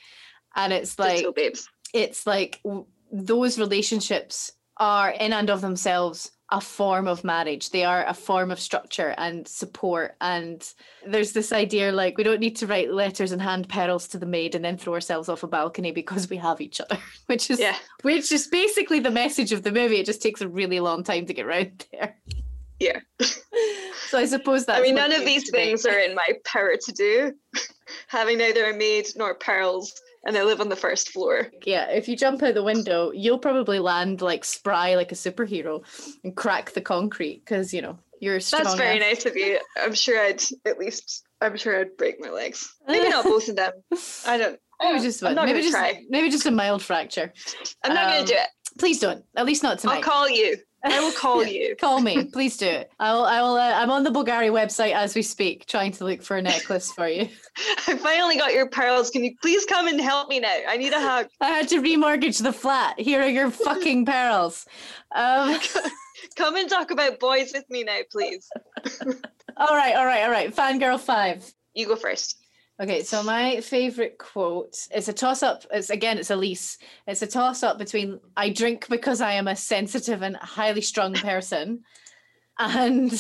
And 0.54 0.72
it's 0.72 0.98
like, 1.00 1.26
it's 1.92 2.26
like 2.28 2.60
those 3.12 3.58
relationships 3.58 4.52
are 4.76 5.10
in 5.10 5.32
and 5.32 5.50
of 5.50 5.60
themselves 5.60 6.30
a 6.50 6.60
form 6.62 7.06
of 7.06 7.24
marriage 7.24 7.70
they 7.70 7.84
are 7.84 8.06
a 8.06 8.14
form 8.14 8.50
of 8.50 8.58
structure 8.58 9.14
and 9.18 9.46
support 9.46 10.14
and 10.22 10.72
there's 11.06 11.32
this 11.32 11.52
idea 11.52 11.92
like 11.92 12.16
we 12.16 12.24
don't 12.24 12.40
need 12.40 12.56
to 12.56 12.66
write 12.66 12.90
letters 12.90 13.32
and 13.32 13.42
hand 13.42 13.68
pearls 13.68 14.08
to 14.08 14.16
the 14.18 14.24
maid 14.24 14.54
and 14.54 14.64
then 14.64 14.78
throw 14.78 14.94
ourselves 14.94 15.28
off 15.28 15.42
a 15.42 15.46
balcony 15.46 15.90
because 15.90 16.30
we 16.30 16.38
have 16.38 16.60
each 16.62 16.80
other 16.80 16.96
which 17.26 17.50
is 17.50 17.60
Yeah. 17.60 17.76
which 18.02 18.32
is 18.32 18.46
basically 18.46 18.98
the 19.00 19.10
message 19.10 19.52
of 19.52 19.62
the 19.62 19.72
movie 19.72 19.96
it 19.96 20.06
just 20.06 20.22
takes 20.22 20.40
a 20.40 20.48
really 20.48 20.80
long 20.80 21.04
time 21.04 21.26
to 21.26 21.34
get 21.34 21.46
round 21.46 21.84
there 21.92 22.16
Yeah. 22.80 23.00
so 24.08 24.16
i 24.18 24.24
suppose 24.24 24.64
that 24.66 24.78
I 24.78 24.82
mean, 24.82 24.94
none 24.94 25.12
of 25.12 25.26
these 25.26 25.50
things 25.50 25.84
are 25.84 25.98
in 25.98 26.14
my 26.14 26.28
power 26.44 26.76
to 26.82 26.92
do. 26.92 27.32
Having 28.08 28.38
neither 28.38 28.70
a 28.70 28.74
maid 28.76 29.06
nor 29.16 29.34
pearls, 29.34 29.92
and 30.26 30.36
I 30.36 30.42
live 30.44 30.60
on 30.60 30.68
the 30.68 30.76
first 30.76 31.10
floor. 31.10 31.48
yeah, 31.64 31.90
if 31.90 32.08
you 32.08 32.16
jump 32.16 32.42
out 32.42 32.54
the 32.54 32.62
window, 32.62 33.10
you'll 33.12 33.38
probably 33.38 33.78
land 33.78 34.20
like 34.22 34.44
spry 34.44 34.94
like 34.96 35.12
a 35.12 35.16
superhero 35.16 35.82
and 36.24 36.36
crack 36.36 36.72
the 36.72 36.80
concrete 36.80 37.42
because 37.44 37.72
you 37.72 37.82
know 37.82 37.98
you're 38.20 38.40
strong. 38.40 38.64
That's 38.64 38.74
very 38.74 38.98
nice 38.98 39.26
of 39.26 39.36
you. 39.36 39.58
I'm 39.80 39.94
sure 39.94 40.18
I'd 40.20 40.42
at 40.66 40.78
least. 40.78 41.24
I'm 41.40 41.56
sure 41.56 41.80
I'd 41.80 41.96
break 41.96 42.16
my 42.18 42.30
legs. 42.30 42.74
Maybe 42.86 43.08
not 43.08 43.24
both 43.32 43.48
of 43.48 43.56
them. 43.56 43.72
I 44.26 44.38
don't. 44.38 44.58
Maybe 44.82 45.00
just 45.00 45.22
one. 45.22 45.34
Maybe 45.34 45.60
just 45.62 45.72
try. 45.72 46.02
maybe 46.08 46.30
just 46.30 46.46
a 46.46 46.50
mild 46.50 46.82
fracture. 46.82 47.32
I'm 47.84 47.94
not 47.94 48.06
Um, 48.06 48.12
gonna 48.12 48.26
do 48.26 48.34
it. 48.34 48.48
Please 48.78 49.00
don't. 49.00 49.24
At 49.36 49.46
least 49.46 49.62
not 49.62 49.78
tonight. 49.80 49.96
I'll 49.96 50.02
call 50.02 50.28
you. 50.28 50.56
I 50.84 51.00
will 51.00 51.12
call 51.12 51.44
you. 51.44 51.74
Call 51.80 52.00
me. 52.00 52.24
Please 52.24 52.56
do 52.56 52.66
it. 52.66 52.90
I'll. 53.00 53.24
I'll. 53.24 53.56
Uh, 53.56 53.72
I'm 53.74 53.90
on 53.90 54.04
the 54.04 54.10
Bulgari 54.10 54.50
website 54.50 54.92
as 54.92 55.14
we 55.14 55.22
speak, 55.22 55.66
trying 55.66 55.92
to 55.92 56.04
look 56.04 56.22
for 56.22 56.36
a 56.36 56.42
necklace 56.42 56.92
for 56.92 57.08
you. 57.08 57.28
I 57.88 57.96
finally 57.96 58.36
got 58.36 58.52
your 58.54 58.68
pearls. 58.68 59.10
Can 59.10 59.24
you 59.24 59.34
please 59.42 59.64
come 59.64 59.88
and 59.88 60.00
help 60.00 60.28
me 60.28 60.38
now? 60.40 60.56
I 60.68 60.76
need 60.76 60.92
a 60.92 61.00
hug. 61.00 61.28
I 61.40 61.48
had 61.48 61.68
to 61.68 61.82
remortgage 61.82 62.42
the 62.42 62.52
flat. 62.52 62.98
Here 63.00 63.20
are 63.20 63.28
your 63.28 63.50
fucking 63.50 64.06
pearls. 64.06 64.66
Um, 65.14 65.58
Come 66.36 66.56
and 66.56 66.68
talk 66.68 66.90
about 66.90 67.18
boys 67.18 67.52
with 67.52 67.68
me 67.70 67.84
now, 67.84 68.00
please. 68.10 68.48
all 69.56 69.76
right. 69.76 69.94
All 69.96 70.06
right. 70.06 70.22
All 70.24 70.30
right. 70.30 70.54
Fangirl 70.54 71.00
five. 71.00 71.52
You 71.74 71.86
go 71.86 71.96
first. 71.96 72.37
Okay, 72.80 73.02
so 73.02 73.24
my 73.24 73.60
favorite 73.60 74.18
quote 74.18 74.86
is 74.94 75.08
a 75.08 75.12
toss 75.12 75.42
up. 75.42 75.64
It's 75.72 75.90
again, 75.90 76.16
it's 76.16 76.30
Elise. 76.30 76.78
It's 77.08 77.22
a 77.22 77.26
toss 77.26 77.64
up 77.64 77.76
between 77.76 78.20
I 78.36 78.50
drink 78.50 78.86
because 78.88 79.20
I 79.20 79.32
am 79.32 79.48
a 79.48 79.56
sensitive 79.56 80.22
and 80.22 80.36
highly 80.36 80.80
strung 80.82 81.14
person, 81.14 81.82
and 82.58 83.12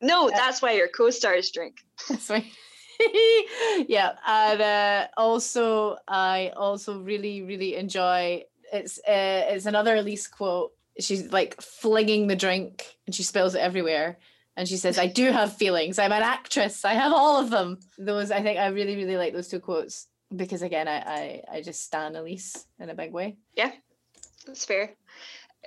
No, 0.00 0.30
that's 0.30 0.60
why 0.60 0.72
your 0.72 0.88
co-stars 0.88 1.50
drink. 1.52 1.76
sorry. 2.18 2.50
yeah, 3.88 4.12
and 4.26 4.60
uh, 4.60 5.06
also 5.16 5.96
I 6.08 6.52
also 6.56 7.00
really 7.00 7.42
really 7.42 7.76
enjoy. 7.76 8.42
It's 8.72 8.98
uh, 8.98 9.46
it's 9.54 9.66
another 9.66 9.94
Elise 9.94 10.26
quote. 10.26 10.72
She's 10.98 11.30
like 11.30 11.60
flinging 11.60 12.26
the 12.26 12.36
drink, 12.36 12.96
and 13.06 13.14
she 13.14 13.22
spills 13.22 13.54
it 13.54 13.60
everywhere. 13.60 14.18
And 14.56 14.68
she 14.68 14.76
says, 14.76 14.98
"I 14.98 15.06
do 15.06 15.30
have 15.32 15.56
feelings. 15.56 15.98
I'm 15.98 16.12
an 16.12 16.22
actress. 16.22 16.84
I 16.84 16.94
have 16.94 17.12
all 17.12 17.40
of 17.40 17.50
them." 17.50 17.78
Those 17.98 18.30
I 18.30 18.40
think 18.42 18.58
I 18.58 18.66
really 18.68 18.96
really 18.96 19.16
like 19.16 19.32
those 19.32 19.48
two 19.48 19.60
quotes 19.60 20.06
because 20.34 20.62
again, 20.62 20.88
I 20.88 20.98
I, 20.98 21.42
I 21.56 21.60
just 21.62 21.82
stan 21.82 22.16
Elise 22.16 22.66
in 22.78 22.90
a 22.90 22.94
big 22.94 23.12
way. 23.12 23.36
Yeah, 23.54 23.72
that's 24.46 24.64
fair. 24.64 24.94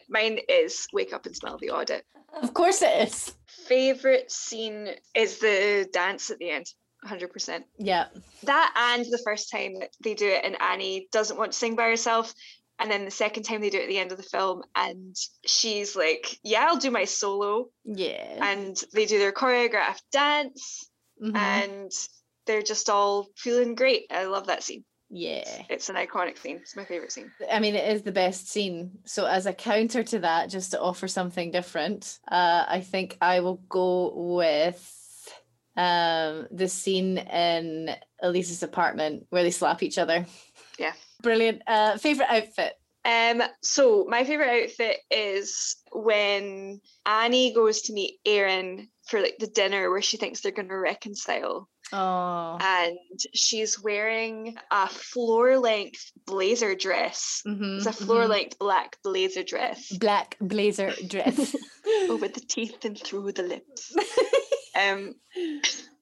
Mine 0.09 0.39
is 0.47 0.87
wake 0.93 1.13
up 1.13 1.25
and 1.25 1.35
smell 1.35 1.57
the 1.57 1.71
audit. 1.71 2.05
Of 2.41 2.53
course 2.53 2.81
it 2.81 3.07
is. 3.07 3.35
Favorite 3.67 4.31
scene 4.31 4.89
is 5.15 5.39
the 5.39 5.87
dance 5.91 6.29
at 6.29 6.37
the 6.37 6.51
end. 6.51 6.67
100%. 7.05 7.63
Yeah, 7.77 8.07
That 8.43 8.73
and 8.75 9.05
the 9.05 9.21
first 9.23 9.51
time 9.51 9.75
they 10.03 10.13
do 10.13 10.27
it 10.27 10.43
and 10.43 10.59
Annie 10.61 11.07
doesn't 11.11 11.37
want 11.37 11.51
to 11.51 11.57
sing 11.57 11.75
by 11.75 11.83
herself. 11.83 12.33
And 12.79 12.91
then 12.91 13.05
the 13.05 13.11
second 13.11 13.43
time 13.43 13.61
they 13.61 13.69
do 13.71 13.79
it 13.79 13.83
at 13.83 13.89
the 13.89 13.97
end 13.97 14.11
of 14.11 14.17
the 14.17 14.23
film 14.23 14.61
and 14.75 15.15
she's 15.45 15.95
like, 15.95 16.37
yeah, 16.43 16.65
I'll 16.69 16.77
do 16.77 16.91
my 16.91 17.05
solo. 17.05 17.69
yeah. 17.85 18.37
And 18.51 18.77
they 18.93 19.05
do 19.05 19.17
their 19.17 19.31
choreographed 19.33 20.03
dance 20.11 20.89
Mhm. 21.21 21.35
and 21.35 21.91
they're 22.45 22.61
just 22.61 22.89
all 22.89 23.27
feeling 23.35 23.73
great. 23.75 24.05
I 24.11 24.25
love 24.25 24.47
that 24.47 24.61
scene. 24.63 24.83
yeah. 25.09 25.63
It's 25.69 25.89
an 25.89 25.95
iconic 25.95 26.37
scene. 26.37 26.57
It's 26.57 26.75
my 26.75 26.85
favorite 26.85 27.11
scene. 27.11 27.31
I 27.51 27.59
mean, 27.59 27.75
it 27.75 27.91
is 27.91 28.03
the 28.03 28.11
best 28.11 28.47
scene. 28.49 28.99
So, 29.05 29.25
as 29.25 29.45
a 29.47 29.53
counter 29.53 30.03
to 30.03 30.19
that, 30.19 30.49
just 30.49 30.71
to 30.71 30.79
offer 30.81 31.07
something 31.07 31.49
different, 31.49 32.19
uh, 32.29 32.65
I 32.67 32.81
think 32.81 33.17
I 33.21 33.39
will 33.39 33.61
go 33.69 34.13
with 34.35 34.93
um, 35.75 36.47
the 36.51 36.67
scene 36.67 37.17
in 37.17 37.95
Elise's 38.21 38.63
apartment 38.63 39.27
where 39.29 39.43
they 39.43 39.51
slap 39.51 39.81
each 39.83 39.97
other. 39.97 40.25
Yeah. 40.79 40.93
Brilliant. 41.23 41.61
Uh, 41.67 41.97
favorite 41.97 42.29
outfit. 42.29 42.73
Um, 43.05 43.41
so 43.61 44.05
my 44.09 44.23
favorite 44.25 44.63
outfit 44.65 44.97
is 45.09 45.77
when 45.93 46.81
Annie 47.05 47.53
goes 47.53 47.83
to 47.83 47.93
meet 47.93 48.19
Aaron 48.25 48.89
for 49.07 49.21
like 49.21 49.37
the 49.39 49.47
dinner 49.47 49.89
where 49.89 50.01
she 50.01 50.17
thinks 50.17 50.41
they're 50.41 50.51
going 50.51 50.67
to 50.69 50.75
reconcile 50.77 51.69
Oh. 51.93 52.57
and 52.59 52.97
she's 53.33 53.81
wearing 53.81 54.57
a 54.71 54.89
floor 54.89 55.57
length 55.57 56.11
blazer 56.25 56.75
dress 56.75 57.41
mhm, 57.47 57.77
it's 57.77 57.85
a 57.85 57.93
floor 57.93 58.27
length 58.27 58.59
black 58.59 58.97
blazer 59.05 59.41
dress 59.43 59.87
black 59.97 60.35
blazer 60.41 60.91
dress. 61.07 61.55
over 62.09 62.27
the 62.27 62.41
teeth 62.41 62.83
and 62.83 62.99
through 62.99 63.31
the 63.31 63.43
lips 63.43 63.95
um 64.75 65.15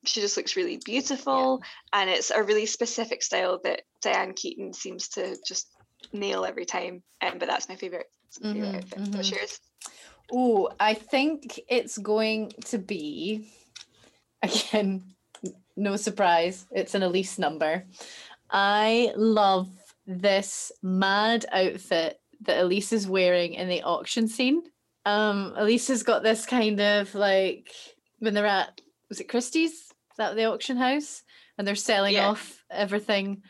she 0.08 0.22
just 0.22 0.38
looks 0.38 0.56
really 0.56 0.80
beautiful 0.84 1.62
and 1.94 2.10
it's 2.10 2.32
a 2.32 2.44
really 2.44 2.66
specific 2.66 3.22
style 3.24 3.60
that 3.64 3.82
diane 4.02 4.34
keaton 4.34 4.74
seems 4.74 5.10
to 5.10 5.38
just 5.48 5.68
nail 6.14 6.46
every 6.46 6.66
time 6.66 7.04
um, 7.22 7.38
but 7.40 7.48
that's 7.48 7.68
my 7.70 7.76
favorite, 7.76 8.08
that's 8.26 8.42
my 8.42 8.54
favorite 8.54 8.70
Mhm, 8.72 8.76
outfit 8.76 9.00
what's 9.12 9.30
mhm. 9.30 9.38
yours 9.38 9.60
Oh, 10.32 10.70
I 10.80 10.96
think 10.96 11.60
it's 11.70 11.98
going 12.00 12.52
to 12.66 12.80
be 12.80 13.48
again, 14.42 15.04
no 15.78 15.96
surprise, 15.96 16.66
it's 16.72 16.96
an 16.96 17.04
Elise 17.04 17.38
number. 17.38 17.86
I 18.50 19.14
love 19.16 19.70
this 20.08 20.72
mad 20.82 21.46
outfit 21.52 22.20
that 22.42 22.62
Elise 22.62 22.94
is 22.94 23.08
wearing 23.08 23.54
in 23.54 23.68
the 23.70 23.82
auction 23.84 24.28
scene. 24.28 24.64
Um, 25.06 25.54
Elise 25.56 25.88
has 25.90 26.04
got 26.04 26.24
this 26.24 26.46
kind 26.46 26.80
of 26.80 27.14
like 27.16 27.70
when 28.20 28.34
they're 28.34 28.46
at 28.46 28.82
was 29.10 29.20
it 29.20 29.30
Christie's? 29.30 29.92
Is 30.16 30.18
that 30.20 30.36
the 30.38 30.46
auction 30.46 30.78
house? 30.78 31.24
And 31.58 31.68
they're 31.68 31.76
selling 31.76 32.14
Yeah. 32.14 32.30
off 32.30 32.64
everything, 32.72 33.44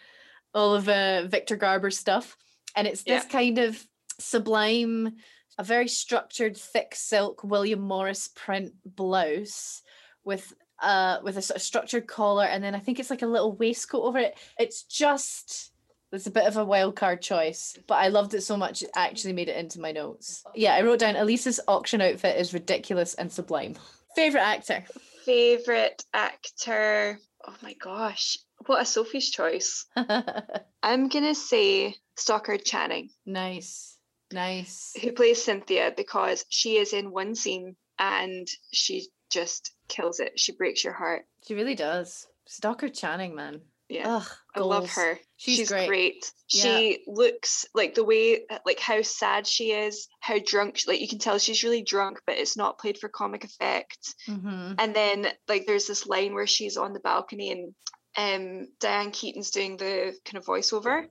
all 0.52 0.74
of 0.74 0.90
uh, 0.90 1.28
Victor 1.28 1.56
Garber 1.56 1.92
stuff. 1.92 2.36
And 2.76 2.88
it's 2.88 3.04
this 3.04 3.24
Yeah. 3.24 3.30
kind 3.30 3.60
of 3.60 3.86
sublime 4.20 5.16
a 5.60 5.64
very 5.64 5.88
structured 5.88 6.58
thick 6.58 6.96
silk 6.96 7.44
William 7.44 7.80
Morris 7.82 8.30
print 8.36 8.74
blouse 8.84 9.84
with 10.24 10.54
uh 10.82 11.20
with 11.24 11.38
a 11.38 11.42
sort 11.42 11.56
of 11.56 11.62
structured 11.62 12.08
collar 12.08 12.44
and 12.46 12.62
then 12.64 12.76
I 12.76 12.80
think 12.80 13.00
it's 13.00 13.10
like 13.10 13.22
a 13.22 13.28
little 13.28 13.54
waistcoat 13.56 14.04
over 14.04 14.18
it. 14.18 14.38
It's 14.58 14.84
just 14.84 15.72
it's 16.12 16.28
a 16.28 16.32
bit 16.32 16.46
of 16.46 16.58
a 16.58 16.66
wild 16.66 16.96
card 16.96 17.22
choice, 17.22 17.78
but 17.88 17.96
I 17.96 18.08
loved 18.08 18.34
it 18.34 18.42
so 18.42 18.58
much 18.58 18.82
it 18.82 18.90
actually 18.96 19.34
made 19.34 19.50
it 19.50 19.58
into 19.58 19.80
my 19.80 19.92
notes. 19.92 20.44
Yeah, 20.56 20.74
I 20.74 20.82
wrote 20.82 21.00
down 21.00 21.16
Elise's 21.16 21.60
auction 21.68 22.02
outfit 22.02 22.38
is 22.40 22.54
ridiculous 22.54 23.14
and 23.14 23.32
sublime. 23.32 23.76
Favorite 24.16 24.42
actor. 24.42 24.84
Favorite 25.26 26.04
actor 26.14 27.20
oh 27.48 27.56
my 27.62 27.74
gosh 27.74 28.38
what 28.66 28.82
a 28.82 28.86
sophie's 28.86 29.30
choice 29.30 29.86
i'm 30.84 31.10
gonna 31.10 31.36
say 31.36 31.96
stockard 32.16 32.64
channing 32.64 33.10
nice. 33.26 33.98
Nice. 34.32 34.96
who 35.02 35.12
plays 35.12 35.44
Cynthia 35.44 35.94
because 35.96 36.46
she 36.50 36.78
is 36.78 36.94
in 36.94 37.12
one 37.12 37.36
scene 37.36 37.76
and 38.00 38.48
she 38.72 39.08
just 39.30 39.72
kills 39.88 40.20
it. 40.20 40.40
She 40.40 40.52
breaks 40.52 40.84
your 40.84 40.94
heart. 40.94 41.26
She 41.48 41.56
really 41.56 41.76
does. 41.76 42.28
Stockard 42.48 42.94
Channing, 42.94 43.36
man. 43.36 43.62
Yeah. 43.88 44.18
Ugh, 44.18 44.28
I 44.56 44.60
love 44.62 44.90
her. 44.92 45.20
She's 45.38 45.70
great. 45.70 46.32
Yeah. 46.50 46.64
She 46.64 47.04
looks 47.08 47.66
like 47.76 47.94
the 47.94 48.04
way 48.04 48.42
like 48.66 48.80
how 48.80 49.02
sad 49.02 49.46
she 49.46 49.72
is, 49.72 50.08
how 50.22 50.38
drunk 50.44 50.80
like 50.88 51.02
you 51.02 51.08
can 51.08 51.20
tell 51.20 51.38
she's 51.38 51.64
really 51.64 51.84
drunk, 51.84 52.20
but 52.26 52.38
it's 52.38 52.58
not 52.58 52.80
played 52.80 52.98
for 52.98 53.10
comic 53.10 53.44
effect. 53.44 54.16
Mm-hmm. 54.28 54.74
And 54.80 54.96
then 54.96 55.28
like 55.48 55.66
there's 55.68 55.88
this 55.88 56.08
line 56.08 56.34
where 56.34 56.48
she's 56.48 56.78
on 56.78 56.94
the 56.94 57.00
balcony 57.00 57.52
and 57.52 57.74
um 58.18 58.68
Diane 58.80 59.12
Keaton's 59.12 59.52
doing 59.52 59.78
the 59.78 60.16
kind 60.26 60.38
of 60.38 60.46
voiceover. 60.46 61.06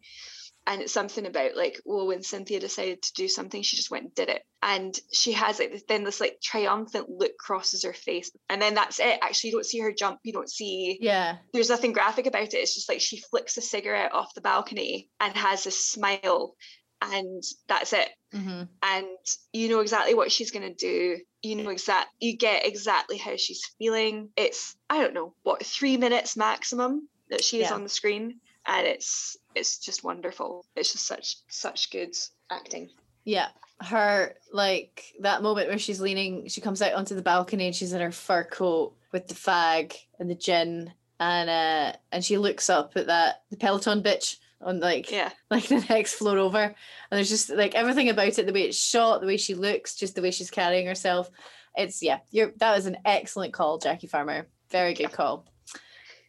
And 0.67 0.81
it's 0.81 0.93
something 0.93 1.27
about 1.27 1.57
like, 1.57 1.79
well, 1.85 2.07
when 2.07 2.23
Cynthia 2.23 2.59
decided 2.59 3.03
to 3.03 3.13
do 3.15 3.29
something, 3.29 3.61
she 3.63 3.77
just 3.77 3.91
went 3.91 4.05
and 4.05 4.15
did 4.15 4.29
it. 4.31 4.43
And 4.63 4.99
she 5.13 5.33
has 5.33 5.59
like 5.59 5.85
then 5.89 6.05
this 6.05 6.21
like 6.21 6.39
triumphant 6.43 7.09
look 7.11 7.37
crosses 7.39 7.85
her 7.85 7.93
face. 7.93 8.31
And 8.49 8.63
then 8.63 8.75
that's 8.75 8.99
it. 8.99 9.19
Actually, 9.21 9.51
you 9.51 9.57
don't 9.57 9.67
see 9.67 9.81
her 9.81 9.93
jump. 9.93 10.21
You 10.23 10.33
don't 10.33 10.51
see 10.51 10.99
Yeah. 11.03 11.37
there's 11.53 11.69
nothing 11.69 11.93
graphic 11.93 12.27
about 12.27 12.45
it. 12.45 12.55
It's 12.55 12.75
just 12.75 12.89
like 12.89 13.01
she 13.01 13.21
flicks 13.31 13.57
a 13.59 13.61
cigarette 13.61 14.15
off 14.15 14.33
the 14.35 14.41
balcony 14.41 15.11
and 15.21 15.37
has 15.37 15.67
a 15.67 15.71
smile. 15.71 16.55
And 17.03 17.43
that's 17.69 17.93
it 17.93 18.09
Mm-hmm. 18.35 18.63
and 18.83 19.07
you 19.53 19.69
know 19.69 19.79
exactly 19.79 20.15
what 20.15 20.33
she's 20.33 20.51
going 20.51 20.67
to 20.67 20.75
do 20.75 21.19
you 21.43 21.55
know 21.55 21.71
exact 21.71 22.09
you 22.19 22.37
get 22.37 22.67
exactly 22.67 23.17
how 23.17 23.37
she's 23.37 23.63
feeling 23.79 24.31
it's 24.37 24.75
i 24.91 25.01
don't 25.01 25.15
know 25.15 25.35
what 25.45 25.65
3 25.65 25.99
minutes 25.99 26.37
maximum 26.37 27.09
that 27.31 27.45
she 27.45 27.59
is 27.63 27.69
Yeah. 27.69 27.75
on 27.75 27.85
the 27.85 27.89
screen 27.89 28.41
and 28.67 28.87
it's 28.87 29.37
it's 29.55 29.79
just 29.79 30.05
wonderful 30.05 30.65
it's 30.77 30.93
just 30.93 31.07
such 31.07 31.37
such 31.49 31.91
good 31.91 32.15
acting 32.51 32.89
Yeah. 33.25 33.49
Her 33.81 34.35
like 34.53 35.15
that 35.21 35.43
moment 35.43 35.69
where 35.69 35.79
she's 35.79 36.01
leaning, 36.01 36.47
she 36.49 36.61
comes 36.61 36.81
out 36.81 36.93
onto 36.95 37.15
the 37.15 37.23
balcony 37.23 37.67
and 37.67 37.75
she's 37.75 37.93
in 37.93 38.01
her 38.01 38.13
fur 38.13 38.45
coat 38.45 38.95
with 39.13 39.27
the 39.27 39.35
fag 39.35 39.95
and 40.19 40.31
the 40.31 40.35
gin 40.35 40.93
and 41.19 41.51
uh 41.51 41.97
and 42.13 42.25
she 42.25 42.39
looks 42.39 42.69
up 42.71 42.93
at 42.97 43.07
that 43.09 43.43
the 43.51 43.57
Peloton 43.57 44.03
bitch 44.03 44.37
on 44.61 44.81
like 44.81 45.11
yeah 45.11 45.31
like 45.51 45.67
the 45.67 45.85
next 45.89 46.15
floor 46.15 46.39
over. 46.39 46.63
And 46.63 46.75
there's 47.11 47.29
just 47.29 47.51
like 47.51 47.75
everything 47.75 48.09
about 48.11 48.39
it, 48.39 48.47
the 48.47 48.53
way 48.53 48.63
it's 48.63 48.81
shot, 48.81 49.21
the 49.21 49.27
way 49.27 49.37
she 49.37 49.55
looks, 49.55 49.97
just 49.97 50.15
the 50.15 50.23
way 50.23 50.31
she's 50.31 50.51
carrying 50.51 50.87
herself. 50.87 51.31
It's 51.77 52.03
yeah, 52.03 52.21
you're 52.31 52.53
that 52.59 52.77
was 52.77 52.87
an 52.87 52.99
excellent 53.05 53.53
call, 53.53 53.79
Jackie 53.79 54.07
Farmer. 54.07 54.47
Very 54.71 54.95
good 54.95 55.13
call. 55.13 55.47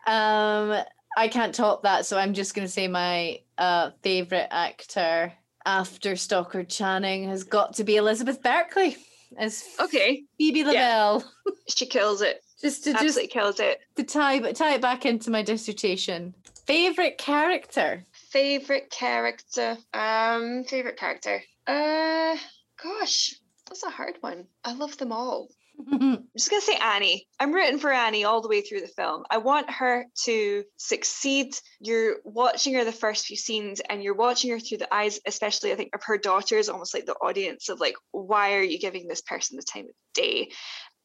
Um 0.07 0.83
I 1.15 1.27
can't 1.27 1.53
top 1.55 1.83
that, 1.83 2.05
so 2.05 2.17
I'm 2.17 2.33
just 2.33 2.53
gonna 2.55 2.67
say 2.67 2.87
my 2.87 3.39
uh 3.57 3.91
favorite 4.03 4.47
actor 4.51 5.31
after 5.65 6.15
Stockard 6.15 6.69
Channing 6.69 7.27
has 7.29 7.43
got 7.43 7.73
to 7.75 7.83
be 7.83 7.95
Elizabeth 7.95 8.41
Berkley 8.43 8.97
as 9.37 9.63
okay 9.79 10.23
Phoebe 10.37 10.63
Lavelle. 10.63 11.23
Yeah. 11.45 11.51
she 11.67 11.85
kills 11.85 12.21
it 12.21 12.41
Just 12.61 12.83
to 12.85 12.91
just 12.93 13.03
absolutely 13.03 13.27
kills 13.27 13.59
it 13.59 13.79
to 13.95 14.03
tie 14.03 14.39
but 14.39 14.55
tie 14.55 14.75
it 14.75 14.81
back 14.81 15.05
into 15.05 15.29
my 15.31 15.41
dissertation. 15.41 16.33
Favorite 16.67 17.17
character. 17.17 18.05
favorite 18.31 18.89
character 18.89 19.77
um 19.93 20.63
favorite 20.65 20.97
character 20.97 21.41
uh 21.67 22.35
gosh 22.81 23.33
that's 23.67 23.83
a 23.83 23.89
hard 23.89 24.15
one 24.21 24.45
i 24.63 24.73
love 24.73 24.97
them 24.97 25.11
all 25.11 25.47
I'm 25.91 26.27
just 26.37 26.49
gonna 26.49 26.61
say 26.61 26.77
Annie. 26.77 27.27
I'm 27.39 27.53
rooting 27.53 27.79
for 27.79 27.91
Annie 27.91 28.23
all 28.23 28.41
the 28.41 28.47
way 28.47 28.61
through 28.61 28.81
the 28.81 28.87
film. 28.87 29.23
I 29.29 29.37
want 29.37 29.69
her 29.69 30.05
to 30.25 30.63
succeed. 30.77 31.55
You're 31.79 32.17
watching 32.23 32.75
her 32.75 32.83
the 32.83 32.91
first 32.91 33.25
few 33.25 33.37
scenes, 33.37 33.81
and 33.81 34.03
you're 34.03 34.15
watching 34.15 34.51
her 34.51 34.59
through 34.59 34.79
the 34.79 34.93
eyes, 34.93 35.19
especially 35.25 35.71
I 35.71 35.75
think 35.75 35.95
of 35.95 36.03
her 36.03 36.17
daughters, 36.17 36.69
almost 36.69 36.93
like 36.93 37.05
the 37.05 37.13
audience 37.13 37.69
of 37.69 37.79
like, 37.79 37.95
why 38.11 38.55
are 38.55 38.63
you 38.63 38.79
giving 38.79 39.07
this 39.07 39.21
person 39.21 39.57
the 39.57 39.63
time 39.63 39.85
of 39.85 39.95
day? 40.13 40.49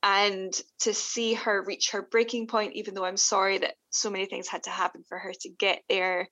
And 0.03 0.53
to 0.81 0.95
see 0.95 1.35
her 1.35 1.63
reach 1.63 1.91
her 1.91 2.03
breaking 2.03 2.47
point, 2.47 2.75
even 2.75 2.95
though 2.95 3.05
I'm 3.05 3.19
sorry 3.19 3.59
that 3.59 3.75
so 3.91 4.09
many 4.11 4.27
things 4.27 4.49
had 4.49 4.63
to 4.65 4.71
happen 4.71 5.03
for 5.09 5.19
her 5.19 5.33
to 5.41 5.49
get 5.59 5.83
there. 5.89 6.29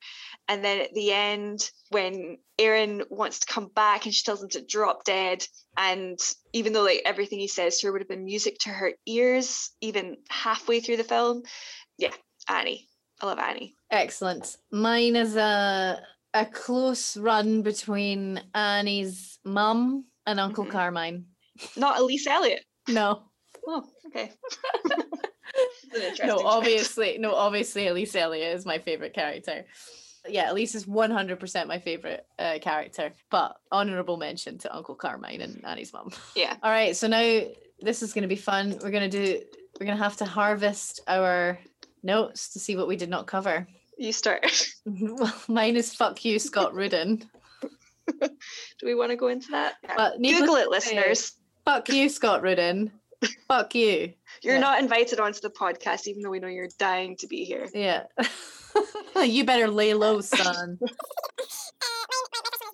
And 0.49 0.65
then 0.65 0.81
at 0.81 0.95
the 0.95 1.13
end, 1.13 1.71
when 1.91 2.39
Aaron 2.59 3.03
wants 3.11 3.41
to 3.41 3.53
come 3.53 3.69
back 3.75 4.05
and 4.05 4.15
she 4.15 4.25
tells 4.25 4.43
him 4.43 4.49
to 4.51 4.65
drop 4.65 5.05
dead, 5.05 5.45
and 5.77 6.19
even 6.53 6.73
though 6.73 6.83
like 6.85 7.03
everything 7.05 7.39
he 7.39 7.49
says 7.49 7.79
to 7.79 7.87
her 7.87 7.93
would 7.93 8.01
have 8.01 8.09
been 8.09 8.25
music 8.25 8.57
to 8.61 8.71
her 8.71 8.93
ears 9.07 9.71
even 9.81 10.17
halfway 10.31 10.81
through 10.81 10.97
the 10.97 11.05
film 11.05 11.43
yeah 11.99 12.11
annie 12.49 12.89
i 13.21 13.27
love 13.27 13.39
annie 13.39 13.75
Excellent. 13.91 14.57
Mine 14.73 15.15
is 15.17 15.37
a 15.37 16.01
a 16.35 16.45
close 16.47 17.17
run 17.17 17.63
between 17.63 18.41
Annie's 18.55 19.39
mum 19.45 20.05
and 20.27 20.39
Uncle 20.41 20.65
Mhm. 20.67 20.71
Carmine. 20.71 21.27
not 21.77 21.99
elise 21.99 22.27
elliott 22.27 22.65
No, 22.89 23.23
oh 23.67 23.85
okay 24.07 24.33
That's 24.51 24.91
an 24.91 25.01
interesting 25.01 25.08
no, 26.25 26.41
obviously, 26.45 27.19
no, 27.19 27.35
obviously, 27.35 27.89
Elise 27.89 28.15
Elliott 28.15 28.57
is 28.57 28.67
my 28.67 28.79
favorite 28.79 29.15
character. 29.15 29.65
Yeah, 30.29 30.53
Elise 30.53 30.75
is 30.75 30.87
one 30.87 31.11
hundred 31.11 31.41
percent 31.41 31.69
my 31.69 31.79
favorite 31.79 32.27
uh, 32.39 32.59
character, 32.61 33.13
but 33.31 33.57
honorable 33.73 34.17
mention 34.17 34.59
to 34.59 34.75
Uncle 34.75 34.95
Carmine 34.95 35.41
and 35.41 35.65
Annie's 35.65 35.93
mom. 35.93 36.11
yeah 36.35 36.57
All 36.63 36.71
right, 36.71 36.97
so 36.97 37.07
now 37.07 37.43
this 37.81 38.03
is 38.03 38.13
going 38.13 38.23
to 38.23 38.29
be 38.29 38.37
fun. 38.37 38.79
We're 38.83 38.91
going 38.91 39.09
to 39.11 39.25
do. 39.25 39.41
We're 39.79 39.87
going 39.87 39.99
to 39.99 40.05
have 40.05 40.17
to 40.17 40.25
harvest 40.25 41.01
our 41.07 41.59
notes 42.03 42.53
to 42.53 42.59
see 42.59 42.77
what 42.77 42.89
we 42.89 42.97
did 42.97 43.09
not 43.09 43.27
cover. 43.27 43.67
you 43.97 44.13
start 44.13 44.47
well, 44.87 45.33
mine 45.49 45.77
is 45.77 45.95
fuck 45.95 46.25
you, 46.25 46.39
Scott 46.39 46.75
Rudin. 46.75 47.25
do 48.21 48.87
we 48.87 48.95
want 48.95 49.11
to 49.11 49.17
go 49.17 49.29
into 49.29 49.49
that 49.51 49.75
Yeah. 49.85 49.95
But 49.97 50.23
google 50.23 50.57
it 50.57 50.69
listeners 50.69 51.35
Fuck 51.69 51.91
you, 51.91 52.09
Scott 52.09 52.43
Rudin. 52.43 52.91
Fuck 53.49 53.75
you. 53.75 54.13
you're 54.43 54.55
yeah. 54.55 54.61
not 54.61 54.81
invited 54.81 55.19
onto 55.21 55.41
the 55.41 55.51
podcast 55.51 56.07
even 56.07 56.23
though 56.23 56.31
we 56.31 56.39
know 56.39 56.47
you're 56.49 56.69
dying 56.79 57.17
to 57.17 57.27
be 57.27 57.45
here 57.45 57.67
Yeah. 57.75 58.05
you 59.23 59.45
better 59.45 59.69
lay 59.69 59.95
low, 59.95 60.21
son. 60.21 60.79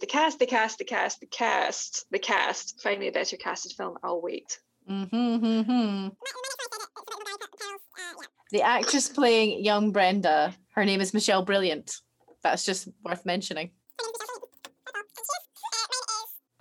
the 0.01 0.07
cast 0.07 0.39
the 0.39 0.47
cast 0.47 0.79
the 0.79 0.85
cast 0.85 1.21
the 1.21 1.27
cast 1.27 2.05
the 2.11 2.19
cast 2.19 2.81
find 2.83 3.01
me 3.01 3.09
a 3.09 3.13
better 3.13 3.37
casted 3.37 3.73
film 3.73 3.97
i'll 4.03 4.21
wait 4.21 4.59
Mm-hmm. 4.91 6.09
The 8.53 8.63
actress 8.63 9.09
playing 9.09 9.65
young 9.65 9.91
Brenda, 9.91 10.55
her 10.75 10.85
name 10.85 11.01
is 11.01 11.13
Michelle 11.15 11.43
Brilliant. 11.43 11.97
That's 12.43 12.65
just 12.65 12.89
worth 13.03 13.25
mentioning. 13.27 13.71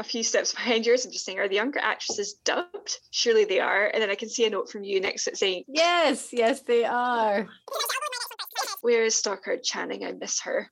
A 0.03 0.07
few 0.09 0.23
steps 0.23 0.53
behind 0.53 0.85
yours. 0.85 1.05
I'm 1.05 1.11
just 1.11 1.25
saying, 1.25 1.39
are 1.39 1.47
the 1.47 1.55
younger 1.55 1.79
actresses 1.79 2.33
dubbed? 2.43 2.97
Surely 3.11 3.45
they 3.45 3.59
are. 3.59 3.87
And 3.87 4.01
then 4.01 4.09
I 4.09 4.15
can 4.15 4.29
see 4.29 4.45
a 4.45 4.49
note 4.49 4.69
from 4.69 4.83
you 4.83 4.99
next 4.99 5.23
to 5.23 5.31
it 5.31 5.37
saying, 5.37 5.63
Yes, 5.67 6.29
yes, 6.33 6.61
they 6.61 6.83
are. 6.83 7.47
Where 8.81 9.05
is 9.05 9.15
Stockard 9.15 9.63
Channing? 9.63 10.05
I 10.05 10.11
miss 10.11 10.41
her. 10.41 10.69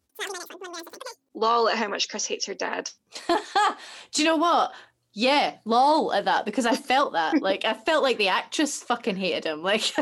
Lol 1.33 1.69
at 1.69 1.77
how 1.77 1.87
much 1.87 2.09
Chris 2.09 2.27
hates 2.27 2.45
her 2.45 2.53
dad. 2.53 2.89
Do 3.27 4.21
you 4.21 4.25
know 4.25 4.37
what? 4.37 4.73
Yeah, 5.13 5.55
lol 5.65 6.13
at 6.13 6.25
that 6.25 6.45
because 6.45 6.65
I 6.65 6.75
felt 6.75 7.13
that. 7.13 7.33
Like 7.41 7.65
I 7.65 7.73
felt 7.73 8.03
like 8.03 8.17
the 8.17 8.27
actress 8.27 8.83
fucking 8.83 9.15
hated 9.15 9.45
him. 9.45 9.63
Like 9.63 9.81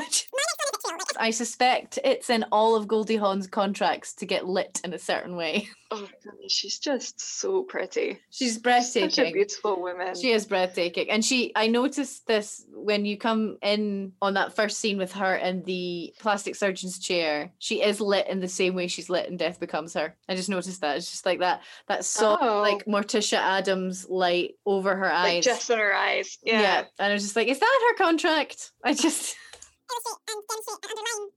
I 1.19 1.31
suspect 1.31 1.99
it's 2.03 2.29
in 2.29 2.45
all 2.51 2.75
of 2.75 2.87
Goldie 2.87 3.17
Hawn's 3.17 3.47
contracts 3.47 4.13
to 4.15 4.25
get 4.25 4.47
lit 4.47 4.79
in 4.83 4.93
a 4.93 4.99
certain 4.99 5.35
way. 5.35 5.67
Oh, 5.91 6.07
she's 6.47 6.77
just 6.77 7.19
so 7.19 7.63
pretty. 7.63 8.19
She's 8.29 8.59
breathtaking. 8.59 9.09
Such 9.09 9.27
a 9.29 9.31
beautiful 9.31 9.81
woman. 9.81 10.13
She 10.13 10.29
is 10.29 10.45
breathtaking. 10.45 11.09
And 11.09 11.25
she 11.25 11.51
I 11.55 11.65
noticed 11.65 12.27
this 12.27 12.63
when 12.71 13.05
you 13.05 13.17
come 13.17 13.57
in 13.63 14.13
on 14.21 14.35
that 14.35 14.55
first 14.55 14.77
scene 14.77 14.99
with 14.99 15.11
her 15.13 15.33
in 15.37 15.63
the 15.63 16.13
plastic 16.19 16.55
surgeon's 16.55 16.99
chair. 16.99 17.51
She 17.57 17.81
is 17.81 17.99
lit 17.99 18.27
in 18.27 18.39
the 18.39 18.47
same 18.47 18.75
way 18.75 18.85
she's 18.85 19.09
lit 19.09 19.29
in 19.29 19.37
Death 19.37 19.59
Becomes 19.59 19.95
Her. 19.95 20.15
I 20.29 20.35
just 20.35 20.47
noticed 20.47 20.79
that. 20.81 20.97
It's 20.97 21.09
just 21.09 21.25
like 21.25 21.39
that 21.39 21.63
that 21.87 22.05
soft 22.05 22.43
Oh. 22.43 22.61
like 22.61 22.85
Morticia 22.85 23.39
Addams 23.39 24.07
light 24.07 24.57
over 24.67 24.95
her 24.95 25.11
eyes. 25.11 25.33
like 25.37 25.43
just 25.43 25.71
in 25.71 25.79
her 25.79 25.91
eyes. 25.95 26.37
Yeah. 26.43 26.61
Yeah. 26.61 26.83
And 26.99 27.09
I 27.11 27.13
was 27.15 27.23
just 27.23 27.35
like, 27.35 27.47
is 27.47 27.57
that 27.59 27.79
her 27.89 28.03
contract? 28.05 28.73
I 28.83 28.93
just 28.93 29.35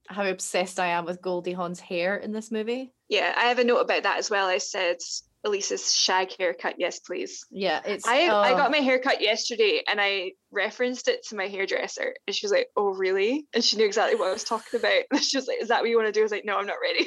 how 0.09 0.27
obsessed 0.27 0.79
I 0.79 0.89
am 0.89 1.05
with 1.05 1.23
Goldie 1.23 1.53
Hawn's 1.53 1.81
hair 1.81 2.17
in 2.17 2.33
this 2.33 2.51
movie. 2.51 2.93
Yeah, 3.09 3.35
I 3.37 3.45
have 3.45 3.59
a 3.59 3.65
note 3.65 3.81
about 3.81 4.03
that 4.05 4.19
as 4.19 4.31
well. 4.31 4.47
I 4.47 4.59
said 4.59 4.99
Elise's 5.45 5.95
shag 5.95 6.37
haircut, 6.39 6.77
yes, 6.79 7.01
please. 7.01 7.45
Yeah, 7.51 7.81
it's 7.85 8.07
I 8.07 8.27
I 8.27 8.53
oh. 8.53 8.57
got 8.57 8.71
my 8.71 8.79
haircut 8.79 9.21
yesterday 9.21 9.83
and 9.89 10.01
I 10.01 10.33
referenced 10.51 11.09
it 11.09 11.27
to 11.29 11.37
my 11.37 11.49
hairdresser 11.49 12.15
and 12.27 12.37
she 12.37 12.47
was 12.47 12.53
like, 12.53 12.69
Oh 12.77 12.95
really? 12.95 13.47
And 13.53 13.65
she 13.65 13.77
knew 13.77 13.87
exactly 13.87 14.19
what 14.19 14.29
I 14.29 14.33
was 14.33 14.45
talking 14.45 14.79
about. 14.79 15.03
And 15.11 15.21
she 15.23 15.37
was 15.37 15.49
like, 15.49 15.61
Is 15.61 15.69
that 15.69 15.81
what 15.81 15.91
you 15.91 15.97
want 15.97 16.09
to 16.09 16.13
do? 16.13 16.21
I 16.21 16.23
was 16.23 16.33
like, 16.33 16.45
No, 16.45 16.59
I'm 16.59 16.67
not 16.67 16.77
ready. 16.81 17.07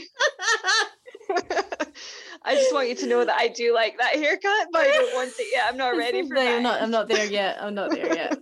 I 2.48 2.54
just 2.54 2.74
want 2.74 2.90
you 2.90 2.96
to 2.96 3.08
know 3.08 3.26
that 3.26 3.38
I 3.38 3.48
do 3.48 3.74
like 3.74 3.98
that 3.98 4.14
haircut, 4.16 4.68
but 4.72 4.82
I 4.82 4.92
don't 4.92 5.16
want 5.16 5.32
it 5.40 5.48
yet. 5.52 5.66
I'm 5.68 5.78
not 5.78 5.98
ready 5.98 6.22
for 6.28 6.36
No, 6.36 6.44
that. 6.44 6.58
I'm 6.58 6.64
not 6.64 6.82
I'm 6.82 6.92
not 6.92 7.08
there 7.08 7.26
yet. 7.26 7.58
I'm 7.62 7.74
not 7.74 7.92
there 7.92 8.14
yet. 8.16 8.38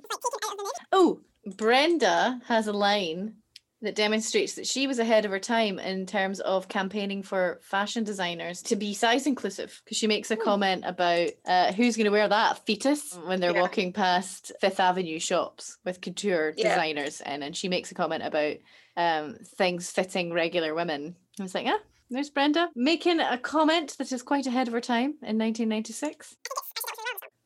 Oh, 0.92 1.22
Brenda 1.46 2.40
has 2.48 2.68
a 2.68 2.74
line 2.74 3.36
that 3.82 3.96
demonstrates 3.96 4.54
that 4.54 4.66
she 4.66 4.88
was 4.88 4.98
ahead 4.98 5.26
of 5.26 5.32
her 5.32 5.40
time 5.40 5.78
in 5.78 6.06
terms 6.06 6.40
of 6.40 6.70
campaigning 6.70 7.22
for 7.22 7.60
fashion 7.62 8.06
designers 8.06 8.62
to 8.62 8.78
be 8.78 8.94
size 8.94 9.28
inclusive 9.28 9.82
because 9.84 9.98
she 9.98 10.08
makes 10.08 10.32
a 10.32 10.38
comment 10.38 10.84
about 10.88 11.30
uh, 11.46 11.74
who's 11.74 11.98
going 11.98 12.06
to 12.06 12.12
wear 12.12 12.30
that 12.30 12.66
fetus 12.66 13.14
when 13.26 13.42
they're 13.42 13.54
Yeah. 13.54 13.60
walking 13.62 13.92
past 13.92 14.54
Fifth 14.62 14.80
Avenue 14.80 15.20
shops 15.20 15.78
with 15.84 16.00
couture 16.00 16.54
Yeah. 16.56 16.70
designers 16.70 17.20
in, 17.26 17.44
and 17.44 17.58
she 17.58 17.68
makes 17.68 17.92
a 17.92 17.96
comment 17.96 18.24
about 18.24 18.56
um, 18.96 19.36
things 19.58 19.92
fitting 19.92 20.32
regular 20.32 20.74
women. 20.74 21.16
I 21.40 21.44
was 21.44 21.54
like, 21.56 21.66
ah, 21.68 21.80
there's 22.10 22.30
Brenda 22.30 22.70
making 22.76 23.20
a 23.20 23.38
comment 23.38 23.98
that 23.98 24.12
is 24.14 24.22
quite 24.24 24.48
ahead 24.48 24.68
of 24.70 24.74
her 24.74 24.82
time 24.82 25.16
in 25.24 25.38
1996, 25.38 26.38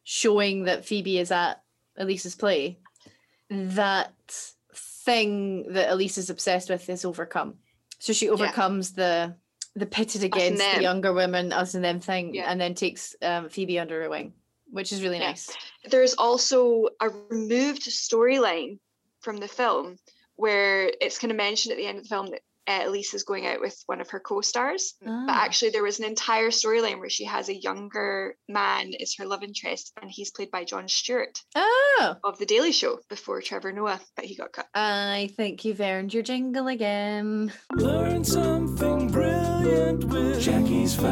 showing 0.03 0.65
that 0.65 0.85
Phoebe 0.85 1.17
is 1.17 1.31
at 1.31 1.63
Elise's 1.97 2.35
play. 2.35 2.77
That 3.49 4.13
thing 4.73 5.73
that 5.73 5.89
Elise 5.91 6.17
is 6.17 6.29
obsessed 6.29 6.69
with 6.69 6.89
is 6.89 7.05
overcome. 7.05 7.55
So 7.99 8.13
she 8.13 8.29
overcomes 8.29 8.93
the 8.93 9.35
the 9.75 9.85
pitted 9.85 10.23
against 10.23 10.63
the 10.75 10.81
younger 10.81 11.13
women, 11.13 11.53
us 11.53 11.75
and 11.75 11.83
them 11.83 11.99
thing, 11.99 12.33
Yeah. 12.33 12.49
and 12.49 12.59
then 12.59 12.73
takes 12.73 13.15
um, 13.21 13.47
Phoebe 13.47 13.77
under 13.77 14.01
her 14.01 14.09
wing, 14.09 14.33
which 14.71 14.91
is 14.91 15.03
really 15.03 15.19
Yeah. 15.19 15.29
nice. 15.29 15.55
There's 15.85 16.15
also 16.15 16.87
a 16.99 17.09
removed 17.09 17.83
storyline 17.83 18.79
from 19.21 19.37
the 19.37 19.47
film 19.47 19.97
where 20.35 20.91
it's 20.99 21.19
kind 21.19 21.29
of 21.29 21.37
mentioned 21.37 21.73
at 21.73 21.77
the 21.77 21.85
end 21.85 21.99
of 21.99 22.05
the 22.05 22.09
film 22.09 22.27
that 22.31 22.41
uh, 22.67 22.81
Elise 22.85 23.13
is 23.13 23.23
going 23.23 23.45
out 23.47 23.61
with 23.61 23.75
one 23.85 24.01
of 24.01 24.09
her 24.09 24.19
co-stars. 24.19 24.93
But 25.01 25.09
Ah. 25.11 25.43
actually, 25.45 25.71
there 25.71 25.83
was 25.83 25.99
an 25.99 26.05
entire 26.05 26.49
storyline 26.49 26.99
where 26.99 27.09
she 27.09 27.25
has 27.25 27.47
a 27.49 27.55
younger 27.55 28.35
man 28.49 28.91
as 29.01 29.15
her 29.17 29.25
love 29.25 29.43
interest, 29.43 29.93
and 30.01 30.09
he's 30.11 30.31
played 30.31 30.51
by 30.51 30.63
Jon 30.65 30.87
Stewart 30.87 31.39
Oh, 31.55 32.15
of 32.23 32.37
The 32.39 32.45
Daily 32.45 32.71
Show 32.71 32.99
before 33.09 33.41
Trevor 33.41 33.71
Noah, 33.71 33.99
but 34.15 34.25
he 34.25 34.35
got 34.35 34.51
cut. 34.53 34.67
I 34.73 35.29
think 35.37 35.63
you've 35.65 35.81
earned 35.81 36.13
your 36.13 36.23
jingle 36.23 36.67
again. 36.67 37.51
Learn 37.73 38.23
something 38.23 39.09
brilliant 39.11 40.03
with 40.05 40.41
Jackie's 40.41 40.95
Facts. 40.95 41.07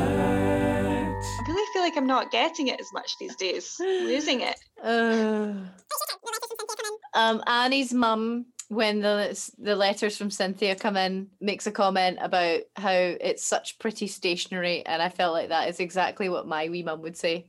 I 1.27 1.43
really 1.47 1.73
feel 1.73 1.81
like 1.81 1.97
I'm 1.97 2.07
not 2.07 2.31
getting 2.31 2.67
it 2.67 2.79
as 2.79 2.87
much 2.93 3.15
these 3.19 3.35
days. 3.37 3.75
I'm 3.79 4.05
losing 4.05 4.41
it. 4.41 4.55
Uh, 4.83 5.53
um, 7.13 7.41
Annie's 7.47 7.93
mum, 7.93 8.45
when 8.69 9.01
the 9.01 9.51
the 9.57 9.75
letters 9.75 10.17
from 10.17 10.31
Cynthia 10.31 10.75
come 10.75 10.97
in, 10.97 11.27
makes 11.39 11.67
a 11.67 11.71
comment 11.71 12.17
about 12.21 12.61
how 12.75 12.91
it's 12.91 13.45
such 13.45 13.79
pretty 13.79 14.07
stationery, 14.07 14.85
and 14.85 15.01
I 15.01 15.09
felt 15.09 15.33
like 15.33 15.49
that 15.49 15.69
is 15.69 15.79
exactly 15.79 16.29
what 16.29 16.47
my 16.47 16.69
wee 16.69 16.83
mum 16.83 17.01
would 17.01 17.17
say. 17.17 17.47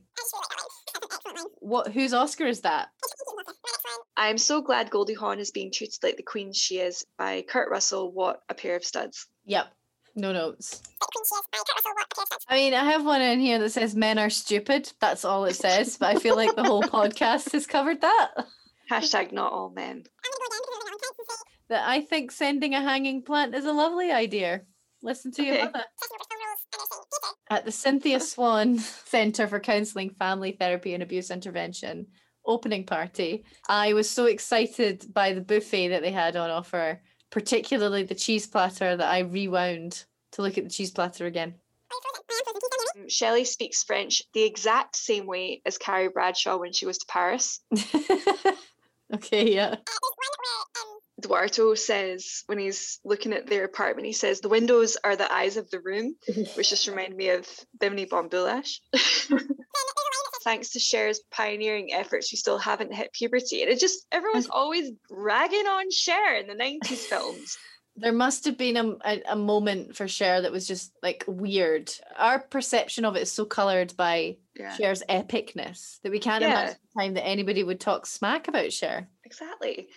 What? 1.59 1.91
Whose 1.91 2.13
Oscar 2.13 2.45
is 2.45 2.61
that? 2.61 2.89
I'm 4.15 4.37
so 4.37 4.61
glad 4.61 4.89
Goldie 4.89 5.13
Hawn 5.13 5.39
is 5.39 5.51
being 5.51 5.71
treated 5.71 5.99
like 6.01 6.17
the 6.17 6.23
queen 6.23 6.53
she 6.53 6.79
is 6.79 7.05
by 7.17 7.43
Kurt 7.47 7.69
Russell. 7.69 8.11
What 8.11 8.41
a 8.49 8.53
pair 8.53 8.75
of 8.75 8.83
studs. 8.83 9.27
Yep. 9.45 9.67
No 10.15 10.33
notes. 10.33 10.81
I 12.49 12.55
mean, 12.55 12.73
I 12.73 12.83
have 12.85 13.05
one 13.05 13.21
in 13.21 13.39
here 13.39 13.59
that 13.59 13.69
says 13.69 13.95
men 13.95 14.17
are 14.17 14.31
stupid. 14.31 14.91
That's 14.99 15.23
all 15.23 15.45
it 15.45 15.55
says, 15.55 15.97
but 15.97 16.15
I 16.15 16.19
feel 16.19 16.35
like 16.35 16.55
the 16.55 16.63
whole 16.63 16.81
podcast 16.83 17.51
has 17.51 17.67
covered 17.67 18.01
that. 18.01 18.29
Hashtag 18.89 19.31
not 19.31 19.51
all 19.51 19.69
men. 19.69 20.05
That 21.69 21.87
I 21.87 22.01
think 22.01 22.31
sending 22.31 22.73
a 22.73 22.81
hanging 22.81 23.21
plant 23.23 23.53
is 23.53 23.65
a 23.65 23.73
lovely 23.73 24.11
idea. 24.11 24.61
Listen 25.03 25.31
to 25.33 25.43
your 25.43 25.65
mother. 25.65 25.83
At 27.49 27.65
the 27.65 27.71
Cynthia 27.71 28.19
Swann 28.19 28.77
Centre 29.05 29.47
for 29.47 29.59
Counselling, 29.59 30.09
Family 30.11 30.53
Therapy 30.53 30.93
and 30.93 31.03
Abuse 31.03 31.31
Intervention 31.31 32.07
opening 32.45 32.85
party, 32.85 33.43
I 33.67 33.93
was 33.93 34.09
so 34.09 34.25
excited 34.25 35.13
by 35.13 35.33
the 35.33 35.41
buffet 35.41 35.89
that 35.89 36.01
they 36.01 36.11
had 36.11 36.35
on 36.35 36.49
offer, 36.49 37.01
particularly 37.29 38.03
the 38.03 38.15
cheese 38.15 38.47
platter 38.47 38.95
that 38.95 39.09
I 39.09 39.19
rewound 39.19 40.05
to 40.31 40.41
look 40.41 40.57
at 40.57 40.63
the 40.63 40.69
cheese 40.69 40.91
platter 40.91 41.25
again. 41.25 41.55
Um, 42.97 43.09
Shelley 43.09 43.45
speaks 43.45 43.83
French 43.83 44.23
the 44.33 44.43
exact 44.43 44.95
same 44.95 45.25
way 45.25 45.61
as 45.65 45.77
Carrie 45.77 46.09
Bradshaw 46.09 46.57
when 46.57 46.73
she 46.73 46.85
was 46.85 46.97
to 46.99 47.05
Paris. 47.07 47.61
okay, 49.13 49.53
yeah. 49.53 49.75
Duarto 51.21 51.75
says 51.77 52.43
when 52.45 52.59
he's 52.59 52.99
looking 53.03 53.33
at 53.33 53.47
their 53.47 53.63
apartment, 53.63 54.05
he 54.05 54.13
says 54.13 54.39
the 54.39 54.49
windows 54.49 54.97
are 55.03 55.15
the 55.15 55.31
eyes 55.31 55.57
of 55.57 55.69
the 55.71 55.79
room, 55.79 56.15
which 56.55 56.69
just 56.69 56.87
reminded 56.87 57.17
me 57.17 57.29
of 57.29 57.47
Bimini 57.79 58.05
Bon 58.05 58.29
Boulash. 58.29 58.79
Thanks 60.43 60.69
to 60.71 60.79
Cher's 60.79 61.19
pioneering 61.31 61.91
efforts, 61.93 62.31
we 62.31 62.37
still 62.37 62.57
haven't 62.57 62.93
hit 62.93 63.11
puberty. 63.13 63.63
And 63.63 63.71
it 63.71 63.79
just 63.79 64.05
everyone's 64.11 64.47
always 64.49 64.91
ragging 65.09 65.65
on 65.67 65.91
Cher 65.91 66.37
in 66.37 66.47
the 66.47 66.53
90s 66.55 66.97
films. 66.99 67.57
There 67.99 68.13
must 68.13 68.45
have 68.45 68.59
been 68.59 68.77
a, 68.77 68.91
a, 69.03 69.21
a 69.31 69.35
moment 69.35 69.95
for 69.95 70.07
Cher 70.07 70.43
that 70.43 70.51
was 70.51 70.67
just 70.67 70.91
like 71.01 71.23
weird. 71.27 71.91
Our 72.15 72.37
perception 72.37 73.05
of 73.05 73.15
it 73.15 73.23
is 73.23 73.31
so 73.31 73.43
coloured 73.43 73.97
by 73.97 74.37
Yeah. 74.55 74.77
Cher's 74.77 75.01
epicness 75.09 75.99
that 76.03 76.11
we 76.11 76.19
can't 76.19 76.43
Yeah. 76.43 76.49
imagine 76.51 76.75
the 76.93 77.01
time 77.01 77.13
that 77.15 77.25
anybody 77.25 77.63
would 77.63 77.79
talk 77.79 78.05
smack 78.05 78.47
about 78.47 78.71
Cher. 78.71 79.07
Exactly. 79.25 79.87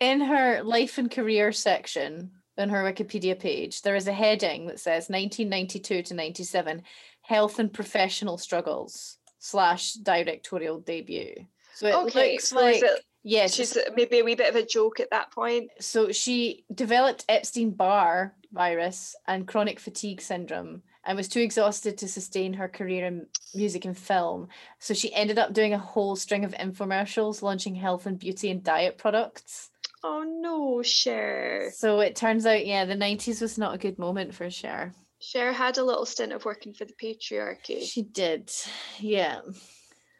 In 0.00 0.22
her 0.22 0.62
life 0.62 0.96
and 0.96 1.10
career 1.10 1.52
section 1.52 2.30
on 2.56 2.70
her 2.70 2.82
Wikipedia 2.82 3.38
page, 3.38 3.82
there 3.82 3.94
is 3.94 4.08
a 4.08 4.12
heading 4.12 4.66
that 4.66 4.80
says 4.80 5.10
1992 5.10 6.02
to 6.02 6.14
97 6.14 6.82
health 7.20 7.58
and 7.58 7.72
professional 7.72 8.38
struggles 8.38 9.18
slash 9.38 9.92
directorial 9.92 10.80
debut. 10.80 11.34
So 11.74 11.86
it 11.86 11.94
okay, 11.94 12.32
looks 12.32 12.48
so 12.48 12.56
like 12.56 12.82
it, 12.82 13.04
yes, 13.22 13.54
she's 13.54 13.76
maybe 13.94 14.20
a 14.20 14.24
wee 14.24 14.34
bit 14.34 14.48
of 14.48 14.56
a 14.56 14.66
joke 14.66 15.00
at 15.00 15.10
that 15.10 15.30
point. 15.32 15.70
so 15.80 16.12
she 16.12 16.64
developed 16.74 17.26
Epstein 17.28 17.70
Barr 17.70 18.34
virus 18.52 19.14
and 19.28 19.46
chronic 19.46 19.78
fatigue 19.78 20.20
syndrome 20.20 20.82
and 21.04 21.16
was 21.16 21.28
too 21.28 21.40
exhausted 21.40 21.96
to 21.98 22.08
sustain 22.08 22.54
her 22.54 22.68
career 22.68 23.06
in 23.06 23.26
music 23.54 23.84
and 23.84 23.96
film. 23.96 24.48
So 24.78 24.92
she 24.94 25.14
ended 25.14 25.38
up 25.38 25.52
doing 25.52 25.72
a 25.72 25.78
whole 25.78 26.16
string 26.16 26.44
of 26.44 26.52
infomercials 26.52 27.42
launching 27.42 27.74
health 27.74 28.06
and 28.06 28.18
beauty 28.18 28.50
and 28.50 28.62
diet 28.62 28.98
products. 28.98 29.70
Oh 30.02 30.22
no, 30.24 30.82
Cher. 30.82 31.70
So 31.74 32.00
it 32.00 32.16
turns 32.16 32.46
out, 32.46 32.64
yeah, 32.66 32.84
the 32.86 32.94
90s 32.94 33.42
was 33.42 33.58
not 33.58 33.74
a 33.74 33.78
good 33.78 33.98
moment 33.98 34.34
for 34.34 34.48
Cher. 34.50 34.92
Cher 35.20 35.52
had 35.52 35.76
a 35.76 35.84
little 35.84 36.06
stint 36.06 36.32
of 36.32 36.44
working 36.46 36.72
for 36.72 36.86
the 36.86 36.94
patriarchy. 36.94 37.82
She 37.82 38.02
did. 38.02 38.50
Yeah. 38.98 39.40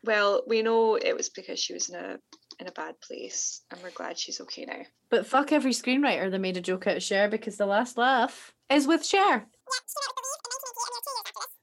Well, 0.05 0.43
we 0.47 0.61
know 0.63 0.97
it 0.97 1.17
was 1.17 1.31
because 1.31 1.59
she 1.59 1.73
was 1.73 1.89
in 1.89 1.95
a 1.97 2.19
in 2.59 2.67
a 2.69 2.73
bad 2.73 3.01
place, 3.01 3.63
and 3.71 3.81
we're 3.83 3.91
glad 3.91 4.19
she's 4.19 4.41
okay 4.43 4.67
now. 4.67 4.83
But 5.09 5.27
fuck 5.27 5.51
every 5.53 5.73
screenwriter 5.73 6.31
that 6.31 6.39
made 6.39 6.59
a 6.59 6.61
joke 6.61 6.87
out 6.87 6.99
of 6.99 7.03
Cher 7.03 7.29
because 7.29 7.57
the 7.57 7.65
last 7.65 7.97
laugh 7.97 8.53
is 8.71 8.87
with 8.87 9.05
Cher. 9.07 9.47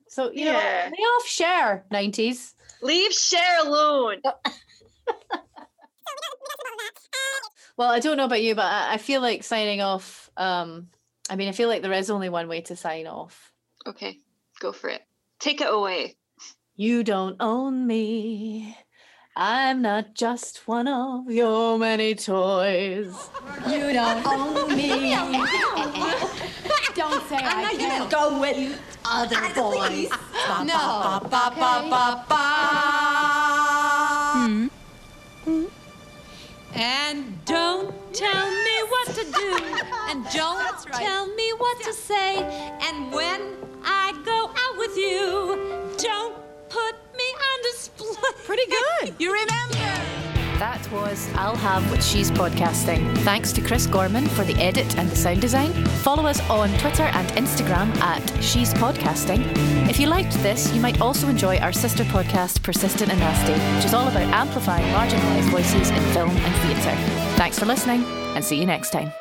So 0.09 0.31
you 0.31 0.45
Yeah. 0.45 0.53
know, 0.53 0.95
lay 0.97 1.03
off 1.03 1.27
Cher 1.27 1.85
nineties. 1.91 2.55
Leave 2.81 3.11
Cher 3.13 3.59
alone. 3.65 4.17
Oh. 4.25 4.33
Well, 7.77 7.89
I 7.89 7.99
don't 7.99 8.17
know 8.17 8.25
about 8.25 8.41
you, 8.41 8.55
but 8.55 8.65
I, 8.65 8.93
I 8.93 8.97
feel 8.97 9.21
like 9.21 9.43
signing 9.43 9.81
off. 9.81 10.29
Um, 10.35 10.89
I 11.29 11.35
mean, 11.35 11.47
I 11.47 11.51
feel 11.51 11.69
like 11.69 11.81
there 11.83 11.93
is 11.93 12.09
only 12.09 12.29
one 12.29 12.47
way 12.47 12.61
to 12.61 12.75
sign 12.75 13.07
off. 13.07 13.53
Okay, 13.85 14.17
go 14.59 14.71
for 14.71 14.89
it. 14.89 15.03
Take 15.39 15.61
it 15.61 15.71
away. 15.71 16.15
You 16.75 17.03
don't 17.03 17.37
own 17.39 17.85
me. 17.85 18.75
I'm 19.35 19.83
not 19.83 20.15
just 20.15 20.67
one 20.67 20.87
of 20.87 21.29
your 21.29 21.77
many 21.77 22.15
toys. 22.15 23.29
You 23.67 23.93
don't 23.93 24.25
own 24.25 24.75
me. 24.75 25.15
don't 26.97 27.29
say 27.29 27.35
I'm 27.35 27.63
I 27.63 27.75
can't 27.75 28.09
go 28.09 28.41
with 28.41 28.81
other 29.05 29.53
boys. 29.53 30.09
No. 30.65 31.21
And 36.79 37.43
don't 37.45 37.91
tell 38.13 38.51
me 38.51 38.77
what 38.89 39.07
to 39.07 39.23
do. 39.31 39.57
And 40.09 40.23
don't 40.33 40.77
tell 40.93 41.25
me 41.33 41.51
what 41.57 41.81
to 41.83 41.91
say. 41.91 42.37
And 42.81 43.11
when 43.11 43.41
I 43.83 44.13
go 44.23 44.51
out 44.55 44.77
with 44.77 44.95
you, 44.95 45.95
don't 45.97 46.35
put 46.69 46.95
me 47.17 47.25
on 47.49 47.63
display. 47.63 48.31
Pretty 48.45 48.69
good. 48.69 49.15
You 49.19 49.33
remember? 49.33 50.06
That 50.59 50.91
was 50.91 51.29
I'll 51.35 51.55
Have 51.55 51.87
What 51.91 52.01
She's 52.01 52.31
Podcasting. 52.31 53.15
Thanks 53.19 53.51
to 53.53 53.61
Chris 53.61 53.85
Gorman 53.85 54.25
for 54.25 54.43
the 54.43 54.55
edit 54.55 54.97
and 54.97 55.07
the 55.07 55.15
sound 55.15 55.39
design. 55.39 55.71
Follow 56.01 56.25
us 56.25 56.39
on 56.49 56.69
Twitter 56.79 57.03
and 57.03 57.27
Instagram 57.29 57.95
at 57.97 58.43
She's 58.43 58.73
Podcasting. 58.73 59.45
If 59.87 59.99
you 59.99 60.07
liked 60.07 60.33
this, 60.41 60.73
you 60.73 60.81
might 60.81 60.99
also 60.99 61.27
enjoy 61.27 61.57
our 61.59 61.71
sister 61.71 62.03
podcast, 62.05 62.63
Persistent 62.63 63.11
and 63.11 63.19
Nasty, 63.19 63.53
which 63.75 63.85
is 63.85 63.93
all 63.93 64.07
about 64.07 64.33
amplifying 64.33 64.85
marginalised 64.95 65.51
voices 65.51 65.91
in 65.91 66.01
film 66.11 66.31
and 66.31 66.55
theatre. 66.55 66.97
Thanks 67.37 67.59
for 67.59 67.67
listening, 67.67 68.03
and 68.35 68.43
see 68.43 68.59
you 68.59 68.65
next 68.65 68.89
time. 68.89 69.11